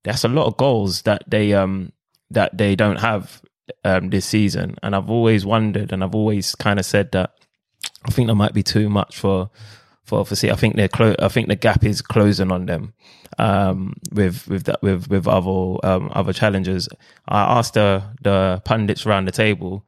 That's 0.04 0.24
a 0.24 0.28
lot 0.28 0.46
of 0.46 0.56
goals 0.56 1.02
that 1.02 1.24
they 1.26 1.52
um 1.52 1.92
that 2.30 2.56
they 2.56 2.76
don't 2.76 3.00
have 3.00 3.42
um 3.84 4.10
this 4.10 4.26
season, 4.26 4.76
and 4.82 4.94
I've 4.94 5.10
always 5.10 5.44
wondered, 5.44 5.92
and 5.92 6.04
I've 6.04 6.14
always 6.14 6.54
kind 6.54 6.78
of 6.78 6.86
said 6.86 7.12
that 7.12 7.32
I 8.04 8.10
think 8.10 8.28
that 8.28 8.34
might 8.34 8.54
be 8.54 8.62
too 8.62 8.88
much 8.88 9.16
for 9.16 9.50
for 10.04 10.24
for 10.24 10.36
City. 10.36 10.52
I 10.52 10.56
think 10.56 10.76
they're 10.76 10.88
clo- 10.88 11.16
I 11.18 11.28
think 11.28 11.48
the 11.48 11.56
gap 11.56 11.84
is 11.84 12.02
closing 12.02 12.52
on 12.52 12.66
them 12.66 12.94
um, 13.38 13.94
with 14.12 14.46
with 14.48 14.64
that 14.64 14.82
with 14.82 15.08
with 15.08 15.26
other 15.26 15.86
um, 15.86 16.10
other 16.12 16.32
challengers. 16.32 16.88
I 17.28 17.58
asked 17.58 17.74
the 17.74 18.02
the 18.22 18.62
pundits 18.64 19.06
around 19.06 19.26
the 19.26 19.32
table, 19.32 19.84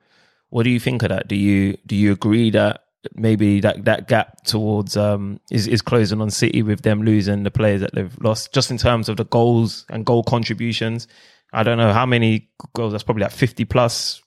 what 0.51 0.62
do 0.64 0.70
you 0.70 0.80
think 0.80 1.03
of 1.03 1.11
that? 1.11 1.28
Do 1.28 1.36
you 1.36 1.76
do 1.86 1.96
you 1.96 2.12
agree 2.12 2.51
that 2.51 2.84
maybe 3.14 3.61
that 3.61 3.84
that 3.84 4.09
gap 4.09 4.44
towards 4.44 4.96
um 4.96 5.40
is 5.51 5.66
is 5.66 5.82
closing 5.82 6.20
on 6.20 6.30
City 6.30 6.62
with 6.62 6.82
them 6.82 7.03
losing 7.03 7.42
the 7.42 7.51
players 7.51 7.80
that 7.80 7.94
they've 7.94 8.16
lost, 8.20 8.53
just 8.53 8.70
in 8.70 8.78
terms 8.78 9.09
of 9.09 9.16
the 9.16 9.24
goals 9.24 9.84
and 9.88 10.05
goal 10.05 10.22
contributions? 10.22 11.07
I 11.53 11.62
don't 11.62 11.78
know 11.78 11.92
how 11.92 12.07
many 12.07 12.51
goals. 12.74 12.92
That's 12.92 13.05
probably 13.05 13.22
like 13.22 13.32
fifty 13.32 13.64
plus 13.64 14.22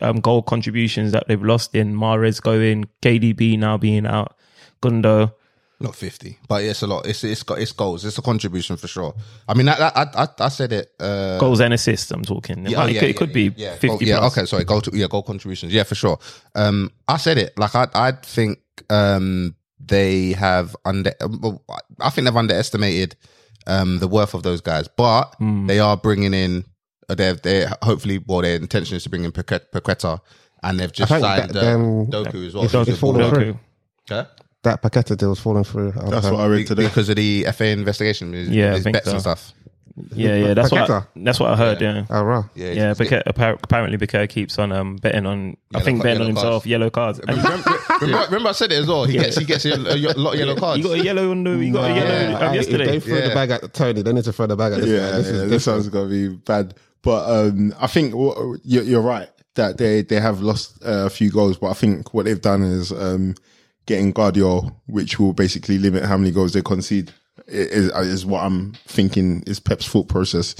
um, 0.00 0.20
goal 0.20 0.42
contributions 0.42 1.12
that 1.12 1.26
they've 1.26 1.42
lost 1.42 1.74
in 1.74 1.94
Mahrez 1.94 2.40
going, 2.40 2.88
KDB 3.02 3.58
now 3.58 3.76
being 3.76 4.06
out, 4.06 4.36
Gundo. 4.80 5.34
Not 5.82 5.96
fifty, 5.96 6.38
but 6.48 6.62
it's 6.64 6.82
a 6.82 6.86
lot. 6.86 7.06
It's 7.06 7.24
it's 7.24 7.42
got 7.42 7.58
it's 7.58 7.72
goals. 7.72 8.04
It's 8.04 8.18
a 8.18 8.22
contribution 8.22 8.76
for 8.76 8.88
sure. 8.88 9.14
I 9.48 9.54
mean, 9.54 9.68
I 9.68 9.74
I 9.74 10.02
I, 10.24 10.28
I 10.40 10.48
said 10.48 10.72
it. 10.72 10.92
Uh, 11.00 11.38
Goals 11.38 11.60
and 11.60 11.74
assists, 11.74 12.10
I'm 12.10 12.22
talking. 12.24 12.66
Yeah, 12.66 12.78
might- 12.78 12.84
oh, 12.84 12.86
it 12.88 12.92
yeah, 12.94 13.00
could, 13.00 13.08
it 13.08 13.12
yeah, 13.14 13.18
could 13.18 13.32
be 13.32 13.42
yeah, 13.56 13.70
yeah. 13.70 13.72
50 13.72 13.88
Goal- 13.88 13.98
yeah, 14.02 14.18
plus. 14.18 14.36
okay, 14.38 14.46
sorry, 14.46 14.64
goal 14.64 14.80
to, 14.80 14.90
yeah, 14.96 15.06
goal 15.10 15.22
contributions. 15.22 15.72
Yeah, 15.72 15.82
for 15.84 15.94
sure. 15.94 16.18
Um, 16.54 16.90
I 17.08 17.16
said 17.16 17.38
it. 17.38 17.58
Like 17.58 17.74
I, 17.74 17.88
I 17.94 18.12
think 18.12 18.58
um 18.90 19.54
they 19.84 20.32
have 20.32 20.76
under. 20.84 21.12
I 22.00 22.10
think 22.10 22.24
they've 22.26 22.36
underestimated 22.36 23.16
um 23.66 23.98
the 23.98 24.08
worth 24.08 24.34
of 24.34 24.42
those 24.42 24.60
guys, 24.60 24.88
but 24.88 25.34
Hmm. 25.38 25.66
they 25.66 25.78
are 25.80 25.96
bringing 25.96 26.34
in. 26.34 26.64
Uh, 27.08 27.14
they're 27.16 27.34
they 27.34 27.66
hopefully 27.82 28.22
well 28.26 28.42
their 28.42 28.56
intention 28.56 28.96
is 28.96 29.02
to 29.04 29.10
bring 29.10 29.24
in 29.24 29.32
Paquet- 29.32 29.70
Paqueta, 29.72 30.20
and 30.62 30.78
they've 30.78 30.92
just 30.92 31.08
signed 31.10 31.50
that, 31.50 31.64
uh, 31.64 31.74
um, 31.74 32.06
Doku 32.06 32.46
as 32.46 32.54
well. 32.54 32.64
it's- 32.64 32.72
who's 32.72 32.88
it's 32.88 32.96
a 32.96 33.00
fallen 33.00 33.20
baller. 33.22 33.34
through. 33.34 33.52
Doku. 33.54 33.58
Okay. 34.20 34.30
That 34.62 34.80
Paqueta 34.82 35.16
deal 35.16 35.30
was 35.30 35.40
falling 35.40 35.64
through. 35.64 35.92
That's 35.92 36.26
what 36.30 36.40
I 36.40 36.46
read 36.46 36.66
today. 36.68 36.84
because 36.84 37.08
of 37.08 37.16
the 37.16 37.46
FA 37.52 37.66
investigation, 37.68 38.32
his, 38.32 38.48
Yeah, 38.48 38.70
I 38.70 38.74
his 38.74 38.84
think 38.84 38.94
bets 38.94 39.06
so. 39.06 39.12
and 39.12 39.20
stuff. 39.20 39.52
Yeah, 40.14 40.36
yeah, 40.36 40.54
that's 40.54 40.70
what 40.72 40.88
I, 40.88 41.02
that's 41.16 41.38
what 41.38 41.50
I 41.50 41.56
heard. 41.56 41.80
Yeah, 41.82 42.06
Oh, 42.08 42.22
right. 42.22 42.44
Yeah, 42.54 42.70
yeah. 42.70 42.90
it's- 42.92 43.22
apparently, 43.26 43.98
Paquet 43.98 44.26
keeps 44.28 44.58
on 44.58 44.72
um, 44.72 44.96
betting 44.96 45.26
on. 45.26 45.56
I 45.74 45.80
think 45.80 46.02
betting 46.02 46.22
on 46.22 46.28
himself 46.28 46.62
cards. 46.62 46.66
yellow 46.66 46.88
cards. 46.88 47.18
And 47.18 47.36
remember, 47.36 47.70
remember, 48.00 48.24
remember 48.26 48.48
I 48.48 48.52
said 48.52 48.72
it 48.72 48.76
as 48.78 48.86
well. 48.86 49.04
He 49.04 49.14
gets 49.18 49.36
he 49.36 49.44
gets 49.44 49.66
a, 49.66 49.74
a 49.74 49.96
lot 50.16 50.32
of 50.34 50.38
yellow 50.40 50.56
cards. 50.56 50.78
you 50.78 50.84
got 50.88 50.98
a 50.98 51.04
yellow 51.04 51.30
on 51.32 51.44
the. 51.44 51.50
You 51.58 51.72
got 51.74 51.90
a 51.90 51.94
yellow 51.94 52.08
Yeah. 52.30 52.38
um, 52.38 52.48
Hey, 52.50 52.54
yesterday. 52.54 52.96
If 52.96 53.04
they 53.04 53.10
throw 53.10 53.28
the 53.28 53.34
bag 53.34 53.50
at 53.50 53.74
Toney, 53.74 54.00
they 54.02 54.12
need 54.14 54.24
to 54.24 54.32
throw 54.32 54.46
the 54.46 54.56
bag 54.56 54.72
at 54.72 54.80
this 54.80 54.88
yeah, 54.88 55.10
guy. 55.10 55.16
This 55.18 55.26
yeah, 55.26 55.42
is 55.42 55.50
this 55.50 55.66
one's 55.66 55.88
gonna 55.88 56.08
be 56.08 56.28
bad. 56.28 56.74
But 57.02 57.28
um, 57.28 57.74
I 57.78 57.86
think 57.88 58.14
what, 58.14 58.60
you're, 58.64 58.84
you're 58.84 59.02
right 59.02 59.28
that 59.56 59.76
they 59.76 60.00
they 60.00 60.20
have 60.20 60.40
lost 60.40 60.82
uh, 60.86 61.04
a 61.06 61.10
few 61.10 61.30
goals, 61.30 61.58
but 61.58 61.66
I 61.68 61.74
think 61.74 62.14
what 62.14 62.24
they've 62.24 62.40
done 62.40 62.62
is 62.62 62.92
um, 62.92 63.34
getting 63.86 64.12
Gvardiol, 64.12 64.74
which 64.86 65.18
will 65.18 65.32
basically 65.32 65.78
limit 65.78 66.04
how 66.04 66.16
many 66.16 66.30
goals 66.30 66.52
they 66.52 66.62
concede. 66.62 67.12
Is, 67.48 67.90
is 67.92 68.24
what 68.26 68.42
I'm 68.44 68.72
thinking 68.86 69.42
is 69.46 69.58
Pep's 69.60 69.86
thought 69.86 70.08
process. 70.08 70.54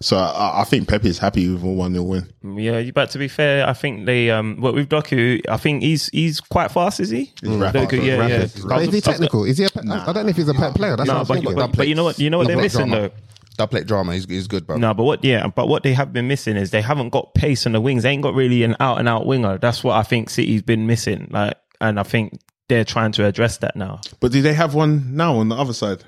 So 0.00 0.16
I, 0.16 0.60
I 0.60 0.64
think 0.64 0.88
Pep 0.88 1.04
is 1.04 1.18
happy 1.18 1.48
with 1.50 1.62
a 1.64 1.66
one 1.66 1.92
0 1.92 2.04
win. 2.04 2.56
Yeah, 2.56 2.88
but 2.92 3.10
to 3.10 3.18
be 3.18 3.26
fair, 3.26 3.66
I 3.66 3.72
think 3.72 4.06
they 4.06 4.30
um. 4.30 4.60
What 4.60 4.74
with 4.74 4.88
Doku, 4.88 5.40
I 5.48 5.56
think 5.56 5.82
he's 5.82 6.06
he's 6.10 6.40
quite 6.40 6.70
fast, 6.70 7.00
is 7.00 7.10
he? 7.10 7.32
rapid. 7.42 7.88
Doku, 7.88 7.98
yeah, 8.04 8.04
yeah. 8.04 8.16
Rapid. 8.18 8.30
I 8.38 8.42
was- 8.42 8.64
But 8.64 8.82
is 8.82 8.94
he 8.94 9.00
technical? 9.00 9.44
Is 9.44 9.58
he 9.58 9.64
a 9.64 9.70
pet, 9.70 9.84
I 9.88 10.12
don't 10.12 10.24
know 10.24 10.30
if 10.30 10.36
he's 10.36 10.48
a 10.48 10.54
pet 10.54 10.74
player. 10.74 10.96
That's 10.96 11.08
No, 11.08 11.14
what 11.18 11.30
I 11.30 11.34
was 11.34 11.42
but, 11.42 11.54
but, 11.56 11.76
but 11.78 11.88
you 11.88 11.96
know 11.96 12.04
what? 12.04 12.18
You 12.20 12.30
know 12.30 12.38
what 12.38 12.46
they're 12.46 12.54
Double 12.54 12.62
missing 12.62 12.88
drama. 12.88 13.08
though. 13.08 13.14
That 13.56 13.70
play 13.72 13.82
drama. 13.82 14.14
He's, 14.14 14.24
he's 14.26 14.46
good, 14.46 14.68
bro. 14.68 14.76
No, 14.76 14.94
but 14.94 15.02
what? 15.02 15.24
Yeah, 15.24 15.48
but 15.48 15.66
what 15.66 15.82
they 15.82 15.94
have 15.94 16.12
been 16.12 16.28
missing 16.28 16.56
is 16.56 16.70
they 16.70 16.80
haven't 16.80 17.08
got 17.08 17.34
pace 17.34 17.66
on 17.66 17.72
the 17.72 17.80
wings. 17.80 18.04
They 18.04 18.10
ain't 18.10 18.22
got 18.22 18.34
really 18.34 18.62
an 18.62 18.76
out 18.78 18.98
and 19.00 19.08
out 19.08 19.26
winger. 19.26 19.58
That's 19.58 19.82
what 19.82 19.96
I 19.96 20.04
think 20.04 20.30
City's 20.30 20.62
been 20.62 20.86
missing. 20.86 21.26
Like, 21.32 21.54
and 21.80 21.98
I 21.98 22.04
think 22.04 22.38
they're 22.68 22.84
trying 22.84 23.12
to 23.12 23.24
address 23.26 23.58
that 23.58 23.76
now. 23.76 24.00
But 24.20 24.32
do 24.32 24.42
they 24.42 24.54
have 24.54 24.74
one 24.74 25.16
now 25.16 25.36
on 25.38 25.48
the 25.48 25.56
other 25.56 25.72
side? 25.72 26.04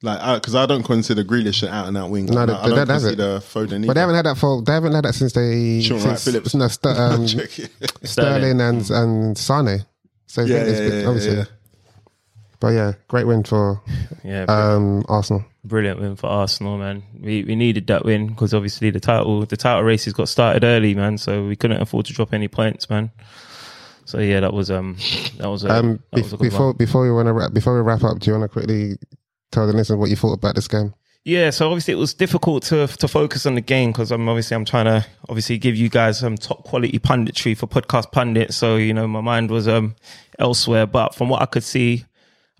Like, 0.00 0.40
because 0.40 0.54
I 0.54 0.66
don't 0.66 0.84
consider 0.84 1.24
Grealish 1.24 1.62
an 1.64 1.70
out 1.70 1.88
and 1.88 1.96
out 1.96 2.10
wing. 2.10 2.26
No, 2.26 2.46
they- 2.46 2.52
I 2.52 2.62
they 2.62 2.68
don't 2.68 2.86
don't 2.86 2.88
have 2.88 3.02
it. 3.04 3.16
consider 3.16 3.38
Foden. 3.40 3.86
But 3.86 3.94
they 3.94 4.00
haven't 4.00 4.14
had 4.14 4.26
that 4.26 4.38
for. 4.38 4.62
They 4.62 4.72
haven't 4.72 4.92
had 4.92 5.04
that 5.04 5.14
since 5.14 5.32
they. 5.32 5.80
Sean 5.82 5.98
since, 5.98 6.04
Wright 6.04 6.18
Phillips. 6.20 6.54
No, 6.54 6.68
St- 6.68 6.96
um. 6.98 7.26
Sterling 8.04 8.60
and 8.60 8.88
and 8.90 9.36
Sane. 9.38 9.84
So 10.26 10.42
Yeah, 10.42 10.56
it's 10.58 10.78
yeah, 10.80 10.88
been- 10.88 11.00
yeah, 11.00 11.06
obviously. 11.08 11.36
yeah. 11.38 11.44
But 12.60 12.68
yeah, 12.68 12.92
great 13.06 13.26
win 13.26 13.44
for 13.44 13.80
Yeah, 14.24 14.42
um, 14.48 15.04
Arsenal. 15.08 15.44
brilliant 15.64 16.00
win 16.00 16.16
for 16.16 16.26
Arsenal, 16.28 16.76
man. 16.78 17.02
We 17.20 17.44
we 17.44 17.54
needed 17.56 17.86
that 17.88 18.04
win 18.04 18.28
because 18.28 18.52
obviously 18.54 18.90
the 18.90 19.00
title 19.00 19.46
the 19.46 19.56
title 19.56 19.82
races 19.82 20.12
got 20.12 20.28
started 20.28 20.64
early, 20.64 20.94
man. 20.94 21.18
So 21.18 21.44
we 21.44 21.56
couldn't 21.56 21.80
afford 21.82 22.06
to 22.06 22.12
drop 22.12 22.32
any 22.34 22.48
points, 22.48 22.88
man. 22.90 23.10
So 24.08 24.20
yeah, 24.20 24.40
that 24.40 24.54
was 24.54 24.70
um 24.70 24.96
that 25.36 25.50
was 25.50 25.64
a, 25.64 25.70
Um, 25.70 26.02
that 26.12 26.22
was 26.22 26.32
before 26.32 26.68
one. 26.68 26.76
before 26.78 27.02
we 27.02 27.12
want 27.12 27.26
to 27.26 27.34
wrap 27.34 27.52
before 27.52 27.74
we 27.74 27.82
wrap 27.82 28.02
up, 28.04 28.18
do 28.20 28.30
you 28.30 28.38
want 28.38 28.50
to 28.50 28.52
quickly 28.52 28.96
tell 29.52 29.66
the 29.66 29.74
listeners 29.74 29.98
what 29.98 30.08
you 30.08 30.16
thought 30.16 30.32
about 30.32 30.54
this 30.54 30.66
game? 30.66 30.94
Yeah, 31.26 31.50
so 31.50 31.66
obviously 31.68 31.92
it 31.92 31.98
was 31.98 32.14
difficult 32.14 32.62
to 32.70 32.86
to 32.86 33.06
focus 33.06 33.44
on 33.44 33.54
the 33.54 33.60
game 33.60 33.90
because 33.92 34.10
I'm 34.10 34.26
obviously 34.26 34.54
I'm 34.54 34.64
trying 34.64 34.86
to 34.86 35.04
obviously 35.28 35.58
give 35.58 35.76
you 35.76 35.90
guys 35.90 36.20
some 36.20 36.38
top 36.38 36.64
quality 36.64 36.98
punditry 36.98 37.54
for 37.54 37.66
podcast 37.66 38.10
pundits. 38.10 38.56
So 38.56 38.76
you 38.76 38.94
know 38.94 39.06
my 39.06 39.20
mind 39.20 39.50
was 39.50 39.68
um 39.68 39.94
elsewhere, 40.38 40.86
but 40.86 41.14
from 41.14 41.28
what 41.28 41.42
I 41.42 41.46
could 41.46 41.62
see, 41.64 42.06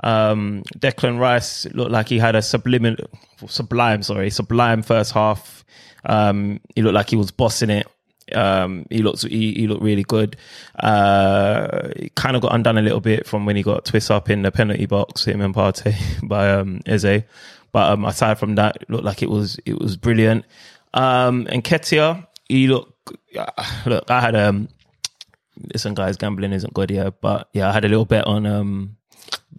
um 0.05 0.65
Declan 0.79 1.19
Rice 1.19 1.67
looked 1.73 1.93
like 1.93 2.11
he 2.11 2.19
had 2.19 2.37
a 2.37 2.43
subliminal, 2.43 3.07
sublime, 3.47 4.03
sorry, 4.03 4.29
sublime 4.29 4.83
first 4.83 5.13
half. 5.13 5.65
Um, 6.05 6.61
he 6.75 6.83
looked 6.83 6.95
like 6.95 7.09
he 7.09 7.17
was 7.17 7.31
bossing 7.31 7.71
it. 7.71 7.87
Um, 8.35 8.87
he 8.91 9.03
looked 9.03 9.23
he, 9.23 9.53
he 9.55 9.67
looked 9.67 9.83
really 9.83 10.03
good. 10.03 10.37
Uh, 10.79 11.91
kind 12.15 12.37
of 12.37 12.43
got 12.43 12.55
undone 12.55 12.79
a 12.79 12.83
little 12.83 13.01
bit 13.01 13.27
from 13.27 13.47
when 13.47 13.57
he 13.57 13.63
got 13.63 13.85
twist 13.85 14.11
up 14.11 14.31
in 14.31 14.43
the 14.43 14.51
penalty 14.53 14.87
box, 14.87 15.25
him 15.27 15.41
and 15.41 15.55
Partey 15.55 15.97
by 16.29 16.51
um 16.51 16.81
Eze. 16.87 17.23
But 17.73 17.93
um, 17.93 18.05
aside 18.05 18.39
from 18.39 18.55
that, 18.55 18.77
it 18.81 18.91
looked 18.91 19.05
like 19.05 19.23
it 19.23 19.31
was 19.31 19.59
it 19.67 19.79
was 19.79 19.97
brilliant. 19.97 20.45
Um, 20.95 21.47
and 21.51 21.63
Nketiah, 21.63 22.27
he 22.49 22.67
looked 22.67 23.13
look. 23.87 24.11
I 24.11 24.21
had 24.21 24.35
um, 24.35 24.69
listen, 25.73 25.95
guys, 25.95 26.17
gambling 26.17 26.53
isn't 26.53 26.75
good, 26.75 26.91
yeah. 26.91 27.11
But 27.11 27.49
yeah, 27.53 27.69
I 27.69 27.73
had 27.73 27.85
a 27.85 27.89
little 27.89 28.07
bet 28.07 28.27
on 28.27 28.47
um, 28.47 28.97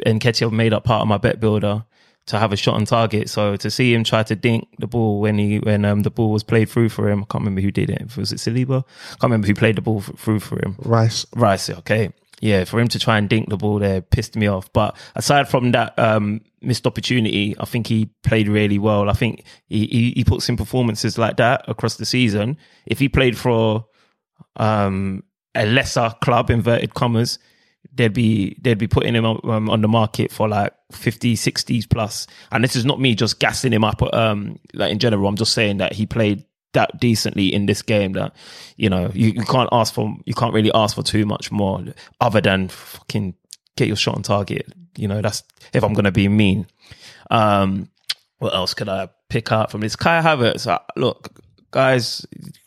and 0.06 0.20
Nketiah 0.20 0.52
made 0.52 0.74
up 0.74 0.84
part 0.84 1.02
of 1.02 1.08
my 1.08 1.18
bet 1.18 1.40
builder 1.40 1.84
to 2.30 2.38
have 2.38 2.54
a 2.54 2.56
shot 2.56 2.76
on 2.76 2.86
target. 2.86 3.28
So 3.28 3.56
to 3.58 3.72
see 3.72 3.94
him 3.94 4.04
try 4.04 4.22
to 4.22 4.36
dink 4.36 4.68
the 4.78 4.86
ball 4.86 5.20
when 5.20 5.40
he 5.40 5.58
when 5.60 5.84
um 5.84 6.04
the 6.04 6.12
ball 6.12 6.32
was 6.32 6.44
played 6.44 6.70
through 6.70 6.90
for 6.90 7.10
him, 7.10 7.20
I 7.20 7.26
can't 7.26 7.42
remember 7.42 7.62
who 7.62 7.72
did 7.72 7.90
it. 7.90 8.16
Was 8.16 8.32
it 8.32 8.38
Saliba? 8.38 8.84
I 8.84 9.10
can't 9.10 9.24
remember 9.24 9.48
who 9.48 9.56
played 9.56 9.78
the 9.78 9.82
ball 9.82 10.02
through 10.02 10.40
for 10.40 10.64
him. 10.64 10.76
Rice. 10.80 11.26
Rice, 11.36 11.70
okay. 11.72 12.14
Yeah, 12.40 12.64
for 12.66 12.80
him 12.80 12.88
to 12.90 13.00
try 13.00 13.18
and 13.18 13.28
dink 13.28 13.50
the 13.50 13.58
ball 13.58 13.80
there 13.80 14.02
pissed 14.02 14.36
me 14.36 14.48
off. 14.48 14.72
But 14.72 14.96
aside 15.16 15.50
from 15.50 15.72
that 15.72 15.98
um, 15.98 16.42
missed 16.62 16.86
opportunity, 16.86 17.56
I 17.60 17.66
think 17.66 17.88
he 17.88 18.12
played 18.24 18.48
really 18.48 18.78
well. 18.78 19.10
I 19.10 19.14
think 19.14 19.44
he, 19.68 19.88
he, 19.88 20.14
he 20.16 20.24
puts 20.24 20.48
in 20.48 20.56
performances 20.56 21.18
like 21.18 21.38
that 21.38 21.66
across 21.68 21.98
the 21.98 22.06
season. 22.06 22.58
If 22.86 23.00
he 23.00 23.10
played 23.10 23.38
for 23.38 23.88
um, 24.56 25.24
a 25.56 25.66
lesser 25.66 26.14
club, 26.22 26.50
inverted 26.50 26.94
commas, 26.94 27.40
they'd 28.00 28.14
be 28.14 28.56
they'd 28.62 28.78
be 28.78 28.88
putting 28.88 29.14
him 29.14 29.26
um, 29.26 29.70
on 29.70 29.82
the 29.82 29.88
market 29.90 30.32
for 30.32 30.48
like 30.48 30.74
50 30.94 31.36
60s 31.36 31.90
plus. 31.90 32.28
And 32.50 32.64
this 32.64 32.78
is 32.78 32.86
not 32.86 32.98
me 32.98 33.14
just 33.14 33.40
gassing 33.40 33.74
him 33.74 33.84
up 33.84 34.02
um 34.14 34.58
like 34.74 34.92
in 34.92 35.00
general. 35.00 35.28
I'm 35.28 35.36
just 35.36 35.52
saying 35.52 35.78
that 35.78 35.92
he 35.92 36.06
played 36.06 36.46
that 36.72 36.98
decently 36.98 37.54
in 37.54 37.66
this 37.66 37.82
game 37.82 38.14
that 38.14 38.34
you 38.78 38.90
know 38.90 39.12
you, 39.14 39.32
you 39.32 39.44
can't 39.44 39.68
ask 39.74 39.94
for 39.94 40.16
you 40.26 40.34
can't 40.34 40.54
really 40.54 40.72
ask 40.74 40.96
for 40.96 41.04
too 41.04 41.26
much 41.26 41.52
more 41.52 41.84
other 42.22 42.40
than 42.40 42.70
fucking 42.70 43.36
get 43.76 43.88
your 43.88 43.98
shot 43.98 44.16
on 44.16 44.24
target. 44.24 44.72
You 44.96 45.10
know 45.10 45.22
that's 45.22 45.44
if 45.74 45.84
i'm 45.84 45.94
gonna 45.94 46.12
be 46.12 46.30
mean. 46.30 46.68
Um 47.30 47.90
what 48.38 48.54
else 48.54 48.74
could 48.74 48.88
i 48.88 49.10
pick 49.28 49.52
up 49.52 49.72
from 49.72 49.82
this? 49.82 49.98
Kai 49.98 50.22
havertz 50.22 50.68
uh, 50.68 50.80
look 50.96 51.38
guys 51.72 52.26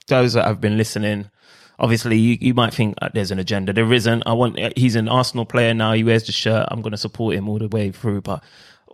those 0.09 0.35
that 0.35 0.45
have 0.45 0.61
been 0.61 0.77
listening 0.77 1.31
obviously 1.79 2.17
you, 2.17 2.39
you 2.41 2.55
might 2.55 2.75
think 2.75 2.97
uh, 3.03 3.09
there's 3.13 3.31
an 3.31 3.39
agenda. 3.39 3.73
There 3.73 3.93
isn't. 3.93 4.23
I 4.27 4.33
want 4.33 4.59
he's 4.77 4.97
an 4.97 5.09
arsenal 5.09 5.45
player 5.45 5.75
now. 5.75 5.93
He 5.93 6.05
wears 6.05 6.27
the 6.27 6.33
shirt. 6.33 6.67
I'm 6.71 6.83
going 6.83 6.93
to 6.93 6.99
support 6.99 7.35
him 7.35 7.49
all 7.49 7.59
the 7.59 7.69
way 7.69 7.91
through 7.91 8.23
but 8.23 8.43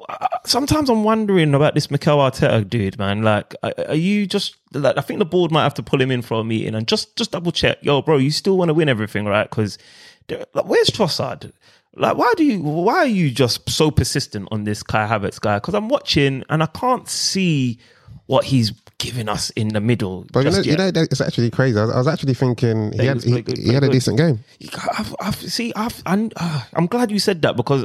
uh, 0.09 0.29
sometimes 0.47 0.89
i'm 0.89 1.03
wondering 1.03 1.55
about 1.55 1.75
this 1.75 1.91
Mikel 1.91 2.19
arteta 2.19 2.69
dude 2.69 2.99
man. 2.99 3.23
Like 3.23 3.55
are 3.63 3.75
are 3.89 3.95
you 3.95 4.27
just 4.27 4.57
like 4.73 4.97
i 4.97 5.01
think 5.01 5.19
the 5.19 5.25
board 5.25 5.51
might 5.51 5.65
have 5.65 5.75
to 5.75 5.83
pull 5.83 6.01
him 6.01 6.11
in 6.11 6.23
for 6.23 6.41
a 6.41 6.45
meeting 6.45 6.75
and 6.75 6.87
just 6.87 7.17
just 7.17 7.33
double 7.33 7.51
check 7.51 7.79
yo 7.83 8.01
bro 8.03 8.17
you 8.17 8.31
still 8.31 8.57
want 8.57 8.69
to 8.69 8.75
win 8.75 8.89
everything 8.89 9.25
right? 9.25 9.49
Because 9.49 9.77
like, 10.31 10.67
where's 10.67 10.89
trossard? 10.89 11.53
Like 11.97 12.17
why 12.17 12.33
do 12.37 12.45
you 12.45 12.63
why 12.63 12.99
are 12.99 13.07
you 13.07 13.31
just 13.31 13.69
so 13.69 13.91
persistent 13.91 14.49
on 14.53 14.65
this 14.65 14.83
kai 14.83 15.07
havertz 15.09 15.41
guy? 15.41 15.57
Because 15.57 15.75
i'm 15.75 15.89
watching 15.89 16.45
and 16.49 16.63
i 16.63 16.67
can't 16.67 17.09
see 17.09 17.79
what 18.27 18.45
he's 18.45 18.73
giving 18.99 19.29
us 19.29 19.51
in 19.51 19.69
the 19.69 19.81
middle 19.81 20.27
But 20.33 20.45
you 20.45 20.51
know, 20.51 20.59
you 20.59 20.77
know, 20.77 20.91
it's 20.95 21.21
actually 21.21 21.51
crazy. 21.51 21.79
I 21.79 21.85
was, 21.85 21.95
I 21.95 21.99
was 21.99 22.09
actually 22.09 22.35
thinking 22.35 22.93
he 22.93 23.07
had, 23.07 23.23
he, 23.23 23.43
good, 23.43 23.57
he 23.57 23.73
had 23.73 23.85
a 23.85 23.87
good. 23.87 23.93
decent 23.93 24.19
game. 24.19 24.41
I've, 24.99 25.15
I've, 25.21 25.37
see, 25.37 25.73
I've, 25.77 26.03
I'm, 26.05 26.31
uh, 26.37 26.65
I'm 26.75 26.87
glad 26.87 27.11
you 27.11 27.21
said 27.21 27.43
that 27.43 27.57
because, 27.57 27.85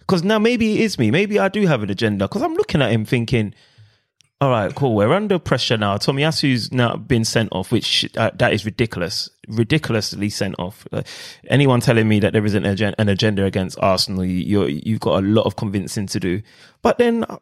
because 0.00 0.22
now 0.22 0.38
maybe 0.38 0.74
it 0.74 0.80
is 0.82 0.98
me. 0.98 1.10
Maybe 1.10 1.38
I 1.38 1.48
do 1.48 1.66
have 1.66 1.82
an 1.82 1.90
agenda 1.90 2.26
because 2.26 2.42
I'm 2.42 2.54
looking 2.54 2.82
at 2.82 2.92
him 2.92 3.04
thinking, 3.04 3.52
All 4.40 4.50
right, 4.50 4.74
cool. 4.74 4.94
We're 4.94 5.12
under 5.12 5.38
pressure 5.38 5.76
now. 5.76 5.96
Tommy 5.96 6.22
Tomiyasu's 6.22 6.70
now 6.70 6.96
been 6.96 7.24
sent 7.24 7.48
off, 7.52 7.72
which 7.72 8.06
uh, 8.16 8.30
that 8.34 8.52
is 8.52 8.64
ridiculous, 8.64 9.30
ridiculously 9.48 10.28
sent 10.28 10.56
off. 10.58 10.86
Like, 10.92 11.06
anyone 11.48 11.80
telling 11.80 12.08
me 12.08 12.20
that 12.20 12.32
there 12.32 12.44
isn't 12.44 12.64
an 12.64 13.08
agenda 13.08 13.44
against 13.44 13.78
Arsenal, 13.80 14.24
you 14.24 14.66
you've 14.66 15.00
got 15.00 15.22
a 15.22 15.26
lot 15.26 15.46
of 15.46 15.56
convincing 15.56 16.06
to 16.08 16.20
do. 16.20 16.42
But 16.82 16.98
then 16.98 17.24
uh, 17.24 17.38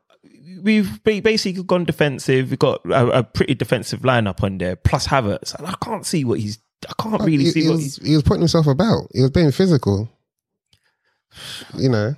we've 0.62 1.02
basically 1.04 1.62
gone 1.62 1.84
defensive. 1.84 2.50
We've 2.50 2.58
got 2.58 2.84
a, 2.86 3.18
a 3.18 3.22
pretty 3.22 3.54
defensive 3.54 4.00
lineup 4.00 4.42
on 4.42 4.58
there, 4.58 4.76
plus 4.76 5.06
Havertz, 5.08 5.54
and 5.56 5.66
I 5.66 5.74
can't 5.82 6.06
see 6.06 6.24
what 6.24 6.40
he's. 6.40 6.58
I 6.88 7.00
can't 7.00 7.20
really 7.22 7.44
he, 7.44 7.50
see 7.50 7.62
he 7.62 7.68
what 7.68 7.74
was, 7.76 7.96
he's. 7.96 8.06
he 8.08 8.14
was 8.14 8.22
putting 8.24 8.40
himself 8.40 8.66
about. 8.66 9.08
He 9.14 9.20
was 9.22 9.30
being 9.30 9.52
physical. 9.52 10.08
You 11.76 11.88
know, 11.88 12.16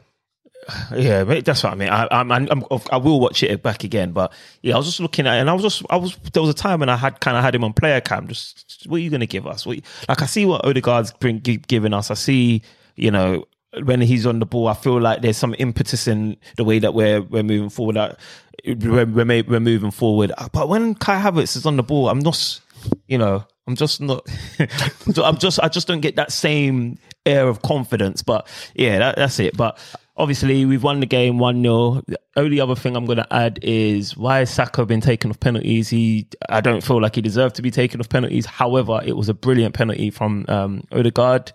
Yeah, 0.97 1.25
that's 1.25 1.63
what 1.63 1.73
I 1.73 1.77
mean. 1.77 1.89
I, 1.89 2.09
I'm, 2.11 2.33
I'm, 2.33 2.49
I'm, 2.91 3.03
will 3.05 3.21
watch 3.21 3.43
it 3.43 3.63
back 3.63 3.85
again, 3.85 4.13
but 4.13 4.33
yeah, 4.63 4.75
I 4.75 4.79
was 4.79 4.87
just 4.87 5.01
looking 5.01 5.27
at 5.27 5.37
it, 5.37 5.41
and 5.41 5.51
I 5.51 5.53
was 5.53 5.63
just, 5.63 5.83
I 5.91 5.97
was. 5.97 6.17
There 6.33 6.43
was 6.43 6.51
a 6.51 6.55
time 6.55 6.81
when 6.81 6.89
I 6.89 6.97
had 6.97 7.21
kind 7.21 7.37
of 7.37 7.45
had 7.45 7.55
him 7.55 7.65
on 7.65 7.73
player 7.75 8.01
cam. 8.01 8.27
Just, 8.29 8.87
what 8.87 8.97
are 8.97 9.01
you 9.01 9.11
going 9.11 9.21
to 9.21 9.27
give 9.27 9.47
us? 9.47 9.67
What, 9.67 9.77
you- 9.77 9.83
like, 10.09 10.23
I 10.23 10.27
see 10.27 10.47
what 10.47 10.65
Odegaard's 10.65 11.13
bring, 11.13 11.43
gi- 11.43 11.59
giving 11.69 11.93
us. 11.95 12.11
I 12.11 12.15
see, 12.15 12.63
you 12.97 13.11
know, 13.11 13.45
when 13.83 14.01
he's 14.01 14.27
on 14.27 14.39
the 14.39 14.47
ball, 14.47 14.69
I 14.69 14.75
feel 14.75 15.01
like 15.01 15.23
there's 15.23 15.37
some 15.37 15.55
impetus 15.59 16.07
in 16.07 16.37
the 16.57 16.65
way 16.65 16.79
that 16.79 16.95
we're 16.95 17.23
we're 17.23 17.43
moving 17.43 17.71
forward. 17.71 17.97
That 17.97 18.19
we're, 18.67 19.05
we're, 19.07 19.45
we're 19.45 19.61
moving 19.61 19.91
forward, 19.91 20.33
but 20.53 20.69
when 20.69 20.95
Kai 20.95 21.21
Havertz 21.21 21.57
is 21.57 21.67
on 21.67 21.77
the 21.77 21.83
ball, 21.83 22.09
I'm 22.09 22.21
not, 22.21 22.61
you 23.07 23.19
know. 23.19 23.45
I'm 23.67 23.77
just 23.77 24.01
not. 24.01 24.27
I'm 25.17 25.39
just. 25.39 25.59
I 25.63 25.69
just 25.69 25.87
don't 25.87 26.03
get 26.03 26.17
that 26.17 26.31
same 26.31 26.99
air 27.25 27.49
of 27.49 27.63
confidence. 27.63 28.23
But 28.23 28.47
yeah, 28.75 28.99
that, 28.99 29.17
that's 29.17 29.39
it. 29.41 29.57
But 29.57 29.79
obviously, 30.17 30.65
we've 30.65 30.83
won 30.83 31.01
the 31.01 31.07
game 31.07 31.39
one 31.39 31.63
0 31.63 32.03
The 32.07 32.19
only 32.37 32.61
other 32.61 32.75
thing 32.75 32.97
I'm 32.97 33.07
going 33.07 33.19
to 33.19 33.33
add 33.33 33.59
is 33.63 34.17
why 34.17 34.41
has 34.41 34.51
Saka 34.51 34.85
been 34.85 35.01
taken 35.01 35.31
off 35.31 35.41
penalties. 35.41 35.89
He, 35.89 36.29
I 36.49 36.61
don't 36.61 36.83
feel 36.83 37.01
like 37.01 37.15
he 37.15 37.23
deserved 37.23 37.57
to 37.57 37.63
be 37.63 37.71
taken 37.71 38.01
off 38.01 38.09
penalties. 38.09 38.47
However, 38.47 39.01
it 39.05 39.17
was 39.17 39.29
a 39.29 39.35
brilliant 39.35 39.75
penalty 39.75 40.11
from 40.11 40.45
um, 40.49 40.85
Odegaard. 40.93 41.53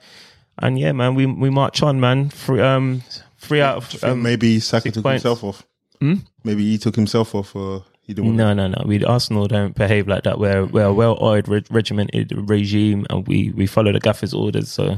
And 0.61 0.79
yeah, 0.79 0.91
man, 0.91 1.15
we 1.15 1.25
we 1.25 1.49
march 1.49 1.81
on, 1.81 1.99
man. 1.99 2.29
Three, 2.29 2.61
um, 2.61 3.03
three 3.37 3.61
out 3.61 3.93
of 3.93 4.03
um, 4.03 4.21
maybe 4.21 4.59
Saka 4.59 4.91
took 4.91 5.03
points. 5.03 5.23
himself 5.23 5.43
off. 5.43 5.65
Maybe 6.43 6.69
he 6.69 6.77
took 6.77 6.95
himself 6.95 7.35
off, 7.35 7.55
or 7.55 7.83
he 8.01 8.13
didn't. 8.13 8.35
No, 8.35 8.53
no, 8.53 8.67
no. 8.67 8.83
We 8.85 9.03
Arsenal 9.03 9.47
don't 9.47 9.75
behave 9.75 10.07
like 10.07 10.23
that. 10.23 10.39
We're 10.39 10.65
we're 10.65 10.85
a 10.85 10.93
well-oiled, 10.93 11.47
re- 11.47 11.63
regimented 11.69 12.31
regime, 12.49 13.05
and 13.09 13.27
we 13.27 13.51
we 13.51 13.67
follow 13.67 13.91
the 13.91 13.99
gaffer's 13.99 14.33
orders. 14.33 14.71
So, 14.71 14.97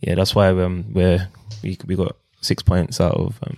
yeah, 0.00 0.14
that's 0.16 0.34
why 0.34 0.48
um, 0.48 0.86
we're 0.92 1.28
we 1.62 1.78
we 1.86 1.94
got 1.94 2.16
six 2.40 2.62
points 2.62 3.00
out 3.00 3.14
of 3.14 3.38
um, 3.46 3.56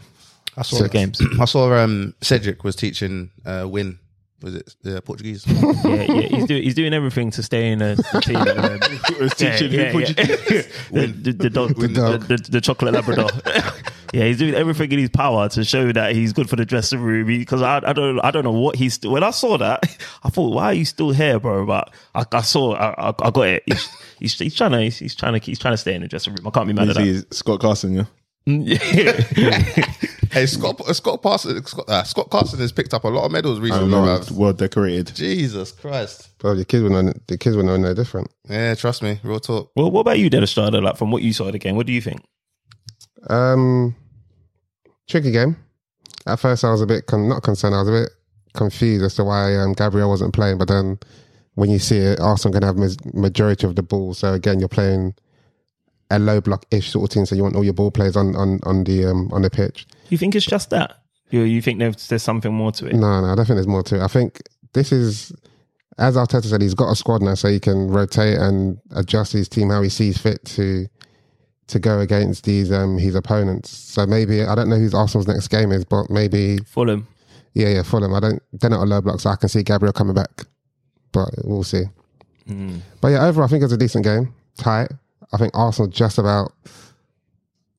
I 0.56 0.62
saw 0.62 0.76
six 0.76 0.90
games. 0.90 1.20
I 1.40 1.46
saw 1.46 1.72
um, 1.74 2.14
Cedric 2.20 2.62
was 2.62 2.76
teaching 2.76 3.30
uh, 3.46 3.66
Win. 3.68 3.98
Was 4.44 4.54
it 4.56 4.74
uh, 4.86 5.00
Portuguese? 5.00 5.46
yeah, 5.48 6.02
yeah. 6.02 6.20
He's 6.28 6.44
doing 6.44 6.62
he's 6.62 6.74
doing 6.74 6.92
everything 6.92 7.30
to 7.30 7.42
stay 7.42 7.72
in 7.72 7.80
a 7.80 7.94
the 7.94 8.20
team. 8.20 9.18
Was 9.20 9.32
teaching 9.32 9.72
yeah, 9.72 9.84
him 9.84 10.00
yeah, 10.00 10.06
yeah. 10.08 10.16
the, 10.92 11.06
the, 11.06 11.32
the 11.32 11.50
dog, 11.50 11.74
the, 11.76 11.88
dog. 11.88 12.20
The, 12.24 12.36
the 12.36 12.60
chocolate 12.60 12.92
Labrador. 12.92 13.30
yeah, 14.12 14.24
he's 14.24 14.36
doing 14.36 14.52
everything 14.52 14.92
in 14.92 14.98
his 14.98 15.08
power 15.08 15.48
to 15.48 15.64
show 15.64 15.90
that 15.92 16.14
he's 16.14 16.34
good 16.34 16.50
for 16.50 16.56
the 16.56 16.66
dressing 16.66 17.00
room. 17.00 17.26
Because 17.26 17.62
I, 17.62 17.80
I 17.86 17.94
don't, 17.94 18.20
I 18.20 18.30
don't 18.30 18.44
know 18.44 18.52
what 18.52 18.76
he's. 18.76 19.00
When 19.00 19.24
I 19.24 19.30
saw 19.30 19.56
that, 19.56 19.82
I 20.22 20.28
thought, 20.28 20.52
why 20.52 20.64
are 20.66 20.74
you 20.74 20.84
still 20.84 21.10
here, 21.10 21.40
bro? 21.40 21.64
But 21.64 21.94
I, 22.14 22.26
I 22.30 22.42
saw, 22.42 22.74
I, 22.74 23.08
I, 23.08 23.14
I 23.20 23.30
got 23.30 23.48
it. 23.48 23.62
He's, 23.64 23.88
he's, 24.18 24.38
he's 24.38 24.54
trying 24.54 24.72
to, 24.72 24.80
he's, 24.82 24.98
he's 24.98 25.14
trying 25.14 25.40
to, 25.40 25.46
he's 25.46 25.58
trying 25.58 25.72
to 25.72 25.78
stay 25.78 25.94
in 25.94 26.02
the 26.02 26.08
dressing 26.08 26.34
room. 26.34 26.46
I 26.46 26.50
can't 26.50 26.66
be 26.66 26.74
mad 26.74 26.90
at 26.90 26.98
Is 26.98 27.22
that. 27.22 27.30
he 27.30 27.34
Scott 27.34 27.60
Carson? 27.60 27.94
yeah. 27.94 28.04
Yeah. 28.46 29.94
Hey, 30.34 30.46
Scott 30.46 30.84
Scott 30.94 31.22
Parson, 31.22 31.64
Scott, 31.64 31.88
uh, 31.88 32.02
Scott 32.02 32.28
Carson 32.30 32.58
has 32.58 32.72
picked 32.72 32.92
up 32.92 33.04
a 33.04 33.08
lot 33.08 33.24
of 33.24 33.32
medals 33.32 33.60
recently. 33.60 33.88
know, 33.88 34.02
bruv. 34.02 34.30
well 34.32 34.52
decorated. 34.52 35.14
Jesus 35.14 35.72
Christ! 35.72 36.36
bro, 36.38 36.54
the 36.54 36.64
kids 36.64 36.82
were 36.82 36.90
no, 36.90 37.12
the 37.28 37.38
kids 37.38 37.56
were 37.56 37.62
no, 37.62 37.76
no 37.76 37.94
different. 37.94 38.30
Yeah, 38.48 38.74
trust 38.74 39.02
me, 39.02 39.20
real 39.22 39.40
talk. 39.40 39.70
well, 39.76 39.90
what 39.90 40.00
about 40.00 40.18
you, 40.18 40.28
Dennis 40.28 40.50
Strada? 40.50 40.80
Like 40.80 40.96
from 40.96 41.10
what 41.10 41.22
you 41.22 41.32
saw 41.32 41.46
of 41.46 41.52
the 41.52 41.58
game, 41.58 41.76
what 41.76 41.86
do 41.86 41.92
you 41.92 42.00
think? 42.00 42.22
Um, 43.30 43.94
tricky 45.08 45.30
game. 45.30 45.56
At 46.26 46.40
first, 46.40 46.64
I 46.64 46.70
was 46.70 46.80
a 46.80 46.86
bit 46.86 47.06
con- 47.06 47.28
not 47.28 47.42
concerned. 47.42 47.74
I 47.74 47.80
was 47.80 47.88
a 47.88 47.92
bit 47.92 48.10
confused 48.54 49.04
as 49.04 49.14
to 49.16 49.24
why 49.24 49.56
um, 49.56 49.72
Gabriel 49.72 50.08
wasn't 50.08 50.34
playing. 50.34 50.58
But 50.58 50.68
then, 50.68 50.98
when 51.54 51.70
you 51.70 51.78
see 51.78 51.98
it, 51.98 52.20
Arsenal 52.20 52.58
going 52.58 52.62
to 52.62 52.66
have 52.66 52.76
ma- 52.76 53.20
majority 53.20 53.66
of 53.66 53.76
the 53.76 53.82
ball. 53.82 54.14
So 54.14 54.32
again, 54.32 54.58
you're 54.58 54.68
playing 54.68 55.14
a 56.10 56.18
low 56.18 56.40
block 56.40 56.64
ish 56.70 56.90
sort 56.90 57.10
of 57.10 57.14
team. 57.14 57.26
So 57.26 57.34
you 57.34 57.42
want 57.42 57.56
all 57.56 57.64
your 57.64 57.74
ball 57.74 57.90
players 57.90 58.16
on 58.16 58.34
on 58.36 58.60
on 58.64 58.84
the 58.84 59.06
um, 59.06 59.30
on 59.32 59.42
the 59.42 59.50
pitch. 59.50 59.86
You 60.08 60.18
think 60.18 60.34
it's 60.34 60.46
just 60.46 60.70
that? 60.70 60.96
You, 61.30 61.42
you 61.42 61.62
think 61.62 61.78
there's, 61.78 62.08
there's 62.08 62.22
something 62.22 62.52
more 62.52 62.70
to 62.72 62.86
it? 62.86 62.94
No, 62.94 63.20
no, 63.20 63.26
I 63.26 63.34
don't 63.34 63.46
think 63.46 63.56
there's 63.56 63.66
more 63.66 63.82
to 63.84 63.96
it. 63.96 64.02
I 64.02 64.06
think 64.08 64.42
this 64.72 64.92
is, 64.92 65.32
as 65.98 66.16
Arteta 66.16 66.44
said, 66.44 66.60
he's 66.62 66.74
got 66.74 66.90
a 66.90 66.96
squad 66.96 67.22
now, 67.22 67.34
so 67.34 67.48
he 67.48 67.58
can 67.60 67.88
rotate 67.88 68.38
and 68.38 68.78
adjust 68.94 69.32
his 69.32 69.48
team 69.48 69.70
how 69.70 69.82
he 69.82 69.88
sees 69.88 70.18
fit 70.18 70.44
to 70.46 70.86
to 71.66 71.78
go 71.78 71.98
against 72.00 72.44
these 72.44 72.70
um 72.70 72.98
his 72.98 73.14
opponents. 73.14 73.70
So 73.70 74.04
maybe 74.04 74.42
I 74.42 74.54
don't 74.54 74.68
know 74.68 74.76
who's 74.76 74.92
Arsenal's 74.92 75.26
next 75.26 75.48
game 75.48 75.72
is, 75.72 75.84
but 75.84 76.10
maybe 76.10 76.58
Fulham. 76.58 77.06
yeah, 77.54 77.68
yeah, 77.68 77.82
Fulham. 77.82 78.12
I 78.12 78.20
don't 78.20 78.42
they're 78.52 78.68
not 78.70 78.82
a 78.82 78.86
low 78.86 79.00
block, 79.00 79.20
so 79.20 79.30
I 79.30 79.36
can 79.36 79.48
see 79.48 79.62
Gabriel 79.62 79.92
coming 79.94 80.14
back, 80.14 80.44
but 81.12 81.30
we'll 81.42 81.62
see. 81.64 81.84
But 83.00 83.08
yeah, 83.08 83.24
overall, 83.24 83.46
I 83.46 83.48
think 83.48 83.64
it's 83.64 83.72
a 83.72 83.78
decent 83.78 84.04
game, 84.04 84.34
tight. 84.58 84.90
I 85.32 85.38
think 85.38 85.52
Arsenal 85.56 85.90
just 85.90 86.18
about. 86.18 86.52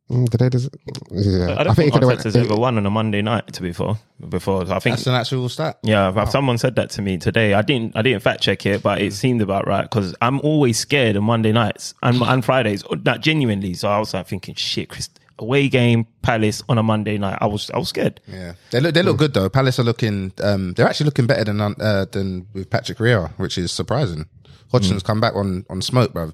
Mm, 0.09 0.29
did 0.29 0.39
they 0.39 0.49
just, 0.49 0.69
yeah, 1.09 1.55
I 1.57 1.63
don't 1.63 1.73
think, 1.73 1.95
it 1.95 1.99
could've 1.99 2.35
ever 2.35 2.55
won 2.55 2.77
on 2.77 2.85
a 2.85 2.91
Monday 2.91 3.23
night. 3.23 3.51
To 3.53 3.63
be 3.63 3.73
fair, 3.73 3.95
before 4.29 4.61
I 4.61 4.77
think 4.77 4.97
That's 4.97 5.07
an 5.07 5.15
actual 5.15 5.49
stat. 5.49 5.79
Yeah, 5.81 6.11
but 6.11 6.25
someone 6.27 6.59
said 6.59 6.75
that 6.75 6.91
to 6.91 7.01
me 7.01 7.17
today. 7.17 7.55
I 7.55 7.63
didn't. 7.63 7.97
I 7.97 8.03
didn't 8.03 8.21
fact 8.21 8.41
check 8.41 8.67
it, 8.67 8.83
but 8.83 9.01
it 9.01 9.13
seemed 9.13 9.41
about 9.41 9.65
right 9.65 9.81
because 9.81 10.13
I'm 10.21 10.39
always 10.41 10.77
scared 10.77 11.17
on 11.17 11.23
Monday 11.23 11.51
nights 11.51 11.95
and 12.03 12.21
and 12.21 12.45
Fridays. 12.49 12.83
Not 13.03 13.21
genuinely. 13.21 13.73
So 13.73 13.89
I 13.89 13.97
was 13.97 14.13
like 14.13 14.27
thinking, 14.27 14.53
shit, 14.53 14.89
Chris, 14.89 15.09
away 15.39 15.69
game, 15.69 16.05
Palace 16.21 16.61
on 16.69 16.77
a 16.77 16.83
Monday 16.83 17.17
night. 17.17 17.39
I 17.41 17.47
was 17.47 17.71
I 17.71 17.79
was 17.79 17.89
scared. 17.89 18.21
Yeah, 18.27 18.53
they 18.69 18.81
look 18.81 18.93
they 18.93 19.01
look 19.01 19.17
good 19.17 19.33
though. 19.33 19.49
Palace 19.49 19.79
are 19.79 19.83
looking. 19.83 20.33
Um, 20.43 20.73
they're 20.73 20.87
actually 20.87 21.05
looking 21.05 21.25
better 21.25 21.45
than 21.45 21.59
uh, 21.59 22.05
than 22.11 22.45
with 22.53 22.69
Patrick 22.69 22.99
Vieira, 22.99 23.31
which 23.37 23.57
is 23.57 23.71
surprising. 23.71 24.27
Hodgson's 24.71 25.01
come 25.01 25.19
back 25.19 25.35
on 25.35 25.65
on 25.67 25.81
smoke, 25.81 26.13
bro. 26.13 26.31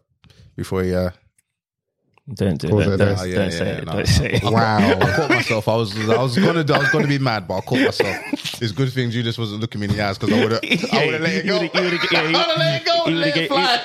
Before 0.57 0.84
he 0.84 0.93
uh, 0.93 1.11
Don't 2.33 2.57
do 2.61 2.69
Pause 2.69 2.85
that. 2.85 2.93
it 2.93 2.97
Don't. 2.97 3.19
Oh, 3.19 3.23
yeah, 3.23 3.35
don't 3.35 3.43
yeah, 3.45 3.49
say 3.57 3.65
yeah, 3.65 3.77
it. 3.77 3.85
no, 3.85 3.91
don't 3.93 4.07
say 4.07 4.31
it. 4.33 4.43
Wow. 4.43 4.77
I 4.77 5.15
caught 5.15 5.29
myself. 5.29 5.67
I 5.67 5.75
was 5.75 6.09
I 6.09 6.21
was 6.21 6.37
gonna 6.37 6.59
I 6.73 6.77
was 6.77 6.89
gonna 6.91 7.07
be 7.07 7.19
mad, 7.19 7.47
but 7.47 7.57
I 7.57 7.61
caught 7.61 7.79
myself. 7.79 8.15
It's 8.61 8.71
good 8.71 8.91
thing 8.93 9.11
Judas 9.11 9.37
wasn't 9.37 9.61
looking 9.61 9.81
me 9.81 9.87
in 9.87 9.93
the 9.95 10.01
eyes 10.01 10.17
because 10.17 10.33
I 10.33 10.41
would 10.43 10.51
have 10.53 10.61
I 10.93 11.05
would 11.05 11.13
have 11.15 11.21
let 11.23 11.33
it 11.33 11.45
go. 11.45 11.59
Would've- 11.59 11.73
he 11.73 11.81
would've- 11.81 12.11
yeah, 12.11 12.27
he- 12.27 12.35
I 12.35 12.39
would 12.39 12.47
have 12.47 12.57
let 12.57 12.81
it 12.81 12.85
go. 12.85 12.93
he 13.05 13.13
would've 13.13 13.19
let 13.19 13.33
gave- 13.35 13.47
fly. 13.49 13.77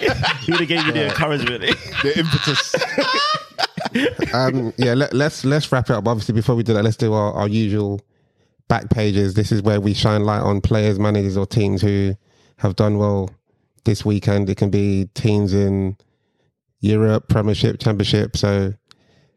He 0.43 0.53
would 0.53 0.61
have 0.61 0.69
gave 0.69 0.87
you 0.87 0.93
the 0.93 1.05
encouragement. 1.09 1.61
The 2.03 2.19
impetus. 2.19 2.75
um, 4.35 4.73
yeah, 4.77 4.95
let, 4.95 5.13
let's 5.13 5.45
let's 5.45 5.71
wrap 5.73 5.91
it 5.91 5.95
up. 5.95 6.07
Obviously, 6.07 6.35
before 6.35 6.55
we 6.55 6.63
do 6.63 6.75
that, 6.75 6.83
let's 6.85 6.97
do 6.97 7.13
our, 7.13 7.33
our 7.33 7.49
usual 7.49 8.01
back 8.69 8.91
pages. 8.91 9.35
This 9.35 9.53
is 9.53 9.63
where 9.63 9.81
we 9.81 9.95
shine 9.95 10.25
light 10.25 10.41
on 10.43 10.61
players, 10.61 10.99
managers, 10.99 11.37
or 11.37 11.47
teams 11.47 11.83
who 11.83 12.15
have 12.59 12.77
done 12.77 12.99
well 12.99 13.31
this 13.85 14.05
weekend. 14.05 14.49
It 14.51 14.57
can 14.57 14.71
be 14.71 15.09
teams 15.15 15.53
in 15.53 15.97
Europe, 16.81 17.29
Premiership, 17.29 17.81
Championship. 17.81 18.37
So, 18.37 18.73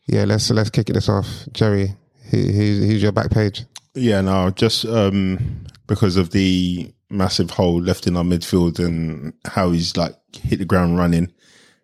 yeah, 0.07 0.25
let's 0.25 0.49
let's 0.51 0.69
kick 0.69 0.87
this 0.87 1.09
off. 1.09 1.27
Jerry, 1.51 1.95
who, 2.29 2.37
who's, 2.37 2.85
who's 2.85 3.03
your 3.03 3.11
back 3.11 3.31
page? 3.31 3.65
Yeah, 3.95 4.21
no, 4.21 4.51
just 4.51 4.85
um, 4.85 5.65
because 5.87 6.15
of 6.15 6.31
the 6.31 6.93
massive 7.09 7.51
hole 7.51 7.81
left 7.81 8.07
in 8.07 8.15
our 8.15 8.23
midfield 8.23 8.79
and 8.79 9.33
how 9.45 9.71
he's 9.71 9.97
like 9.97 10.15
hit 10.33 10.59
the 10.59 10.65
ground 10.65 10.97
running 10.97 11.31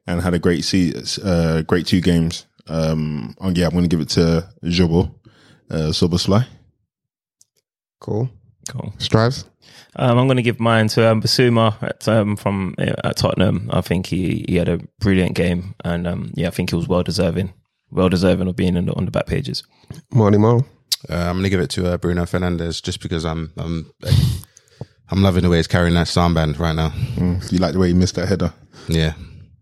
and 0.08 0.22
had 0.22 0.34
a 0.34 0.40
great 0.40 0.64
see, 0.64 0.94
uh, 1.24 1.64
great 1.64 1.88
two 1.88 2.02
games. 2.02 2.46
Um, 2.68 3.36
oh, 3.40 3.50
yeah, 3.50 3.66
I'm 3.66 3.72
going 3.72 3.84
to 3.84 3.90
give 3.90 4.02
it 4.02 4.10
to 4.10 4.48
Jobo, 4.64 5.14
uh, 5.70 5.90
Szoboszlai. 5.90 6.48
Cool. 8.00 8.30
Cool. 8.70 8.94
Strives. 8.98 9.46
Um, 9.98 10.18
I'm 10.18 10.28
going 10.28 10.38
to 10.38 10.44
give 10.44 10.60
mine 10.60 10.88
to 10.90 11.10
um, 11.10 11.22
Bissouma 11.22 11.82
at, 11.82 12.08
um, 12.08 12.36
from 12.36 12.76
uh, 12.78 12.94
at 13.04 13.18
Tottenham. 13.18 13.70
I 13.72 13.82
think 13.82 14.08
he, 14.08 14.46
he 14.48 14.56
had 14.56 14.68
a 14.68 14.80
brilliant 15.00 15.36
game, 15.36 15.76
and 15.84 16.06
um, 16.06 16.32
yeah, 16.36 16.48
I 16.48 16.52
think 16.52 16.72
he 16.72 16.76
was 16.76 16.88
well 16.88 17.04
deserving, 17.04 17.54
well 17.92 18.10
deserving 18.10 18.48
of 18.48 18.56
being 18.56 18.76
in 18.76 18.88
the, 18.88 18.94
on 18.94 19.06
the 19.06 19.12
back 19.12 19.28
pages. 19.28 19.64
Morning, 20.12 20.42
Mo. 20.42 20.66
Uh, 21.10 21.16
I'm 21.16 21.38
gonna 21.38 21.50
give 21.50 21.60
it 21.60 21.70
to 21.72 21.94
uh, 21.94 21.98
Bruno 21.98 22.24
Fernandes 22.24 22.82
just 22.82 23.02
because 23.02 23.26
I'm 23.26 23.54
I'm 23.58 23.92
I'm 25.10 25.22
loving 25.22 25.44
the 25.44 25.50
way 25.50 25.58
he's 25.58 25.68
carrying 25.68 25.94
that 25.94 26.08
soundband 26.08 26.58
right 26.58 26.76
now. 26.76 26.90
Mm, 27.16 27.52
you 27.52 27.60
like 27.60 27.74
the 27.74 27.80
way 27.80 27.90
he 27.90 27.94
missed 27.94 28.16
that 28.16 28.28
header? 28.28 28.54
Yeah, 28.88 29.14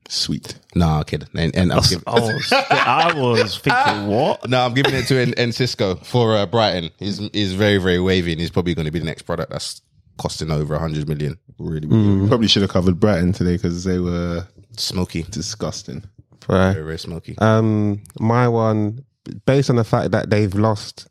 Sweet. 0.09 0.59
nah, 0.75 0.99
I'm 0.99 1.03
kidding. 1.05 1.27
And, 1.35 1.55
and 1.55 1.71
I'm 1.71 1.81
giving, 1.83 2.03
I 2.07 2.19
was, 2.19 2.53
I 2.53 3.13
was 3.15 3.57
thinking, 3.57 4.07
what? 4.15 4.47
no, 4.49 4.65
I'm 4.65 4.73
giving 4.73 4.93
it 4.93 5.07
to 5.07 5.33
En- 5.37 5.51
Cisco 5.51 5.95
for 5.95 6.35
uh, 6.35 6.45
Brighton. 6.45 6.89
He's 6.99 7.17
he's 7.31 7.53
very 7.53 7.77
very 7.77 7.99
wavy 7.99 8.31
and 8.33 8.41
he's 8.41 8.51
probably 8.51 8.75
going 8.75 8.85
to 8.85 8.91
be 8.91 8.99
the 8.99 9.05
next 9.05 9.23
product 9.23 9.51
that's 9.51 9.81
costing 10.17 10.51
over 10.51 10.77
hundred 10.77 11.07
million. 11.07 11.37
Really, 11.59 11.87
really 11.87 12.27
Probably 12.27 12.47
should 12.47 12.61
have 12.63 12.71
covered 12.71 12.99
Brighton 12.99 13.31
today 13.33 13.53
because 13.53 13.83
they 13.83 13.99
were 13.99 14.47
smoky, 14.77 15.23
disgusting. 15.29 16.03
Right. 16.47 16.73
very 16.73 16.85
very 16.85 16.99
smoky. 16.99 17.35
Um, 17.37 18.03
my 18.19 18.47
one, 18.49 19.05
based 19.45 19.69
on 19.69 19.77
the 19.77 19.83
fact 19.85 20.11
that 20.11 20.29
they've 20.29 20.53
lost 20.53 21.07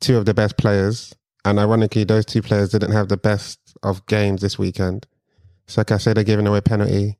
two 0.00 0.16
of 0.16 0.24
the 0.26 0.34
best 0.34 0.56
players 0.56 1.14
And 1.44 1.58
ironically, 1.58 2.04
those 2.04 2.24
two 2.26 2.42
players 2.42 2.70
didn't 2.70 2.92
have 2.92 3.08
the 3.08 3.16
best 3.16 3.58
of 3.82 4.04
games 4.06 4.40
this 4.40 4.58
weekend. 4.58 5.06
So, 5.68 5.80
like 5.80 5.92
I 5.92 5.98
said, 5.98 6.16
they're 6.16 6.24
giving 6.24 6.46
away 6.46 6.58
a 6.58 6.62
penalty. 6.62 7.18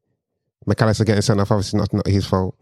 Mac 0.67 0.81
Allister 0.83 1.05
getting 1.05 1.23
sent 1.23 1.41
off, 1.41 1.51
obviously 1.51 1.79
not, 1.79 1.93
not 1.93 2.07
his 2.07 2.27
fault. 2.27 2.57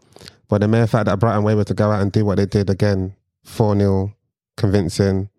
But 0.47 0.61
the 0.61 0.67
mere 0.67 0.87
fact 0.87 1.05
that 1.05 1.19
Brighton 1.19 1.43
were 1.43 1.51
able 1.51 1.65
to 1.65 1.73
go 1.73 1.91
out 1.91 2.01
and 2.01 2.11
do 2.11 2.25
what 2.25 2.37
they 2.37 2.45
did 2.45 2.69
again, 2.69 3.15
4 3.43 3.75
0, 3.77 4.13
convincing, 4.57 5.29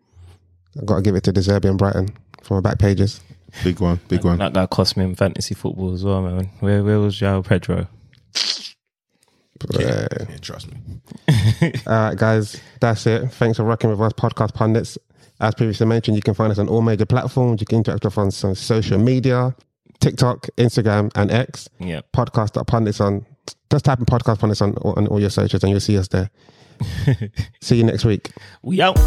I've 0.78 0.86
got 0.86 0.96
to 0.96 1.02
give 1.02 1.14
it 1.14 1.24
to 1.24 1.32
De 1.32 1.40
Zerbi 1.40 1.68
and 1.68 1.78
Brighton 1.78 2.08
for 2.42 2.54
my 2.54 2.60
back 2.60 2.78
pages. 2.78 3.20
Big 3.62 3.80
one, 3.80 4.00
big 4.08 4.24
one. 4.24 4.38
That 4.38 4.54
guy 4.54 4.66
cost 4.66 4.96
me 4.96 5.04
in 5.04 5.14
fantasy 5.14 5.54
football 5.54 5.92
as 5.92 6.04
well, 6.04 6.22
man. 6.22 6.48
Where 6.60 6.82
where 6.82 6.98
was 6.98 7.20
João 7.20 7.44
Pedro? 7.44 7.86
Yeah. 9.78 10.08
Yeah, 10.28 10.36
trust 10.38 10.68
me. 10.72 10.78
All 11.86 12.08
right, 12.08 12.16
guys, 12.16 12.60
that's 12.80 13.06
it. 13.06 13.30
Thanks 13.32 13.58
for 13.58 13.64
rocking 13.64 13.90
with 13.90 14.00
us, 14.00 14.12
podcast 14.14 14.54
pundits. 14.54 14.98
As 15.40 15.54
previously 15.54 15.86
mentioned, 15.86 16.16
you 16.16 16.22
can 16.22 16.34
find 16.34 16.52
us 16.52 16.58
on 16.58 16.68
all 16.68 16.82
major 16.82 17.04
platforms. 17.04 17.60
You 17.60 17.66
can 17.66 17.78
interact 17.78 18.04
with 18.04 18.16
us 18.16 18.44
on 18.44 18.54
social 18.54 18.98
media, 18.98 19.54
TikTok, 20.02 20.48
Instagram, 20.58 21.10
and 21.14 21.30
X. 21.30 21.68
Yeah. 21.78 22.00
Podcast 22.12 22.66
pundits 22.66 23.00
on. 23.00 23.24
Just 23.70 23.84
type 23.84 23.98
in 23.98 24.04
podcast 24.04 24.40
pundits 24.40 24.60
on, 24.60 24.74
on 24.78 25.06
all 25.06 25.20
your 25.20 25.30
searches 25.30 25.62
and 25.62 25.70
you'll 25.70 25.80
see 25.80 25.96
us 25.96 26.08
there. 26.08 26.30
see 27.60 27.76
you 27.76 27.84
next 27.84 28.04
week. 28.04 28.32
We 28.62 28.82
out. 28.82 28.98